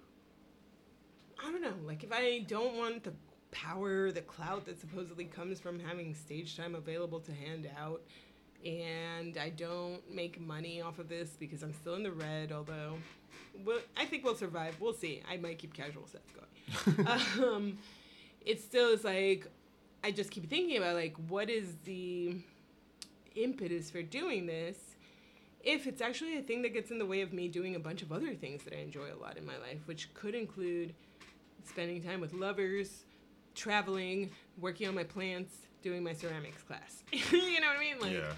I 1.44 1.52
don't 1.52 1.62
know, 1.64 1.74
like 1.84 2.04
if 2.04 2.12
I 2.12 2.40
don't 2.48 2.76
want 2.76 3.04
the 3.04 3.14
power, 3.50 4.12
the 4.12 4.22
clout 4.22 4.66
that 4.68 4.80
supposedly 4.80 5.26
comes 5.26 5.60
from 5.60 5.80
having 5.80 6.14
stage 6.14 6.56
time 6.56 6.76
available 6.76 7.20
to 7.22 7.32
hand 7.32 7.68
out, 7.80 8.04
and 8.66 9.38
I 9.38 9.50
don't 9.50 10.02
make 10.14 10.40
money 10.40 10.82
off 10.82 11.00
of 11.00 11.10
this 11.10 11.32
because 11.40 11.64
I'm 11.64 11.74
still 11.74 11.96
in 11.96 12.04
the 12.04 12.12
red. 12.12 12.52
Although, 12.52 12.96
well, 13.66 13.80
I 13.96 14.06
think 14.06 14.24
we'll 14.24 14.36
survive. 14.36 14.78
We'll 14.80 14.94
see. 14.94 15.22
I 15.30 15.38
might 15.38 15.60
keep 15.60 15.74
casual 15.74 16.08
sets 16.08 16.32
going. 16.32 17.08
um, 17.44 17.78
it 18.46 18.62
still 18.62 18.90
is 18.90 19.04
like 19.04 19.48
I 20.04 20.12
just 20.12 20.32
keep 20.32 20.50
thinking 20.50 20.78
about 20.78 20.96
like 20.96 21.16
what 21.28 21.50
is 21.50 21.76
the 21.84 22.36
impetus 23.36 23.92
for 23.92 24.02
doing 24.02 24.46
this 24.46 24.78
if 25.64 25.86
it's 25.86 26.02
actually 26.02 26.38
a 26.38 26.42
thing 26.42 26.62
that 26.62 26.74
gets 26.74 26.92
in 26.92 26.98
the 26.98 27.06
way 27.06 27.22
of 27.22 27.34
me 27.34 27.50
doing 27.50 27.76
a 27.76 27.80
bunch 27.80 28.02
of 28.02 28.12
other 28.14 28.34
things 28.34 28.64
that 28.64 28.74
I 28.74 28.78
enjoy 28.78 29.14
a 29.14 29.20
lot 29.22 29.38
in 29.38 29.46
my 29.46 29.58
life, 29.58 29.80
which 29.86 30.14
could 30.14 30.34
include 30.34 30.94
spending 31.66 32.02
time 32.02 32.22
with 32.22 32.34
lovers, 32.34 33.04
traveling, 33.54 34.32
working 34.58 34.88
on 34.88 34.96
my 34.96 35.04
plants, 35.04 35.54
doing 35.82 36.04
my 36.04 36.14
ceramics 36.14 36.62
class. 36.64 37.04
you 37.12 37.60
know 37.60 37.68
what 37.68 37.78
I 37.78 37.80
mean? 37.80 38.00
Like 38.00 38.14
yeah. 38.14 38.34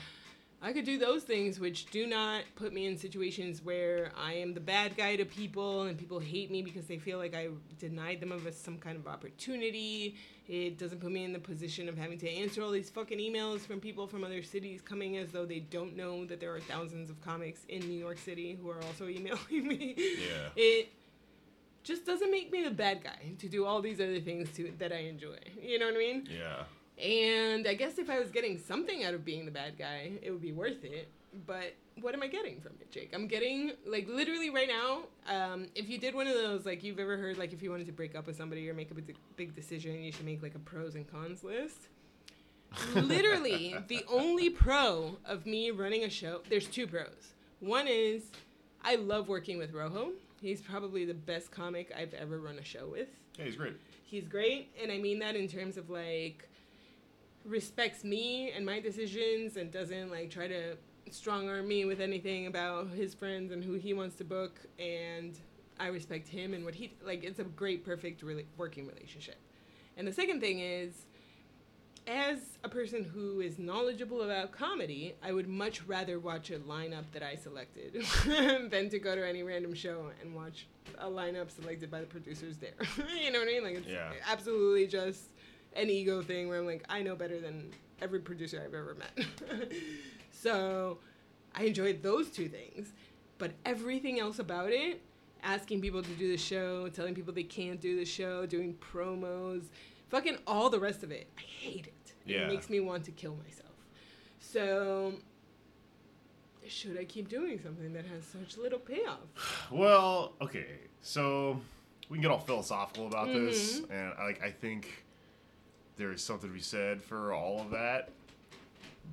I 0.62 0.74
could 0.74 0.84
do 0.84 0.98
those 0.98 1.24
things 1.24 1.58
which 1.60 1.90
do 1.90 2.06
not 2.06 2.44
put 2.56 2.74
me 2.74 2.86
in 2.86 2.98
situations 2.98 3.64
where 3.64 4.12
I 4.18 4.34
am 4.34 4.54
the 4.54 4.60
bad 4.60 4.98
guy 4.98 5.16
to 5.16 5.24
people 5.24 5.84
and 5.84 5.98
people 5.98 6.20
hate 6.20 6.52
me 6.52 6.62
because 6.62 6.86
they 6.86 6.98
feel 6.98 7.18
like 7.18 7.34
I 7.34 7.48
denied 7.80 8.20
them 8.20 8.34
of 8.34 8.46
a, 8.46 8.52
some 8.52 8.78
kind 8.78 8.98
of 8.98 9.08
opportunity. 9.08 10.18
It 10.50 10.78
doesn't 10.78 11.00
put 11.00 11.12
me 11.12 11.24
in 11.24 11.32
the 11.32 11.40
position 11.40 11.88
of 11.88 11.98
having 11.98 12.18
to 12.18 12.30
answer 12.30 12.62
all 12.62 12.72
these 12.72 12.90
fucking 12.90 13.20
emails 13.20 13.60
from 13.62 13.80
people 13.80 14.06
from 14.06 14.26
other 14.26 14.44
cities 14.44 14.82
coming 14.82 15.16
as 15.16 15.32
though 15.32 15.46
they 15.46 15.60
don't 15.60 15.96
know 15.96 16.26
that 16.26 16.42
there 16.42 16.54
are 16.54 16.60
thousands 16.60 17.10
of 17.10 17.22
comics 17.22 17.62
in 17.70 17.80
New 17.88 17.98
York 17.98 18.18
City 18.18 18.58
who 18.62 18.70
are 18.70 18.82
also 18.84 19.08
emailing 19.08 19.66
me. 19.66 19.96
Yeah. 19.98 20.50
It 20.58 20.90
just 21.84 22.06
doesn't 22.06 22.32
make 22.32 22.52
me 22.52 22.64
the 22.64 22.72
bad 22.72 23.02
guy 23.02 23.32
to 23.40 23.48
do 23.48 23.66
all 23.66 23.82
these 23.82 24.02
other 24.02 24.20
things 24.20 24.50
to 24.58 24.74
that 24.80 24.92
I 24.92 25.04
enjoy. 25.04 25.38
You 25.62 25.80
know 25.80 25.86
what 25.86 25.96
I 25.96 26.00
mean? 26.00 26.28
Yeah. 26.30 26.64
And 27.02 27.68
I 27.68 27.74
guess 27.76 27.98
if 27.98 28.10
I 28.10 28.20
was 28.20 28.30
getting 28.32 28.58
something 28.58 29.04
out 29.04 29.14
of 29.14 29.24
being 29.24 29.46
the 29.46 29.52
bad 29.52 29.78
guy, 29.78 30.12
it 30.22 30.32
would 30.32 30.42
be 30.42 30.52
worth 30.52 30.84
it. 30.84 31.08
But 31.46 31.76
what 32.02 32.14
am 32.16 32.24
I 32.24 32.28
getting 32.28 32.60
from 32.60 32.72
it, 32.82 32.92
Jake? 32.92 33.12
I'm 33.14 33.28
getting 33.28 33.72
like 33.86 34.08
literally 34.10 34.50
right 34.50 34.68
now. 34.68 35.02
Um, 35.34 35.68
if 35.76 35.88
you 35.90 35.98
did 35.98 36.16
one 36.16 36.28
of 36.28 36.34
those, 36.34 36.66
like 36.66 36.84
you've 36.84 37.00
ever 37.00 37.18
heard, 37.18 37.38
like 37.38 37.54
if 37.54 37.62
you 37.62 37.70
wanted 37.72 37.86
to 37.88 37.94
break 37.94 38.16
up 38.16 38.26
with 38.28 38.36
somebody 38.36 38.68
or 38.70 38.74
make 38.74 38.90
a 38.92 38.96
big, 38.96 39.16
big 39.36 39.56
decision, 39.56 40.02
you 40.04 40.12
should 40.12 40.26
make 40.26 40.42
like 40.42 40.56
a 40.56 40.60
pros 40.60 40.96
and 40.96 41.10
cons 41.10 41.44
list. 41.44 41.88
literally, 42.96 43.76
the 43.88 44.04
only 44.10 44.50
pro 44.50 45.18
of 45.26 45.46
me 45.46 45.72
running 45.72 46.04
a 46.04 46.10
show. 46.10 46.42
There's 46.50 46.68
two 46.68 46.88
pros. 46.88 47.34
One 47.60 47.88
is 47.88 48.24
I 48.84 48.96
love 48.96 49.28
working 49.28 49.58
with 49.58 49.74
Rojo. 49.74 50.12
He's 50.42 50.62
probably 50.62 51.06
the 51.06 51.14
best 51.14 51.52
comic 51.52 51.92
I've 51.98 52.14
ever 52.14 52.40
run 52.40 52.58
a 52.60 52.64
show 52.64 52.88
with 52.88 53.10
Yeah, 53.38 53.46
he's 53.46 53.56
great. 53.58 53.74
he's 54.06 54.24
great 54.26 54.72
and 54.82 54.90
i 54.90 54.98
mean 54.98 55.20
that 55.20 55.36
in 55.36 55.50
terms 55.50 55.76
of 55.78 55.90
like 55.90 56.48
respects 57.46 58.04
me 58.04 58.52
and 58.52 58.66
my 58.66 58.80
decisions 58.80 59.58
and 59.58 59.72
doesn't 59.72 60.12
like 60.12 60.30
try 60.30 60.48
to 60.48 60.76
strong 61.12 61.50
arm 61.50 61.68
me 61.68 61.86
with 61.86 62.00
anything 62.00 62.48
about 62.48 62.90
his 62.90 63.14
friends 63.14 63.52
and 63.52 63.64
who 63.64 63.74
he 63.74 63.94
wants 63.94 64.16
to 64.16 64.24
book 64.24 64.60
and 64.78 65.40
i 65.80 65.88
respect 65.88 66.28
him 66.28 66.54
and 66.54 66.64
what 66.64 66.76
he 66.76 66.94
like 67.04 67.24
it's 67.24 67.40
a 67.40 67.44
great 67.44 67.84
perfect 67.84 68.22
really 68.22 68.46
working 68.58 68.86
relationship 68.86 69.38
and 69.98 70.08
the 70.08 70.14
second 70.14 70.40
thing 70.40 70.60
is 70.60 71.06
as 72.08 72.58
a 72.64 72.70
person 72.70 73.04
who 73.04 73.40
is 73.40 73.60
knowledgeable 73.60 74.24
about 74.24 74.52
comedy, 74.52 75.14
I 75.22 75.32
would 75.32 75.48
much 75.48 75.84
rather 75.86 76.18
watch 76.20 76.50
a 76.50 76.58
lineup 76.58 77.04
that 77.12 77.22
I 77.22 77.36
selected 77.36 78.04
than 78.72 78.90
to 78.90 78.98
go 79.00 79.16
to 79.16 79.28
any 79.28 79.44
random 79.44 79.76
show 79.76 80.10
and 80.20 80.34
watch 80.34 80.68
a 80.98 81.06
lineup 81.08 81.52
selected 81.52 81.92
by 81.92 82.00
the 82.00 82.08
producers 82.08 82.58
there. 82.58 82.74
you 83.24 83.32
know 83.32 83.40
what 83.40 83.48
I 83.48 83.52
mean? 83.52 83.64
Like 83.64 83.76
it's 83.76 83.88
Yeah. 83.88 84.12
absolutely 84.28 84.88
just 84.88 85.30
an 85.76 85.90
ego 85.90 86.22
thing 86.22 86.48
where 86.50 86.60
I'm 86.60 86.66
like, 86.66 86.84
I 86.90 87.02
know 87.02 87.16
better 87.16 87.40
than 87.40 87.72
every 88.02 88.20
producer 88.20 88.62
I've 88.66 88.74
ever 88.74 88.96
met. 88.96 89.72
so 90.32 90.98
I 91.56 91.64
enjoyed 91.64 92.02
those 92.04 92.30
two 92.30 92.48
things, 92.48 92.92
but 93.38 93.52
everything 93.66 94.20
else 94.20 94.40
about 94.40 94.72
it, 94.72 95.02
asking 95.44 95.82
people 95.82 96.02
to 96.02 96.10
do 96.12 96.30
the 96.32 96.38
show, 96.38 96.88
telling 96.90 97.16
people 97.16 97.34
they 97.34 97.44
can't 97.44 97.80
do 97.80 97.96
the 97.98 98.06
show, 98.06 98.46
doing 98.46 98.76
promos, 98.76 99.64
fucking 100.10 100.38
all 100.48 100.70
the 100.70 100.80
rest 100.80 101.04
of 101.04 101.12
it, 101.12 101.28
I 101.38 101.42
hate 101.42 101.88
it. 101.88 102.14
Yeah. 102.26 102.40
It 102.42 102.48
makes 102.48 102.70
me 102.70 102.80
want 102.80 103.04
to 103.06 103.12
kill 103.12 103.36
myself. 103.46 103.66
So 104.40 105.14
should 106.68 106.98
I 107.00 107.04
keep 107.06 107.30
doing 107.30 107.60
something 107.64 107.94
that 107.94 108.06
has 108.06 108.24
such 108.26 108.58
little 108.58 108.80
payoff? 108.80 109.20
Well, 109.72 110.34
okay, 110.42 110.66
so 111.02 111.60
we 112.10 112.18
can 112.18 112.22
get 112.24 112.32
all 112.32 112.40
philosophical 112.40 113.08
about 113.08 113.28
this, 113.28 113.82
Mm-hmm. 113.82 113.94
and 113.94 114.14
like 114.20 114.42
I 114.44 114.50
think 114.52 115.06
there 116.00 116.12
is 116.14 116.24
something 116.24 116.50
to 116.50 116.56
be 116.56 116.62
said 116.62 117.04
for 117.04 117.34
all 117.34 117.60
of 117.62 117.70
that. 117.72 118.10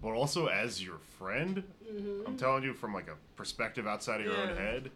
But 0.00 0.10
also, 0.12 0.46
as 0.46 0.82
your 0.82 0.98
friend, 1.18 1.62
I'm 2.26 2.36
telling 2.38 2.62
you 2.62 2.72
from 2.72 2.94
like 2.94 3.08
a 3.08 3.16
perspective 3.36 3.86
outside 3.86 4.20
of 4.20 4.26
your 4.26 4.36
own 4.36 4.48
Mm-hmm. 4.48 4.56
Head. 4.58 4.90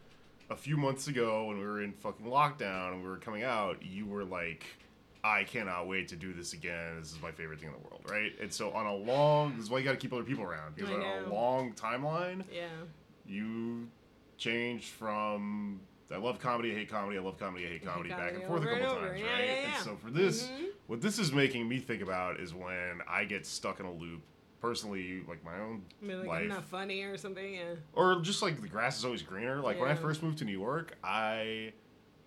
A 0.51 0.57
few 0.57 0.77
months 0.77 1.09
ago, 1.09 1.45
when 1.47 1.59
we 1.59 1.65
were 1.65 1.83
in 1.83 1.93
fucking 1.93 2.27
lockdown 2.27 2.93
and 2.93 3.03
we 3.03 3.09
were 3.09 3.17
coming 3.19 3.43
out, 3.45 3.83
you 3.85 4.05
were 4.07 4.25
like, 4.25 4.65
"I 5.23 5.45
cannot 5.45 5.87
wait 5.89 6.09
to 6.09 6.17
do 6.17 6.33
this 6.33 6.53
again. 6.55 6.99
This 6.99 7.13
is 7.13 7.21
my 7.23 7.31
favorite 7.31 7.61
thing 7.61 7.69
in 7.69 7.75
the 7.75 7.89
world." 7.89 8.03
Right? 8.09 8.33
And 8.41 8.53
so, 8.53 8.71
on 8.73 8.87
a 8.87 8.95
long, 8.95 9.55
this 9.57 9.65
is 9.65 9.71
why 9.71 9.79
you 9.79 9.85
got 9.85 9.93
to 9.93 9.97
keep 9.97 10.13
other 10.13 10.25
people 10.25 10.45
around 10.45 10.75
because 10.77 10.91
on 10.91 11.03
a 11.03 11.33
long 11.33 11.73
timeline, 11.75 12.43
Yeah. 12.53 12.67
you 13.27 13.89
changed 14.39 14.89
from 14.89 15.81
I 16.13 16.17
love 16.19 16.39
comedy, 16.41 16.73
I 16.73 16.75
hate 16.75 16.91
comedy, 16.91 17.19
I 17.19 17.21
love 17.21 17.39
comedy, 17.39 17.67
I 17.67 17.69
hate 17.71 17.85
comedy, 17.85 18.09
back 18.11 18.19
comedy 18.19 18.37
and 18.37 18.47
forth 18.47 18.63
a 18.63 18.67
couple 18.67 18.97
times, 18.97 19.21
Yeah, 19.21 19.33
right? 19.33 19.45
yeah, 19.45 19.75
And 19.77 19.85
so 19.85 19.97
for 19.97 20.11
this, 20.11 20.49
Mhm. 20.49 20.67
what 20.89 21.01
this 21.01 21.19
is 21.19 21.33
making 21.33 21.69
me 21.69 21.79
think 21.79 22.03
about 22.03 22.41
is 22.41 22.53
when 22.53 23.01
I 23.07 23.25
get 23.25 23.47
stuck 23.47 23.79
in 23.81 23.87
a 23.87 23.93
loop, 23.93 24.23
personally, 24.61 25.23
like 25.29 25.45
my 25.45 25.59
own 25.61 25.85
I 26.03 26.05
mean, 26.05 26.19
like 26.21 26.29
life, 26.29 26.43
I'm 26.43 26.49
not 26.49 26.65
funny 26.65 27.03
or 27.05 27.17
something. 27.17 27.55
Yeah. 27.55 27.75
or 27.93 28.21
just 28.23 28.43
like 28.43 28.61
the 28.61 28.69
grass 28.69 28.99
is 28.99 29.05
always 29.05 29.23
greener. 29.23 29.61
Like 29.61 29.81
when 29.81 29.89
I 29.91 29.95
first 29.95 30.23
moved 30.23 30.39
to 30.39 30.45
New 30.45 30.59
York, 30.59 30.97
I 31.05 31.73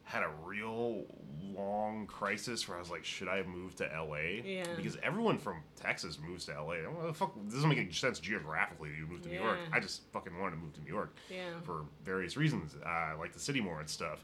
had 0.03 0.23
a 0.23 0.29
real 0.43 1.05
long 1.41 2.07
crisis 2.07 2.67
where 2.67 2.77
I 2.77 2.79
was 2.79 2.89
like, 2.89 3.05
should 3.05 3.27
I 3.27 3.43
move 3.43 3.75
to 3.77 3.83
LA? 3.85 4.41
Yeah. 4.43 4.63
Because 4.75 4.97
everyone 5.03 5.37
from 5.37 5.57
Texas 5.79 6.17
moves 6.25 6.45
to 6.45 6.61
LA. 6.61 6.75
The 7.07 7.13
fuck? 7.13 7.33
This 7.45 7.53
doesn't 7.55 7.69
make 7.69 7.77
any 7.77 7.91
sense 7.91 8.19
geographically. 8.19 8.89
You 8.97 9.07
move 9.07 9.21
to 9.23 9.29
New 9.29 9.39
York. 9.39 9.59
I 9.71 9.79
just 9.79 10.01
fucking 10.11 10.37
wanted 10.37 10.55
to 10.55 10.61
move 10.61 10.73
to 10.73 10.81
New 10.81 10.91
York 10.91 11.15
Yeah. 11.29 11.59
for 11.63 11.85
various 12.03 12.37
reasons. 12.37 12.75
I 12.85 13.13
like 13.13 13.33
the 13.33 13.39
city 13.39 13.61
more 13.61 13.79
and 13.79 13.89
stuff. 13.89 14.23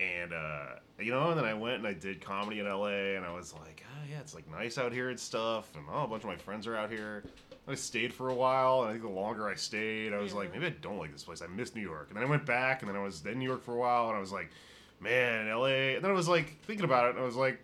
And 0.00 0.32
uh, 0.32 0.66
you 1.00 1.10
know, 1.10 1.30
and 1.30 1.38
then 1.38 1.44
I 1.44 1.54
went 1.54 1.74
and 1.78 1.86
I 1.86 1.92
did 1.92 2.20
comedy 2.20 2.60
in 2.60 2.66
LA, 2.66 3.16
and 3.16 3.24
I 3.24 3.32
was 3.34 3.52
like, 3.52 3.84
oh 3.92 4.04
yeah, 4.08 4.20
it's 4.20 4.32
like 4.32 4.48
nice 4.48 4.78
out 4.78 4.92
here 4.92 5.10
and 5.10 5.18
stuff, 5.18 5.74
and 5.74 5.84
oh, 5.92 6.04
a 6.04 6.06
bunch 6.06 6.22
of 6.22 6.28
my 6.28 6.36
friends 6.36 6.68
are 6.68 6.76
out 6.76 6.88
here. 6.88 7.24
I 7.66 7.74
stayed 7.74 8.14
for 8.14 8.28
a 8.28 8.34
while, 8.34 8.82
and 8.82 8.90
I 8.90 8.92
think 8.92 9.02
the 9.02 9.10
longer 9.10 9.48
I 9.48 9.56
stayed, 9.56 10.12
I 10.12 10.18
was 10.18 10.32
like, 10.34 10.52
maybe 10.52 10.66
I 10.66 10.74
don't 10.80 10.98
like 10.98 11.10
this 11.12 11.24
place. 11.24 11.42
I 11.42 11.48
miss 11.48 11.74
New 11.74 11.82
York, 11.82 12.06
and 12.10 12.16
then 12.16 12.22
I 12.24 12.28
went 12.30 12.46
back, 12.46 12.82
and 12.82 12.88
then 12.88 12.96
I 12.96 13.02
was 13.02 13.26
in 13.26 13.40
New 13.40 13.44
York 13.44 13.64
for 13.64 13.74
a 13.74 13.76
while, 13.78 14.06
and 14.08 14.16
I 14.16 14.20
was 14.20 14.30
like, 14.30 14.50
man, 15.00 15.48
LA. 15.48 15.94
And 15.96 16.04
then 16.04 16.10
I 16.10 16.14
was 16.14 16.28
like 16.28 16.60
thinking 16.62 16.84
about 16.84 17.06
it, 17.06 17.10
and 17.10 17.20
I 17.20 17.24
was 17.24 17.36
like, 17.36 17.60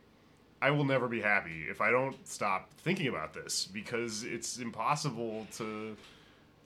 I 0.62 0.70
will 0.70 0.84
never 0.84 1.08
be 1.08 1.20
happy 1.20 1.66
if 1.68 1.80
I 1.80 1.90
don't 1.90 2.16
stop 2.26 2.70
thinking 2.78 3.08
about 3.08 3.34
this 3.34 3.66
because 3.66 4.22
it's 4.24 4.58
impossible 4.58 5.46
to 5.56 5.96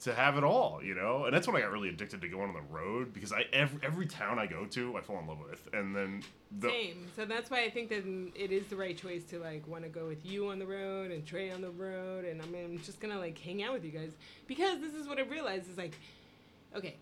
to 0.01 0.13
have 0.15 0.37
it 0.37 0.43
all, 0.43 0.79
you 0.81 0.95
know. 0.95 1.25
And 1.25 1.33
that's 1.33 1.47
when 1.47 1.57
I 1.57 1.61
got 1.61 1.71
really 1.71 1.89
addicted 1.89 2.21
to 2.21 2.29
going 2.29 2.49
on 2.49 2.53
the 2.53 2.73
road 2.73 3.13
because 3.13 3.33
I 3.33 3.45
every, 3.51 3.79
every 3.83 4.05
town 4.05 4.39
I 4.39 4.45
go 4.45 4.65
to, 4.65 4.97
I 4.97 5.01
fall 5.01 5.19
in 5.19 5.27
love 5.27 5.39
with, 5.39 5.67
and 5.73 5.95
then 5.95 6.23
the 6.59 6.69
Same. 6.69 7.07
So 7.15 7.25
that's 7.25 7.51
why 7.51 7.63
I 7.63 7.69
think 7.69 7.89
that 7.89 8.05
it 8.35 8.51
is 8.51 8.67
the 8.67 8.75
right 8.75 8.97
choice 8.97 9.23
to 9.25 9.39
like 9.39 9.67
want 9.67 9.83
to 9.83 9.89
go 9.89 10.07
with 10.07 10.25
you 10.25 10.49
on 10.49 10.59
the 10.59 10.65
road 10.65 11.11
and 11.11 11.25
Trey 11.25 11.51
on 11.51 11.61
the 11.61 11.71
road, 11.71 12.25
and 12.25 12.41
I 12.41 12.45
mean, 12.45 12.63
I'm 12.63 12.79
just 12.79 12.99
gonna 12.99 13.19
like 13.19 13.37
hang 13.37 13.63
out 13.63 13.73
with 13.73 13.83
you 13.83 13.91
guys 13.91 14.11
because 14.47 14.79
this 14.79 14.93
is 14.93 15.07
what 15.07 15.19
I 15.19 15.23
realized 15.23 15.69
is 15.69 15.77
like, 15.77 15.95
okay, 16.75 16.95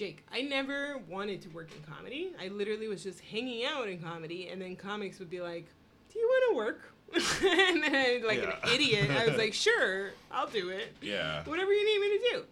Jake, 0.00 0.24
I 0.32 0.40
never 0.40 0.96
wanted 1.10 1.42
to 1.42 1.50
work 1.50 1.68
in 1.76 1.82
comedy. 1.82 2.30
I 2.40 2.48
literally 2.48 2.88
was 2.88 3.02
just 3.02 3.20
hanging 3.20 3.66
out 3.66 3.86
in 3.86 4.00
comedy, 4.00 4.48
and 4.48 4.58
then 4.62 4.74
comics 4.74 5.18
would 5.18 5.28
be 5.28 5.42
like, 5.42 5.66
"Do 6.10 6.18
you 6.18 6.26
want 6.26 6.50
to 6.50 6.56
work?" 6.56 6.92
and 7.12 7.82
then 7.82 7.94
I, 7.94 8.22
like 8.26 8.40
Yeah. 8.40 8.56
an 8.62 8.72
idiot, 8.72 9.10
I 9.10 9.26
was 9.26 9.36
like, 9.36 9.52
"Sure, 9.66 10.12
I'll 10.32 10.46
do 10.48 10.70
it." 10.70 10.94
yeah, 11.02 11.44
whatever 11.44 11.70
you 11.70 11.84
need 11.84 12.00
me 12.00 12.16
to 12.18 12.24
do. 12.32 12.44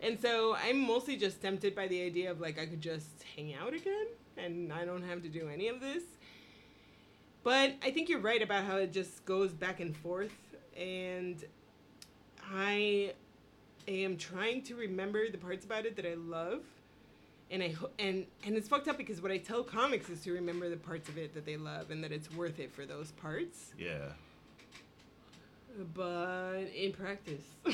And 0.00 0.18
so 0.18 0.56
I'm 0.56 0.80
mostly 0.80 1.18
just 1.18 1.42
tempted 1.42 1.74
by 1.74 1.88
the 1.88 2.00
idea 2.00 2.30
of 2.30 2.40
like 2.40 2.58
I 2.58 2.64
could 2.64 2.80
just 2.80 3.22
hang 3.36 3.52
out 3.52 3.74
again 3.74 4.06
and 4.38 4.72
I 4.72 4.86
don't 4.86 5.02
have 5.02 5.22
to 5.24 5.28
do 5.28 5.46
any 5.50 5.68
of 5.68 5.80
this. 5.82 6.04
But 7.42 7.74
I 7.82 7.90
think 7.90 8.08
you're 8.08 8.18
right 8.18 8.40
about 8.40 8.64
how 8.64 8.78
it 8.78 8.94
just 8.94 9.26
goes 9.26 9.52
back 9.52 9.80
and 9.80 9.94
forth 9.94 10.32
and 10.74 11.44
I 12.50 13.12
am 13.86 14.16
trying 14.16 14.62
to 14.62 14.74
remember 14.74 15.28
the 15.28 15.36
parts 15.36 15.66
about 15.66 15.84
it 15.84 15.96
that 15.96 16.10
I 16.10 16.14
love. 16.14 16.62
And 17.54 17.62
I 17.62 17.68
ho- 17.68 17.90
and 18.00 18.26
and 18.44 18.56
it's 18.56 18.68
fucked 18.68 18.88
up 18.88 18.98
because 18.98 19.22
what 19.22 19.30
I 19.30 19.38
tell 19.38 19.62
comics 19.62 20.10
is 20.10 20.20
to 20.24 20.32
remember 20.32 20.68
the 20.68 20.76
parts 20.76 21.08
of 21.08 21.16
it 21.16 21.32
that 21.34 21.46
they 21.46 21.56
love 21.56 21.92
and 21.92 22.02
that 22.02 22.10
it's 22.10 22.28
worth 22.32 22.58
it 22.58 22.72
for 22.74 22.84
those 22.84 23.12
parts 23.12 23.72
yeah. 23.78 24.08
but 25.94 26.62
in 26.74 26.92
practice. 26.92 27.42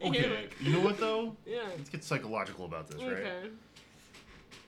Okay, 0.00 0.48
you 0.60 0.72
know 0.72 0.80
what 0.80 0.96
though? 0.98 1.34
Yeah. 1.44 1.64
Let's 1.76 1.90
get 1.90 2.04
psychological 2.04 2.64
about 2.66 2.86
this, 2.88 3.02
right? 3.02 3.12
Okay. 3.14 3.48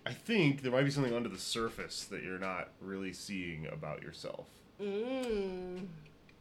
I 0.04 0.12
think 0.12 0.62
there 0.62 0.72
might 0.72 0.82
be 0.82 0.90
something 0.90 1.14
under 1.14 1.28
the 1.28 1.38
surface 1.38 2.04
that 2.06 2.24
you're 2.24 2.38
not 2.38 2.70
really 2.80 3.12
seeing 3.12 3.68
about 3.72 4.02
yourself. 4.02 4.46
Mm. 4.82 5.86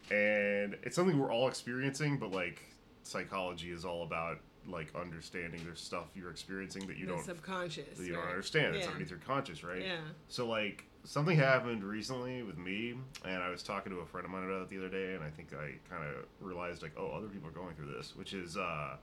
and 0.09 0.77
it's 0.81 0.95
something 0.95 1.19
we're 1.19 1.31
all 1.31 1.49
experiencing 1.49 2.17
but 2.17 2.31
like 2.31 2.61
psychology 3.03 3.69
is 3.71 3.83
all 3.83 4.03
about 4.03 4.39
like 4.71 4.93
understanding 4.95 5.61
there's 5.63 5.81
stuff 5.81 6.05
you're 6.15 6.31
experiencing 6.31 6.87
that 6.87 6.97
you 6.97 7.05
the 7.05 7.13
don't 7.13 7.25
subconscious. 7.25 7.97
that 7.97 8.05
you 8.05 8.13
don't 8.13 8.21
right. 8.23 8.29
understand. 8.29 8.75
It's 8.75 8.83
Yeah. 8.85 8.91
underneath 8.91 9.09
your 9.09 9.19
conscious, 9.19 9.63
right? 9.63 9.81
Yeah. 9.81 9.97
So 10.27 10.47
like 10.47 10.85
something 11.03 11.37
happened 11.37 11.83
recently 11.83 12.43
with 12.43 12.57
me, 12.57 12.95
and 13.25 13.41
I 13.43 13.49
was 13.49 13.63
talking 13.63 13.91
to 13.91 13.99
a 13.99 14.05
friend 14.05 14.25
of 14.25 14.31
mine 14.31 14.43
about 14.45 14.61
it 14.63 14.69
the 14.69 14.77
other 14.77 14.89
day, 14.89 15.15
and 15.15 15.23
I 15.23 15.29
think 15.29 15.53
I 15.53 15.73
kind 15.89 16.03
of 16.03 16.25
realized 16.39 16.81
like, 16.81 16.93
oh, 16.97 17.07
other 17.11 17.27
people 17.27 17.47
are 17.49 17.53
going 17.53 17.75
through 17.75 17.93
this, 17.93 18.15
which 18.15 18.33
is 18.33 18.57
uh, 18.57 18.95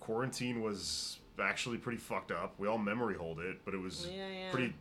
quarantine 0.00 0.60
was 0.62 1.18
actually 1.40 1.78
pretty 1.78 1.98
fucked 1.98 2.30
up. 2.30 2.54
We 2.58 2.68
all 2.68 2.78
memory 2.78 3.16
hold 3.16 3.40
it, 3.40 3.64
but 3.64 3.74
it 3.74 3.80
was 3.80 4.06
Yeah, 4.06 4.28
yeah. 4.28 4.50
pretty. 4.52 4.74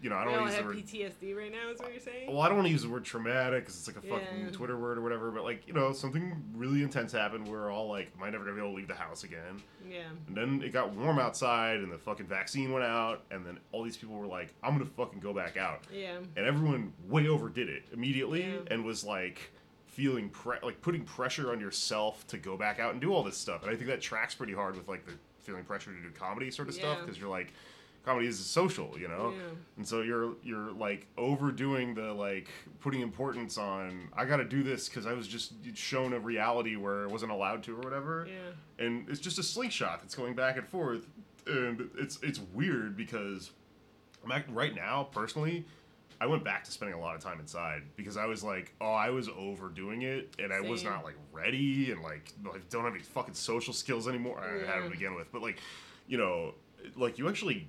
You 0.00 0.10
know, 0.10 0.16
I 0.16 0.24
don't 0.24 0.32
want 0.34 0.46
to 0.46 0.52
use 0.52 0.86
the 0.92 1.02
word. 1.04 1.12
PTSD 1.32 1.36
right 1.36 1.50
now. 1.50 1.70
Is 1.72 1.80
what 1.80 1.90
you're 1.90 2.00
saying? 2.00 2.30
Well, 2.32 2.40
I 2.40 2.46
don't 2.48 2.56
want 2.56 2.66
to 2.68 2.72
use 2.72 2.82
the 2.82 2.88
word 2.88 3.04
traumatic 3.04 3.64
because 3.64 3.76
it's 3.76 3.88
like 3.88 3.96
a 3.96 4.06
fucking 4.06 4.44
Yeah. 4.44 4.50
Twitter 4.50 4.78
word 4.78 4.96
or 4.96 5.00
whatever. 5.00 5.30
But 5.32 5.42
like, 5.42 5.66
you 5.66 5.72
know, 5.72 5.92
something 5.92 6.40
really 6.54 6.82
intense 6.82 7.10
happened. 7.10 7.48
We're 7.48 7.70
all 7.72 7.88
like, 7.88 8.12
"Am 8.16 8.22
I 8.22 8.30
never 8.30 8.44
gonna 8.44 8.54
be 8.54 8.60
able 8.60 8.70
to 8.72 8.76
leave 8.76 8.86
the 8.88 8.94
house 8.94 9.24
again?" 9.24 9.60
Yeah. 9.90 10.02
And 10.28 10.36
then 10.36 10.62
it 10.62 10.72
got 10.72 10.90
warm 10.92 11.18
outside, 11.18 11.78
and 11.80 11.90
the 11.90 11.98
fucking 11.98 12.26
vaccine 12.26 12.70
went 12.70 12.84
out, 12.84 13.24
and 13.32 13.44
then 13.44 13.58
all 13.72 13.82
these 13.82 13.96
people 13.96 14.14
were 14.16 14.26
like, 14.28 14.54
"I'm 14.62 14.72
gonna 14.78 14.86
fucking 14.90 15.18
go 15.18 15.32
back 15.34 15.56
out," 15.56 15.84
Yeah. 15.92 16.18
and 16.36 16.46
everyone 16.46 16.92
way 17.08 17.26
overdid 17.26 17.68
it 17.68 17.82
immediately, 17.92 18.42
Yeah. 18.42 18.58
and 18.70 18.84
was 18.84 19.02
like 19.04 19.50
feeling 19.86 20.28
pre- 20.30 20.60
like 20.62 20.80
putting 20.80 21.02
pressure 21.04 21.50
on 21.50 21.58
yourself 21.58 22.24
to 22.28 22.38
go 22.38 22.56
back 22.56 22.78
out 22.78 22.92
and 22.92 23.00
do 23.00 23.12
all 23.12 23.24
this 23.24 23.36
stuff. 23.36 23.62
And 23.62 23.70
I 23.72 23.74
think 23.74 23.88
that 23.88 24.00
tracks 24.00 24.32
pretty 24.32 24.52
hard 24.52 24.76
with 24.76 24.86
like 24.86 25.04
the 25.06 25.14
feeling 25.40 25.64
pressure 25.64 25.92
to 25.92 26.00
do 26.00 26.10
comedy 26.10 26.52
sort 26.52 26.68
of 26.68 26.74
stuff 26.74 27.00
because 27.00 27.18
you're 27.18 27.28
like, 27.30 27.52
comedy 28.04 28.26
is 28.26 28.38
social, 28.38 28.94
you 28.98 29.08
know, 29.08 29.32
Yeah. 29.36 29.42
and 29.76 29.86
so 29.86 30.00
you're 30.02 30.34
you're 30.42 30.72
like 30.72 31.06
overdoing 31.18 31.94
the 31.94 32.12
like 32.14 32.48
putting 32.80 33.00
importance 33.00 33.58
on 33.58 34.08
I 34.16 34.24
got 34.24 34.38
to 34.38 34.44
do 34.44 34.62
this 34.62 34.88
because 34.88 35.06
I 35.06 35.12
was 35.12 35.28
just 35.28 35.52
shown 35.74 36.12
a 36.14 36.18
reality 36.18 36.76
where 36.76 37.04
I 37.04 37.06
wasn't 37.06 37.32
allowed 37.32 37.62
to 37.64 37.74
or 37.76 37.80
whatever. 37.80 38.26
Yeah. 38.28 38.84
and 38.86 39.08
it's 39.08 39.20
just 39.20 39.38
a 39.38 39.42
slingshot. 39.42 40.00
That's 40.00 40.14
going 40.14 40.34
back 40.34 40.56
and 40.56 40.66
forth. 40.66 41.06
And 41.46 41.88
it's 41.98 42.18
it's 42.22 42.40
weird 42.54 42.96
because 42.96 43.50
I'm 44.24 44.32
act- 44.32 44.50
right 44.50 44.74
now 44.74 45.08
personally 45.12 45.64
I 46.20 46.26
went 46.26 46.42
back 46.44 46.64
to 46.64 46.72
spending 46.72 46.98
a 46.98 47.00
lot 47.00 47.14
of 47.14 47.22
time 47.22 47.38
inside 47.40 47.82
because 47.96 48.16
I 48.16 48.26
was 48.26 48.42
like 48.42 48.74
oh 48.80 48.92
I 48.92 49.10
was 49.10 49.28
overdoing 49.28 50.02
it 50.02 50.34
and 50.38 50.52
I 50.52 50.60
was 50.60 50.82
not 50.82 51.04
like 51.04 51.14
ready 51.32 51.92
and 51.92 52.02
like 52.02 52.32
like 52.44 52.68
don't 52.70 52.84
have 52.84 52.92
any 52.94 53.02
fucking 53.02 53.34
social 53.34 53.72
skills 53.72 54.08
anymore. 54.08 54.40
I 54.40 54.66
had 54.66 54.78
Yeah. 54.78 54.84
to 54.84 54.90
begin 54.90 55.14
with. 55.14 55.30
But 55.32 55.42
like 55.42 55.58
you 56.06 56.18
know 56.18 56.54
like 56.96 57.18
you 57.18 57.28
actually 57.28 57.68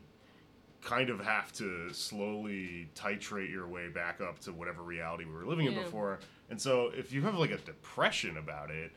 kind 0.82 1.09
of 1.09 1.19
have 1.19 1.51
to 1.53 1.91
slowly 1.93 2.89
titrate 2.95 3.49
your 3.51 3.67
way 3.67 3.89
back 3.89 4.21
up 4.21 4.39
to 4.39 4.51
whatever 4.53 4.82
reality 4.82 5.25
we 5.25 5.34
were 5.34 5.45
living 5.45 5.65
in 5.65 5.73
before 5.84 6.19
and 6.49 6.59
so 6.61 6.89
if 6.95 7.11
you 7.11 7.21
have 7.21 7.36
like 7.36 7.51
a 7.51 7.57
depression 7.57 8.38
about 8.38 8.71
it 8.71 8.91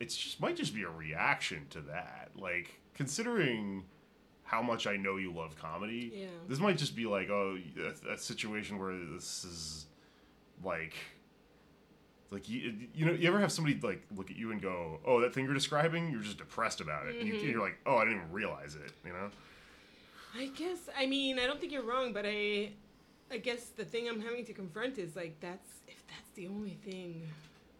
it's 0.00 0.16
just 0.16 0.40
might 0.40 0.56
just 0.56 0.74
be 0.74 0.82
a 0.84 0.88
reaction 0.90 1.66
to 1.70 1.80
that. 1.80 2.30
Like 2.36 2.78
considering 2.94 3.82
how 4.44 4.62
much 4.62 4.86
I 4.86 4.96
know 4.96 5.16
you 5.16 5.32
love 5.32 5.56
comedy, 5.60 6.12
Yeah. 6.14 6.26
this 6.48 6.60
might 6.60 6.78
just 6.78 6.94
be 6.94 7.04
like 7.06 7.30
oh 7.30 7.58
a, 8.06 8.12
a 8.12 8.16
situation 8.18 8.78
where 8.78 8.96
this 9.12 9.44
is 9.44 9.86
like 10.62 10.94
like 12.30 12.48
you, 12.48 12.74
you 12.94 13.06
know 13.06 13.12
you 13.12 13.26
ever 13.26 13.40
have 13.40 13.50
somebody 13.50 13.78
like 13.82 14.02
look 14.16 14.30
at 14.30 14.36
you 14.36 14.52
and 14.52 14.60
go 14.60 15.00
oh 15.06 15.20
that 15.20 15.34
thing 15.34 15.44
you're 15.44 15.54
describing 15.54 16.10
you're 16.10 16.20
just 16.20 16.38
depressed 16.38 16.80
about 16.80 17.06
it 17.06 17.16
and 17.16 17.26
you, 17.26 17.34
Mm-hmm. 17.34 17.50
you're 17.50 17.60
like 17.60 17.78
oh 17.86 17.96
I 17.96 18.04
didn't 18.04 18.20
even 18.20 18.32
realize 18.32 18.74
it 18.74 18.92
you 19.04 19.12
know 19.12 19.30
I 20.36 20.46
guess 20.46 20.78
I 20.96 21.06
mean 21.06 21.38
I 21.38 21.46
don't 21.46 21.60
think 21.60 21.72
you're 21.72 21.82
wrong, 21.82 22.12
but 22.12 22.24
I 22.26 22.70
I 23.30 23.38
guess 23.38 23.66
the 23.76 23.84
thing 23.84 24.08
I'm 24.08 24.20
having 24.20 24.44
to 24.46 24.52
confront 24.52 24.98
is 24.98 25.16
like 25.16 25.38
that's 25.40 25.80
if 25.86 26.06
that's 26.06 26.30
the 26.34 26.46
only 26.48 26.78
thing. 26.84 27.22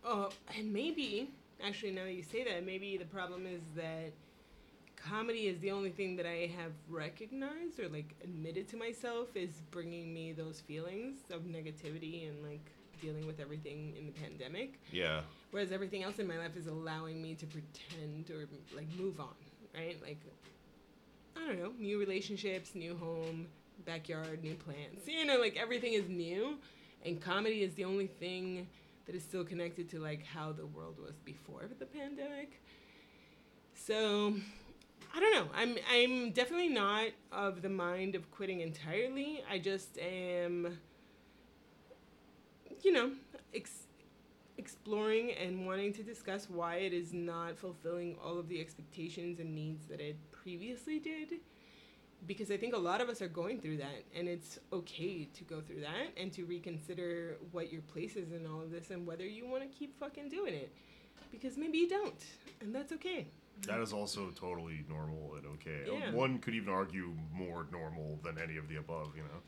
Oh, 0.04 0.30
and 0.56 0.72
maybe 0.72 1.30
actually 1.64 1.92
now 1.92 2.04
that 2.04 2.12
you 2.12 2.22
say 2.22 2.44
that, 2.44 2.64
maybe 2.64 2.96
the 2.96 3.04
problem 3.04 3.46
is 3.46 3.62
that 3.76 4.12
comedy 4.96 5.46
is 5.46 5.58
the 5.60 5.70
only 5.70 5.90
thing 5.90 6.16
that 6.16 6.26
I 6.26 6.50
have 6.56 6.72
recognized 6.88 7.78
or 7.80 7.88
like 7.88 8.14
admitted 8.22 8.68
to 8.68 8.76
myself 8.76 9.36
is 9.36 9.50
bringing 9.70 10.12
me 10.12 10.32
those 10.32 10.60
feelings 10.60 11.18
of 11.30 11.42
negativity 11.42 12.28
and 12.28 12.42
like 12.42 12.72
dealing 13.00 13.26
with 13.26 13.40
everything 13.40 13.94
in 13.96 14.06
the 14.06 14.12
pandemic. 14.12 14.80
yeah 14.90 15.20
Whereas 15.50 15.72
everything 15.72 16.02
else 16.02 16.18
in 16.18 16.26
my 16.26 16.36
life 16.36 16.56
is 16.56 16.66
allowing 16.66 17.22
me 17.22 17.34
to 17.36 17.46
pretend 17.46 18.30
or 18.30 18.46
like 18.76 18.88
move 18.98 19.18
on, 19.20 19.34
right? 19.74 19.96
Like, 20.02 20.20
I 21.38 21.46
don't 21.46 21.58
know, 21.58 21.72
new 21.78 21.98
relationships, 21.98 22.74
new 22.74 22.96
home, 22.96 23.46
backyard, 23.86 24.42
new 24.42 24.54
plants. 24.54 25.06
You 25.06 25.24
know, 25.24 25.38
like 25.38 25.56
everything 25.56 25.92
is 25.92 26.08
new. 26.08 26.58
And 27.04 27.20
comedy 27.20 27.62
is 27.62 27.74
the 27.74 27.84
only 27.84 28.08
thing 28.08 28.66
that 29.06 29.14
is 29.14 29.22
still 29.22 29.44
connected 29.44 29.88
to 29.90 30.00
like 30.00 30.24
how 30.24 30.52
the 30.52 30.66
world 30.66 30.98
was 30.98 31.14
before 31.24 31.62
the 31.78 31.86
pandemic. 31.86 32.60
So, 33.74 34.34
I 35.14 35.20
don't 35.20 35.34
know. 35.34 35.46
I'm 35.54 35.76
I'm 35.90 36.32
definitely 36.32 36.68
not 36.68 37.08
of 37.32 37.62
the 37.62 37.68
mind 37.68 38.14
of 38.16 38.30
quitting 38.30 38.60
entirely. 38.60 39.42
I 39.48 39.58
just 39.58 39.98
am 39.98 40.78
you 42.82 42.92
know, 42.92 43.10
ex- 43.54 43.86
exploring 44.56 45.32
and 45.32 45.66
wanting 45.66 45.92
to 45.94 46.02
discuss 46.02 46.48
why 46.48 46.76
it 46.76 46.92
is 46.92 47.12
not 47.12 47.58
fulfilling 47.58 48.16
all 48.22 48.38
of 48.38 48.48
the 48.48 48.60
expectations 48.60 49.40
and 49.40 49.54
needs 49.54 49.86
that 49.86 50.00
it 50.00 50.16
previously 50.48 50.98
did. 50.98 51.40
Because 52.26 52.50
I 52.50 52.56
think 52.56 52.74
a 52.74 52.78
lot 52.78 53.00
of 53.00 53.08
us 53.08 53.22
are 53.22 53.28
going 53.28 53.60
through 53.60 53.76
that, 53.76 54.02
and 54.12 54.28
it's 54.28 54.58
okay 54.72 55.28
to 55.34 55.44
go 55.44 55.60
through 55.60 55.82
that 55.82 56.08
and 56.20 56.32
to 56.32 56.44
reconsider 56.44 57.36
what 57.52 57.72
your 57.72 57.82
place 57.82 58.16
is 58.16 58.32
in 58.32 58.44
all 58.44 58.60
of 58.60 58.72
this 58.72 58.90
and 58.90 59.06
whether 59.06 59.24
you 59.24 59.46
want 59.46 59.62
to 59.62 59.68
keep 59.68 59.96
fucking 60.00 60.28
doing 60.28 60.52
it. 60.52 60.72
Because 61.30 61.56
maybe 61.56 61.78
you 61.78 61.88
don't, 61.88 62.20
and 62.60 62.74
that's 62.74 62.92
okay. 62.92 63.28
that 63.66 63.80
is 63.80 63.92
also 63.92 64.30
totally 64.30 64.84
normal 64.88 65.34
and 65.36 65.44
okay 65.54 65.80
Yeah. 65.84 66.12
one 66.12 66.38
could 66.38 66.54
even 66.54 66.72
argue 66.72 67.08
more 67.32 67.66
normal 67.72 68.18
than 68.22 68.38
any 68.40 68.56
of 68.56 68.68
the 68.68 68.76
above 68.76 69.08
you 69.16 69.24
know 69.24 69.40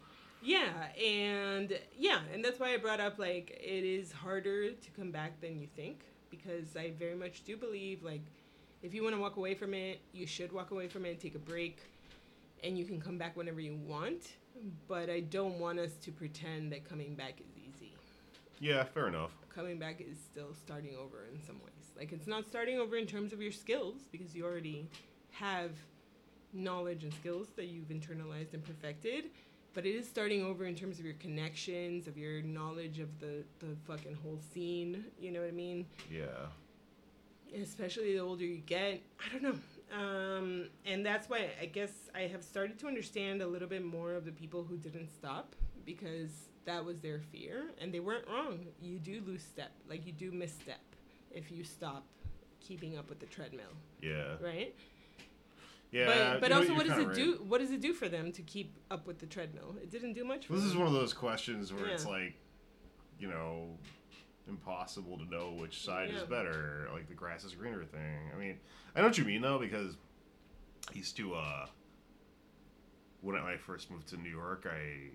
Yeah, 0.43 0.73
and 1.01 1.79
yeah, 1.97 2.21
and 2.33 2.45
that's 2.45 2.59
why 2.59 2.75
I 2.75 2.77
brought 2.79 2.99
up 3.01 3.19
like 3.21 3.51
it 3.63 3.85
is 3.99 4.11
harder 4.11 4.71
to 4.73 4.91
come 4.99 5.11
back 5.13 5.41
than 5.41 5.61
you 5.61 5.69
think 5.77 5.97
because 6.29 6.77
I 6.77 6.91
very 6.99 7.15
much 7.15 7.45
do 7.45 7.57
believe 7.57 8.03
like 8.03 8.23
if 8.83 8.95
you 8.95 9.03
want 9.03 9.15
to 9.15 9.21
walk 9.21 9.37
away 9.37 9.55
from 9.55 9.75
it, 9.75 10.01
you 10.13 10.27
should 10.27 10.53
walk 10.53 10.71
away 10.71 10.89
from 10.89 11.05
it, 11.05 11.21
take 11.21 11.35
a 11.35 11.39
break, 11.39 11.79
and 12.65 12.79
you 12.79 12.85
can 12.85 13.01
come 13.01 13.19
back 13.19 13.37
whenever 13.37 13.61
you 13.61 13.77
want. 13.87 14.33
But 14.89 15.09
I 15.11 15.21
don't 15.21 15.59
want 15.59 15.79
us 15.79 15.93
to 16.03 16.13
pretend 16.13 16.73
that 16.73 16.89
coming 16.89 17.15
back 17.15 17.41
is 17.41 17.57
easy. 17.57 17.93
yeah 18.59 18.85
fair 18.85 19.09
enough 19.09 19.31
Coming 19.55 19.79
back 19.79 20.01
is 20.01 20.17
still 20.19 20.55
starting 20.55 20.95
over 20.97 21.27
in 21.33 21.41
some 21.45 21.57
ways. 21.57 21.93
Like 21.97 22.13
it's 22.13 22.27
not 22.27 22.47
starting 22.47 22.79
over 22.79 22.97
in 22.97 23.07
terms 23.07 23.33
of 23.33 23.41
your 23.43 23.53
skills 23.53 23.97
because 24.13 24.35
you 24.35 24.45
already 24.45 24.89
have 25.33 25.73
knowledge 26.53 27.05
and 27.05 27.13
skills 27.15 27.49
that 27.57 27.67
you've 27.67 27.89
internalized 27.89 28.55
and 28.55 28.65
perfected 28.65 29.27
but 29.73 29.87
it 29.87 29.95
is 29.95 30.09
starting 30.09 30.43
over 30.43 30.65
in 30.67 30.75
terms 30.75 30.99
of 30.99 31.05
your 31.05 31.15
connections 31.15 32.09
of 32.09 32.19
your 32.19 32.43
knowledge 32.43 32.99
of 32.99 33.09
the 33.21 33.45
the 33.61 33.77
fucking 33.87 34.17
whole 34.25 34.41
scene 34.53 35.05
you 35.21 35.31
know 35.31 35.39
what 35.41 35.49
i 35.49 35.53
mean 35.53 35.87
yeah 36.11 36.27
especially 37.63 38.15
the 38.15 38.19
older 38.21 38.45
you 38.45 38.59
get 38.59 39.03
i 39.21 39.33
don't 39.33 39.43
know. 39.43 39.59
Um, 39.93 40.69
and 40.87 41.05
that's 41.05 41.29
why 41.29 41.51
i 41.61 41.67
guess 41.67 41.91
i 42.15 42.21
have 42.21 42.45
started 42.45 42.79
to 42.79 42.87
understand 42.87 43.43
a 43.43 43.47
little 43.47 43.67
bit 43.67 43.85
more 43.85 44.15
of 44.15 44.25
the 44.25 44.33
people 44.33 44.63
who 44.63 44.77
didn't 44.77 45.11
stop 45.13 45.57
because 45.85 46.31
that 46.65 46.85
was 46.85 47.01
their 47.01 47.21
fear 47.33 47.65
and 47.81 47.93
they 47.93 48.01
weren't 48.01 48.27
wrong. 48.29 48.67
You 48.81 48.99
do 48.99 49.23
lose 49.27 49.43
step 49.43 49.73
like 49.89 50.07
you 50.07 50.13
do 50.13 50.31
misstep 50.31 50.81
if 51.31 51.51
you 51.51 51.65
stop 51.65 52.05
keeping 52.61 52.99
up 52.99 53.09
with 53.09 53.21
the 53.21 53.27
treadmill 53.27 53.73
yeah. 54.03 54.35
right? 54.41 54.75
Yeah 55.91 56.07
but 56.07 56.41
but 56.41 56.53
also 56.53 56.75
what 56.75 56.87
does 56.87 56.99
it 56.99 57.09
right. 57.09 57.17
do 57.17 57.45
what 57.49 57.61
does 57.61 57.71
it 57.71 57.81
do 57.81 57.93
for 57.93 58.09
them 58.09 58.31
to 58.33 58.43
keep 58.43 58.77
up 58.91 59.07
with 59.07 59.19
the 59.19 59.27
treadmill? 59.27 59.75
It 59.83 59.91
didn't 59.91 60.13
do 60.13 60.25
much 60.25 60.47
for 60.47 60.55
This 60.55 60.65
is 60.65 60.77
one 60.77 60.87
of 60.87 60.93
those 60.93 61.13
questions 61.13 61.73
where 61.73 61.87
it's 61.87 62.07
like, 62.07 62.35
you 63.19 63.29
know, 63.29 63.79
impossible 64.49 65.17
to 65.19 65.25
know 65.25 65.53
which 65.53 65.83
side 65.85 66.11
is 66.11 66.23
better, 66.25 66.89
like 66.93 67.09
the 67.09 67.15
grass 67.15 67.45
is 67.45 67.55
greener 67.55 67.85
thing. 67.85 68.31
I 68.35 68.39
mean, 68.39 68.59
I 68.97 69.01
know 69.01 69.07
what 69.09 69.19
you 69.19 69.25
mean 69.25 69.43
though, 69.43 69.59
because 69.59 69.97
I 70.93 70.95
used 70.97 71.17
to, 71.19 71.35
uh, 71.35 71.67
when 73.21 73.37
I 73.37 73.57
first 73.57 73.91
moved 73.91 74.09
to 74.09 74.17
New 74.17 74.31
York, 74.31 74.67
I 74.71 75.11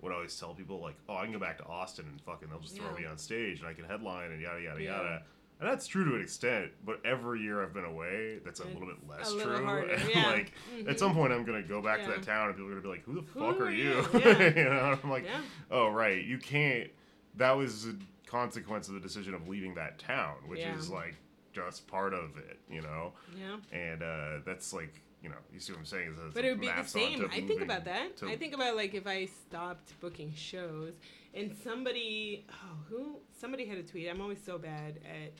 would 0.00 0.12
always 0.12 0.38
tell 0.38 0.54
people, 0.54 0.80
like, 0.80 0.96
oh, 1.08 1.16
I 1.16 1.24
can 1.24 1.32
go 1.32 1.38
back 1.38 1.58
to 1.58 1.64
Austin 1.66 2.06
and 2.10 2.20
fucking 2.22 2.48
they'll 2.48 2.58
just 2.58 2.76
throw 2.76 2.86
Yeah. 2.94 3.00
me 3.00 3.04
on 3.06 3.18
stage 3.18 3.60
and 3.60 3.68
I 3.68 3.74
can 3.74 3.84
headline 3.84 4.32
and 4.32 4.40
yada, 4.40 4.60
yada, 4.60 4.82
Yeah. 4.82 4.96
yada. 4.96 5.22
And 5.60 5.70
that's 5.70 5.86
true 5.86 6.04
to 6.04 6.16
an 6.16 6.22
extent, 6.22 6.72
but 6.84 7.00
every 7.06 7.40
year 7.40 7.62
I've 7.62 7.72
been 7.72 7.84
away, 7.84 8.40
that's 8.44 8.58
a 8.58 8.64
It's 8.64 8.72
little 8.72 8.88
bit 8.88 9.06
less 9.08 9.32
little 9.32 9.58
true. 9.58 9.96
yeah. 10.12 10.26
like, 10.32 10.52
at 10.80 10.86
Mhm. 10.86 10.98
some 10.98 11.14
point, 11.14 11.32
I'm 11.32 11.44
gonna 11.44 11.62
go 11.62 11.80
back 11.80 12.02
to 12.02 12.08
that 12.10 12.24
town, 12.24 12.48
and 12.48 12.56
people 12.56 12.66
are 12.66 12.70
gonna 12.70 12.82
be 12.82 12.88
like, 12.88 13.04
"Who 13.04 13.14
the 13.14 13.20
Who 13.20 13.38
fuck 13.38 13.60
are 13.60 13.66
are 13.66 13.70
you?" 13.70 13.90
you? 13.90 14.02
Yeah. 14.56 14.64
know, 14.64 14.98
I'm 15.00 15.08
like, 15.10 15.24
Yeah. 15.24 15.40
"Oh, 15.70 15.88
right, 15.90 16.24
you 16.24 16.38
can't." 16.38 16.90
That 17.36 17.52
was 17.52 17.86
a 17.86 17.94
consequence 18.32 18.88
of 18.88 18.94
the 18.94 19.00
decision 19.00 19.34
of 19.34 19.46
leaving 19.46 19.74
that 19.74 19.98
town, 19.98 20.36
which 20.46 20.60
Yeah. 20.60 20.76
is 20.76 20.88
like 20.88 21.16
just 21.52 21.86
part 21.86 22.14
of 22.14 22.38
it, 22.38 22.58
you 22.68 22.80
know. 22.80 23.12
yeah 23.38 23.58
And 23.70 24.02
uh, 24.02 24.38
that's 24.46 24.72
like, 24.72 25.02
you 25.22 25.28
know, 25.28 25.36
you 25.52 25.60
see 25.60 25.72
what 25.72 25.80
I'm 25.80 25.84
saying? 25.84 26.16
Is 26.28 26.32
But 26.34 26.46
it 26.46 26.50
would 26.50 26.60
be 26.60 26.66
the 26.68 26.82
same. 26.84 27.28
I 27.30 27.42
think 27.42 27.60
about 27.60 27.84
that. 27.84 28.22
I 28.22 28.36
think 28.36 28.54
about 28.54 28.74
like 28.74 28.94
if 28.94 29.06
I 29.06 29.26
stopped 29.26 30.00
booking 30.00 30.32
shows 30.34 30.94
and 31.34 31.54
somebody, 31.62 32.46
oh, 32.50 32.76
who, 32.88 33.16
somebody 33.38 33.66
had 33.66 33.76
a 33.76 33.82
tweet. 33.82 34.08
I'm 34.08 34.22
always 34.22 34.42
so 34.42 34.56
bad 34.58 34.98
at 35.04 35.32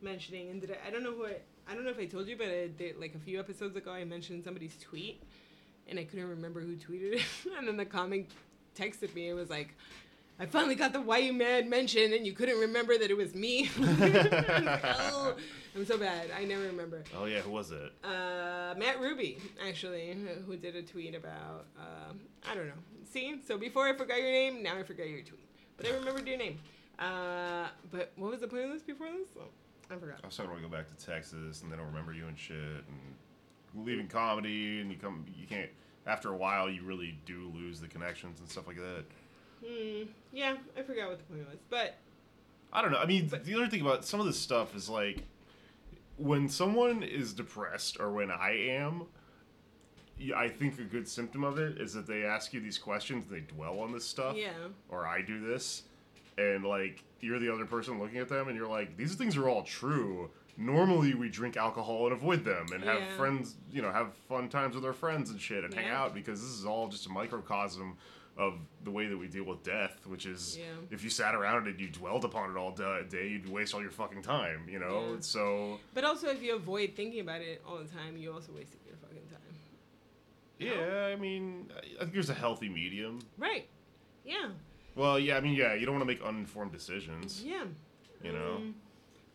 mentioning, 0.00 0.50
and 0.50 0.60
did 0.60 0.70
I, 0.70 0.88
I 0.88 0.90
don't 0.90 1.02
know 1.02 1.12
who 1.12 1.26
I, 1.26 1.36
I 1.68 1.74
don't 1.74 1.84
know 1.84 1.90
if 1.90 1.98
I 1.98 2.06
told 2.06 2.28
you, 2.28 2.36
but 2.36 2.46
I 2.46 2.68
did, 2.68 2.98
like 2.98 3.14
a 3.16 3.18
few 3.18 3.38
episodes 3.40 3.76
ago, 3.76 3.90
I 3.92 4.04
mentioned 4.04 4.44
somebody's 4.44 4.76
tweet, 4.80 5.22
and 5.88 5.98
I 5.98 6.04
couldn't 6.04 6.28
remember 6.28 6.60
who 6.60 6.76
tweeted 6.76 7.14
it, 7.16 7.24
and 7.58 7.66
then 7.68 7.76
the 7.76 7.84
comic 7.84 8.28
texted 8.76 9.14
me. 9.14 9.28
It 9.28 9.34
was 9.34 9.50
like, 9.50 9.76
I 10.40 10.46
finally 10.46 10.74
got 10.74 10.94
the 10.94 11.02
"Why 11.02 11.18
You 11.18 11.34
Mad" 11.34 11.68
mention, 11.68 12.14
and 12.14 12.26
you 12.26 12.32
couldn't 12.32 12.58
remember 12.58 12.96
that 12.96 13.10
it 13.10 13.16
was 13.16 13.34
me. 13.34 13.68
I 13.76 13.80
was 13.80 14.00
like, 14.00 14.80
oh, 14.84 15.36
I'm 15.76 15.84
so 15.84 15.98
bad. 15.98 16.30
I 16.34 16.44
never 16.44 16.62
remember. 16.62 17.04
Oh 17.14 17.26
yeah, 17.26 17.40
who 17.40 17.50
was 17.50 17.70
it? 17.70 17.92
Uh, 18.02 18.74
Matt 18.78 18.98
Ruby, 19.00 19.36
actually, 19.68 20.16
who 20.46 20.56
did 20.56 20.76
a 20.76 20.82
tweet 20.82 21.14
about, 21.14 21.66
um, 21.78 22.20
I 22.50 22.54
don't 22.54 22.66
know. 22.66 22.72
See? 23.12 23.40
So 23.46 23.58
before 23.58 23.86
I 23.86 23.92
forgot 23.94 24.18
your 24.18 24.30
name, 24.30 24.62
now 24.62 24.78
I 24.78 24.82
forgot 24.82 25.08
your 25.08 25.20
tweet. 25.20 25.46
But 25.76 25.86
I 25.86 25.90
remembered 25.90 26.26
your 26.26 26.38
name. 26.38 26.58
Uh, 26.98 27.68
but 27.90 28.12
what 28.16 28.30
was 28.30 28.40
the 28.40 28.48
point 28.48 28.64
of 28.64 28.70
this 28.72 28.82
before 28.82 29.08
this? 29.08 29.28
Oh, 29.38 29.44
I 29.90 29.98
forgot. 29.98 30.20
I 30.22 30.26
was 30.26 30.36
talking 30.36 30.52
about 30.52 30.62
go 30.62 30.68
back 30.68 30.86
to 30.86 31.06
Texas 31.06 31.62
and 31.62 31.70
they 31.70 31.76
don't 31.76 31.86
remember 31.86 32.12
you 32.12 32.26
and 32.26 32.38
shit 32.38 32.56
and 32.56 33.84
leaving 33.86 34.06
comedy 34.08 34.80
and 34.80 34.90
you 34.90 34.98
come 34.98 35.24
you 35.36 35.46
can't 35.46 35.70
after 36.06 36.30
a 36.30 36.36
while 36.36 36.68
you 36.68 36.82
really 36.82 37.18
do 37.24 37.50
lose 37.54 37.80
the 37.80 37.88
connections 37.88 38.40
and 38.40 38.48
stuff 38.48 38.66
like 38.66 38.76
that. 38.76 39.04
Hmm. 39.64 40.02
Yeah, 40.32 40.56
I 40.76 40.82
forgot 40.82 41.08
what 41.10 41.18
the 41.18 41.24
point 41.24 41.48
was. 41.48 41.58
But 41.68 41.96
I 42.72 42.82
don't 42.82 42.92
know. 42.92 42.98
I 42.98 43.06
mean, 43.06 43.28
But- 43.28 43.44
the 43.44 43.54
other 43.54 43.68
thing 43.68 43.80
about 43.80 44.04
some 44.04 44.20
of 44.20 44.26
this 44.26 44.38
stuff 44.38 44.74
is 44.74 44.88
like 44.88 45.24
when 46.16 46.48
someone 46.48 47.02
is 47.02 47.32
depressed 47.32 47.98
or 48.00 48.10
when 48.12 48.30
I 48.30 48.52
am, 48.68 49.06
I 50.36 50.48
think 50.48 50.78
a 50.78 50.82
good 50.84 51.08
symptom 51.08 51.44
of 51.44 51.58
it 51.58 51.80
is 51.80 51.94
that 51.94 52.06
they 52.06 52.24
ask 52.24 52.52
you 52.52 52.60
these 52.60 52.78
questions, 52.78 53.26
they 53.26 53.40
dwell 53.40 53.80
on 53.80 53.90
this 53.92 54.04
stuff, 54.04 54.36
yeah, 54.36 54.50
or 54.90 55.06
I 55.06 55.22
do 55.22 55.40
this, 55.40 55.84
and 56.36 56.62
like 56.64 57.02
you're 57.20 57.38
the 57.38 57.50
other 57.52 57.64
person 57.64 57.98
looking 57.98 58.18
at 58.18 58.28
them, 58.28 58.48
and 58.48 58.56
you're 58.56 58.68
like, 58.68 58.96
these 58.98 59.14
things 59.14 59.36
are 59.38 59.48
all 59.48 59.62
true. 59.62 60.30
Normally, 60.58 61.14
we 61.14 61.30
drink 61.30 61.56
alcohol 61.56 62.04
and 62.04 62.12
avoid 62.12 62.44
them, 62.44 62.66
and 62.74 62.84
have 62.84 63.00
Yeah. 63.00 63.16
friends, 63.16 63.56
you 63.72 63.80
know, 63.80 63.90
have 63.90 64.14
fun 64.28 64.50
times 64.50 64.74
with 64.74 64.84
our 64.84 64.92
friends 64.92 65.30
and 65.30 65.40
shit, 65.40 65.64
and 65.64 65.72
hang 65.72 65.88
out 65.88 66.12
because 66.14 66.42
this 66.42 66.50
is 66.50 66.66
all 66.66 66.88
just 66.88 67.06
a 67.06 67.10
microcosm 67.10 67.96
of 68.36 68.54
the 68.84 68.90
way 68.90 69.06
that 69.06 69.16
we 69.18 69.26
deal 69.28 69.44
with 69.44 69.62
death, 69.62 70.06
which 70.06 70.24
is 70.24 70.56
Yeah. 70.58 70.64
if 70.90 71.04
you 71.04 71.10
sat 71.10 71.34
around 71.34 71.66
and 71.66 71.78
you 71.78 71.88
dwelled 71.88 72.24
upon 72.24 72.50
it 72.50 72.56
all 72.56 72.70
day, 72.72 73.28
you'd 73.28 73.48
waste 73.48 73.74
all 73.74 73.82
your 73.82 73.90
fucking 73.90 74.22
time, 74.22 74.66
you 74.68 74.78
know. 74.78 75.12
Yeah. 75.14 75.20
So 75.20 75.78
but 75.94 76.04
also 76.04 76.28
if 76.28 76.42
you 76.42 76.54
avoid 76.56 76.94
thinking 76.94 77.20
about 77.20 77.42
it 77.42 77.60
all 77.66 77.78
the 77.78 77.84
time, 77.88 78.16
you 78.16 78.32
also 78.32 78.52
wasted 78.52 78.80
your 78.86 78.96
fucking 78.96 79.26
time. 79.30 79.40
yeah, 80.58 81.06
I 81.12 81.16
mean, 81.16 81.70
I 81.96 82.00
think 82.00 82.12
there's 82.14 82.30
a 82.30 82.34
healthy 82.34 82.68
medium. 82.68 83.20
Right. 83.36 83.68
Yeah. 84.24 84.50
Well, 84.94 85.18
yeah, 85.18 85.36
I 85.36 85.40
mean, 85.40 85.54
yeah, 85.54 85.74
you 85.74 85.86
don't 85.86 85.94
want 85.94 86.02
to 86.08 86.12
make 86.14 86.22
uninformed 86.22 86.72
decisions, 86.72 87.42
Yeah. 87.44 87.64
you 88.22 88.32
know. 88.32 88.56
Um, 88.56 88.74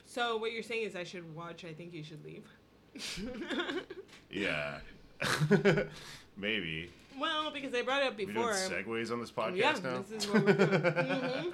so 0.06 0.38
what 0.38 0.52
you're 0.52 0.64
saying 0.64 0.84
is 0.86 0.96
I 0.96 1.04
should 1.04 1.34
watch. 1.36 1.64
I 1.66 1.74
think 1.74 1.94
you 1.94 2.04
should 2.04 2.24
leave. 2.24 2.48
Yeah. 4.30 4.80
Maybe. 6.38 6.92
Well, 7.20 7.52
because 7.52 7.74
I 7.74 7.82
brought 7.82 8.02
it 8.04 8.08
up 8.08 8.18
We 8.18 8.26
doing 8.26 8.36
before. 8.36 8.52
segues 8.54 9.12
on 9.12 9.20
this 9.20 9.32
podcast 9.32 9.56
yeah, 9.56 9.76
now? 9.84 10.04
this 10.10 10.24
is 10.24 10.30
what 10.32 10.44
we're 10.46 10.54
doing. 10.54 10.82
hmm 11.44 11.50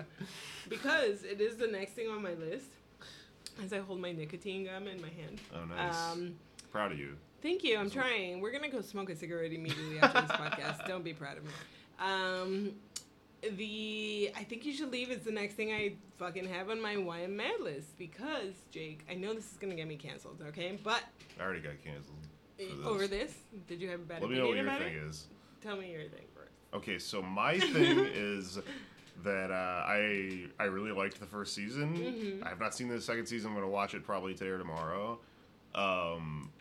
Because 0.70 1.24
it 1.24 1.42
is 1.42 1.58
the 1.58 1.68
next 1.68 1.92
thing 1.94 2.10
on 2.10 2.22
my 2.22 2.34
list. 2.34 2.66
As 3.64 3.74
I 3.74 3.80
hold 3.80 4.00
my 4.00 4.12
nicotine 4.12 4.66
gum 4.66 4.88
in 4.88 5.02
my 5.02 5.10
hand. 5.10 5.40
Oh, 5.54 5.66
nice. 5.66 5.96
Um, 6.14 6.36
Proud 6.72 6.94
of 6.94 7.00
you. 7.00 7.18
thank 7.42 7.64
you. 7.64 7.78
I'm 7.78 7.90
trying. 7.90 8.40
We're 8.40 8.52
gonna 8.52 8.70
go 8.70 8.82
smoke 8.82 9.10
a 9.10 9.16
cigarette 9.16 9.52
immediately 9.52 10.00
after 10.00 10.22
this 10.22 10.32
podcast. 10.32 10.86
Don't 10.88 11.04
be 11.04 11.14
proud 11.14 11.38
of 11.38 11.44
me. 11.44 11.52
Um, 12.00 12.72
the 13.58 14.32
I 14.38 14.44
think 14.44 14.66
you 14.66 14.74
should 14.74 14.92
leave 14.92 15.12
is 15.12 15.24
the 15.24 15.32
next 15.32 15.56
thing 15.56 15.72
I 15.74 15.96
fucking 16.18 16.48
have 16.48 16.70
on 16.70 16.82
my 16.82 16.96
why 16.98 17.20
I'm 17.20 17.36
mad 17.36 17.60
list 17.60 17.98
because 17.98 18.54
Jake, 18.72 19.02
I 19.10 19.16
know 19.16 19.34
this 19.34 19.52
is 19.52 19.58
gonna 19.60 19.76
get 19.76 19.88
me 19.88 19.98
canceled. 19.98 20.42
Okay, 20.50 20.80
but 20.84 21.04
I 21.40 21.44
already 21.44 21.60
got 21.62 21.74
canceled. 21.84 22.16
this. 22.58 22.70
over 22.86 23.08
this, 23.08 23.34
did 23.68 23.82
you 23.82 23.90
have 23.90 24.00
a 24.00 24.04
bad 24.04 24.22
Let 24.22 24.30
me 24.32 24.38
know 24.38 24.48
what 24.48 24.56
your 24.58 24.70
thing 24.70 24.94
it? 24.94 25.04
is. 25.10 25.26
Tell 25.62 25.78
me 25.78 25.92
your 25.92 26.02
thing 26.04 26.26
first. 26.36 26.52
Okay, 26.74 26.98
so 27.00 27.22
my 27.22 27.60
thing 27.60 28.00
is 28.14 28.60
that 29.24 29.52
uh, 29.52 29.84
I 29.88 30.46
I 30.60 30.64
really 30.66 30.92
liked 30.92 31.20
the 31.20 31.26
first 31.26 31.54
season. 31.54 31.96
Mhm. 31.98 32.46
I 32.46 32.50
have 32.50 32.60
not 32.60 32.74
seen 32.74 32.88
the 32.88 33.00
second 33.02 33.26
season. 33.28 33.50
I'm 33.52 33.56
gonna 33.56 33.68
watch 33.70 33.94
it 33.94 34.04
probably 34.04 34.34
today 34.34 34.50
or 34.52 34.58
tomorrow. 34.58 35.20
Um, 35.76 36.52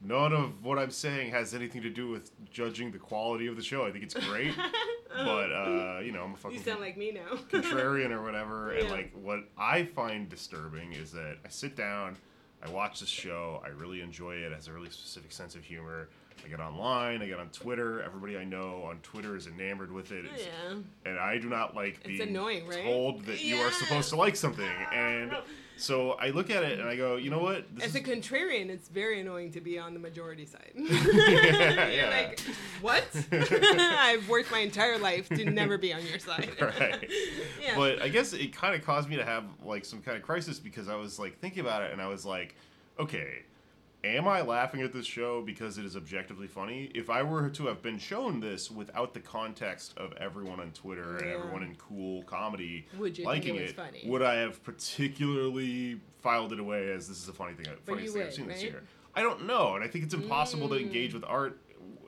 none 0.00 0.32
of 0.32 0.64
what 0.64 0.78
I'm 0.78 0.90
saying 0.90 1.30
has 1.30 1.54
anything 1.54 1.82
to 1.82 1.90
do 1.90 2.08
with 2.08 2.30
judging 2.50 2.90
the 2.90 2.98
quality 2.98 3.46
of 3.46 3.56
the 3.56 3.62
show. 3.62 3.84
I 3.86 3.90
think 3.92 4.04
it's 4.04 4.14
great, 4.14 4.54
but 5.16 5.52
uh, 5.52 6.00
you 6.02 6.12
know 6.12 6.22
I'm 6.24 6.32
a 6.34 6.36
fucking 6.36 6.58
you 6.58 6.64
sound 6.64 6.80
like 6.80 6.96
me 6.96 7.12
now. 7.12 7.36
contrarian 7.50 8.10
or 8.10 8.22
whatever. 8.22 8.72
And 8.72 8.90
like 8.90 9.12
what 9.20 9.40
I 9.58 9.84
find 9.84 10.28
disturbing 10.28 10.92
is 10.92 11.12
that 11.12 11.36
I 11.44 11.48
sit 11.48 11.76
down, 11.76 12.16
I 12.64 12.70
watch 12.70 13.00
this 13.00 13.08
show, 13.08 13.60
I 13.64 13.68
really 13.68 14.00
enjoy 14.00 14.36
it. 14.36 14.42
It 14.44 14.52
has 14.52 14.68
a 14.68 14.72
really 14.72 14.90
specific 14.90 15.32
sense 15.32 15.54
of 15.54 15.64
humor. 15.64 16.08
I 16.44 16.48
get 16.48 16.60
online, 16.60 17.22
I 17.22 17.26
get 17.26 17.38
on 17.38 17.48
Twitter. 17.48 18.02
Everybody 18.02 18.36
I 18.36 18.44
know 18.44 18.82
on 18.84 18.98
Twitter 19.02 19.36
is 19.36 19.46
enamored 19.46 19.92
with 19.92 20.10
it. 20.12 20.24
It's- 20.24 20.46
yeah. 20.46 20.76
And 21.04 21.18
I 21.18 21.38
do 21.38 21.48
not 21.48 21.74
like 21.74 22.02
being 22.04 22.20
annoying, 22.20 22.66
right? 22.66 22.82
told 22.82 23.24
that 23.26 23.42
you 23.42 23.56
are 23.56 23.70
supposed 23.70 24.08
to 24.10 24.16
like 24.16 24.36
something. 24.36 24.68
And 24.92 25.36
so 25.76 26.12
I 26.12 26.30
look 26.30 26.50
at 26.50 26.62
it 26.62 26.78
and 26.78 26.88
I 26.88 26.96
go, 26.96 27.16
you 27.16 27.30
know 27.30 27.38
what? 27.40 27.64
This 27.74 27.86
As 27.86 27.94
a 27.96 28.00
is- 28.00 28.06
contrarian, 28.06 28.68
it's 28.68 28.88
very 28.88 29.20
annoying 29.20 29.50
to 29.52 29.60
be 29.60 29.78
on 29.78 29.94
the 29.94 30.00
majority 30.00 30.46
side. 30.46 30.70
yeah, 30.74 31.88
yeah. 31.88 32.08
like, 32.10 32.40
what? 32.80 33.04
I've 33.32 34.28
worked 34.28 34.50
my 34.50 34.60
entire 34.60 34.98
life 34.98 35.28
to 35.30 35.44
never 35.44 35.78
be 35.78 35.92
on 35.92 36.04
your 36.06 36.18
side. 36.18 36.50
Right. 36.60 37.10
yeah. 37.60 37.74
But 37.76 38.02
I 38.02 38.08
guess 38.08 38.32
it 38.32 38.54
kind 38.54 38.74
of 38.74 38.84
caused 38.84 39.08
me 39.08 39.16
to 39.16 39.24
have 39.24 39.44
like 39.64 39.84
some 39.84 40.02
kind 40.02 40.16
of 40.16 40.22
crisis 40.22 40.58
because 40.58 40.88
I 40.88 40.94
was 40.96 41.18
like 41.18 41.38
thinking 41.38 41.60
about 41.60 41.82
it 41.82 41.92
and 41.92 42.00
I 42.00 42.06
was 42.08 42.24
like, 42.26 42.54
okay, 42.98 43.42
am 44.04 44.26
I 44.26 44.40
laughing 44.42 44.82
at 44.82 44.92
this 44.92 45.06
show 45.06 45.42
because 45.42 45.78
it 45.78 45.84
is 45.84 45.96
objectively 45.96 46.46
funny? 46.46 46.90
If 46.94 47.10
I 47.10 47.22
were 47.22 47.48
to 47.50 47.66
have 47.66 47.82
been 47.82 47.98
shown 47.98 48.40
this 48.40 48.70
without 48.70 49.14
the 49.14 49.20
context 49.20 49.96
of 49.96 50.12
everyone 50.14 50.60
on 50.60 50.70
Twitter 50.72 51.16
and 51.18 51.26
everyone 51.30 51.62
in 51.62 51.74
cool 51.76 52.22
comedy 52.24 52.86
Would 52.98 53.16
you 53.18 53.24
think 53.24 53.26
liking 53.26 53.56
it 53.56 53.76
it, 53.78 54.08
would 54.08 54.22
I 54.22 54.34
have 54.36 54.62
particularly 54.64 56.00
filed 56.20 56.52
it 56.52 56.60
away 56.60 56.92
as 56.92 57.08
this 57.08 57.22
is 57.22 57.28
a 57.28 57.32
funny 57.32 57.54
thing, 57.54 57.66
funniest 57.86 58.06
you 58.06 58.12
thing 58.12 58.22
I've 58.22 58.26
would, 58.28 58.34
seen 58.34 58.48
this 58.48 58.62
year? 58.62 58.82
I 59.14 59.22
don't 59.22 59.46
know, 59.46 59.74
and 59.74 59.84
I 59.84 59.88
think 59.88 60.04
it's 60.04 60.14
impossible 60.14 60.68
to 60.70 60.76
Mm. 60.76 60.82
engage 60.82 61.14
with 61.14 61.24
art 61.24 61.58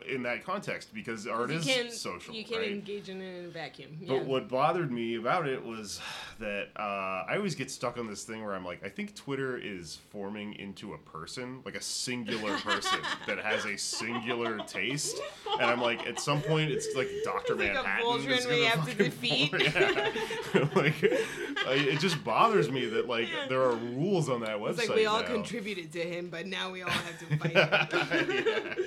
in 0.06 0.22
that 0.24 0.44
context 0.44 0.92
because 0.94 1.26
art 1.26 1.50
you 1.50 1.56
is 1.56 1.64
can't, 1.64 1.92
social. 1.92 2.34
You 2.34 2.44
can't 2.44 2.60
right? 2.60 2.70
engage 2.70 3.08
in 3.08 3.20
it 3.20 3.38
in 3.40 3.44
a 3.46 3.48
vacuum. 3.48 3.98
But 4.06 4.24
what 4.24 4.48
bothered 4.48 4.90
me 4.90 5.16
about 5.16 5.46
it 5.48 5.64
was 5.64 6.00
that 6.40 6.68
uh, 6.76 7.24
I 7.28 7.36
always 7.36 7.54
get 7.54 7.70
stuck 7.70 7.98
on 7.98 8.06
this 8.06 8.24
thing 8.24 8.44
where 8.44 8.54
I'm 8.54 8.64
like, 8.64 8.84
I 8.84 8.88
think 8.88 9.14
Twitter 9.14 9.56
is 9.56 9.98
forming 10.10 10.54
into 10.54 10.94
a 10.94 10.98
person, 10.98 11.60
like 11.64 11.74
a 11.76 11.82
singular 11.82 12.56
person 12.58 12.98
that 13.26 13.38
has 13.38 13.64
a 13.64 13.76
singular 13.76 14.58
taste, 14.66 15.20
and 15.52 15.62
I'm 15.62 15.80
like, 15.80 16.06
at 16.06 16.20
some 16.20 16.40
point, 16.42 16.70
it's 16.70 16.94
like 16.96 17.08
Doctor 17.24 17.54
like 17.54 17.72
Manhattan 17.72 18.30
is 18.30 18.44
have 18.66 18.84
to 18.84 18.90
fucking 18.90 19.04
defeat. 19.04 19.50
form- 19.50 19.62
yeah. 19.62 20.68
like, 20.74 21.02
it 21.02 22.00
just 22.00 22.22
bothers 22.24 22.70
me 22.70 22.86
that 22.86 23.08
like 23.08 23.28
Yeah. 23.30 23.46
there 23.48 23.62
are 23.62 23.74
rules 23.74 24.28
on 24.28 24.40
that 24.40 24.58
website. 24.58 24.70
it's 24.80 24.88
like 24.88 24.96
we 24.98 25.06
all 25.06 25.20
now. 25.20 25.26
contributed 25.26 25.92
to 25.92 26.00
him, 26.00 26.28
but 26.28 26.46
now 26.46 26.70
we 26.70 26.82
all 26.82 26.90
have 26.90 27.18
to 27.18 27.36
fight. 27.38 27.52
yeah, 27.54 27.86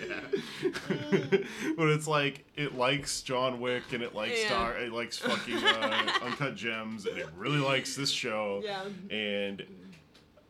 yeah. 0.08 1.07
but 1.78 1.90
it's 1.90 2.08
like 2.08 2.46
it 2.56 2.76
likes 2.76 3.22
John 3.22 3.60
Wick 3.60 3.94
and 3.94 4.02
it 4.04 4.14
likes 4.16 4.40
Yeah. 4.42 4.48
Star, 4.48 4.78
it 4.78 4.92
likes 4.92 5.18
fucking 5.18 5.56
uh, 5.58 6.08
Uncut 6.24 6.56
Gems 6.56 7.06
and 7.06 7.18
it 7.18 7.28
really 7.38 7.60
likes 7.60 7.96
this 7.96 8.12
show. 8.12 8.62
Yeah. 8.64 8.84
And 9.16 9.64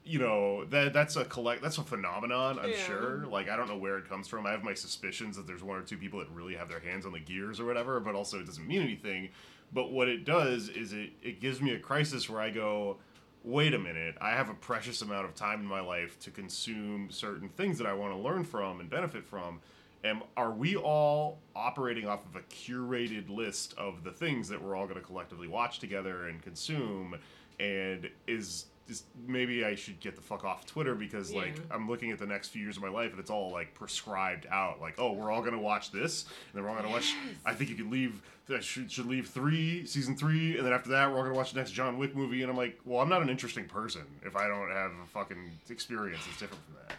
you 0.05 0.19
know 0.19 0.63
that 0.65 0.93
that's 0.93 1.17
a 1.17 1.25
collect 1.25 1.61
that's 1.61 1.77
a 1.77 1.83
phenomenon. 1.83 2.59
I'm 2.59 2.69
Yeah. 2.69 2.75
sure. 2.77 3.25
Like 3.27 3.49
I 3.49 3.55
don't 3.57 3.67
know 3.67 3.77
where 3.77 3.97
it 3.97 4.07
comes 4.07 4.27
from. 4.27 4.45
I 4.45 4.51
have 4.51 4.63
my 4.63 4.73
suspicions 4.73 5.35
that 5.37 5.47
there's 5.47 5.63
one 5.63 5.77
or 5.77 5.81
two 5.83 5.97
people 5.97 6.19
that 6.19 6.29
really 6.31 6.55
have 6.55 6.69
their 6.69 6.79
hands 6.79 7.05
on 7.05 7.11
the 7.11 7.19
gears 7.19 7.59
or 7.59 7.65
whatever. 7.65 7.99
But 7.99 8.15
also 8.15 8.39
it 8.39 8.45
doesn't 8.45 8.65
mean 8.67 8.81
anything. 8.81 9.29
But 9.73 9.91
what 9.91 10.07
it 10.07 10.23
does 10.23 10.69
is 10.69 10.93
it 10.93 11.09
it 11.21 11.41
gives 11.41 11.61
me 11.61 11.71
a 11.73 11.79
crisis 11.79 12.29
where 12.29 12.41
I 12.41 12.49
go. 12.49 12.97
Wait 13.43 13.73
a 13.73 13.79
minute, 13.79 14.15
I 14.19 14.31
have 14.31 14.49
a 14.49 14.53
precious 14.53 15.01
amount 15.01 15.23
of 15.25 15.33
time 15.33 15.61
in 15.61 15.65
my 15.67 15.79
life 15.79 16.19
to 16.21 16.31
consume 16.31 17.09
certain 17.09 17.47
things 17.47 17.77
that 17.77 17.87
I 17.87 17.93
want 17.93 18.11
to 18.13 18.17
learn 18.19 18.43
from 18.43 18.81
and 18.81 18.89
benefit 18.89 19.25
from. 19.25 19.61
And 20.03 20.21
are 20.35 20.51
we 20.51 20.75
all 20.75 21.39
operating 21.55 22.07
off 22.07 22.21
of 22.25 22.35
a 22.35 22.43
curated 22.45 23.29
list 23.29 23.73
of 23.77 24.03
the 24.03 24.11
things 24.11 24.47
that 24.49 24.61
we're 24.61 24.75
all 24.75 24.85
going 24.85 24.99
to 24.99 25.05
collectively 25.05 25.47
watch 25.47 25.79
together 25.79 26.27
and 26.27 26.41
consume? 26.41 27.15
And 27.59 28.09
is 28.27 28.65
is 28.89 29.03
maybe 29.27 29.65
I 29.65 29.75
should 29.75 29.99
get 29.99 30.15
the 30.15 30.21
fuck 30.21 30.45
off 30.45 30.65
Twitter 30.65 30.95
because 30.95 31.33
like 31.33 31.55
I'm 31.71 31.89
looking 31.89 32.11
at 32.11 32.19
the 32.19 32.25
next 32.25 32.49
few 32.49 32.61
years 32.61 32.77
of 32.77 32.83
my 32.83 32.89
life 32.89 33.11
and 33.11 33.19
it's 33.19 33.29
all 33.29 33.51
like 33.51 33.73
prescribed 33.73 34.45
out. 34.49 34.79
Like, 34.79 34.95
oh, 34.97 35.11
we're 35.11 35.31
all 35.31 35.41
gonna 35.41 35.59
watch 35.59 35.91
this, 35.91 36.23
and 36.23 36.31
then 36.53 36.63
we're 36.63 36.69
all 36.69 36.75
gonna 36.75 36.89
watch. 36.89 37.13
I 37.45 37.53
think 37.53 37.69
you 37.69 37.75
could 37.75 37.91
leave. 37.91 38.21
I 38.49 38.61
should 38.61 38.89
should 38.91 39.07
leave 39.07 39.27
three 39.27 39.85
season 39.85 40.15
three, 40.15 40.57
and 40.57 40.65
then 40.65 40.73
after 40.73 40.89
that 40.91 41.11
we're 41.11 41.17
all 41.17 41.23
gonna 41.23 41.35
watch 41.35 41.51
the 41.51 41.59
next 41.59 41.71
John 41.71 41.97
Wick 41.97 42.15
movie. 42.15 42.41
And 42.43 42.51
I'm 42.51 42.57
like, 42.57 42.79
well, 42.85 43.01
I'm 43.01 43.09
not 43.09 43.21
an 43.21 43.29
interesting 43.29 43.65
person 43.65 44.03
if 44.23 44.35
I 44.35 44.47
don't 44.47 44.69
have 44.71 44.91
a 44.91 45.07
fucking 45.07 45.51
experience 45.69 46.23
that's 46.25 46.39
different 46.39 46.63
from 46.65 46.75
that. 46.87 46.97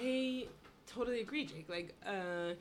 I 0.00 0.46
totally 0.88 1.20
agree, 1.20 1.44
Jake. 1.44 1.68
Like, 1.68 1.94
uh, 2.06 2.54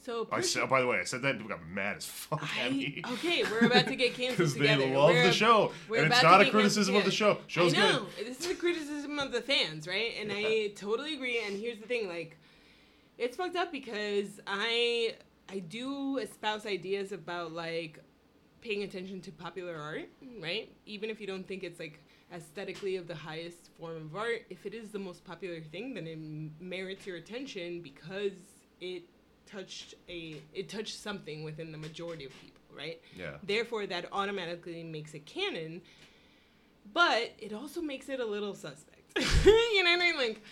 So 0.00 0.28
I 0.30 0.40
said, 0.40 0.62
oh, 0.62 0.66
by 0.66 0.80
the 0.80 0.86
way, 0.86 0.98
I 1.00 1.04
said 1.04 1.22
that 1.22 1.30
and 1.30 1.40
people 1.40 1.56
got 1.56 1.66
mad 1.66 1.96
as 1.96 2.06
fuck 2.06 2.42
at 2.58 2.72
me. 2.72 3.02
okay, 3.14 3.42
we're 3.44 3.66
about 3.66 3.86
to 3.86 3.96
get 3.96 4.14
canceled 4.20 4.36
Because 4.38 4.54
they 4.54 4.94
love 4.94 5.10
We're 5.10 5.26
the 5.26 5.32
show, 5.32 5.72
and 5.94 6.06
it's 6.12 6.22
not 6.22 6.40
a 6.40 6.50
criticism 6.50 6.94
of 6.96 7.04
the 7.04 7.10
show. 7.10 7.38
Show's 7.46 7.74
I 7.74 7.78
know. 7.78 8.06
good. 8.16 8.26
This 8.26 8.40
is 8.40 8.50
a 8.50 8.54
criticism 8.54 9.18
of 9.18 9.32
the 9.32 9.40
fans, 9.40 9.86
right? 9.88 10.12
And 10.20 10.30
I 10.32 10.68
totally 10.76 11.14
agree. 11.14 11.40
And 11.44 11.58
here's 11.58 11.78
the 11.78 11.86
thing, 11.86 12.08
like, 12.08 12.36
it's 13.18 13.36
fucked 13.36 13.56
up 13.56 13.72
because 13.72 14.40
I 14.46 15.14
I 15.48 15.60
do 15.60 16.18
espouse 16.18 16.66
ideas 16.66 17.12
about 17.12 17.52
like 17.52 18.00
paying 18.60 18.82
attention 18.82 19.20
to 19.22 19.32
popular 19.32 19.76
art, 19.76 20.08
right? 20.40 20.70
Even 20.86 21.08
if 21.08 21.20
you 21.20 21.26
don't 21.26 21.46
think 21.46 21.62
it's 21.64 21.80
like 21.80 22.00
aesthetically 22.32 22.96
of 22.96 23.06
the 23.06 23.14
highest 23.14 23.70
form 23.78 23.96
of 23.96 24.16
art, 24.16 24.44
if 24.50 24.66
it 24.66 24.74
is 24.74 24.90
the 24.90 24.98
most 24.98 25.24
popular 25.24 25.60
thing, 25.60 25.94
then 25.94 26.06
it 26.06 26.18
merits 26.62 27.06
your 27.06 27.16
attention 27.16 27.80
because 27.80 28.32
it 28.80 29.04
touched 29.46 29.94
a 30.08 30.36
it 30.52 30.68
touched 30.68 30.98
something 30.98 31.44
within 31.44 31.70
the 31.72 31.78
majority 31.78 32.24
of 32.24 32.32
people, 32.40 32.60
right? 32.76 33.00
Yeah. 33.16 33.36
Therefore, 33.42 33.86
that 33.86 34.06
automatically 34.12 34.82
makes 34.82 35.14
it 35.14 35.24
canon, 35.24 35.82
but 36.92 37.32
it 37.38 37.52
also 37.52 37.80
makes 37.80 38.08
it 38.08 38.20
a 38.20 38.26
little 38.26 38.54
suspect. 38.54 39.02
you 39.44 39.84
know 39.84 39.90
what 39.90 40.00
I 40.00 40.04
mean? 40.04 40.16
Like, 40.16 40.42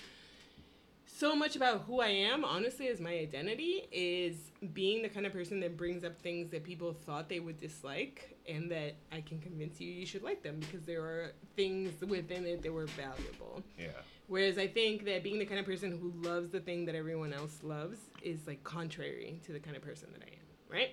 so 1.06 1.36
much 1.36 1.54
about 1.54 1.82
who 1.82 2.00
I 2.00 2.08
am, 2.08 2.44
honestly, 2.44 2.86
is 2.86 3.00
my 3.00 3.12
identity, 3.12 3.86
is 3.92 4.36
being 4.72 5.02
the 5.02 5.08
kind 5.08 5.26
of 5.26 5.32
person 5.32 5.60
that 5.60 5.76
brings 5.76 6.02
up 6.02 6.20
things 6.20 6.50
that 6.50 6.64
people 6.64 6.92
thought 6.92 7.28
they 7.28 7.40
would 7.40 7.60
dislike, 7.60 8.34
and 8.49 8.70
that 8.70 8.97
I 9.12 9.20
can 9.20 9.38
convince 9.38 9.80
you 9.80 9.90
you 9.90 10.07
should 10.07 10.22
like 10.22 10.42
them 10.42 10.61
because 10.61 10.82
there 10.84 11.03
are 11.03 11.32
things 11.57 11.92
within 12.07 12.47
it 12.47 12.62
that 12.62 12.72
were 12.72 12.86
valuable. 12.86 13.62
Yeah. 13.78 13.88
Whereas 14.26 14.59
I 14.59 14.66
think 14.66 15.05
that 15.05 15.22
being 15.22 15.38
the 15.38 15.47
kind 15.47 15.61
of 15.61 15.66
person 15.66 15.90
who 15.90 16.12
loves 16.28 16.51
the 16.51 16.61
thing 16.61 16.84
that 16.86 16.95
everyone 16.95 17.32
else 17.32 17.59
loves 17.62 17.99
is 18.22 18.47
like 18.47 18.62
contrary 18.64 19.40
to 19.45 19.53
the 19.53 19.61
kind 19.61 19.76
of 19.76 19.82
person 19.82 20.09
that 20.12 20.22
I 20.22 20.30
am, 20.32 20.47
right? 20.70 20.90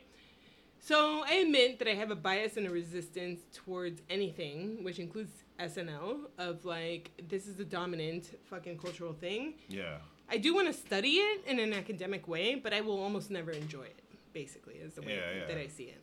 So 0.80 1.24
I 1.26 1.36
admit 1.36 1.80
that 1.80 1.88
I 1.88 1.94
have 1.94 2.10
a 2.10 2.16
bias 2.16 2.58
and 2.58 2.66
a 2.66 2.72
resistance 2.72 3.42
towards 3.54 4.02
anything, 4.10 4.84
which 4.84 4.98
includes 4.98 5.32
SNL, 5.60 6.22
of 6.40 6.66
like, 6.66 7.12
this 7.30 7.46
is 7.48 7.56
the 7.56 7.64
dominant 7.64 8.38
fucking 8.50 8.80
cultural 8.80 9.14
thing. 9.14 9.54
Yeah. 9.70 9.98
I 10.28 10.38
do 10.38 10.56
want 10.56 10.68
to 10.68 10.74
study 10.74 11.18
it 11.18 11.44
in 11.46 11.60
an 11.60 11.72
academic 11.74 12.28
way, 12.28 12.56
but 12.56 12.74
I 12.74 12.82
will 12.82 13.00
almost 13.00 13.30
never 13.30 13.52
enjoy 13.52 13.84
it, 13.84 14.00
basically, 14.34 14.76
is 14.76 14.94
the 14.94 15.02
way 15.02 15.16
Yeah, 15.16 15.42
yeah. 15.42 15.48
that 15.48 15.58
I 15.58 15.68
see 15.68 15.84
it. 15.84 16.02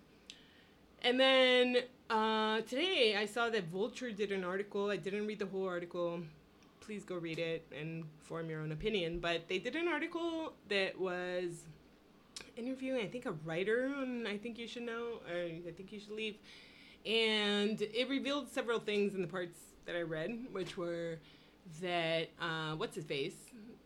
And 1.02 1.18
then 1.18 1.78
uh, 2.10 2.60
today 2.62 3.16
I 3.18 3.26
saw 3.26 3.48
that 3.50 3.64
Vulture 3.68 4.10
did 4.10 4.32
an 4.32 4.44
article. 4.44 4.90
I 4.90 4.96
didn't 4.96 5.26
read 5.26 5.38
the 5.38 5.46
whole 5.46 5.66
article. 5.66 6.20
Please 6.80 7.04
go 7.04 7.16
read 7.16 7.38
it 7.38 7.66
and 7.78 8.04
form 8.22 8.48
your 8.50 8.60
own 8.60 8.72
opinion. 8.72 9.20
But 9.20 9.48
they 9.48 9.58
did 9.58 9.76
an 9.76 9.88
article 9.88 10.54
that 10.68 10.98
was 10.98 11.66
interviewing, 12.56 13.00
I 13.00 13.08
think, 13.08 13.26
a 13.26 13.32
writer 13.44 13.92
on 13.96 14.26
I 14.26 14.38
Think 14.38 14.58
You 14.58 14.66
Should 14.66 14.82
Know, 14.82 15.20
or 15.30 15.36
I 15.36 15.70
Think 15.76 15.92
You 15.92 16.00
Should 16.00 16.12
Leave. 16.12 16.36
And 17.06 17.80
it 17.80 18.08
revealed 18.08 18.50
several 18.50 18.80
things 18.80 19.14
in 19.14 19.22
the 19.22 19.28
parts 19.28 19.58
that 19.86 19.96
I 19.96 20.02
read, 20.02 20.46
which 20.52 20.76
were 20.76 21.18
that, 21.80 22.28
uh, 22.40 22.74
what's 22.76 22.96
his 22.96 23.04
face? 23.04 23.34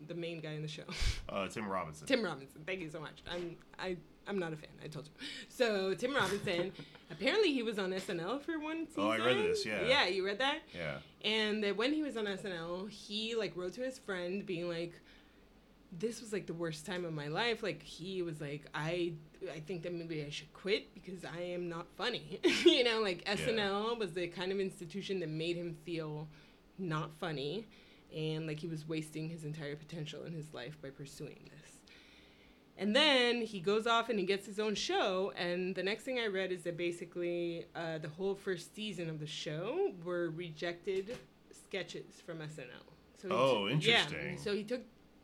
The 0.07 0.15
main 0.15 0.41
guy 0.41 0.51
in 0.51 0.61
the 0.61 0.67
show. 0.67 0.83
Uh, 1.29 1.47
Tim 1.47 1.67
Robinson. 1.67 2.07
Tim 2.07 2.23
Robinson. 2.23 2.61
Thank 2.65 2.81
you 2.81 2.89
so 2.89 2.99
much. 2.99 3.23
I'm 3.31 3.55
I 3.79 3.95
I'm 4.27 4.39
not 4.39 4.53
a 4.53 4.55
fan. 4.55 4.69
I 4.83 4.87
told 4.87 5.05
you. 5.07 5.27
So 5.49 5.93
Tim 5.93 6.15
Robinson, 6.15 6.71
apparently 7.11 7.53
he 7.53 7.63
was 7.63 7.77
on 7.77 7.91
SNL 7.91 8.41
for 8.41 8.59
one 8.59 8.87
season. 8.87 9.03
Oh, 9.03 9.09
I 9.09 9.17
read 9.17 9.37
this, 9.37 9.65
yeah. 9.65 9.85
Yeah, 9.85 10.07
you 10.07 10.25
read 10.25 10.39
that? 10.39 10.59
Yeah. 10.73 10.97
And 11.23 11.63
that 11.63 11.75
when 11.77 11.93
he 11.93 12.01
was 12.01 12.17
on 12.17 12.25
SNL, 12.25 12.89
he 12.89 13.35
like 13.35 13.55
wrote 13.55 13.73
to 13.73 13.81
his 13.81 13.99
friend 13.99 14.45
being 14.45 14.69
like, 14.69 14.93
"This 15.91 16.21
was 16.21 16.31
like 16.31 16.47
the 16.47 16.53
worst 16.53 16.85
time 16.85 17.05
of 17.05 17.13
my 17.13 17.27
life." 17.27 17.63
Like 17.63 17.83
he 17.83 18.21
was 18.21 18.39
like, 18.39 18.65
"I 18.73 19.13
I 19.53 19.59
think 19.59 19.83
that 19.83 19.93
maybe 19.93 20.23
I 20.25 20.29
should 20.29 20.53
quit 20.53 20.93
because 20.93 21.25
I 21.25 21.41
am 21.41 21.67
not 21.69 21.87
funny." 21.97 22.39
you 22.65 22.83
know, 22.83 23.01
like 23.01 23.23
SNL 23.25 23.97
was 23.97 24.13
the 24.13 24.27
kind 24.27 24.51
of 24.51 24.59
institution 24.59 25.19
that 25.19 25.29
made 25.29 25.57
him 25.57 25.75
feel 25.85 26.27
not 26.77 27.11
funny, 27.19 27.67
and 28.15 28.47
like 28.47 28.59
he 28.59 28.67
was 28.67 28.87
wasting 28.87 29.29
his 29.29 29.43
entire 29.43 29.75
potential 29.75 30.23
in 30.23 30.33
his 30.33 30.53
life 30.53 30.77
by 30.81 30.89
pursuing. 30.89 31.49
And 32.77 32.95
then 32.95 33.41
he 33.41 33.59
goes 33.59 33.85
off 33.85 34.09
and 34.09 34.17
he 34.17 34.25
gets 34.25 34.45
his 34.47 34.59
own 34.59 34.73
show. 34.75 35.31
And 35.37 35.75
the 35.75 35.83
next 35.83 36.03
thing 36.03 36.19
I 36.19 36.25
read 36.27 36.51
is 36.51 36.63
that 36.63 36.75
basically 36.75 37.65
uh, 37.75 37.99
the 37.99 38.09
whole 38.09 38.33
first 38.35 38.73
season 38.75 39.09
of 39.09 39.19
the 39.19 39.27
show 39.27 39.91
were 40.03 40.29
rejected 40.31 41.15
sketches 41.51 42.21
from 42.25 42.39
SNL. 42.39 42.85
So 43.21 43.27
Oh, 43.31 43.67
Yeah, 43.67 43.73
interesting. 43.73 44.37
so 44.37 44.55
he 44.55 44.63
took 44.63 44.81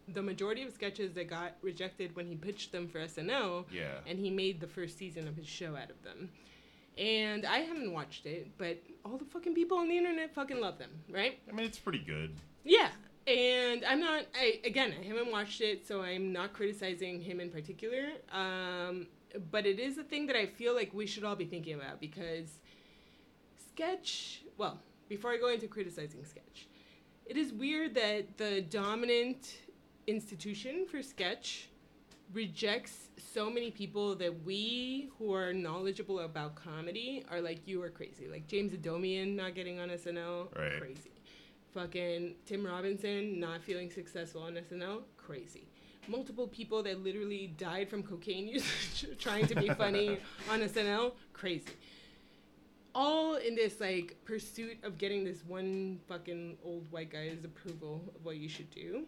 the 0.08 0.22
majority 0.22 0.64
of 0.64 0.72
sketches 0.74 1.14
that 1.14 1.28
got 1.30 1.54
rejected 1.62 2.16
when 2.16 2.28
he 2.28 2.36
pitched 2.36 2.72
them 2.72 2.88
for 2.88 3.00
SNL, 3.00 3.66
Yeah. 3.72 4.00
and 4.08 4.18
he 4.20 4.30
made 4.30 4.60
the 4.60 4.68
first 4.68 4.98
season 4.98 5.28
of 5.28 5.36
his 5.36 5.48
show 5.48 5.76
out 5.76 5.90
of 5.92 6.02
them. 6.04 6.30
And 6.98 7.46
I 7.46 7.60
haven't 7.60 7.92
watched 7.94 8.26
it, 8.26 8.48
but 8.58 8.82
all 9.06 9.18
the 9.18 9.26
fucking 9.26 9.54
people 9.56 9.78
on 9.78 9.88
the 9.88 9.98
internet 9.98 10.34
fucking 10.34 10.60
love 10.60 10.78
them, 10.80 10.90
right? 11.10 11.40
I 11.48 11.52
mean, 11.54 11.66
it's 11.66 11.80
pretty 11.80 12.00
good. 12.00 12.36
Yeah, 12.64 12.90
and 13.30 13.86
I'm 13.86 14.00
not. 14.00 14.26
I 14.36 14.60
again, 14.66 14.94
I 15.00 15.06
haven't 15.06 15.32
watched 15.32 15.62
it, 15.62 15.88
so 15.88 16.02
I'm 16.02 16.34
not 16.34 16.54
criticizing 16.54 17.22
him 17.22 17.40
in 17.40 17.50
particular. 17.50 18.08
Um, 18.32 19.08
but 19.52 19.66
it 19.66 19.80
is 19.80 19.98
a 19.98 20.04
thing 20.04 20.26
that 20.28 20.36
I 20.36 20.48
feel 20.48 20.74
like 20.74 20.94
we 20.94 21.06
should 21.06 21.24
all 21.24 21.36
be 21.36 21.46
thinking 21.46 21.76
about 21.76 22.00
because 22.00 22.60
sketch. 23.70 24.42
Well, 24.58 24.80
before 25.08 25.32
I 25.32 25.38
go 25.38 25.50
into 25.50 25.68
criticizing 25.68 26.26
sketch, 26.26 26.68
it 27.26 27.38
is 27.38 27.54
weird 27.54 27.96
that 27.96 28.38
the 28.38 28.62
dominant 28.62 29.58
institution 30.08 30.88
for 30.90 31.04
sketch 31.04 31.70
rejects 32.34 33.10
so 33.18 33.50
many 33.50 33.72
people 33.72 34.16
that 34.16 34.44
we 34.44 35.10
who 35.18 35.34
are 35.34 35.54
knowledgeable 35.54 36.20
about 36.20 36.56
comedy 36.56 37.24
are 37.32 37.42
like 37.42 37.68
you 37.68 37.82
are 37.82 37.90
crazy 37.90 38.28
like 38.28 38.48
james 38.48 38.72
adomian 38.72 39.36
not 39.36 39.56
getting 39.56 39.80
on 39.80 39.90
snl 39.90 40.48
Right. 40.56 40.80
crazy 40.80 41.12
fucking 41.74 42.36
tim 42.46 42.66
robinson 42.66 43.40
not 43.40 43.64
feeling 43.64 43.92
successful 43.92 44.42
on 44.42 44.54
snl 44.54 45.04
crazy. 45.30 45.68
Multiple 46.08 46.48
people 46.48 46.82
that 46.82 47.04
literally 47.04 47.54
died 47.56 47.88
from 47.88 48.02
cocaine 48.02 48.48
use 48.48 48.66
trying 49.20 49.46
to 49.46 49.54
be 49.54 49.70
funny 49.70 50.18
on 50.50 50.62
snl 50.62 51.12
crazy. 51.34 51.66
All 52.96 53.36
in 53.36 53.54
this 53.54 53.80
like 53.80 54.18
pursuit 54.26 54.80
of 54.82 54.98
getting 54.98 55.24
this 55.24 55.46
one 55.46 56.00
fucking 56.08 56.58
old 56.66 56.92
white 56.92 57.12
guy's 57.12 57.44
approval 57.44 58.02
of 58.16 58.26
what 58.26 58.38
you 58.38 58.50
should 58.50 58.72
do. 58.72 59.04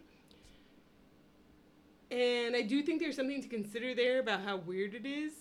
And 2.12 2.55
I 2.55 2.62
do 2.62 2.84
think 2.84 3.01
there's 3.01 3.16
something 3.16 3.41
to 3.41 3.47
consider 3.47 3.95
there 3.95 4.20
about 4.20 4.41
how 4.41 4.57
weird 4.57 4.93
it 4.93 5.07
is, 5.07 5.34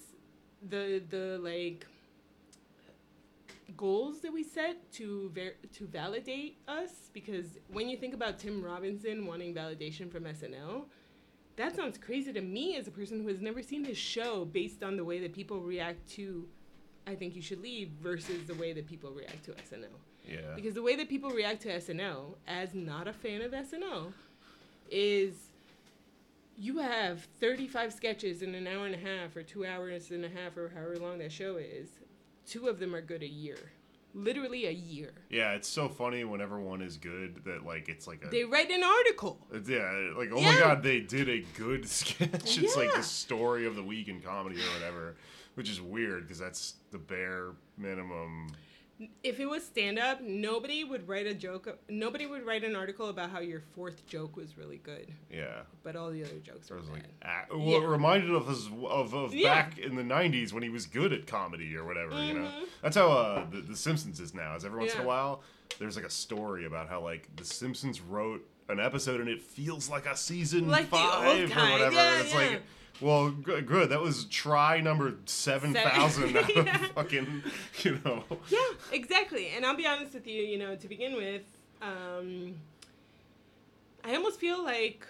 the 0.67 1.03
the 1.11 1.39
like 1.43 1.87
goals 3.71 4.21
that 4.21 4.33
we 4.33 4.43
set 4.43 4.91
to 4.93 5.31
ver- 5.35 5.57
to 5.73 5.87
validate 5.87 6.59
us. 6.69 7.11
Because 7.13 7.59
when 7.73 7.89
you 7.89 7.97
think 7.97 8.15
about 8.15 8.39
Tim 8.39 8.63
Robinson 8.63 9.27
wanting 9.27 9.55
validation 9.55 10.11
from 10.11 10.25
SNL, 10.25 10.85
that 11.57 11.77
sounds 11.77 11.99
crazy 11.99 12.33
to 12.33 12.41
me 12.41 12.77
as 12.77 12.89
a 12.89 12.91
person 12.91 13.21
who 13.21 13.29
has 13.29 13.41
never 13.41 13.63
seen 13.63 13.85
his 13.85 13.99
show 13.99 14.45
based 14.45 14.83
on 14.83 14.97
the 14.97 15.05
way 15.05 15.19
that 15.21 15.33
people 15.33 15.61
react 15.61 16.09
to. 16.11 16.47
I 17.07 17.15
think 17.15 17.35
you 17.35 17.43
should 17.43 17.61
leave 17.61 17.91
versus 18.03 18.47
the 18.47 18.55
way 18.55 18.73
that 18.73 18.87
people 18.87 19.11
react 19.11 19.45
to 19.45 19.53
SNL. 19.53 19.87
Yeah. 20.29 20.55
Because 20.55 20.75
the 20.75 20.83
way 20.83 20.97
that 20.97 21.09
people 21.09 21.31
react 21.31 21.63
to 21.63 21.69
SNL, 21.69 22.37
as 22.47 22.75
not 22.75 23.09
a 23.09 23.13
fan 23.13 23.43
of 23.43 23.53
SNL, 23.53 24.13
is 24.91 25.35
you 26.57 26.79
have 26.79 27.27
35 27.41 27.93
sketches 27.93 28.43
in 28.43 28.55
an 28.55 28.67
hour 28.67 28.85
and 28.85 28.95
a 28.95 28.99
half 28.99 29.35
or 29.35 29.43
two 29.43 29.65
hours 29.65 30.11
and 30.11 30.25
a 30.25 30.29
half 30.29 30.57
or 30.57 30.69
however 30.69 30.99
long 30.99 31.19
that 31.19 31.33
show 31.33 31.57
is. 31.57 31.89
Two 32.47 32.69
of 32.69 32.79
them 32.79 32.95
are 32.95 33.01
good 33.03 33.23
a 33.23 33.29
year. 33.29 33.59
Literally 34.13 34.67
a 34.67 34.73
year. 34.73 35.13
Yeah, 35.29 35.53
it's 35.53 35.69
so 35.69 35.89
funny 35.89 36.25
whenever 36.25 36.59
one 36.59 36.83
is 36.83 36.97
good 36.97 37.45
that 37.45 37.65
like 37.65 37.89
it's 37.89 38.09
like 38.09 38.25
a 38.25 38.29
They 38.29 38.43
write 38.45 38.71
an 38.71 38.83
article. 38.83 39.39
Yeah, 39.67 40.11
like 40.17 40.31
oh 40.33 40.41
Yeah. 40.41 40.53
my 40.53 40.59
god, 40.59 40.83
they 40.83 41.01
did 41.01 41.29
a 41.29 41.45
good 41.57 41.89
sketch. 41.89 42.59
It's 42.59 42.77
like 42.77 42.93
the 42.95 43.03
story 43.05 43.67
of 43.67 43.77
the 43.77 43.85
week 43.85 44.09
in 44.09 44.21
comedy 44.21 44.57
or 44.57 44.75
whatever, 44.75 45.15
which 45.55 45.71
is 45.71 45.81
weird 45.81 46.25
because 46.25 46.41
that's 46.41 46.75
the 46.91 46.99
bare 46.99 47.53
minimum. 47.79 48.49
If 49.23 49.41
it 49.41 49.47
was 49.47 49.65
stand 49.65 49.99
up, 49.99 50.21
nobody 50.21 50.85
would 50.85 51.09
write 51.09 51.27
a 51.27 51.33
joke. 51.33 51.79
Nobody 51.89 52.27
would 52.27 52.45
write 52.45 52.65
an 52.65 52.77
article 52.77 53.09
about 53.09 53.31
how 53.31 53.41
your 53.41 53.63
fourth 53.75 54.07
joke 54.07 54.37
was 54.37 54.59
really 54.59 54.77
good, 54.77 55.11
Yeah, 55.33 55.63
but 55.83 55.97
all 55.97 56.11
the 56.11 56.23
other 56.23 56.39
jokes 56.43 56.69
were 56.69 56.81
bad. 56.81 56.93
like 56.93 57.03
ah, 57.25 57.45
well, 57.51 57.61
Yeah. 57.61 57.77
it 57.79 57.87
reminded 57.87 58.35
us 58.35 58.67
of 58.89 59.15
of 59.15 59.35
Yeah. 59.35 59.55
back 59.55 59.79
in 59.79 59.97
the 59.97 60.03
'90s 60.05 60.53
when 60.53 60.63
he 60.63 60.69
was 60.69 60.85
good 60.87 61.13
at 61.15 61.27
comedy 61.27 61.75
or 61.77 61.85
whatever. 61.85 62.13
You 62.23 62.35
know, 62.35 62.41
Mhm. 62.45 62.67
that's 62.83 62.97
how 62.97 63.11
uh, 63.11 63.49
the, 63.49 63.63
the 63.63 63.77
Simpsons 63.77 64.21
is 64.21 64.35
now. 64.35 64.55
Is 64.55 64.65
every 64.67 64.81
once 64.81 64.95
in 64.95 65.01
a 65.01 65.05
while 65.07 65.43
there's 65.79 65.97
like 65.97 66.05
a 66.05 66.11
story 66.11 66.67
about 66.67 66.89
how 66.91 67.01
like 67.01 67.29
the 67.37 67.45
Simpsons 67.45 68.01
wrote 68.03 68.47
an 68.69 68.79
episode 68.81 69.21
and 69.21 69.31
it 69.31 69.43
feels 69.43 69.89
like 69.89 70.05
a 70.07 70.17
season 70.17 70.69
Like 70.69 70.89
five 70.89 71.23
or 71.25 71.49
whatever. 71.49 71.95
yeah, 71.95 72.21
it's 72.21 72.33
yeah. 72.33 72.39
like. 72.39 72.63
Well, 73.01 73.31
good, 73.31 73.67
good. 73.67 73.91
That 73.91 74.01
was 74.01 74.25
try 74.27 74.81
number 74.81 75.15
seven 75.27 75.73
thousand 75.75 76.37
out 76.37 76.51
of 76.57 76.67
Yeah. 76.67 76.77
fucking, 76.95 77.43
you 77.83 77.99
know. 78.05 78.25
Yeah, 78.49 78.59
exactly. 78.93 79.49
And 79.57 79.65
I'll 79.65 79.77
be 79.77 79.87
honest 79.87 80.15
with 80.15 80.27
you, 80.27 80.43
you 80.43 80.59
know, 80.59 80.77
to 80.77 80.89
begin 80.89 81.15
with, 81.17 81.43
um, 81.83 82.55
I 84.05 84.15
almost 84.15 84.39
feel 84.41 84.63
like 84.65 85.07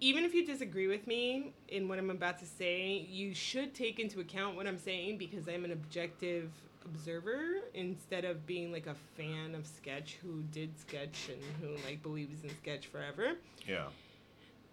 even 0.00 0.24
if 0.24 0.34
you 0.34 0.44
disagree 0.44 0.88
with 0.88 1.06
me 1.06 1.52
in 1.68 1.88
what 1.88 1.98
I'm 1.98 2.10
about 2.10 2.38
to 2.40 2.46
say, 2.46 3.06
you 3.08 3.34
should 3.34 3.72
take 3.74 3.98
into 4.00 4.20
account 4.20 4.56
what 4.56 4.66
I'm 4.66 4.78
saying 4.78 5.16
because 5.18 5.48
I'm 5.48 5.64
an 5.64 5.72
objective 5.72 6.50
observer 6.84 7.60
instead 7.74 8.24
of 8.24 8.44
being 8.44 8.72
like 8.72 8.88
a 8.88 8.96
fan 9.16 9.54
of 9.54 9.64
sketch 9.66 10.18
who 10.20 10.42
did 10.50 10.76
sketch 10.80 11.30
and 11.30 11.40
who 11.60 11.76
like 11.86 12.02
believes 12.02 12.42
in 12.42 12.50
sketch 12.60 12.88
forever. 12.88 13.34
Yeah. 13.68 13.84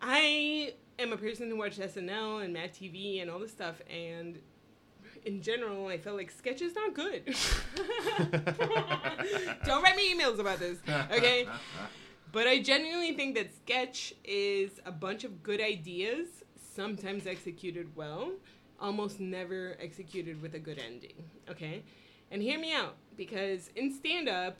I 0.01 0.73
am 0.99 1.13
a 1.13 1.17
person 1.17 1.49
who 1.49 1.57
watched 1.57 1.79
SNL 1.79 2.43
and 2.43 2.53
Mad 2.53 2.73
TV 2.73 3.21
and 3.21 3.29
all 3.29 3.39
this 3.39 3.51
stuff, 3.51 3.81
and 3.89 4.39
in 5.25 5.41
general, 5.41 5.87
I 5.87 5.97
felt 5.97 6.17
like 6.17 6.31
sketch 6.31 6.61
is 6.61 6.75
not 6.75 6.93
good. 6.93 7.25
Don't 9.65 9.83
write 9.83 9.95
me 9.95 10.13
emails 10.13 10.39
about 10.39 10.59
this, 10.59 10.77
okay? 11.11 11.47
But 12.31 12.47
I 12.47 12.61
genuinely 12.61 13.13
think 13.13 13.35
that 13.35 13.53
sketch 13.55 14.13
is 14.23 14.79
a 14.85 14.91
bunch 14.91 15.23
of 15.23 15.41
good 15.43 15.61
ideas, 15.61 16.27
sometimes 16.75 17.25
executed 17.27 17.95
well, 17.95 18.31
almost 18.79 19.19
never 19.19 19.75
executed 19.79 20.41
with 20.41 20.53
a 20.53 20.59
good 20.59 20.79
ending, 20.79 21.23
okay? 21.49 21.83
And 22.31 22.41
hear 22.41 22.59
me 22.59 22.73
out, 22.73 22.95
because 23.17 23.69
in 23.75 23.91
stand 23.91 24.29
up, 24.29 24.57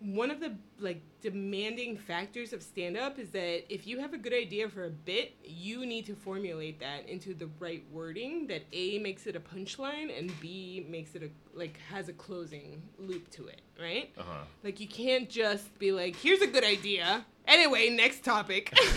one 0.00 0.30
of 0.30 0.40
the 0.40 0.54
like 0.78 1.00
demanding 1.20 1.96
factors 1.96 2.52
of 2.52 2.62
stand 2.62 2.96
up 2.96 3.18
is 3.18 3.30
that 3.30 3.72
if 3.72 3.86
you 3.86 3.98
have 4.00 4.12
a 4.12 4.18
good 4.18 4.34
idea 4.34 4.68
for 4.68 4.84
a 4.84 4.90
bit, 4.90 5.34
you 5.44 5.86
need 5.86 6.06
to 6.06 6.14
formulate 6.14 6.80
that 6.80 7.08
into 7.08 7.34
the 7.34 7.48
right 7.58 7.84
wording 7.90 8.46
that 8.48 8.62
A 8.72 8.98
makes 8.98 9.26
it 9.26 9.36
a 9.36 9.40
punchline 9.40 10.16
and 10.16 10.32
B 10.40 10.86
makes 10.88 11.14
it 11.14 11.22
a 11.22 11.30
like 11.58 11.78
has 11.90 12.08
a 12.08 12.12
closing 12.12 12.82
loop 12.98 13.30
to 13.30 13.46
it, 13.46 13.62
right? 13.80 14.12
Uh 14.18 14.22
huh. 14.22 14.44
Like 14.62 14.80
you 14.80 14.88
can't 14.88 15.28
just 15.28 15.78
be 15.78 15.92
like, 15.92 16.16
here's 16.16 16.42
a 16.42 16.46
good 16.46 16.64
idea. 16.64 17.24
Anyway, 17.46 17.90
next 17.90 18.24
topic. 18.24 18.72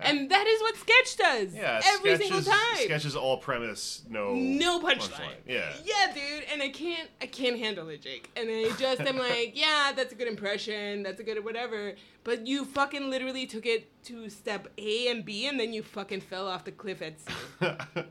and 0.00 0.30
that 0.30 0.46
is 0.46 0.60
what 0.60 0.76
sketch 0.76 1.16
does. 1.16 1.54
Yeah. 1.54 1.80
Every 1.84 2.16
single 2.16 2.42
time. 2.42 2.76
Sketch 2.76 3.04
is 3.04 3.14
all 3.14 3.36
premise, 3.36 4.02
no. 4.08 4.34
No 4.34 4.80
punchline. 4.80 5.10
punchline. 5.10 5.34
Yeah. 5.46 5.72
Yeah, 5.84 6.12
dude. 6.12 6.44
And 6.52 6.62
I 6.62 6.68
can't 6.70 7.08
I 7.20 7.26
can't 7.26 7.58
handle 7.58 7.88
it, 7.90 8.02
Jake. 8.02 8.30
And 8.36 8.48
I 8.50 8.72
just 8.76 9.00
am 9.02 9.18
like, 9.18 9.52
yeah, 9.54 9.92
that's 9.94 10.12
a 10.12 10.16
good 10.16 10.28
impression, 10.28 11.04
that's 11.04 11.20
a 11.20 11.24
good 11.24 11.44
whatever. 11.44 11.94
But 12.24 12.46
you 12.46 12.64
fucking 12.64 13.08
literally 13.08 13.46
took 13.46 13.66
it 13.66 13.88
to 14.04 14.28
step 14.28 14.68
A 14.76 15.08
and 15.08 15.24
B 15.24 15.46
and 15.46 15.60
then 15.60 15.72
you 15.72 15.82
fucking 15.82 16.22
fell 16.22 16.48
off 16.48 16.64
the 16.64 16.72
cliff 16.72 17.00
at 17.02 17.20
C. 17.20 17.32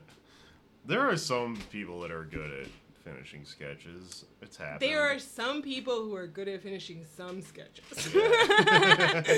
there 0.86 1.00
are 1.00 1.16
some 1.16 1.58
people 1.70 2.00
that 2.00 2.10
are 2.10 2.24
good 2.24 2.50
at 2.62 2.66
finishing 3.14 3.44
sketches. 3.44 4.24
It's 4.42 4.56
happening. 4.56 4.90
There 4.90 5.02
are 5.02 5.18
some 5.18 5.62
people 5.62 6.04
who 6.04 6.14
are 6.14 6.26
good 6.26 6.48
at 6.48 6.62
finishing 6.62 7.04
some 7.16 7.42
sketches. 7.42 8.14
Let's 8.14 9.28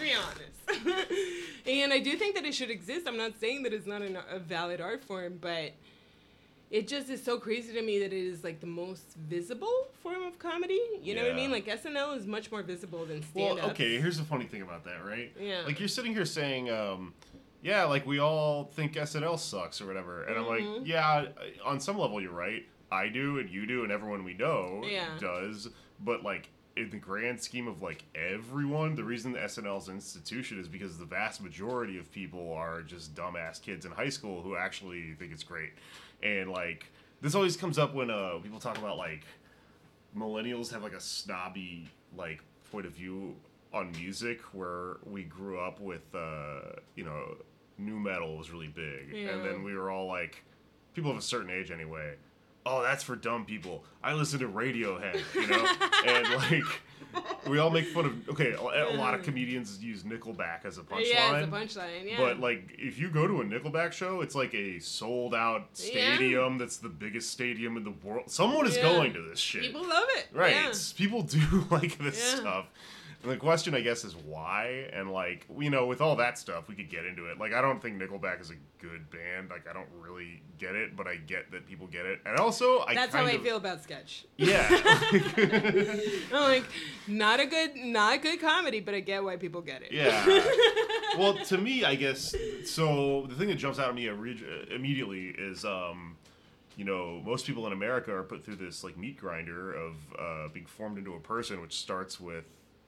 be 0.00 0.12
honest. 0.12 1.10
and 1.66 1.92
I 1.92 2.00
do 2.00 2.16
think 2.16 2.34
that 2.36 2.44
it 2.44 2.54
should 2.54 2.70
exist. 2.70 3.06
I'm 3.06 3.16
not 3.16 3.38
saying 3.40 3.62
that 3.64 3.72
it's 3.72 3.86
not 3.86 4.02
an, 4.02 4.18
a 4.30 4.38
valid 4.38 4.80
art 4.80 5.04
form, 5.04 5.38
but 5.40 5.72
it 6.70 6.88
just 6.88 7.08
is 7.08 7.22
so 7.22 7.38
crazy 7.38 7.72
to 7.74 7.82
me 7.82 7.98
that 8.00 8.12
it 8.12 8.26
is 8.26 8.42
like 8.44 8.60
the 8.60 8.66
most 8.66 9.14
visible 9.28 9.88
form 10.02 10.22
of 10.24 10.38
comedy. 10.38 10.80
You 11.02 11.14
know 11.14 11.22
what 11.22 11.32
I 11.32 11.36
mean? 11.36 11.52
Like 11.52 11.66
SNL 11.66 12.16
is 12.16 12.26
much 12.26 12.50
more 12.50 12.62
visible 12.62 13.04
than 13.04 13.22
stand 13.22 13.52
up. 13.52 13.56
Well, 13.64 13.70
okay. 13.70 14.00
Here's 14.00 14.18
the 14.18 14.24
funny 14.24 14.46
thing 14.46 14.62
about 14.62 14.84
that, 14.84 15.04
right? 15.04 15.32
Yeah. 15.40 15.62
Like 15.66 15.78
you're 15.78 15.88
sitting 15.88 16.12
here 16.12 16.24
saying, 16.24 16.70
um, 16.70 17.14
yeah, 17.62 17.84
like 17.84 18.06
we 18.06 18.18
all 18.18 18.64
think 18.64 18.94
SNL 18.94 19.38
sucks 19.38 19.80
or 19.80 19.86
whatever, 19.86 20.24
and 20.24 20.36
I'm 20.36 20.44
Mhm. 20.44 20.78
like, 20.78 20.86
yeah, 20.86 21.26
on 21.64 21.80
some 21.80 21.98
level 21.98 22.20
you're 22.20 22.32
right. 22.32 22.64
I 22.92 23.08
do, 23.08 23.38
and 23.38 23.50
you 23.50 23.66
do, 23.66 23.82
and 23.82 23.90
everyone 23.92 24.24
we 24.24 24.34
know 24.34 24.82
Yeah. 24.84 25.16
does. 25.18 25.68
But 26.00 26.22
like 26.22 26.48
in 26.76 26.90
the 26.90 26.96
grand 26.98 27.40
scheme 27.40 27.68
of 27.68 27.82
like 27.82 28.02
everyone, 28.14 28.94
the 28.96 29.04
reason 29.04 29.32
the 29.32 29.38
SNL's 29.38 29.88
an 29.88 29.94
institution 29.94 30.58
is 30.58 30.66
because 30.68 30.98
the 30.98 31.04
vast 31.04 31.40
majority 31.40 31.98
of 31.98 32.10
people 32.10 32.52
are 32.52 32.82
just 32.82 33.14
dumbass 33.14 33.60
kids 33.62 33.86
in 33.86 33.92
high 33.92 34.08
school 34.08 34.42
who 34.42 34.56
actually 34.56 35.12
think 35.18 35.32
it's 35.32 35.44
great, 35.44 35.70
and 36.22 36.50
like 36.50 36.86
this 37.20 37.34
always 37.34 37.56
comes 37.56 37.78
up 37.78 37.94
when 37.94 38.10
uh 38.10 38.38
people 38.42 38.58
talk 38.58 38.76
about 38.78 38.98
like 38.98 39.24
millennials 40.16 40.70
have 40.72 40.82
like 40.82 40.92
a 40.92 41.00
snobby 41.00 41.88
like 42.16 42.40
point 42.70 42.86
of 42.86 42.92
view 42.92 43.34
on 43.72 43.90
music 43.92 44.40
where 44.52 44.98
we 45.04 45.24
grew 45.24 45.58
up 45.58 45.80
with 45.80 46.02
uh 46.14 46.60
you 46.94 47.04
know 47.04 47.34
nu 47.78 47.98
metal 47.98 48.36
was 48.36 48.50
really 48.50 48.68
big 48.68 49.08
Yeah. 49.12 49.30
and 49.30 49.44
then 49.44 49.62
we 49.64 49.74
were 49.74 49.90
all 49.90 50.06
like 50.06 50.42
people 50.94 51.10
of 51.10 51.16
a 51.16 51.22
certain 51.22 51.50
age 51.50 51.70
anyway 51.72 52.14
oh 52.66 52.82
that's 52.82 53.02
for 53.04 53.14
dumb 53.16 53.44
people 53.44 53.84
i 54.02 54.12
listen 54.12 54.38
to 54.38 54.48
radiohead 54.48 55.20
you 55.34 55.46
know 55.46 55.66
and 56.06 56.28
like 56.52 56.80
we 57.48 57.58
all 57.58 57.70
make 57.70 57.86
fun 57.86 58.06
of 58.06 58.28
okay 58.30 58.52
a, 58.52 58.60
a 58.60 58.96
lot 58.96 59.14
of 59.14 59.20
mm. 59.20 59.24
comedians 59.24 59.82
use 59.82 60.02
nickelback 60.02 60.64
as 60.64 60.78
a 60.78 60.82
punchline 60.82 61.10
Yeah, 61.12 61.36
it's 61.36 61.46
a 61.46 61.50
punchline. 61.50 62.10
Yeah. 62.10 62.16
but 62.16 62.40
like, 62.40 62.74
if 62.78 62.98
you 62.98 63.08
go 63.08 63.26
to 63.28 63.40
a 63.40 63.44
Nickelback 63.44 63.92
show, 63.92 64.20
it's 64.20 64.34
like 64.34 64.52
a 64.54 64.78
sold 64.80 65.34
out 65.34 65.68
Yeah. 65.76 66.14
stadium 66.16 66.58
that's 66.58 66.78
the 66.78 66.88
biggest 66.88 67.30
stadium 67.30 67.76
in 67.76 67.84
the 67.84 67.94
world. 68.02 68.30
Someone 68.30 68.66
is 68.66 68.76
Yeah. 68.76 68.82
going 68.82 69.12
to 69.12 69.22
this 69.22 69.38
shit, 69.38 69.62
people 69.62 69.86
love 69.86 70.08
it. 70.16 70.26
right? 70.32 70.54
Yeah. 70.54 70.60
It's- 70.62 70.92
People 70.92 71.22
do 71.22 71.66
like 71.70 71.98
this 71.98 72.18
Yeah. 72.18 72.40
stuff. 72.40 72.66
And 73.24 73.32
the 73.32 73.38
question, 73.38 73.74
I 73.74 73.80
guess, 73.80 74.04
is 74.04 74.14
why? 74.14 74.86
And 74.92 75.10
like, 75.10 75.46
you 75.58 75.70
know, 75.70 75.86
with 75.86 76.02
all 76.02 76.14
that 76.16 76.36
stuff, 76.38 76.68
we 76.68 76.74
could 76.74 76.90
get 76.90 77.06
into 77.06 77.24
it. 77.30 77.38
Like, 77.38 77.54
I 77.54 77.62
don't 77.62 77.80
think 77.80 77.98
Nickelback 78.00 78.38
is 78.38 78.50
a 78.50 78.54
good 78.82 79.10
band. 79.10 79.48
Like, 79.48 79.66
I 79.66 79.72
don't 79.72 79.88
really 79.98 80.42
get 80.58 80.74
it, 80.74 80.94
but 80.94 81.06
I 81.06 81.16
get 81.16 81.50
that 81.50 81.66
people 81.66 81.86
get 81.86 82.04
it. 82.04 82.20
And 82.26 82.36
also, 82.36 82.80
I 82.80 82.94
That's 82.94 83.14
how 83.14 83.24
I 83.24 83.32
of, 83.32 83.42
feel 83.42 83.56
about 83.56 83.82
sketch. 83.82 84.26
Yeah. 84.36 84.66
I'm 86.32 86.42
like, 86.42 86.64
not 87.08 87.40
a 87.40 87.46
good, 87.46 87.76
not 87.76 88.16
a 88.16 88.18
good 88.18 88.42
comedy, 88.42 88.80
but 88.80 88.94
I 88.94 89.00
get 89.00 89.24
why 89.24 89.36
people 89.36 89.62
get 89.62 89.80
it. 89.80 89.90
Yeah. 89.90 90.22
well, 91.18 91.34
to 91.46 91.56
me, 91.56 91.82
I 91.82 91.94
guess 91.94 92.34
so. 92.66 93.26
The 93.26 93.36
thing 93.36 93.48
that 93.48 93.56
jumps 93.56 93.78
out 93.78 93.88
at 93.88 93.94
me 93.94 94.06
immediately 94.06 95.28
is, 95.28 95.64
um, 95.64 96.18
you 96.76 96.84
know, 96.84 97.22
most 97.24 97.46
people 97.46 97.66
in 97.66 97.72
America 97.72 98.14
are 98.14 98.22
put 98.22 98.44
through 98.44 98.56
this 98.56 98.84
like 98.84 98.98
meat 98.98 99.16
grinder 99.16 99.72
of 99.72 99.94
uh, 100.18 100.48
being 100.52 100.66
formed 100.66 100.98
into 100.98 101.14
a 101.14 101.20
person, 101.20 101.62
which 101.62 101.74
starts 101.74 102.20
with 102.20 102.44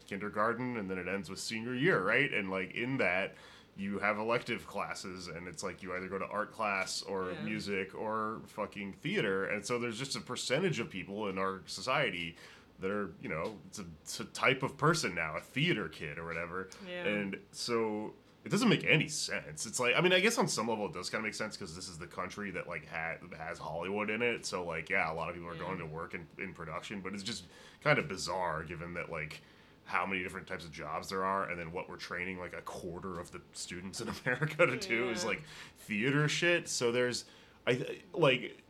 kindergarten 0.07 0.77
and 0.77 0.91
then 0.91 0.99
it 0.99 1.09
ends 1.09 1.29
with 1.31 1.39
senior 1.39 1.75
year, 1.75 2.03
right? 2.03 2.33
And 2.33 2.51
like 2.51 2.75
in 2.75 2.97
that, 2.99 3.35
you 3.79 3.99
have 3.99 4.17
elective 4.19 4.67
classes, 4.67 5.29
and 5.29 5.47
it's 5.47 5.63
like 5.63 5.83
you 5.83 5.95
either 5.95 6.09
go 6.09 6.19
to 6.19 6.25
art 6.27 6.51
class 6.51 7.03
or 7.03 7.33
Yeah. 7.33 7.43
music 7.45 7.95
or 7.95 8.41
fucking 8.47 8.95
theater, 9.03 9.45
and 9.47 9.65
so 9.65 9.79
there's 9.79 9.99
just 9.99 10.17
a 10.17 10.21
percentage 10.21 10.81
of 10.81 10.89
people 10.89 11.29
in 11.29 11.37
our 11.37 11.61
society 11.67 12.37
that 12.81 12.91
are, 12.91 13.11
you 13.23 13.29
know, 13.29 13.59
it's 13.67 13.79
a, 13.79 13.85
it's 14.03 14.21
a 14.21 14.25
type 14.27 14.63
of 14.63 14.79
person 14.79 15.15
now, 15.15 15.37
a 15.37 15.41
theater 15.41 15.89
kid 15.89 16.17
or 16.19 16.25
whatever. 16.25 16.69
Yeah. 16.89 17.05
And 17.05 17.39
so 17.53 18.15
it 18.47 18.51
doesn't 18.51 18.69
make 18.69 18.85
any 18.89 19.09
sense. 19.09 19.67
It's 19.67 19.81
like, 19.81 19.95
I 19.97 20.01
mean, 20.01 20.13
I 20.13 20.21
guess 20.21 20.39
on 20.39 20.47
some 20.49 20.69
level 20.69 20.87
it 20.87 20.93
does 20.95 21.11
kind 21.11 21.21
of 21.21 21.25
make 21.25 21.35
sense 21.35 21.57
because 21.57 21.75
this 21.75 21.89
is 21.89 21.99
the 21.99 22.07
country 22.07 22.51
that 22.53 22.69
like 22.69 22.87
ha- 22.91 23.17
has 23.39 23.59
Hollywood 23.59 24.09
in 24.09 24.23
it. 24.23 24.47
So 24.47 24.63
like, 24.65 24.89
yeah, 24.89 25.11
a 25.11 25.15
lot 25.15 25.29
of 25.29 25.35
people 25.35 25.51
are 25.51 25.55
Yeah. 25.55 25.61
going 25.63 25.79
to 25.81 25.87
work 25.87 26.15
in, 26.15 26.27
in 26.39 26.53
production, 26.55 27.01
but 27.03 27.13
it's 27.13 27.23
just 27.23 27.45
kind 27.83 27.99
of 27.99 28.09
bizarre 28.09 28.63
given 28.63 28.95
that 28.95 29.11
like 29.11 29.41
how 29.87 30.05
many 30.05 30.23
different 30.23 30.47
types 30.47 30.65
of 30.65 30.73
jobs 30.73 31.09
there 31.09 31.25
are 31.25 31.49
and 31.49 31.59
then 31.59 31.71
what 31.73 31.89
we're 31.89 31.97
training 31.97 32.39
like 32.39 32.53
a 32.53 32.63
quarter 32.63 33.19
of 33.21 33.31
the 33.31 33.41
students 33.53 34.01
in 34.01 34.09
America 34.25 34.67
to 34.67 34.77
do 34.77 35.09
is 35.11 35.25
like 35.25 35.43
theater 35.79 36.29
shit. 36.29 36.69
So 36.69 36.93
there's 36.93 37.25
I 37.67 38.01
like 38.13 38.63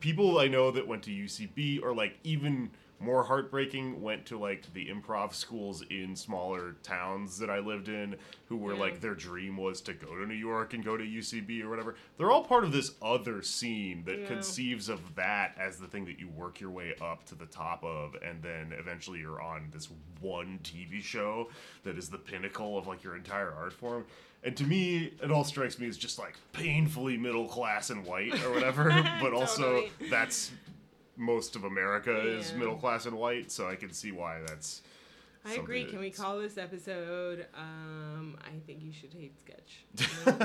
people 0.00 0.38
I 0.38 0.48
know 0.48 0.70
that 0.70 0.86
went 0.86 1.02
to 1.04 1.10
UCB 1.10 1.82
or 1.82 1.94
like 1.94 2.18
even 2.24 2.70
more 3.00 3.22
heartbreaking 3.24 4.00
went 4.02 4.26
to 4.26 4.38
like 4.38 4.72
the 4.74 4.86
improv 4.88 5.32
schools 5.34 5.82
in 5.90 6.14
smaller 6.14 6.76
towns 6.82 7.38
that 7.38 7.48
I 7.48 7.58
lived 7.58 7.88
in 7.88 8.16
who 8.48 8.56
were 8.56 8.74
Yeah. 8.74 8.80
like 8.80 9.00
their 9.00 9.14
dream 9.14 9.56
was 9.56 9.80
to 9.82 9.94
go 9.94 10.14
to 10.16 10.26
New 10.26 10.34
York 10.34 10.74
and 10.74 10.84
go 10.84 10.96
to 10.96 11.04
UCB 11.04 11.62
or 11.62 11.70
whatever. 11.70 11.94
They're 12.18 12.30
all 12.30 12.44
part 12.44 12.64
of 12.64 12.72
this 12.72 12.92
other 13.00 13.42
scene 13.42 14.04
that 14.04 14.20
Yeah. 14.20 14.26
conceives 14.26 14.88
of 14.88 15.14
that 15.14 15.56
as 15.58 15.78
the 15.78 15.86
thing 15.86 16.04
that 16.04 16.18
you 16.18 16.28
work 16.28 16.60
your 16.60 16.70
way 16.70 16.94
up 17.00 17.24
to 17.26 17.34
the 17.34 17.46
top 17.46 17.82
of 17.82 18.14
and 18.22 18.42
then 18.42 18.72
eventually 18.78 19.20
you're 19.20 19.40
on 19.40 19.68
this 19.72 19.88
one 20.20 20.60
TV 20.62 21.02
show 21.02 21.48
that 21.84 21.96
is 21.96 22.10
the 22.10 22.18
pinnacle 22.18 22.76
of 22.76 22.86
like 22.86 23.02
your 23.02 23.16
entire 23.16 23.50
art 23.52 23.72
form. 23.72 24.04
And 24.42 24.56
to 24.56 24.64
me, 24.64 25.12
it 25.22 25.30
all 25.30 25.44
strikes 25.44 25.78
me 25.78 25.86
as 25.86 25.98
just 25.98 26.18
like 26.18 26.34
painfully 26.52 27.16
middle 27.18 27.46
class 27.46 27.90
and 27.90 28.04
white 28.06 28.42
or 28.44 28.50
whatever. 28.52 28.88
but 29.20 29.32
also, 29.34 29.88
that's 30.10 30.50
most 31.20 31.54
of 31.54 31.64
America 31.64 32.18
is 32.26 32.52
middle 32.54 32.76
class 32.76 33.06
and 33.06 33.16
white, 33.16 33.52
so 33.52 33.68
I 33.68 33.76
can 33.76 33.92
see 33.92 34.10
why 34.10 34.40
that's. 34.46 34.82
I 35.42 35.54
agree. 35.54 35.86
Can 35.86 36.00
we 36.00 36.10
call 36.10 36.38
this 36.38 36.58
episode? 36.58 37.46
Um, 37.56 38.36
I 38.42 38.58
think 38.66 38.82
you 38.82 38.92
should 38.92 39.14
hate 39.14 39.38
sketch. 39.38 39.84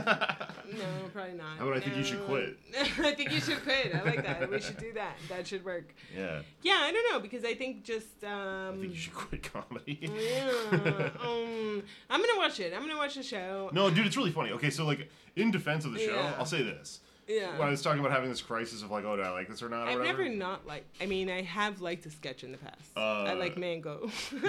No, 0.65 0.79
no, 0.79 1.09
probably 1.13 1.33
not. 1.33 1.59
How 1.59 1.67
about 1.67 1.77
I 1.77 1.79
think 1.81 1.95
you 1.97 2.03
should 2.03 2.21
quit? 2.25 2.57
I 2.99 3.11
think 3.13 3.31
you 3.31 3.39
should 3.39 3.61
quit. 3.63 3.93
I 3.93 4.01
like 4.03 4.25
that. 4.25 4.49
We 4.49 4.59
should 4.59 4.77
do 4.77 4.93
that. 4.93 5.15
That 5.29 5.45
should 5.45 5.63
work. 5.63 5.93
yeah, 6.17 6.41
Yeah, 6.63 6.79
I 6.81 6.91
don't 6.91 7.11
know 7.13 7.19
because 7.19 7.45
I 7.45 7.53
think 7.53 7.83
just 7.83 8.23
um. 8.23 8.75
I 8.75 8.77
think 8.81 8.93
you 8.93 8.97
should 8.97 9.13
quit 9.13 9.43
comedy. 9.53 9.99
yeah, 10.01 11.09
um, 11.21 11.83
I'm 12.09 12.19
gonna 12.21 12.37
watch 12.37 12.59
it. 12.59 12.73
I'm 12.73 12.81
gonna 12.81 12.97
watch 12.97 13.13
the 13.15 13.21
show. 13.23 13.69
No, 13.73 13.89
dude, 13.91 14.07
it's 14.07 14.17
really 14.17 14.31
funny. 14.31 14.51
Okay, 14.51 14.69
so 14.71 14.85
like 14.85 15.07
in 15.35 15.51
defense 15.51 15.85
of 15.85 15.91
the 15.93 15.99
show, 15.99 16.15
Yeah. 16.15 16.33
I'll 16.39 16.45
say 16.45 16.63
this: 16.63 17.01
Yeah. 17.27 17.57
when 17.57 17.67
I 17.67 17.71
was 17.71 17.81
talking 17.81 17.99
about 17.99 18.11
having 18.11 18.29
this 18.29 18.41
crisis 18.41 18.83
of 18.83 18.91
like, 18.91 19.03
oh, 19.03 19.15
do 19.15 19.23
I 19.23 19.29
like 19.31 19.47
this 19.47 19.63
or 19.63 19.69
not? 19.69 19.87
Or 19.87 19.91
I've 19.91 19.99
whatever. 19.99 20.23
never 20.25 20.35
not 20.35 20.67
liked. 20.67 20.85
I 21.01 21.07
mean, 21.07 21.29
I 21.29 21.41
have 21.41 21.81
liked 21.81 22.05
a 22.05 22.11
sketch 22.11 22.43
in 22.43 22.51
the 22.51 22.57
past. 22.59 22.91
I 22.95 23.31
Uh, 23.31 23.35
like 23.35 23.57
Mango. 23.57 24.09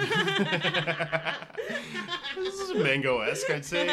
this 2.35 2.59
is 2.59 2.73
mango 2.75 3.19
esque, 3.21 3.49
I'd 3.49 3.65
say. 3.65 3.89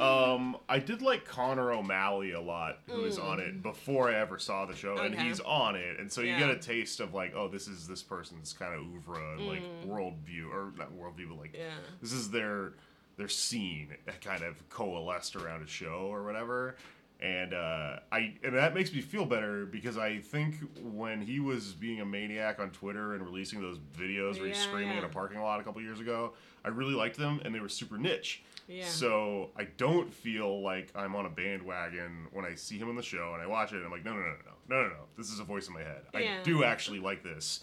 Um, 0.00 0.56
I 0.68 0.78
did 0.78 1.02
like 1.02 1.24
Conner 1.24 1.72
O'Malley 1.72 2.32
a 2.32 2.40
lot, 2.40 2.80
who 2.88 3.02
was 3.02 3.18
on 3.18 3.40
it 3.40 3.62
before 3.62 4.10
I 4.10 4.14
ever 4.16 4.38
saw 4.38 4.66
the 4.66 4.74
show, 4.74 4.96
and 4.98 5.14
Mm. 5.14 5.22
He's 5.22 5.40
on 5.40 5.76
it, 5.76 5.98
and 5.98 6.12
so 6.12 6.20
you 6.20 6.32
Yeah. 6.32 6.40
get 6.40 6.50
a 6.50 6.58
taste 6.58 7.00
of 7.00 7.14
like, 7.14 7.34
oh, 7.34 7.48
this 7.48 7.68
is 7.68 7.86
this 7.86 8.02
person's 8.02 8.52
kind 8.52 8.74
of 8.74 8.80
oeuvre 8.82 9.32
and 9.34 9.46
like 9.46 9.62
worldview, 9.86 10.50
or 10.52 10.72
not 10.76 10.92
worldview, 10.92 11.28
but 11.28 11.38
like 11.38 11.52
Mm. 11.52 11.58
Yeah. 11.58 11.74
this 12.02 12.12
is 12.12 12.30
their 12.30 12.72
their 13.16 13.28
scene 13.28 13.96
that 14.04 14.20
kind 14.20 14.42
of 14.42 14.68
coalesced 14.68 15.36
around 15.36 15.62
a 15.62 15.66
show 15.66 16.08
or 16.12 16.22
whatever. 16.22 16.76
And 17.20 17.54
uh, 17.54 18.00
I 18.12 18.34
and 18.44 18.54
that 18.54 18.74
makes 18.74 18.92
me 18.92 19.00
feel 19.00 19.24
better 19.24 19.64
because 19.64 19.96
I 19.96 20.18
think 20.18 20.56
when 20.82 21.22
he 21.22 21.40
was 21.40 21.72
being 21.72 22.02
a 22.02 22.04
maniac 22.04 22.60
on 22.60 22.70
Twitter 22.70 23.14
and 23.14 23.24
releasing 23.24 23.62
those 23.62 23.78
videos 23.98 24.38
where 24.38 24.48
he's 24.48 24.58
Yeah, 24.58 24.62
screaming 24.64 24.98
in 24.98 25.04
a 25.04 25.08
parking 25.08 25.40
lot 25.40 25.58
a 25.58 25.62
couple 25.62 25.80
years 25.80 25.98
ago, 25.98 26.34
I 26.62 26.68
really 26.68 26.92
liked 26.92 27.16
them 27.16 27.40
and 27.44 27.54
they 27.54 27.60
were 27.60 27.70
super 27.70 27.96
niche. 27.96 28.42
Yeah. 28.68 28.84
So 28.84 29.50
I 29.56 29.64
don't 29.78 30.12
feel 30.12 30.60
like 30.60 30.92
I'm 30.94 31.16
on 31.16 31.24
a 31.24 31.30
bandwagon 31.30 32.26
when 32.32 32.44
I 32.44 32.54
see 32.54 32.76
him 32.76 32.90
on 32.90 32.96
the 32.96 33.02
show 33.02 33.32
and 33.32 33.42
I 33.42 33.46
watch 33.46 33.72
it 33.72 33.76
and 33.76 33.86
I'm 33.86 33.92
like, 33.92 34.04
no, 34.04 34.12
no, 34.12 34.20
no, 34.20 34.26
no, 34.26 34.76
no, 34.76 34.82
no, 34.82 34.88
no. 34.88 35.04
This 35.16 35.30
is 35.30 35.40
a 35.40 35.44
voice 35.44 35.68
in 35.68 35.74
my 35.74 35.80
head. 35.82 36.02
Yeah. 36.12 36.40
I 36.40 36.42
do 36.42 36.64
actually 36.64 36.98
like 36.98 37.22
this. 37.22 37.60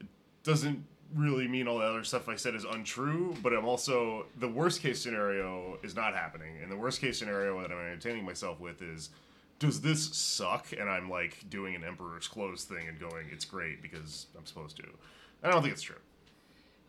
It 0.00 0.06
doesn't 0.42 0.84
really 1.14 1.48
mean 1.48 1.66
all 1.68 1.78
the 1.78 1.84
other 1.84 2.04
stuff 2.04 2.28
I 2.28 2.36
said 2.36 2.54
is 2.54 2.64
untrue, 2.64 3.34
but 3.42 3.52
I'm 3.52 3.64
also 3.64 4.26
the 4.38 4.48
worst 4.48 4.80
case 4.80 5.00
scenario 5.02 5.78
is 5.82 5.94
not 5.94 6.14
happening, 6.14 6.56
and 6.62 6.70
the 6.70 6.76
worst 6.76 7.00
case 7.00 7.18
scenario 7.18 7.60
that 7.62 7.70
I'm 7.70 7.78
entertaining 7.78 8.24
myself 8.24 8.60
with 8.60 8.82
is. 8.82 9.10
Does 9.60 9.80
this 9.80 10.14
suck? 10.14 10.72
And 10.72 10.90
I'm 10.90 11.08
like 11.08 11.48
doing 11.48 11.76
an 11.76 11.84
Emperor's 11.84 12.26
Clothes 12.26 12.64
thing 12.64 12.88
and 12.88 12.98
going, 12.98 13.28
it's 13.30 13.44
great 13.44 13.80
because 13.82 14.26
I'm 14.36 14.44
supposed 14.44 14.76
to. 14.78 14.84
I 15.44 15.50
don't 15.50 15.62
think 15.62 15.72
it's 15.72 15.80
true. 15.80 16.00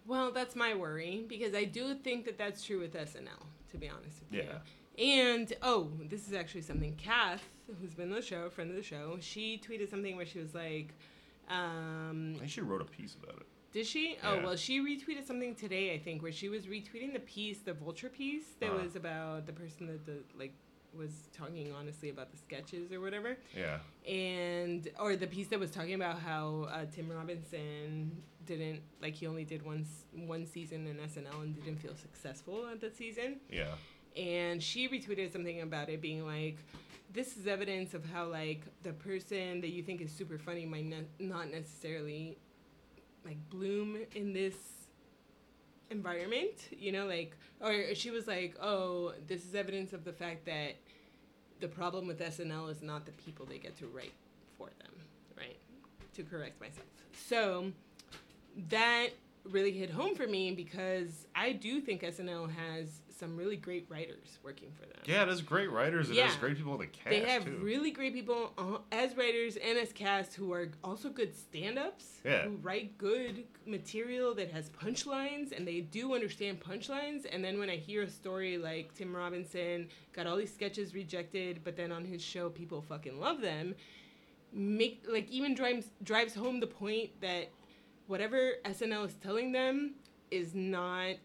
Well, 0.07 0.31
that's 0.31 0.55
my 0.55 0.73
worry 0.73 1.23
because 1.29 1.53
I 1.53 1.65
do 1.65 1.93
think 1.93 2.25
that 2.25 2.39
that's 2.39 2.63
true 2.63 2.79
with 2.79 2.93
SNL. 2.95 3.45
To 3.71 3.77
be 3.77 3.87
honest 3.87 4.19
with 4.29 4.39
Yeah. 4.43 4.57
you. 4.97 5.05
And 5.05 5.53
oh, 5.61 5.91
this 6.09 6.27
is 6.27 6.33
actually 6.33 6.63
something 6.63 6.95
Kath, 6.95 7.43
who's 7.79 7.93
been 7.93 8.09
on 8.09 8.15
the 8.15 8.21
show, 8.23 8.49
friend 8.49 8.71
of 8.71 8.75
the 8.75 8.83
show, 8.83 9.17
she 9.21 9.61
tweeted 9.63 9.89
something 9.89 10.15
where 10.15 10.25
she 10.25 10.39
was 10.39 10.55
like, 10.55 10.89
um, 11.49 12.35
I 12.41 12.45
actually 12.45 12.63
wrote 12.63 12.81
a 12.81 12.85
piece 12.85 13.15
about 13.21 13.37
it. 13.37 13.45
Did 13.75 13.85
she? 13.85 14.15
Oh 14.23 14.35
Yeah. 14.35 14.43
well, 14.45 14.55
she 14.55 14.79
retweeted 14.79 15.27
something 15.27 15.53
today, 15.53 15.93
I 15.93 15.99
think, 15.99 16.21
where 16.23 16.31
she 16.31 16.47
was 16.47 16.65
retweeting 16.65 17.11
the 17.11 17.19
piece, 17.19 17.59
the 17.59 17.73
Vulture 17.73 18.07
piece, 18.07 18.53
that 18.61 18.69
Uh-huh. 18.69 18.81
was 18.83 18.95
about 18.95 19.45
the 19.47 19.51
person 19.51 19.85
that 19.87 20.05
the 20.05 20.23
like 20.33 20.53
was 20.93 21.27
talking 21.33 21.73
honestly 21.73 22.07
about 22.09 22.31
the 22.31 22.37
sketches 22.37 22.93
or 22.93 23.01
whatever, 23.01 23.37
Yeah. 23.53 23.79
and 24.07 24.87
or 24.97 25.17
the 25.17 25.27
piece 25.27 25.49
that 25.49 25.59
was 25.59 25.71
talking 25.71 25.93
about 25.93 26.19
how 26.19 26.69
uh, 26.71 26.85
Tim 26.85 27.09
Robinson 27.11 28.23
didn't 28.45 28.81
like 29.01 29.13
he 29.15 29.27
only 29.27 29.43
did 29.43 29.61
one 29.61 29.85
one 30.13 30.45
season 30.45 30.87
in 30.87 30.95
SNL 30.97 31.41
and 31.43 31.53
didn't 31.53 31.79
feel 31.81 31.97
successful 31.97 32.65
at 32.71 32.79
that 32.79 32.95
season, 32.95 33.41
Yeah. 33.51 33.75
and 34.15 34.63
she 34.63 34.87
retweeted 34.87 35.33
something 35.33 35.59
about 35.59 35.89
it 35.89 35.99
being 35.99 36.25
like 36.25 36.59
this 37.11 37.35
is 37.35 37.45
evidence 37.45 37.93
of 37.93 38.05
how 38.05 38.25
like 38.27 38.61
the 38.83 38.93
person 38.93 39.59
that 39.59 39.71
you 39.71 39.83
think 39.83 39.99
is 39.99 40.11
super 40.13 40.37
funny 40.37 40.65
might 40.65 40.85
ne- 40.85 41.07
not 41.19 41.51
necessarily 41.51 42.37
like 43.25 43.37
bloom 43.49 43.97
in 44.13 44.33
this 44.33 44.55
environment 45.91 46.69
you 46.71 46.91
know 46.91 47.05
like 47.05 47.35
or 47.61 47.93
she 47.93 48.09
was 48.09 48.27
like 48.27 48.55
oh 48.61 49.13
this 49.27 49.45
is 49.45 49.53
evidence 49.53 49.93
of 49.93 50.03
the 50.03 50.13
fact 50.13 50.45
that 50.45 50.75
the 51.59 51.67
problem 51.67 52.07
with 52.07 52.19
snl 52.19 52.69
is 52.69 52.81
not 52.81 53.05
the 53.05 53.11
people 53.13 53.45
they 53.45 53.57
get 53.57 53.77
to 53.77 53.87
write 53.87 54.13
for 54.57 54.67
them 54.79 54.91
right 55.37 55.57
to 56.13 56.23
correct 56.23 56.59
myself. 56.61 56.87
So 57.27 57.71
that 58.69 59.09
really 59.43 59.71
hit 59.71 59.89
home 59.89 60.15
for 60.15 60.25
me 60.25 60.51
because 60.51 61.27
i 61.35 61.51
do 61.51 61.79
think 61.79 62.01
snl 62.01 62.49
has 62.49 63.01
some 63.17 63.37
really 63.37 63.55
great 63.55 63.85
writers 63.89 64.39
working 64.43 64.71
for 64.73 64.81
them 64.85 64.99
Yeah, 65.05 65.25
has 65.25 65.41
great 65.41 65.71
writers. 65.71 66.09
It 66.09 66.17
has 66.17 66.33
Yeah. 66.33 66.39
great 66.39 66.57
people 66.57 66.73
in 66.73 66.79
the 66.81 66.87
cast 66.87 67.09
they 67.09 67.21
have 67.21 67.45
too. 67.45 67.57
really 67.61 67.91
great 67.91 68.13
people 68.13 68.51
uh, 68.57 68.79
as 68.91 69.15
writers 69.15 69.55
and 69.57 69.77
as 69.77 69.93
cast 69.93 70.33
who 70.35 70.51
are 70.51 70.71
also 70.83 71.09
good 71.09 71.35
stand-ups 71.35 72.19
Yeah. 72.25 72.43
who 72.43 72.57
write 72.57 72.97
good 72.97 73.45
material 73.65 74.33
that 74.35 74.51
has 74.51 74.69
punchlines 74.69 75.55
and 75.55 75.67
they 75.67 75.81
do 75.81 76.13
understand 76.13 76.59
punchlines 76.59 77.25
and 77.31 77.43
then 77.43 77.57
when 77.59 77.69
i 77.69 77.77
hear 77.77 78.03
a 78.03 78.09
story 78.09 78.57
like 78.57 78.93
tim 78.93 79.15
robinson 79.15 79.87
got 80.13 80.27
all 80.27 80.35
these 80.35 80.53
sketches 80.53 80.93
rejected 80.93 81.61
but 81.63 81.75
then 81.75 81.91
on 81.91 82.03
his 82.05 82.21
show 82.21 82.49
people 82.49 82.81
fucking 82.81 83.19
love 83.19 83.41
them 83.41 83.73
make 84.51 85.03
like 85.09 85.29
even 85.29 85.53
drives 85.55 85.87
drives 86.03 86.33
home 86.35 86.59
the 86.59 86.67
point 86.67 87.09
that 87.21 87.49
whatever 88.07 88.53
snl 88.65 89.05
is 89.05 89.15
telling 89.15 89.51
them 89.51 89.95
is 90.31 90.53
not 90.55 91.17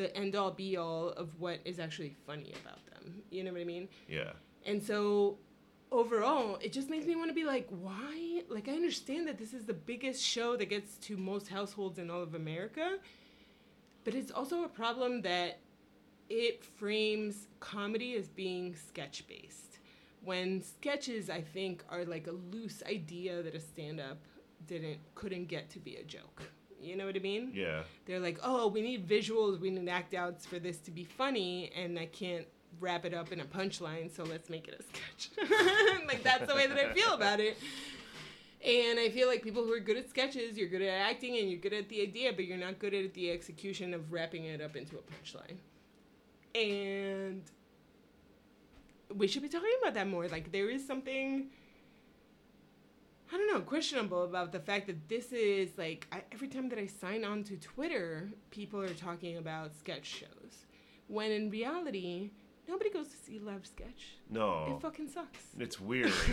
the 0.00 0.16
end 0.16 0.34
all 0.34 0.50
be 0.50 0.76
all 0.76 1.10
of 1.10 1.28
what 1.38 1.58
is 1.64 1.78
actually 1.78 2.16
funny 2.26 2.52
about 2.62 2.84
them 2.86 3.22
you 3.30 3.44
know 3.44 3.52
what 3.52 3.60
i 3.60 3.64
mean 3.64 3.88
yeah. 4.08 4.32
and 4.66 4.82
so 4.82 5.38
overall, 5.92 6.58
it 6.60 6.72
just 6.72 6.88
makes 6.88 7.06
me 7.06 7.16
want 7.16 7.28
to 7.30 7.34
be 7.34 7.44
like, 7.44 7.66
why? 7.70 8.42
Like, 8.48 8.68
I 8.68 8.72
understand 8.72 9.26
that 9.28 9.38
this 9.38 9.52
is 9.52 9.64
the 9.64 9.74
biggest 9.74 10.22
show 10.22 10.56
that 10.56 10.66
gets 10.66 10.96
to 10.98 11.16
most 11.16 11.48
households 11.48 11.98
in 11.98 12.10
all 12.10 12.22
of 12.22 12.34
America, 12.34 12.98
but 14.04 14.14
it's 14.14 14.30
also 14.30 14.64
a 14.64 14.68
problem 14.68 15.22
that 15.22 15.58
it 16.28 16.64
frames 16.64 17.48
comedy 17.58 18.14
as 18.14 18.28
being 18.28 18.76
sketch 18.76 19.26
based. 19.26 19.78
When 20.22 20.62
sketches, 20.62 21.30
I 21.30 21.40
think, 21.40 21.84
are 21.88 22.04
like 22.04 22.26
a 22.26 22.32
loose 22.32 22.82
idea 22.88 23.42
that 23.42 23.54
a 23.54 23.60
stand 23.60 24.00
up 24.00 24.18
didn't 24.66 24.98
couldn't 25.14 25.46
get 25.46 25.70
to 25.70 25.78
be 25.78 25.96
a 25.96 26.04
joke. 26.04 26.42
You 26.80 26.96
know 26.96 27.06
what 27.06 27.16
I 27.16 27.20
mean? 27.20 27.52
Yeah. 27.54 27.82
they're 28.06 28.20
like, 28.20 28.38
oh, 28.42 28.68
we 28.68 28.80
need 28.80 29.08
visuals, 29.08 29.60
we 29.60 29.70
need 29.70 29.88
act 29.88 30.14
outs 30.14 30.46
for 30.46 30.58
this 30.58 30.78
to 30.78 30.90
be 30.90 31.04
funny, 31.04 31.70
and 31.76 31.98
I 31.98 32.06
can't 32.06 32.46
wrap 32.78 33.04
it 33.04 33.12
up 33.12 33.32
in 33.32 33.40
a 33.40 33.44
punchline, 33.44 34.14
so 34.14 34.22
let's 34.24 34.48
make 34.48 34.68
it 34.68 34.80
a 34.80 34.82
sketch. 34.82 35.48
like 36.06 36.22
that's 36.22 36.46
the 36.46 36.54
way 36.54 36.66
that 36.66 36.78
I 36.78 36.92
feel 36.94 37.12
about 37.12 37.40
it. 37.40 37.58
And 38.64 38.98
I 38.98 39.08
feel 39.08 39.26
like 39.26 39.42
people 39.42 39.64
who 39.64 39.72
are 39.72 39.80
good 39.80 39.96
at 39.96 40.08
sketches, 40.10 40.56
you're 40.58 40.68
good 40.68 40.82
at 40.82 41.10
acting 41.10 41.38
and 41.38 41.50
you're 41.50 41.60
good 41.60 41.72
at 41.72 41.88
the 41.88 42.02
idea, 42.02 42.32
but 42.32 42.44
you're 42.44 42.58
not 42.58 42.78
good 42.78 42.92
at 42.92 43.14
the 43.14 43.30
execution 43.30 43.94
of 43.94 44.12
wrapping 44.12 44.44
it 44.44 44.60
up 44.60 44.76
into 44.76 44.96
a 44.96 45.00
punchline. 45.00 45.56
And 46.54 47.42
we 49.14 49.26
should 49.26 49.42
be 49.42 49.48
talking 49.48 49.70
about 49.80 49.94
that 49.94 50.08
more. 50.08 50.28
Like 50.28 50.52
there 50.52 50.68
is 50.68 50.86
something 50.86 51.48
I 53.32 53.36
don't 53.36 53.52
know, 53.52 53.60
questionable 53.60 54.24
about 54.24 54.50
the 54.50 54.58
fact 54.58 54.88
that 54.88 55.08
this 55.08 55.32
is 55.32 55.70
like 55.78 56.06
I, 56.10 56.22
every 56.32 56.48
time 56.48 56.68
that 56.70 56.78
I 56.78 56.86
sign 56.86 57.24
on 57.24 57.44
to 57.44 57.56
Twitter, 57.56 58.28
people 58.50 58.80
are 58.80 58.88
talking 58.88 59.36
about 59.36 59.76
sketch 59.76 60.04
shows, 60.06 60.66
when 61.06 61.30
in 61.30 61.50
reality, 61.50 62.30
nobody 62.68 62.90
goes 62.90 63.08
to 63.08 63.16
see 63.16 63.38
live 63.38 63.66
sketch. 63.66 64.16
No. 64.28 64.74
It 64.76 64.82
fucking 64.82 65.08
sucks. 65.08 65.44
It's 65.58 65.80
weird. 65.80 66.12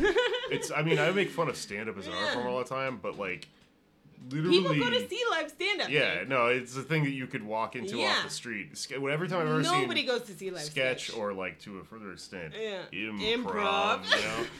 it's. 0.51 0.71
I 0.71 0.81
mean, 0.81 0.97
I 0.97 1.11
make 1.11 1.29
fun 1.29 1.49
of 1.49 1.57
stand 1.57 1.87
up 1.87 1.97
as 1.97 2.07
an 2.07 2.13
art 2.13 2.33
form 2.33 2.47
all 2.47 2.59
the 2.59 2.65
time, 2.65 2.99
but 3.01 3.19
like, 3.19 3.47
literally. 4.29 4.59
People 4.59 4.75
go 4.75 4.89
to 4.89 5.07
see 5.07 5.21
live 5.31 5.49
stand 5.49 5.81
up. 5.81 5.89
Yeah, 5.89 6.23
no, 6.27 6.47
it's 6.47 6.75
a 6.77 6.81
thing 6.83 7.03
that 7.03 7.11
you 7.11 7.27
could 7.27 7.43
walk 7.43 7.75
into 7.75 7.97
Yeah. 7.97 8.07
off 8.17 8.23
the 8.23 8.29
street. 8.29 8.69
Every 8.91 9.27
time 9.27 9.39
I've 9.41 9.47
ever 9.47 9.61
Nobody 9.61 10.01
seen 10.01 10.07
goes 10.09 10.21
to 10.23 10.33
see 10.33 10.49
live 10.51 10.63
sketch, 10.63 11.13
or 11.15 11.33
like 11.33 11.59
to 11.61 11.79
a 11.79 11.83
further 11.83 12.11
extent, 12.11 12.53
Yeah. 12.59 12.83
improv, 12.91 14.03
Improv. 14.03 14.05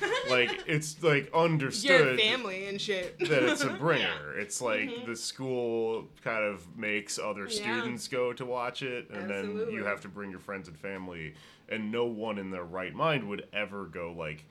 you 0.02 0.08
know, 0.08 0.14
like 0.30 0.64
it's 0.68 1.02
like 1.04 1.30
understood 1.34 2.18
your 2.18 2.18
family 2.18 2.66
and 2.68 2.80
shit. 2.82 3.18
that 3.20 3.44
it's 3.44 3.64
a 3.64 3.70
bringer. 3.80 4.38
It's 4.38 4.62
like 4.62 5.06
the 5.06 5.16
school 5.16 6.08
kind 6.24 6.44
of 6.44 6.66
makes 6.78 7.18
other 7.20 7.48
Mm-hmm. 7.48 7.64
Yeah. 7.70 7.80
students 7.82 8.08
go 8.08 8.34
to 8.34 8.46
watch 8.46 8.82
it, 8.82 9.10
and 9.10 9.30
then 9.30 9.68
you 9.72 9.84
have 9.86 10.02
to 10.02 10.08
bring 10.08 10.32
your 10.32 10.40
friends 10.40 10.68
and 10.68 10.78
family. 10.78 11.34
And 11.70 11.92
no 11.92 12.06
one 12.06 12.38
in 12.38 12.50
their 12.50 12.64
right 12.64 12.94
mind 12.94 13.28
would 13.28 13.46
ever 13.52 13.86
go 13.88 14.14
like, 14.18 14.46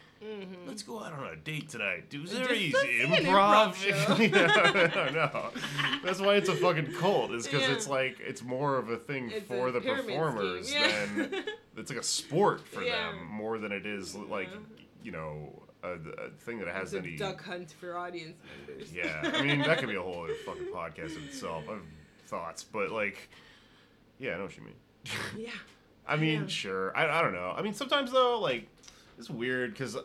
"Let's 0.67 0.83
go 0.83 1.03
out 1.03 1.14
on 1.14 1.25
a 1.33 1.37
date 1.37 1.71
tonight." 1.71 2.11
Do 2.11 2.27
there 2.27 2.47
Mm-hmm. 2.47 2.55
Just 2.55 2.61
is 2.61 2.75
let's 2.75 2.87
see 2.87 3.03
an 3.03 3.25
improv? 3.25 3.73
improv 3.75 4.31
show. 4.31 5.12
no, 5.12 5.51
that's 6.05 6.21
why 6.21 6.35
it's 6.35 6.51
a 6.51 6.55
fucking 6.57 6.93
cult. 6.93 7.31
Is 7.33 7.47
because 7.47 7.62
Yeah. 7.62 7.73
it's 7.75 7.89
like 7.89 8.19
it's 8.21 8.43
more 8.43 8.77
of 8.77 8.91
a 8.91 8.99
thing 8.99 9.31
It's 9.31 9.47
for 9.49 9.71
the 9.71 9.81
performers 9.81 10.71
yeah. 10.71 11.07
than 11.17 11.45
it's 11.79 11.91
like 11.91 11.99
a 12.01 12.03
sport 12.05 12.67
for 12.69 12.83
Yeah. 12.83 13.12
them 13.12 13.27
more 13.27 13.59
than 13.59 13.73
it 13.73 13.87
is 13.87 14.14
like 14.14 14.51
you 15.03 15.12
know 15.12 15.62
a, 15.83 15.97
thing 16.41 16.59
that 16.59 16.69
has 16.69 16.93
It's 16.93 17.05
a 17.05 17.09
any 17.09 17.17
duck 17.17 17.43
hunt 17.43 17.71
for 17.81 17.97
audience 17.97 18.37
members. 18.67 18.93
yeah, 18.93 19.23
I 19.35 19.41
mean 19.43 19.61
that 19.61 19.79
could 19.79 19.89
be 19.89 19.95
a 19.95 20.03
whole 20.03 20.25
other 20.25 20.35
fucking 20.45 20.67
podcast 20.67 21.17
in 21.17 21.23
itself. 21.25 21.64
I 21.69 21.73
have 21.75 21.83
thoughts, 22.27 22.62
but 22.64 22.91
like, 22.91 23.31
yeah, 24.19 24.35
I 24.35 24.37
know 24.37 24.43
what 24.45 24.57
you 24.59 24.64
mean. 24.64 24.75
Yeah. 25.39 25.51
I 26.09 26.16
mean, 26.16 26.42
Yeah. 26.42 26.46
sure. 26.48 26.96
I, 26.96 27.18
I 27.18 27.22
don't 27.22 27.32
know. 27.34 27.52
I 27.57 27.62
mean, 27.62 27.74
sometimes 27.74 28.12
though, 28.12 28.38
like, 28.40 28.68
it's 29.18 29.30
weird 29.30 29.72
because 29.72 29.96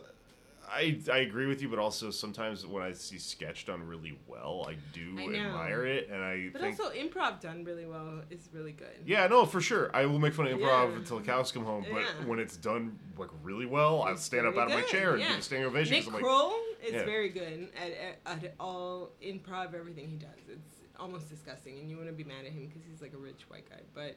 I 0.74 0.98
I 1.12 1.18
agree 1.18 1.46
with 1.46 1.60
you, 1.60 1.68
but 1.68 1.78
also 1.78 2.10
sometimes 2.10 2.66
when 2.66 2.82
I 2.82 2.92
see 2.92 3.18
sketch 3.18 3.66
done 3.66 3.86
really 3.86 4.18
well, 4.26 4.66
I 4.66 4.76
do 4.94 5.16
I 5.18 5.34
admire 5.36 5.84
it, 5.84 6.08
and 6.10 6.22
I 6.22 6.48
But 6.50 6.62
think. 6.62 6.80
also, 6.80 6.90
improv 6.94 7.40
done 7.40 7.62
really 7.62 7.84
well 7.84 8.22
is 8.30 8.48
really 8.54 8.72
good. 8.72 8.88
yeah, 9.04 9.26
no, 9.26 9.44
for 9.44 9.60
sure. 9.60 9.90
I 9.94 10.06
will 10.06 10.18
make 10.18 10.32
fun 10.32 10.46
of 10.46 10.58
improv 10.58 10.90
Yeah. 10.92 10.96
until 10.96 11.18
the 11.18 11.26
cows 11.26 11.52
come 11.52 11.64
home, 11.66 11.84
but 11.92 12.00
Yeah. 12.00 12.24
when 12.24 12.38
it's 12.38 12.56
done 12.56 12.98
like 13.18 13.28
really 13.42 13.66
well, 13.66 14.02
I 14.02 14.14
stand 14.14 14.46
up 14.46 14.56
out 14.56 14.68
of 14.68 14.74
my 14.74 14.82
chair 14.82 15.12
and 15.12 15.20
yeah. 15.20 15.28
give 15.28 15.38
a 15.40 15.42
standing 15.42 15.68
ovation. 15.68 15.94
Nick 15.94 16.10
like, 16.10 16.22
Kroll 16.22 16.54
is 16.82 17.02
very 17.02 17.28
good 17.28 17.68
at, 17.76 17.92
at, 18.26 18.44
at 18.44 18.54
all 18.58 19.10
improv, 19.22 19.74
everything 19.74 20.08
he 20.08 20.16
does. 20.16 20.30
It's 20.48 20.80
almost 20.98 21.28
disgusting, 21.28 21.78
and 21.80 21.90
you 21.90 21.96
want 21.96 22.08
to 22.08 22.14
be 22.14 22.24
mad 22.24 22.46
at 22.46 22.52
him 22.52 22.66
because 22.66 22.82
he's 22.90 23.02
like 23.02 23.12
a 23.12 23.18
rich 23.18 23.42
white 23.48 23.68
guy, 23.68 23.80
but 23.94 24.16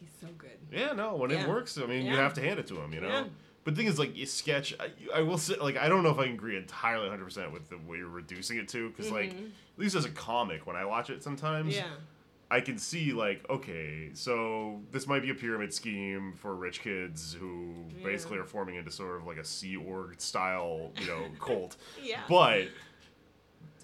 he's 0.00 0.10
so 0.20 0.28
good. 0.38 0.50
Yeah, 0.72 0.92
no, 0.92 1.16
when 1.16 1.30
Yeah. 1.30 1.42
it 1.42 1.48
works, 1.48 1.78
I 1.78 1.86
mean, 1.86 2.06
you 2.06 2.16
have 2.16 2.34
to 2.34 2.40
hand 2.40 2.58
it 2.58 2.66
to 2.68 2.80
him, 2.80 2.92
you 2.92 3.00
know. 3.00 3.08
Yeah. 3.08 3.24
But 3.64 3.74
the 3.74 3.82
thing 3.82 3.88
is, 3.90 3.98
like, 3.98 4.16
you 4.16 4.24
sketch. 4.24 4.74
I, 4.80 4.90
I 5.18 5.22
will 5.22 5.36
say, 5.38 5.56
like, 5.56 5.76
I 5.76 5.88
don't 5.88 6.02
know 6.02 6.10
if 6.10 6.18
I 6.18 6.24
can 6.24 6.34
agree 6.34 6.56
entirely 6.56 7.04
100 7.08 7.24
percent 7.24 7.52
with 7.52 7.68
the 7.68 7.76
way 7.78 7.98
you're 7.98 8.08
reducing 8.08 8.56
it 8.58 8.68
to, 8.68 8.88
because, 8.88 9.10
like, 9.10 9.32
Mhm. 9.34 9.46
at 9.46 9.78
least 9.78 9.94
as 9.94 10.04
a 10.06 10.10
comic, 10.10 10.66
when 10.66 10.76
I 10.76 10.84
watch 10.86 11.10
it, 11.10 11.22
sometimes 11.22 11.76
Yeah. 11.76 11.90
I 12.50 12.62
can 12.62 12.78
see, 12.78 13.12
like, 13.12 13.44
okay, 13.50 14.08
so 14.14 14.80
this 14.90 15.06
might 15.06 15.20
be 15.20 15.28
a 15.28 15.34
pyramid 15.34 15.74
scheme 15.74 16.32
for 16.32 16.54
rich 16.54 16.80
kids 16.80 17.34
who 17.38 17.74
Yeah. 17.98 18.04
basically 18.04 18.38
are 18.38 18.44
forming 18.44 18.76
into 18.76 18.90
sort 18.90 19.16
of 19.20 19.26
like 19.26 19.36
a 19.36 19.44
Sea 19.44 19.76
Org 19.76 20.18
style, 20.18 20.90
you 20.98 21.06
know, 21.06 21.28
cult. 21.38 21.76
Yeah. 22.02 22.22
But 22.26 22.68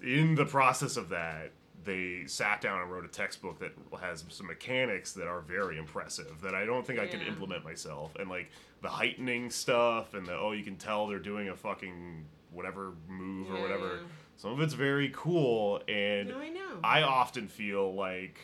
in 0.01 0.33
the 0.33 0.45
process 0.45 0.97
of 0.97 1.09
that, 1.09 1.51
they 1.85 2.23
sat 2.25 2.61
down 2.61 2.81
and 2.81 2.91
wrote 2.91 3.05
a 3.05 3.09
textbook 3.09 3.59
that 3.59 3.71
has 4.01 4.25
some 4.29 4.47
mechanics 4.47 5.13
that 5.13 5.27
are 5.27 5.41
very 5.41 5.77
impressive 5.77 6.41
that 6.41 6.55
I 6.55 6.65
don't 6.65 6.85
think 6.85 6.99
I 6.99 7.07
could 7.07 7.21
implement 7.21 7.63
myself. 7.63 8.15
And 8.15 8.29
like 8.29 8.49
the 8.81 8.89
heightening 8.89 9.49
stuff 9.49 10.13
and 10.13 10.25
the 10.25 10.33
oh 10.37 10.51
you 10.51 10.63
can 10.63 10.75
tell 10.75 11.07
they're 11.07 11.19
doing 11.19 11.49
a 11.49 11.55
fucking 11.55 12.25
whatever 12.51 12.93
move 13.07 13.51
or 13.51 13.61
whatever. 13.61 13.87
yeah. 13.87 14.07
Some 14.37 14.51
of 14.51 14.61
it's 14.61 14.73
very 14.73 15.11
cool 15.15 15.81
and 15.87 16.29
No, 16.29 16.39
I 16.39 16.49
know. 16.49 16.79
I 16.83 17.03
often 17.03 17.47
feel 17.47 17.93
like 17.93 18.39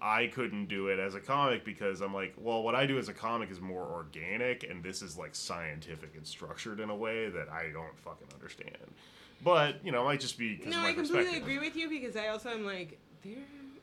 I 0.00 0.26
couldn't 0.26 0.66
do 0.66 0.88
it 0.88 0.98
as 0.98 1.14
a 1.14 1.20
comic 1.20 1.64
because 1.64 2.00
I'm 2.00 2.12
like, 2.12 2.34
well, 2.36 2.64
what 2.64 2.74
I 2.74 2.86
do 2.86 2.98
as 2.98 3.08
a 3.08 3.12
comic 3.12 3.52
is 3.52 3.60
more 3.60 3.84
organic, 3.84 4.68
and 4.68 4.82
this 4.82 5.00
is 5.00 5.16
like 5.16 5.32
scientific 5.32 6.16
and 6.16 6.26
structured 6.26 6.80
in 6.80 6.90
a 6.90 6.96
way 6.96 7.28
that 7.28 7.48
I 7.48 7.68
don't 7.72 7.96
fucking 8.00 8.26
understand. 8.34 8.94
But 9.42 9.84
you 9.84 9.92
know, 9.92 10.02
it 10.02 10.04
might 10.04 10.20
just 10.20 10.38
be 10.38 10.60
no, 10.66 10.80
I 10.80 10.92
completely 10.92 11.36
agree 11.36 11.58
with 11.58 11.76
you 11.76 11.88
because 11.88 12.16
I 12.16 12.28
also 12.28 12.50
am 12.50 12.64
like 12.64 12.98
they're 13.22 13.34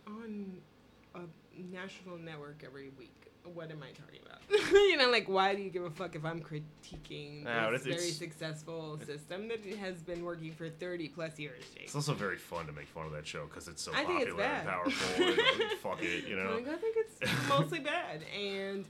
on 0.07 0.57
a 1.15 1.19
national 1.71 2.17
network 2.17 2.63
every 2.65 2.89
week. 2.97 3.13
What 3.53 3.71
am 3.71 3.81
I 3.81 3.91
talking 3.91 4.19
about? 4.25 4.41
you 4.71 4.97
know, 4.97 5.09
like 5.09 5.27
why 5.27 5.55
do 5.55 5.61
you 5.61 5.69
give 5.69 5.83
a 5.83 5.89
fuck 5.89 6.13
if 6.15 6.23
I'm 6.23 6.39
critiquing 6.41 7.43
No, 7.45 7.71
this 7.71 7.81
it's- 7.81 7.95
very 7.97 8.09
it's- 8.09 8.17
successful 8.17 8.99
system 9.05 9.47
that 9.47 9.65
has 9.79 10.01
been 10.03 10.23
working 10.23 10.51
for 10.51 10.69
thirty 10.69 11.07
plus 11.07 11.39
years? 11.39 11.63
Jake? 11.73 11.85
It's 11.85 11.95
also 11.95 12.13
very 12.13 12.37
fun 12.37 12.67
to 12.67 12.71
make 12.73 12.87
fun 12.87 13.05
of 13.07 13.11
that 13.13 13.25
show 13.25 13.45
because 13.45 13.67
it's 13.67 13.81
so 13.81 13.91
I 13.93 14.01
it's 14.01 14.07
popular 14.07 14.43
and 14.43 14.67
powerful. 14.67 15.23
and, 15.25 15.39
fuck 15.81 16.03
it, 16.03 16.27
you 16.27 16.35
know. 16.35 16.53
Like, 16.55 16.67
I 16.67 16.75
think 16.75 16.95
it's 16.99 17.31
mostly 17.49 17.79
bad, 17.79 18.23
and 18.37 18.85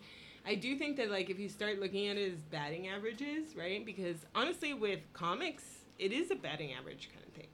I 0.45 0.55
do 0.55 0.75
think 0.77 0.97
that 0.97 1.09
like 1.09 1.29
if 1.29 1.39
you 1.39 1.47
start 1.47 1.79
looking 1.79 2.07
at 2.07 2.17
it 2.17 2.33
as 2.33 2.41
batting 2.41 2.87
averages, 2.89 3.55
right? 3.55 3.85
Because 3.85 4.17
honestly, 4.35 4.73
with 4.73 4.99
comics, 5.13 5.63
it 5.99 6.11
is 6.11 6.31
a 6.31 6.35
batting 6.35 6.73
average 6.73 7.09
kind 7.13 7.25
of 7.27 7.33
thing, 7.33 7.47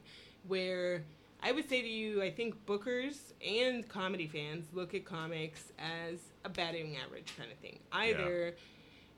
where 0.48 1.04
I 1.44 1.52
would 1.52 1.68
say 1.70 1.82
to 1.82 1.88
you, 1.88 2.22
I 2.22 2.32
think 2.32 2.66
bookers 2.66 3.18
and 3.46 3.88
comedy 3.88 4.28
fans 4.28 4.66
look 4.74 4.94
at 4.94 5.06
comics 5.06 5.72
as 5.78 6.20
a 6.44 6.50
batting 6.50 6.96
average 7.06 7.34
kind 7.38 7.52
of 7.52 7.58
thing. 7.58 7.80
Either 7.92 8.56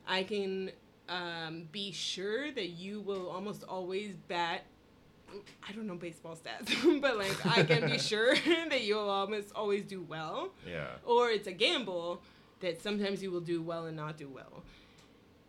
I 0.08 0.24
can 0.24 0.72
um, 1.10 1.68
be 1.72 1.92
sure 1.92 2.52
that 2.52 2.70
you 2.70 3.00
will 3.02 3.30
almost 3.30 3.64
always 3.64 4.14
bat. 4.28 4.64
I 5.68 5.74
don't 5.74 5.88
know 5.88 5.96
baseball 5.96 6.38
stats, 6.38 6.72
but 7.02 7.18
like 7.18 7.46
I 7.46 7.64
can 7.64 7.90
be 7.90 7.98
sure 8.12 8.34
that 8.70 8.82
you'll 8.84 9.10
almost 9.10 9.52
always 9.56 9.84
do 9.84 10.02
well, 10.02 10.52
Yeah. 10.68 10.88
or 11.06 11.30
it's 11.30 11.48
a 11.48 11.52
gamble 11.52 12.22
that 12.62 12.82
sometimes 12.82 13.22
you 13.22 13.30
will 13.32 13.42
do 13.42 13.62
well 13.62 13.86
and 13.86 13.96
not 13.96 14.18
do 14.18 14.28
well. 14.30 14.64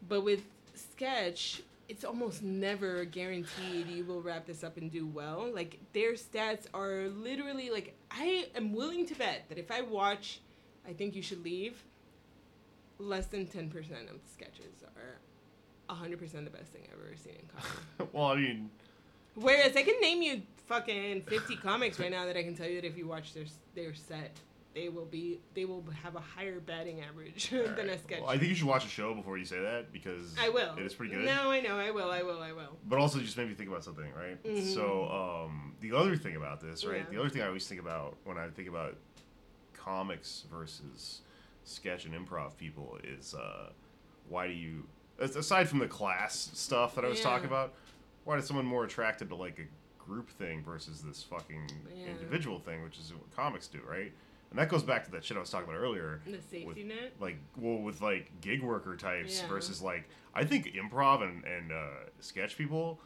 But 0.09 0.23
with 0.25 0.43
sketch, 0.75 1.63
it's 1.89 2.05
almost 2.05 2.43
never 2.43 3.05
guaranteed 3.05 3.87
you 3.89 4.05
will 4.05 4.21
wrap 4.21 4.47
this 4.47 4.63
up 4.63 4.77
and 4.77 4.91
do 4.91 5.07
well. 5.07 5.51
Like 5.53 5.81
their 5.93 6.13
stats 6.13 6.67
are 6.75 7.09
literally 7.09 7.71
like 7.71 7.97
I 8.11 8.49
am 8.55 8.73
willing 8.75 9.07
to 9.07 9.15
bet 9.15 9.45
that 9.49 9.59
if 9.59 9.71
I 9.71 9.81
watch 9.81 10.41
I 10.87 10.93
think 10.93 11.15
you 11.15 11.23
should 11.23 11.43
leave 11.45 11.83
less 12.99 13.27
than 13.27 13.47
10% 13.47 13.67
of 13.75 13.83
the 13.85 14.31
sketches 14.33 14.83
are 14.97 15.95
100% 15.95 16.19
the 16.19 16.51
best 16.51 16.73
thing 16.73 16.83
I've 16.93 16.99
ever 17.07 17.17
seen 17.17 17.35
in 17.35 17.49
comedy. 17.57 18.11
well, 18.13 18.27
I 18.27 18.37
mean, 18.37 18.71
Whereas 19.35 19.77
I 19.77 19.83
can 19.83 20.01
name 20.01 20.21
you 20.21 20.43
fucking 20.67 21.23
50 21.23 21.57
comics 21.57 22.01
right 22.01 22.11
now 22.11 22.27
that 22.27 22.37
I 22.37 22.43
can 22.43 22.57
tell 22.57 22.67
you 22.69 22.81
that 22.81 22.87
if 22.87 22.99
you 22.99 23.07
watch 23.07 23.35
their 23.35 23.45
their 23.75 23.95
set, 23.95 24.33
they 24.75 24.89
will 24.89 25.05
be 25.07 25.41
they 25.55 25.65
will 25.65 25.85
have 26.03 26.15
a 26.17 26.21
higher 26.21 26.61
batting 26.61 27.01
average 27.01 27.51
than 27.77 27.89
a 27.91 27.99
sketch. 27.99 28.21
Well, 28.21 28.31
I 28.31 28.39
think 28.39 28.51
you 28.51 28.55
should 28.55 28.67
watch 28.67 28.85
a 28.85 28.89
show 28.89 29.15
before 29.15 29.39
you 29.39 29.45
say 29.45 29.61
that 29.61 29.93
because 29.93 30.35
I 30.41 30.49
will. 30.51 30.75
It 30.77 30.85
is 30.85 30.95
pretty 30.95 31.15
good. 31.15 31.25
No, 31.25 31.51
I 31.51 31.61
know. 31.61 31.77
I 31.79 31.91
will. 31.91 32.11
I 32.11 32.23
will. 32.23 32.41
I 32.43 32.53
will. 32.53 32.77
But 32.87 32.99
also 32.99 33.19
just 33.19 33.37
made 33.37 33.49
me 33.49 33.55
think 33.55 33.69
about 33.71 33.83
something, 33.85 34.11
right? 34.17 34.43
Mhm. 34.45 34.75
So 34.75 35.09
um, 35.47 35.75
the 35.81 35.93
other 35.93 36.17
thing 36.17 36.37
about 36.37 36.61
this, 36.61 36.85
right? 36.85 36.99
Yeah. 36.99 37.05
The 37.11 37.21
other 37.21 37.31
thing 37.31 37.43
I 37.43 37.47
always 37.47 37.67
think 37.67 37.81
about 37.81 38.17
when 38.25 38.39
I 38.39 38.49
think 38.49 38.69
about 38.69 38.97
comics 39.75 40.45
versus 40.51 41.23
sketch 41.65 42.05
and 42.05 42.15
improv 42.15 42.57
people 42.57 42.99
is 43.05 43.35
uh, 43.35 43.71
why 44.29 44.47
do 44.47 44.53
you, 44.53 44.87
aside 45.19 45.69
from 45.69 45.79
the 45.79 45.89
class 45.89 46.51
stuff 46.55 46.95
that 46.95 47.05
I 47.05 47.09
was 47.09 47.19
Yeah. 47.19 47.25
talking 47.25 47.47
about, 47.47 47.75
why 48.25 48.37
is 48.37 48.47
someone 48.47 48.67
more 48.67 48.85
attracted 48.85 49.29
to 49.31 49.35
like 49.35 49.59
a 49.59 50.03
group 50.03 50.29
thing 50.31 50.63
versus 50.63 51.03
this 51.03 51.23
fucking 51.23 51.69
Yeah. 51.95 52.07
individual 52.07 52.59
thing, 52.59 52.83
which 52.83 52.99
is 52.99 53.13
what 53.13 53.31
comics 53.35 53.67
do, 53.67 53.81
right? 53.89 54.13
And 54.51 54.59
that 54.59 54.69
goes 54.69 54.83
back 54.83 55.05
to 55.05 55.11
that 55.13 55.25
shit 55.25 55.37
I 55.37 55.41
was 55.41 55.51
talking 55.51 55.69
about 55.69 55.79
earlier 55.79 56.21
The 56.27 56.41
safety 56.41 56.65
with, 56.65 56.79
net. 56.79 57.13
like 57.21 57.37
well 57.57 57.79
with 57.79 58.01
like 58.01 58.31
gig 58.41 58.63
worker 58.63 58.97
types 58.97 59.41
Yeah. 59.41 59.49
versus 59.49 59.83
like 59.83 60.09
I 60.35 60.45
think 60.45 60.75
improv 60.75 61.23
and 61.23 61.45
and 61.45 61.73
uh, 61.73 61.87
sketch 62.21 62.57
people 62.57 63.01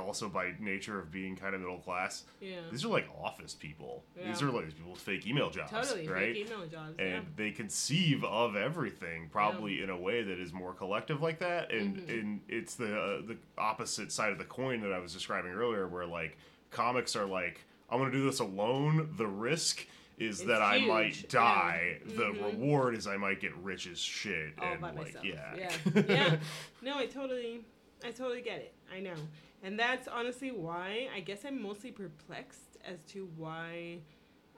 also 0.00 0.28
by 0.28 0.52
nature 0.58 0.98
of 0.98 1.12
being 1.12 1.36
kind 1.36 1.54
of 1.54 1.60
middle 1.60 1.78
class 1.78 2.24
Yeah. 2.40 2.56
these 2.72 2.84
are 2.84 2.88
like 2.88 3.06
office 3.22 3.54
people 3.54 4.02
Yeah. 4.18 4.26
these 4.26 4.42
are 4.42 4.50
like 4.50 4.64
these 4.64 4.74
people 4.74 4.90
with 4.90 5.00
fake 5.00 5.28
email 5.28 5.48
jobs 5.48 5.70
Totally. 5.70 6.08
right 6.08 6.34
Fake 6.34 6.46
email 6.48 6.66
jobs. 6.66 6.96
and 6.98 7.24
they 7.36 7.52
conceive 7.52 8.24
of 8.24 8.56
everything 8.56 9.28
probably 9.30 9.80
in 9.80 9.88
a 9.90 9.96
way 9.96 10.24
that 10.24 10.40
is 10.40 10.52
more 10.52 10.72
collective 10.72 11.22
like 11.22 11.38
that 11.38 11.70
and 11.70 11.98
Mhm. 11.98 12.08
and 12.20 12.40
it's 12.48 12.74
the 12.74 12.98
uh, 13.00 13.20
the 13.24 13.36
opposite 13.58 14.10
side 14.10 14.32
of 14.32 14.38
the 14.38 14.44
coin 14.44 14.80
that 14.80 14.92
I 14.92 14.98
was 14.98 15.12
describing 15.12 15.52
earlier 15.52 15.86
where 15.86 16.06
like 16.06 16.36
comics 16.72 17.14
are 17.14 17.26
like 17.26 17.60
I'm 17.88 18.00
gonna 18.00 18.10
do 18.10 18.24
this 18.24 18.40
alone 18.40 19.14
the 19.18 19.26
risk 19.28 19.86
is 20.20 20.40
It's 20.40 20.48
that 20.48 20.62
I 20.62 20.76
huge, 20.78 20.88
might 20.88 21.16
yeah. 21.22 21.28
die 21.30 21.98
the 22.04 22.24
Mhm. 22.32 22.44
reward 22.44 22.94
is 22.94 23.06
I 23.08 23.16
might 23.16 23.40
get 23.40 23.56
rich 23.56 23.86
as 23.88 23.98
shit 23.98 24.52
All 24.58 24.72
and 24.72 24.80
by 24.80 24.88
like 24.92 24.96
myself. 25.14 25.24
yeah 25.24 25.56
Yeah. 25.56 26.02
Yeah. 26.08 26.36
No, 26.82 26.98
I 26.98 27.06
totally, 27.06 27.64
I 28.04 28.10
totally 28.12 28.42
get 28.42 28.58
it. 28.60 28.74
I 28.94 29.00
know, 29.00 29.14
and 29.62 29.78
that's 29.78 30.06
honestly 30.08 30.50
why 30.52 31.08
I 31.14 31.20
guess 31.20 31.44
I'm 31.44 31.60
mostly 31.60 31.90
perplexed 31.90 32.76
as 32.84 33.02
to 33.08 33.28
why 33.36 33.98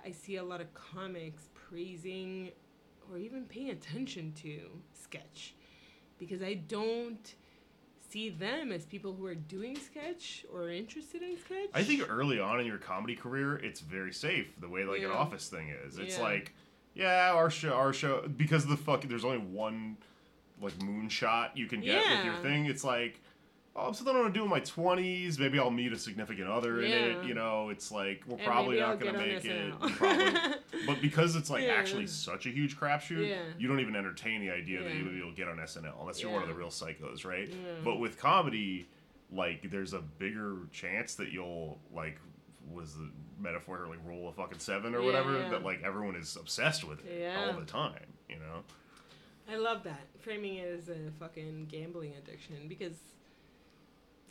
I 0.05 0.11
see 0.11 0.37
a 0.37 0.43
lot 0.45 0.61
of 0.61 0.73
comics 0.75 1.49
praising 1.55 2.51
or 3.11 3.19
even 3.19 3.45
paying 3.45 3.71
attention 3.71 4.33
to 4.43 4.61
sketch, 4.95 5.55
because 6.19 6.43
I 6.43 6.55
don't 6.55 7.35
see 8.13 8.29
them 8.29 8.71
as 8.73 8.85
people 8.85 9.15
who 9.15 9.25
are 9.25 9.35
doing 9.35 9.77
sketch 9.79 10.45
or 10.53 10.69
interested 10.71 11.23
in 11.23 11.39
sketch. 11.39 11.71
I 11.73 11.83
think 11.83 12.07
early 12.11 12.39
on 12.39 12.61
in 12.61 12.67
your 12.67 12.79
comedy 12.79 13.17
career, 13.17 13.57
it's 13.57 13.81
very 13.81 14.13
safe 14.13 14.53
the 14.61 14.69
way 14.69 14.85
like 14.85 15.01
an 15.03 15.11
office 15.11 15.49
thing 15.49 15.71
is. 15.87 15.99
It's 15.99 16.17
Yeah. 16.19 16.23
like, 16.23 16.53
yeah, 16.95 17.33
our 17.33 17.49
show, 17.51 17.73
our 17.73 17.93
show, 17.93 18.29
because 18.29 18.67
the 18.67 18.77
fuck, 18.77 19.03
there's 19.03 19.25
only 19.25 19.39
one 19.39 19.97
like 20.61 20.75
moonshot 20.75 21.57
you 21.57 21.67
can 21.67 21.81
get 21.81 22.05
with 22.11 22.25
your 22.25 22.35
thing. 22.37 22.67
It's 22.67 22.85
like, 22.85 23.21
oh, 23.75 23.93
something 23.93 24.15
I 24.15 24.21
want 24.21 24.35
to 24.35 24.39
do 24.39 24.45
in 24.45 24.51
my 24.51 24.61
20s. 24.61 25.39
Maybe 25.39 25.59
I'll 25.59 25.71
meet 25.71 25.93
a 25.93 25.99
significant 25.99 26.49
other 26.49 26.83
in 26.83 26.91
it. 26.93 27.25
You 27.25 27.35
know, 27.35 27.71
it's 27.71 27.91
like 27.91 28.23
we're 28.27 28.37
And 28.37 28.47
probably 28.47 28.79
not 28.81 29.01
gonna 29.01 29.19
make 29.19 29.45
it. 29.45 29.79
Probably, 29.81 30.33
but 30.87 31.01
because 31.01 31.37
it's 31.37 31.51
like 31.51 31.65
Yeah. 31.65 31.73
actually 31.73 32.07
such 32.07 32.47
a 32.47 32.51
huge 32.51 32.79
crapshoot, 32.79 33.29
Yeah. 33.29 33.43
you 33.59 33.69
don't 33.69 33.81
even 33.81 33.97
entertain 33.97 34.41
the 34.41 34.51
idea 34.51 34.83
that 34.83 34.93
Yeah. 34.93 35.01
you, 35.01 35.11
you'll 35.11 35.33
get 35.35 35.49
on 35.49 35.59
SNL 35.59 36.01
unless 36.01 36.21
you're 36.23 36.31
one 36.33 36.43
of 36.43 36.49
the 36.49 36.55
real 36.55 36.69
psychos, 36.69 37.25
right? 37.25 37.49
Yeah. 37.49 37.55
But 37.85 37.97
with 37.99 38.19
comedy, 38.19 38.89
like 39.31 39.71
there's 39.71 39.95
a 39.95 40.01
bigger 40.01 40.59
chance 40.73 41.15
that 41.15 41.33
you'll 41.33 41.79
like 41.95 42.19
was 42.71 42.95
the 42.95 43.11
metaphorically 43.41 43.99
roll 44.07 44.29
a 44.29 44.33
fucking 44.33 44.59
seven 44.61 44.95
or 44.95 45.01
Yeah, 45.01 45.07
whatever 45.07 45.39
yeah. 45.39 45.49
that 45.49 45.65
like 45.65 45.83
everyone 45.83 46.15
is 46.17 46.37
obsessed 46.37 46.85
with 46.85 47.05
it 47.07 47.21
Yeah. 47.21 47.47
all 47.53 47.59
the 47.59 47.67
time, 47.67 48.07
you 48.29 48.37
know? 48.37 48.63
I 49.51 49.57
love 49.57 49.83
that 49.85 50.07
framing 50.21 50.57
it 50.57 50.69
as 50.69 50.89
a 50.89 51.11
fucking 51.19 51.67
gambling 51.67 52.15
addiction 52.15 52.69
because 52.69 52.99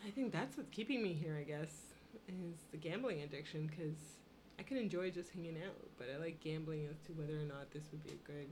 I 0.06 0.10
think 0.10 0.32
that's 0.32 0.58
what's 0.58 0.70
keeping 0.70 1.02
me 1.04 1.14
here. 1.14 1.38
I 1.40 1.44
guess 1.44 1.70
is 2.28 2.58
the 2.72 2.78
gambling 2.78 3.22
addiction 3.22 3.68
because 3.68 3.98
I 4.60 4.64
can 4.64 4.78
enjoy 4.78 5.12
just 5.12 5.32
hanging 5.32 5.58
out, 5.58 5.76
but 5.98 6.08
I 6.14 6.20
like 6.20 6.40
gambling 6.40 6.88
as 6.90 7.00
to 7.08 7.14
whether 7.14 7.34
or 7.34 7.46
not 7.46 7.72
this 7.72 7.84
would 7.92 8.04
be 8.04 8.12
a 8.12 8.28
good 8.28 8.48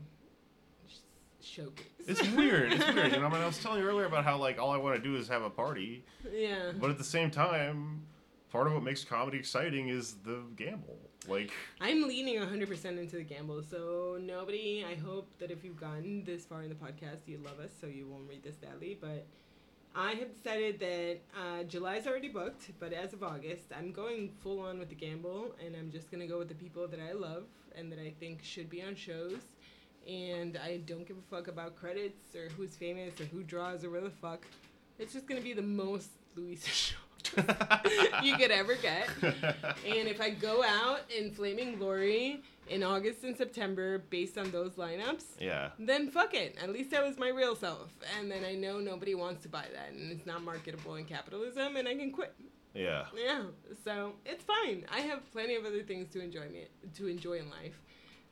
showcase. 1.42 1.86
It's 2.08 2.28
weird. 2.32 2.74
It's 2.74 2.94
weird. 2.94 3.14
You 3.14 3.20
know, 3.20 3.28
I 3.28 3.30
mean, 3.30 3.42
I 3.42 3.46
was 3.46 3.58
telling 3.64 3.82
you 3.82 3.88
earlier 3.88 4.06
about 4.06 4.26
how 4.26 4.38
like 4.38 4.60
all 4.60 4.72
I 4.72 4.78
want 4.78 4.96
to 4.96 5.02
do 5.02 5.16
is 5.16 5.28
have 5.28 5.44
a 5.44 5.50
party, 5.50 6.04
yeah. 6.32 6.72
but 6.80 6.90
at 6.90 6.98
the 6.98 7.04
same 7.04 7.32
time, 7.32 8.04
part 8.52 8.68
of 8.68 8.74
what 8.74 8.84
makes 8.84 9.04
comedy 9.04 9.38
exciting 9.38 9.90
is 9.90 10.16
the 10.26 10.42
gamble. 10.56 10.98
Like, 11.28 11.52
I'm 11.82 12.08
leaning 12.08 12.40
100% 12.40 12.86
into 12.98 13.18
the 13.18 13.24
gamble. 13.24 13.62
So, 13.62 14.18
nobody, 14.22 14.86
I 14.90 14.96
hope 14.96 15.28
that 15.40 15.52
if 15.52 15.64
you've 15.64 15.80
gotten 15.80 16.24
this 16.24 16.46
far 16.46 16.64
in 16.64 16.70
the 16.70 16.76
podcast, 16.76 17.28
you 17.28 17.40
love 17.44 17.60
us, 17.60 17.72
so 17.80 17.88
you 17.88 18.08
won't 18.08 18.24
read 18.28 18.42
this 18.42 18.56
badly. 18.56 18.98
But 19.00 19.28
I 19.96 20.12
have 20.12 20.34
decided 20.34 20.80
that 20.80 21.18
uh, 21.36 21.64
July's 21.64 22.06
already 22.06 22.30
booked, 22.30 22.70
but 22.80 22.94
as 22.94 23.14
of 23.14 23.24
August, 23.24 23.66
I'm 23.76 23.92
going 23.92 24.32
full 24.44 24.60
on 24.60 24.80
with 24.80 24.90
the 24.90 24.96
gamble, 24.96 25.56
and 25.66 25.76
I'm 25.76 25.92
just 25.92 26.12
going 26.12 26.22
to 26.22 26.28
go 26.28 26.38
with 26.38 26.48
the 26.48 26.56
people 26.56 26.88
that 26.88 27.00
I 27.00 27.14
love 27.14 27.44
and 27.76 27.92
that 27.92 28.00
I 28.00 28.14
think 28.20 28.44
should 28.44 28.70
be 28.70 28.82
on 28.84 28.96
shows. 28.96 29.40
And 30.08 30.58
I 30.58 30.78
don't 30.86 31.08
give 31.08 31.18
a 31.18 31.36
fuck 31.36 31.48
about 31.48 31.76
credits 31.76 32.36
or 32.36 32.50
who's 32.56 32.76
famous 32.76 33.20
or 33.20 33.26
who 33.26 33.44
draws 33.44 33.84
or 33.84 33.90
where 33.90 34.02
the 34.02 34.10
fuck. 34.10 34.46
It's 34.98 35.14
just 35.14 35.28
going 35.28 35.40
to 35.40 35.44
be 35.44 35.54
the 35.54 35.62
most 35.62 36.10
Luisa 36.36 36.70
show 36.70 36.96
you 38.24 38.38
could 38.38 38.52
ever 38.52 38.76
get. 38.76 39.10
And 39.22 40.08
if 40.08 40.22
I 40.22 40.30
go 40.30 40.64
out 40.64 41.02
in 41.16 41.32
Flaming 41.32 41.78
Glory 41.78 42.42
in 42.70 42.84
August 42.84 43.24
and 43.24 43.36
September 43.36 43.98
based 43.98 44.38
on 44.38 44.52
those 44.52 44.74
lineups, 44.74 45.24
yeah, 45.40 45.70
then 45.80 46.10
fuck 46.10 46.34
it. 46.34 46.56
At 46.62 46.72
least 46.72 46.94
I 46.94 47.02
was 47.02 47.18
my 47.18 47.30
real 47.30 47.56
self. 47.56 47.90
And 48.18 48.32
then 48.32 48.44
I 48.46 48.56
know 48.56 48.80
nobody 48.80 49.16
wants 49.16 49.44
to 49.44 49.50
buy 49.50 49.66
that 49.74 49.92
and 49.92 50.12
it's 50.12 50.26
not 50.26 50.44
marketable 50.44 50.96
in 50.96 51.06
capitalism 51.06 51.76
and 51.76 51.88
I 51.88 51.96
can 51.96 52.12
quit. 52.12 52.34
yeah, 52.74 53.06
Yeah. 53.16 53.44
So 53.84 54.14
it's 54.26 54.44
fine. 54.44 54.86
I 54.92 55.02
have 55.02 55.30
plenty 55.32 55.56
of 55.56 55.66
other 55.66 55.84
things 55.84 56.10
to 56.14 56.22
enjoy 56.22 56.48
me 56.50 56.68
to 56.96 57.08
enjoy 57.08 57.40
in 57.40 57.50
life. 57.50 57.82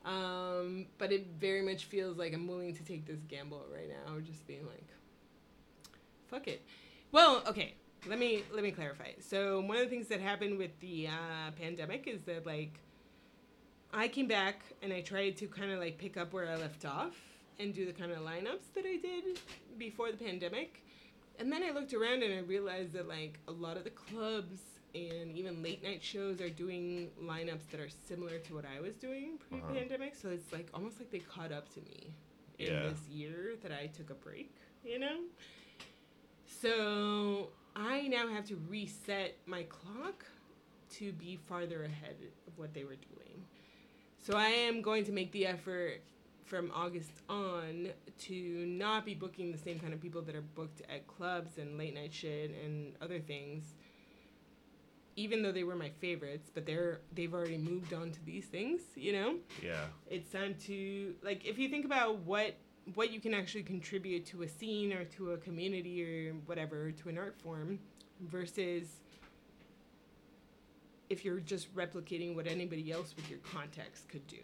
Um, 0.06 0.86
but 0.98 1.12
it 1.12 1.28
very 1.40 1.62
much 1.62 1.86
feels 1.86 2.18
like 2.18 2.34
I'm 2.34 2.48
willing 2.48 2.74
to 2.76 2.84
take 2.84 3.06
this 3.06 3.20
gamble 3.28 3.66
right 3.74 3.90
now, 3.90 4.20
just 4.20 4.48
being 4.48 4.66
like, 4.66 4.88
fuck 6.30 6.48
it. 6.48 6.62
Well, 7.12 7.44
okay. 7.48 7.74
Let 8.08 8.20
me 8.20 8.44
let 8.54 8.64
me 8.64 8.72
clarify. 8.72 9.12
So 9.20 9.60
one 9.60 9.78
of 9.78 9.84
the 9.84 9.90
things 9.90 10.08
that 10.08 10.22
happened 10.22 10.58
with 10.58 10.80
the 10.80 11.08
uh, 11.08 11.52
pandemic 11.60 12.08
is 12.08 12.22
that 12.22 12.46
like 12.46 12.80
I 13.94 14.08
came 14.08 14.28
back 14.28 14.62
and 14.82 14.92
I 14.92 15.02
tried 15.02 15.38
to 15.38 15.48
kind 15.48 15.72
of 15.72 15.80
like 15.80 15.98
pick 15.98 16.18
up 16.18 16.34
where 16.34 16.48
I 16.50 16.56
left 16.56 16.86
off 16.86 17.16
and 17.60 17.74
do 17.74 17.86
the 17.86 17.94
kind 17.94 18.12
of 18.12 18.20
lineups 18.20 18.74
that 18.76 18.86
I 18.86 18.98
did 18.98 19.40
before 19.78 20.12
the 20.12 20.18
pandemic. 20.18 20.84
And 21.40 21.52
then 21.52 21.64
I 21.64 21.72
looked 21.72 21.94
around 21.94 22.24
and 22.24 22.34
I 22.34 22.40
realized 22.40 22.94
that 22.94 23.08
like 23.08 23.40
a 23.48 23.52
lot 23.52 23.78
of 23.78 23.84
the 23.84 23.90
clubs 23.92 24.60
and 24.96 25.38
even 25.38 25.62
late 25.62 25.84
night 25.84 26.02
shows 26.04 26.42
are 26.42 26.50
doing 26.50 27.10
lineups 27.22 27.70
that 27.72 27.80
are 27.80 27.90
similar 28.08 28.40
to 28.40 28.56
what 28.56 28.66
I 28.66 28.82
was 28.82 28.96
doing 28.96 29.38
uh-huh. 29.52 29.62
pre-pandemic. 29.68 30.16
So 30.16 30.30
it's 30.30 30.52
like 30.52 30.70
almost 30.74 31.00
like 31.00 31.12
they 31.12 31.20
caught 31.20 31.52
up 31.52 31.72
to 31.76 31.82
me 31.82 32.14
in 32.60 32.74
Yeah. 32.74 32.90
this 32.90 33.00
year 33.10 33.56
that 33.62 33.72
I 33.72 33.88
took 33.88 34.10
a 34.10 34.16
break, 34.16 34.54
you 34.84 35.00
know? 35.00 35.20
So 36.62 37.50
I 37.76 38.08
now 38.08 38.28
have 38.30 38.46
to 38.48 38.56
reset 38.68 39.36
my 39.46 39.64
clock 39.64 40.26
to 40.92 41.12
be 41.14 41.38
farther 41.48 41.84
ahead 41.84 42.16
of 42.48 42.58
what 42.58 42.74
they 42.74 42.84
were 42.84 42.96
doing. 42.96 43.44
So 44.28 44.36
I 44.36 44.50
am 44.50 44.82
going 44.82 45.06
to 45.06 45.14
make 45.14 45.32
the 45.32 45.48
effort 45.48 46.02
from 46.44 46.70
August 46.76 47.12
on 47.30 47.88
to 48.24 48.66
not 48.68 49.06
be 49.06 49.14
booking 49.14 49.54
the 49.54 49.58
same 49.58 49.80
kind 49.80 49.94
of 49.94 50.02
people 50.02 50.22
that 50.24 50.36
are 50.36 50.42
booked 50.42 50.82
at 50.90 51.08
clubs 51.08 51.58
and 51.58 51.78
late 51.78 51.96
night 51.96 52.14
shit 52.14 52.54
and 52.62 52.92
other 53.02 53.22
things. 53.22 53.64
Even 55.16 55.42
though 55.42 55.54
they 55.54 55.64
were 55.64 55.78
my 55.78 55.92
favorites, 56.02 56.52
but 56.54 56.66
they're 56.66 57.00
they've 57.16 57.34
already 57.34 57.58
moved 57.58 57.94
on 57.94 58.12
to 58.12 58.26
these 58.26 58.44
things, 58.48 58.82
you 58.96 59.14
know? 59.14 59.36
yeah, 59.64 59.86
it's 60.12 60.30
time 60.30 60.56
to 60.66 61.16
like 61.24 61.46
if 61.46 61.58
you 61.58 61.70
think 61.70 61.86
about 61.86 62.18
what 62.20 62.58
what 62.96 63.14
you 63.14 63.22
can 63.22 63.34
actually 63.34 63.64
contribute 63.64 64.26
to 64.26 64.44
a 64.44 64.48
scene 64.50 64.92
or 64.92 65.06
to 65.06 65.32
a 65.32 65.38
community 65.38 66.04
or 66.04 66.34
whatever 66.48 66.92
to 66.92 67.08
an 67.08 67.18
art 67.18 67.38
form 67.42 67.80
versus 68.20 68.88
if 71.10 71.24
you're 71.24 71.40
just 71.40 71.74
replicating 71.76 72.36
what 72.36 72.48
anybody 72.48 72.92
else 72.92 73.16
with 73.16 73.30
your 73.30 73.40
context 73.40 74.08
could 74.10 74.26
do 74.28 74.38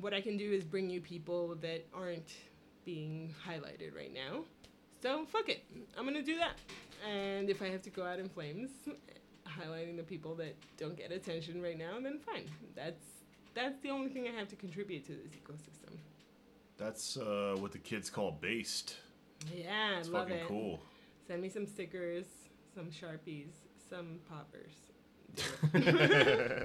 what 0.00 0.14
i 0.14 0.20
can 0.20 0.36
do 0.36 0.52
is 0.52 0.64
bring 0.64 0.88
you 0.88 1.00
people 1.00 1.54
that 1.56 1.86
aren't 1.92 2.32
being 2.84 3.34
highlighted 3.46 3.94
right 3.96 4.12
now 4.14 4.42
so 5.02 5.24
fuck 5.26 5.48
it 5.48 5.64
i'm 5.98 6.04
gonna 6.04 6.22
do 6.22 6.36
that 6.38 6.54
and 7.08 7.50
if 7.50 7.60
i 7.62 7.66
have 7.68 7.82
to 7.82 7.90
go 7.90 8.04
out 8.04 8.18
in 8.18 8.28
flames 8.28 8.70
highlighting 9.48 9.96
the 9.96 10.02
people 10.02 10.34
that 10.34 10.54
don't 10.76 10.96
get 10.96 11.10
attention 11.10 11.60
right 11.60 11.78
now 11.78 11.98
then 12.00 12.18
fine 12.18 12.44
that's 12.76 13.04
that's 13.52 13.80
the 13.82 13.90
only 13.90 14.08
thing 14.08 14.28
I 14.28 14.38
have 14.38 14.46
to 14.50 14.56
contribute 14.56 15.04
to 15.06 15.12
this 15.12 15.32
ecosystem. 15.32 15.96
that's 16.78 17.16
uh, 17.16 17.56
what 17.58 17.72
the 17.72 17.78
kids 17.78 18.08
call 18.08 18.30
based. 18.40 18.96
Yeah, 19.52 19.98
It's 19.98 20.08
love 20.08 20.28
fucking 20.28 20.44
it. 20.44 20.46
cool. 20.46 20.80
Send 21.26 21.42
me 21.42 21.48
some 21.48 21.66
stickers, 21.66 22.26
some 22.74 22.90
sharpies, 22.90 23.48
some 23.88 24.20
poppers. 24.28 24.74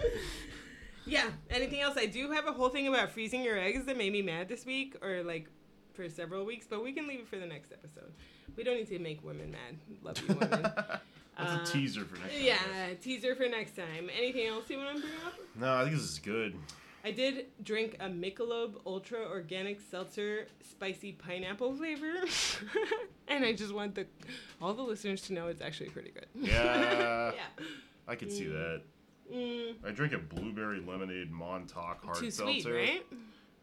Yeah. 1.08 1.30
Anything 1.52 1.82
else? 1.82 1.98
I 1.98 2.08
do 2.08 2.32
have 2.32 2.48
a 2.48 2.52
whole 2.52 2.70
thing 2.70 2.88
about 2.88 3.12
freezing 3.12 3.44
your 3.44 3.60
eggs 3.60 3.86
that 3.86 3.96
made 3.96 4.12
me 4.12 4.24
mad 4.24 4.50
this 4.50 4.66
week, 4.66 4.96
or 5.04 5.22
like 5.24 5.48
for 5.94 6.10
several 6.10 6.46
weeks, 6.46 6.66
but 6.68 6.84
we 6.84 6.94
can 6.94 7.08
leave 7.08 7.20
it 7.20 7.28
for 7.28 7.38
the 7.38 7.46
next 7.46 7.72
episode. 7.72 8.12
We 8.58 8.64
don't 8.64 8.76
need 8.78 8.88
to 8.90 8.98
make 9.00 9.24
women 9.24 9.52
mad. 9.52 9.78
Love 10.02 10.18
you, 10.28 10.34
women. 10.36 10.62
That's 11.38 11.52
Uh, 11.52 11.60
a 11.62 11.66
teaser 11.66 12.06
for 12.06 12.16
next. 12.18 12.34
time, 12.34 12.44
yeah, 12.44 12.94
teaser 13.02 13.36
for 13.36 13.48
next 13.48 13.76
time. 13.76 14.10
Anything 14.18 14.48
else 14.48 14.70
you 14.70 14.78
want 14.78 14.96
to 14.96 15.02
bring 15.02 15.14
up? 15.28 15.34
No, 15.60 15.74
I 15.76 15.84
think 15.84 15.96
this 15.98 16.06
is 16.06 16.18
good. 16.20 16.56
I 17.04 17.12
did 17.12 17.48
drink 17.62 17.98
a 18.00 18.06
Michelob 18.08 18.76
Ultra 18.88 19.20
Organic 19.30 19.80
Seltzer 19.92 20.48
Spicy 20.68 21.12
Pineapple 21.12 21.76
flavor, 21.76 22.14
and 23.28 23.46
I 23.46 23.54
just 23.54 23.74
want 23.76 23.94
the 23.96 24.08
all 24.62 24.74
the 24.74 24.82
listeners 24.82 25.22
to 25.24 25.34
know 25.34 25.48
it's 25.50 25.62
actually 25.62 25.90
pretty 25.90 26.10
good. 26.12 26.26
Yeah, 26.34 27.34
yeah. 27.36 27.66
I 28.08 28.16
could 28.16 28.32
see 28.32 28.46
that. 28.48 28.82
Mm, 29.34 29.76
I 29.86 29.92
drink 29.92 30.14
a 30.14 30.20
blueberry 30.20 30.80
lemonade 30.80 31.32
Montauk 31.32 32.04
hard 32.04 32.18
too 32.18 32.30
seltzer. 32.30 32.62
sweet, 32.62 32.72
right? 32.72 33.06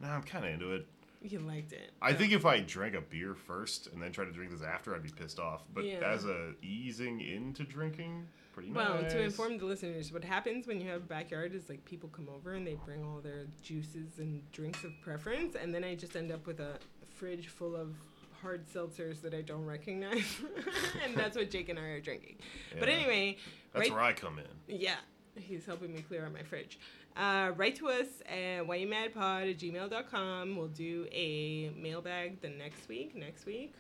No, 0.01 0.09
I'm 0.09 0.23
kind 0.25 0.45
of 0.45 0.51
into 0.53 0.73
it. 0.73 0.87
You 1.23 1.39
liked 1.39 1.73
it. 1.73 1.93
I 2.03 2.11
Yeah. 2.11 2.17
think 2.17 2.33
if 2.33 2.45
I 2.45 2.59
drank 2.61 2.97
a 2.97 3.01
beer 3.01 3.35
first 3.37 3.87
and 3.87 4.03
then 4.03 4.11
tried 4.11 4.25
to 4.25 4.33
drink 4.33 4.51
this 4.51 4.63
after, 4.63 4.93
I'd 4.93 5.05
be 5.05 5.11
pissed 5.11 5.39
off. 5.39 5.63
But 5.73 5.85
Yeah. 5.85 6.01
as 6.01 6.25
a 6.25 6.55
easing 6.63 7.21
into 7.21 7.63
drinking, 7.63 8.27
pretty 8.53 8.73
Well, 8.73 8.95
nice. 8.95 9.03
Well, 9.03 9.11
to 9.13 9.23
inform 9.23 9.59
the 9.59 9.67
listeners, 9.67 10.11
what 10.13 10.25
happens 10.25 10.67
when 10.67 10.81
you 10.81 10.89
have 10.89 11.03
a 11.03 11.07
backyard 11.07 11.55
is 11.55 11.69
like 11.69 11.85
people 11.85 12.09
come 12.09 12.29
over 12.29 12.55
and 12.55 12.67
they 12.67 12.75
bring 12.75 13.05
all 13.05 13.21
their 13.21 13.47
juices 13.63 14.19
and 14.19 14.43
drinks 14.51 14.83
of 14.83 14.91
preference, 15.01 15.55
and 15.55 15.73
then 15.73 15.85
I 15.85 15.95
just 15.95 16.17
end 16.17 16.33
up 16.33 16.45
with 16.49 16.59
a 16.59 16.81
fridge 17.15 17.47
full 17.47 17.77
of 17.77 17.95
hard 18.41 18.67
seltzers 18.67 19.21
that 19.21 19.33
I 19.33 19.43
don't 19.43 19.65
recognize, 19.65 20.41
and 21.05 21.15
that's 21.15 21.37
what 21.37 21.49
Jake 21.53 21.69
and 21.69 21.79
I 21.79 21.83
are 21.85 22.01
drinking. 22.01 22.39
But 22.81 22.89
anyway, 22.89 23.37
that's 23.73 23.89
right 23.89 23.93
where 23.93 24.03
I 24.03 24.13
come 24.13 24.39
in. 24.39 24.77
Yeah, 24.79 24.97
he's 25.37 25.65
helping 25.67 25.93
me 25.95 26.03
clear 26.03 26.25
out 26.27 26.33
my 26.33 26.43
fridge. 26.43 26.79
Uh, 27.17 27.53
write 27.57 27.77
to 27.77 27.89
us 27.89 28.07
at 28.27 28.65
whyoumadpod 28.67 29.51
at 29.51 29.59
gmail.com. 29.59 30.57
We'll 30.57 30.69
do 30.69 31.07
a 31.13 31.71
mailbag 31.77 32.41
the 32.41 32.49
next 32.49 32.89
week. 32.89 33.15
Next 33.15 33.45
week. 33.47 33.75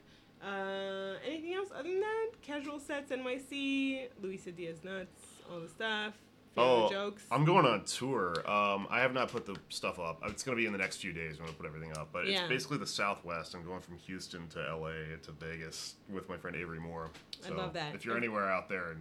Uh, 0.44 1.14
anything 1.26 1.54
else 1.54 1.68
other 1.74 1.88
than 1.88 2.00
that? 2.00 2.30
Casual 2.42 2.80
Sets 2.80 3.12
NYC, 3.12 4.08
Luisa 4.20 4.50
Diaz 4.50 4.78
Nuts, 4.82 5.22
all 5.50 5.60
the 5.60 5.68
stuff. 5.68 6.14
Oh, 6.56 6.90
jokes. 6.90 7.22
I'm 7.30 7.44
going 7.46 7.64
on 7.64 7.84
tour. 7.84 8.34
Um, 8.50 8.86
I 8.90 9.00
have 9.00 9.14
not 9.14 9.28
put 9.28 9.46
the 9.46 9.56
stuff 9.70 9.98
up. 9.98 10.20
It's 10.26 10.42
going 10.42 10.54
to 10.58 10.60
be 10.60 10.66
in 10.66 10.72
the 10.72 10.78
next 10.78 10.98
few 10.98 11.12
days 11.14 11.40
when 11.40 11.48
I 11.48 11.52
put 11.52 11.64
everything 11.64 11.92
up. 11.96 12.08
But 12.12 12.26
Yeah. 12.26 12.40
it's 12.40 12.48
basically 12.48 12.76
the 12.78 12.86
Southwest. 12.86 13.54
I'm 13.54 13.64
going 13.64 13.80
from 13.80 13.96
Houston 13.98 14.48
to 14.48 14.58
LA 14.76 15.16
to 15.22 15.32
Vegas 15.40 15.94
with 16.10 16.28
my 16.28 16.36
friend 16.36 16.54
Avery 16.54 16.78
Moore. 16.80 17.10
I 17.46 17.50
love 17.50 17.72
that. 17.72 17.94
If 17.94 18.04
you're 18.04 18.18
anywhere 18.18 18.50
out 18.50 18.68
there 18.68 18.92
in 18.92 18.98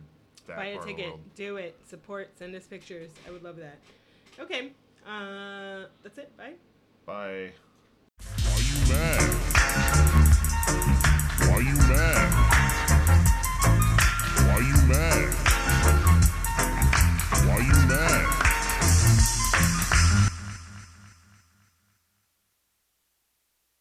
that 0.47 0.57
buy 0.57 0.65
a 0.65 0.81
ticket, 0.81 1.13
do 1.35 1.57
it, 1.57 1.75
support, 1.87 2.37
send 2.37 2.55
us 2.55 2.65
pictures. 2.65 3.11
I 3.27 3.31
would 3.31 3.43
love 3.43 3.57
that. 3.57 3.79
Okay, 4.39 4.71
uh, 5.07 5.85
that's 6.03 6.17
it. 6.17 6.35
Bye. 6.37 6.53
Bye. 7.05 7.51
Why 8.45 8.57
you 8.59 8.77
mad? 8.89 9.21
Why 11.47 11.59
you 11.59 11.75
mad? 11.89 12.31
Why 14.47 14.59
you 14.59 14.77
mad? 14.87 15.33
Why 17.47 17.57
you 17.57 17.87
mad? 17.87 18.40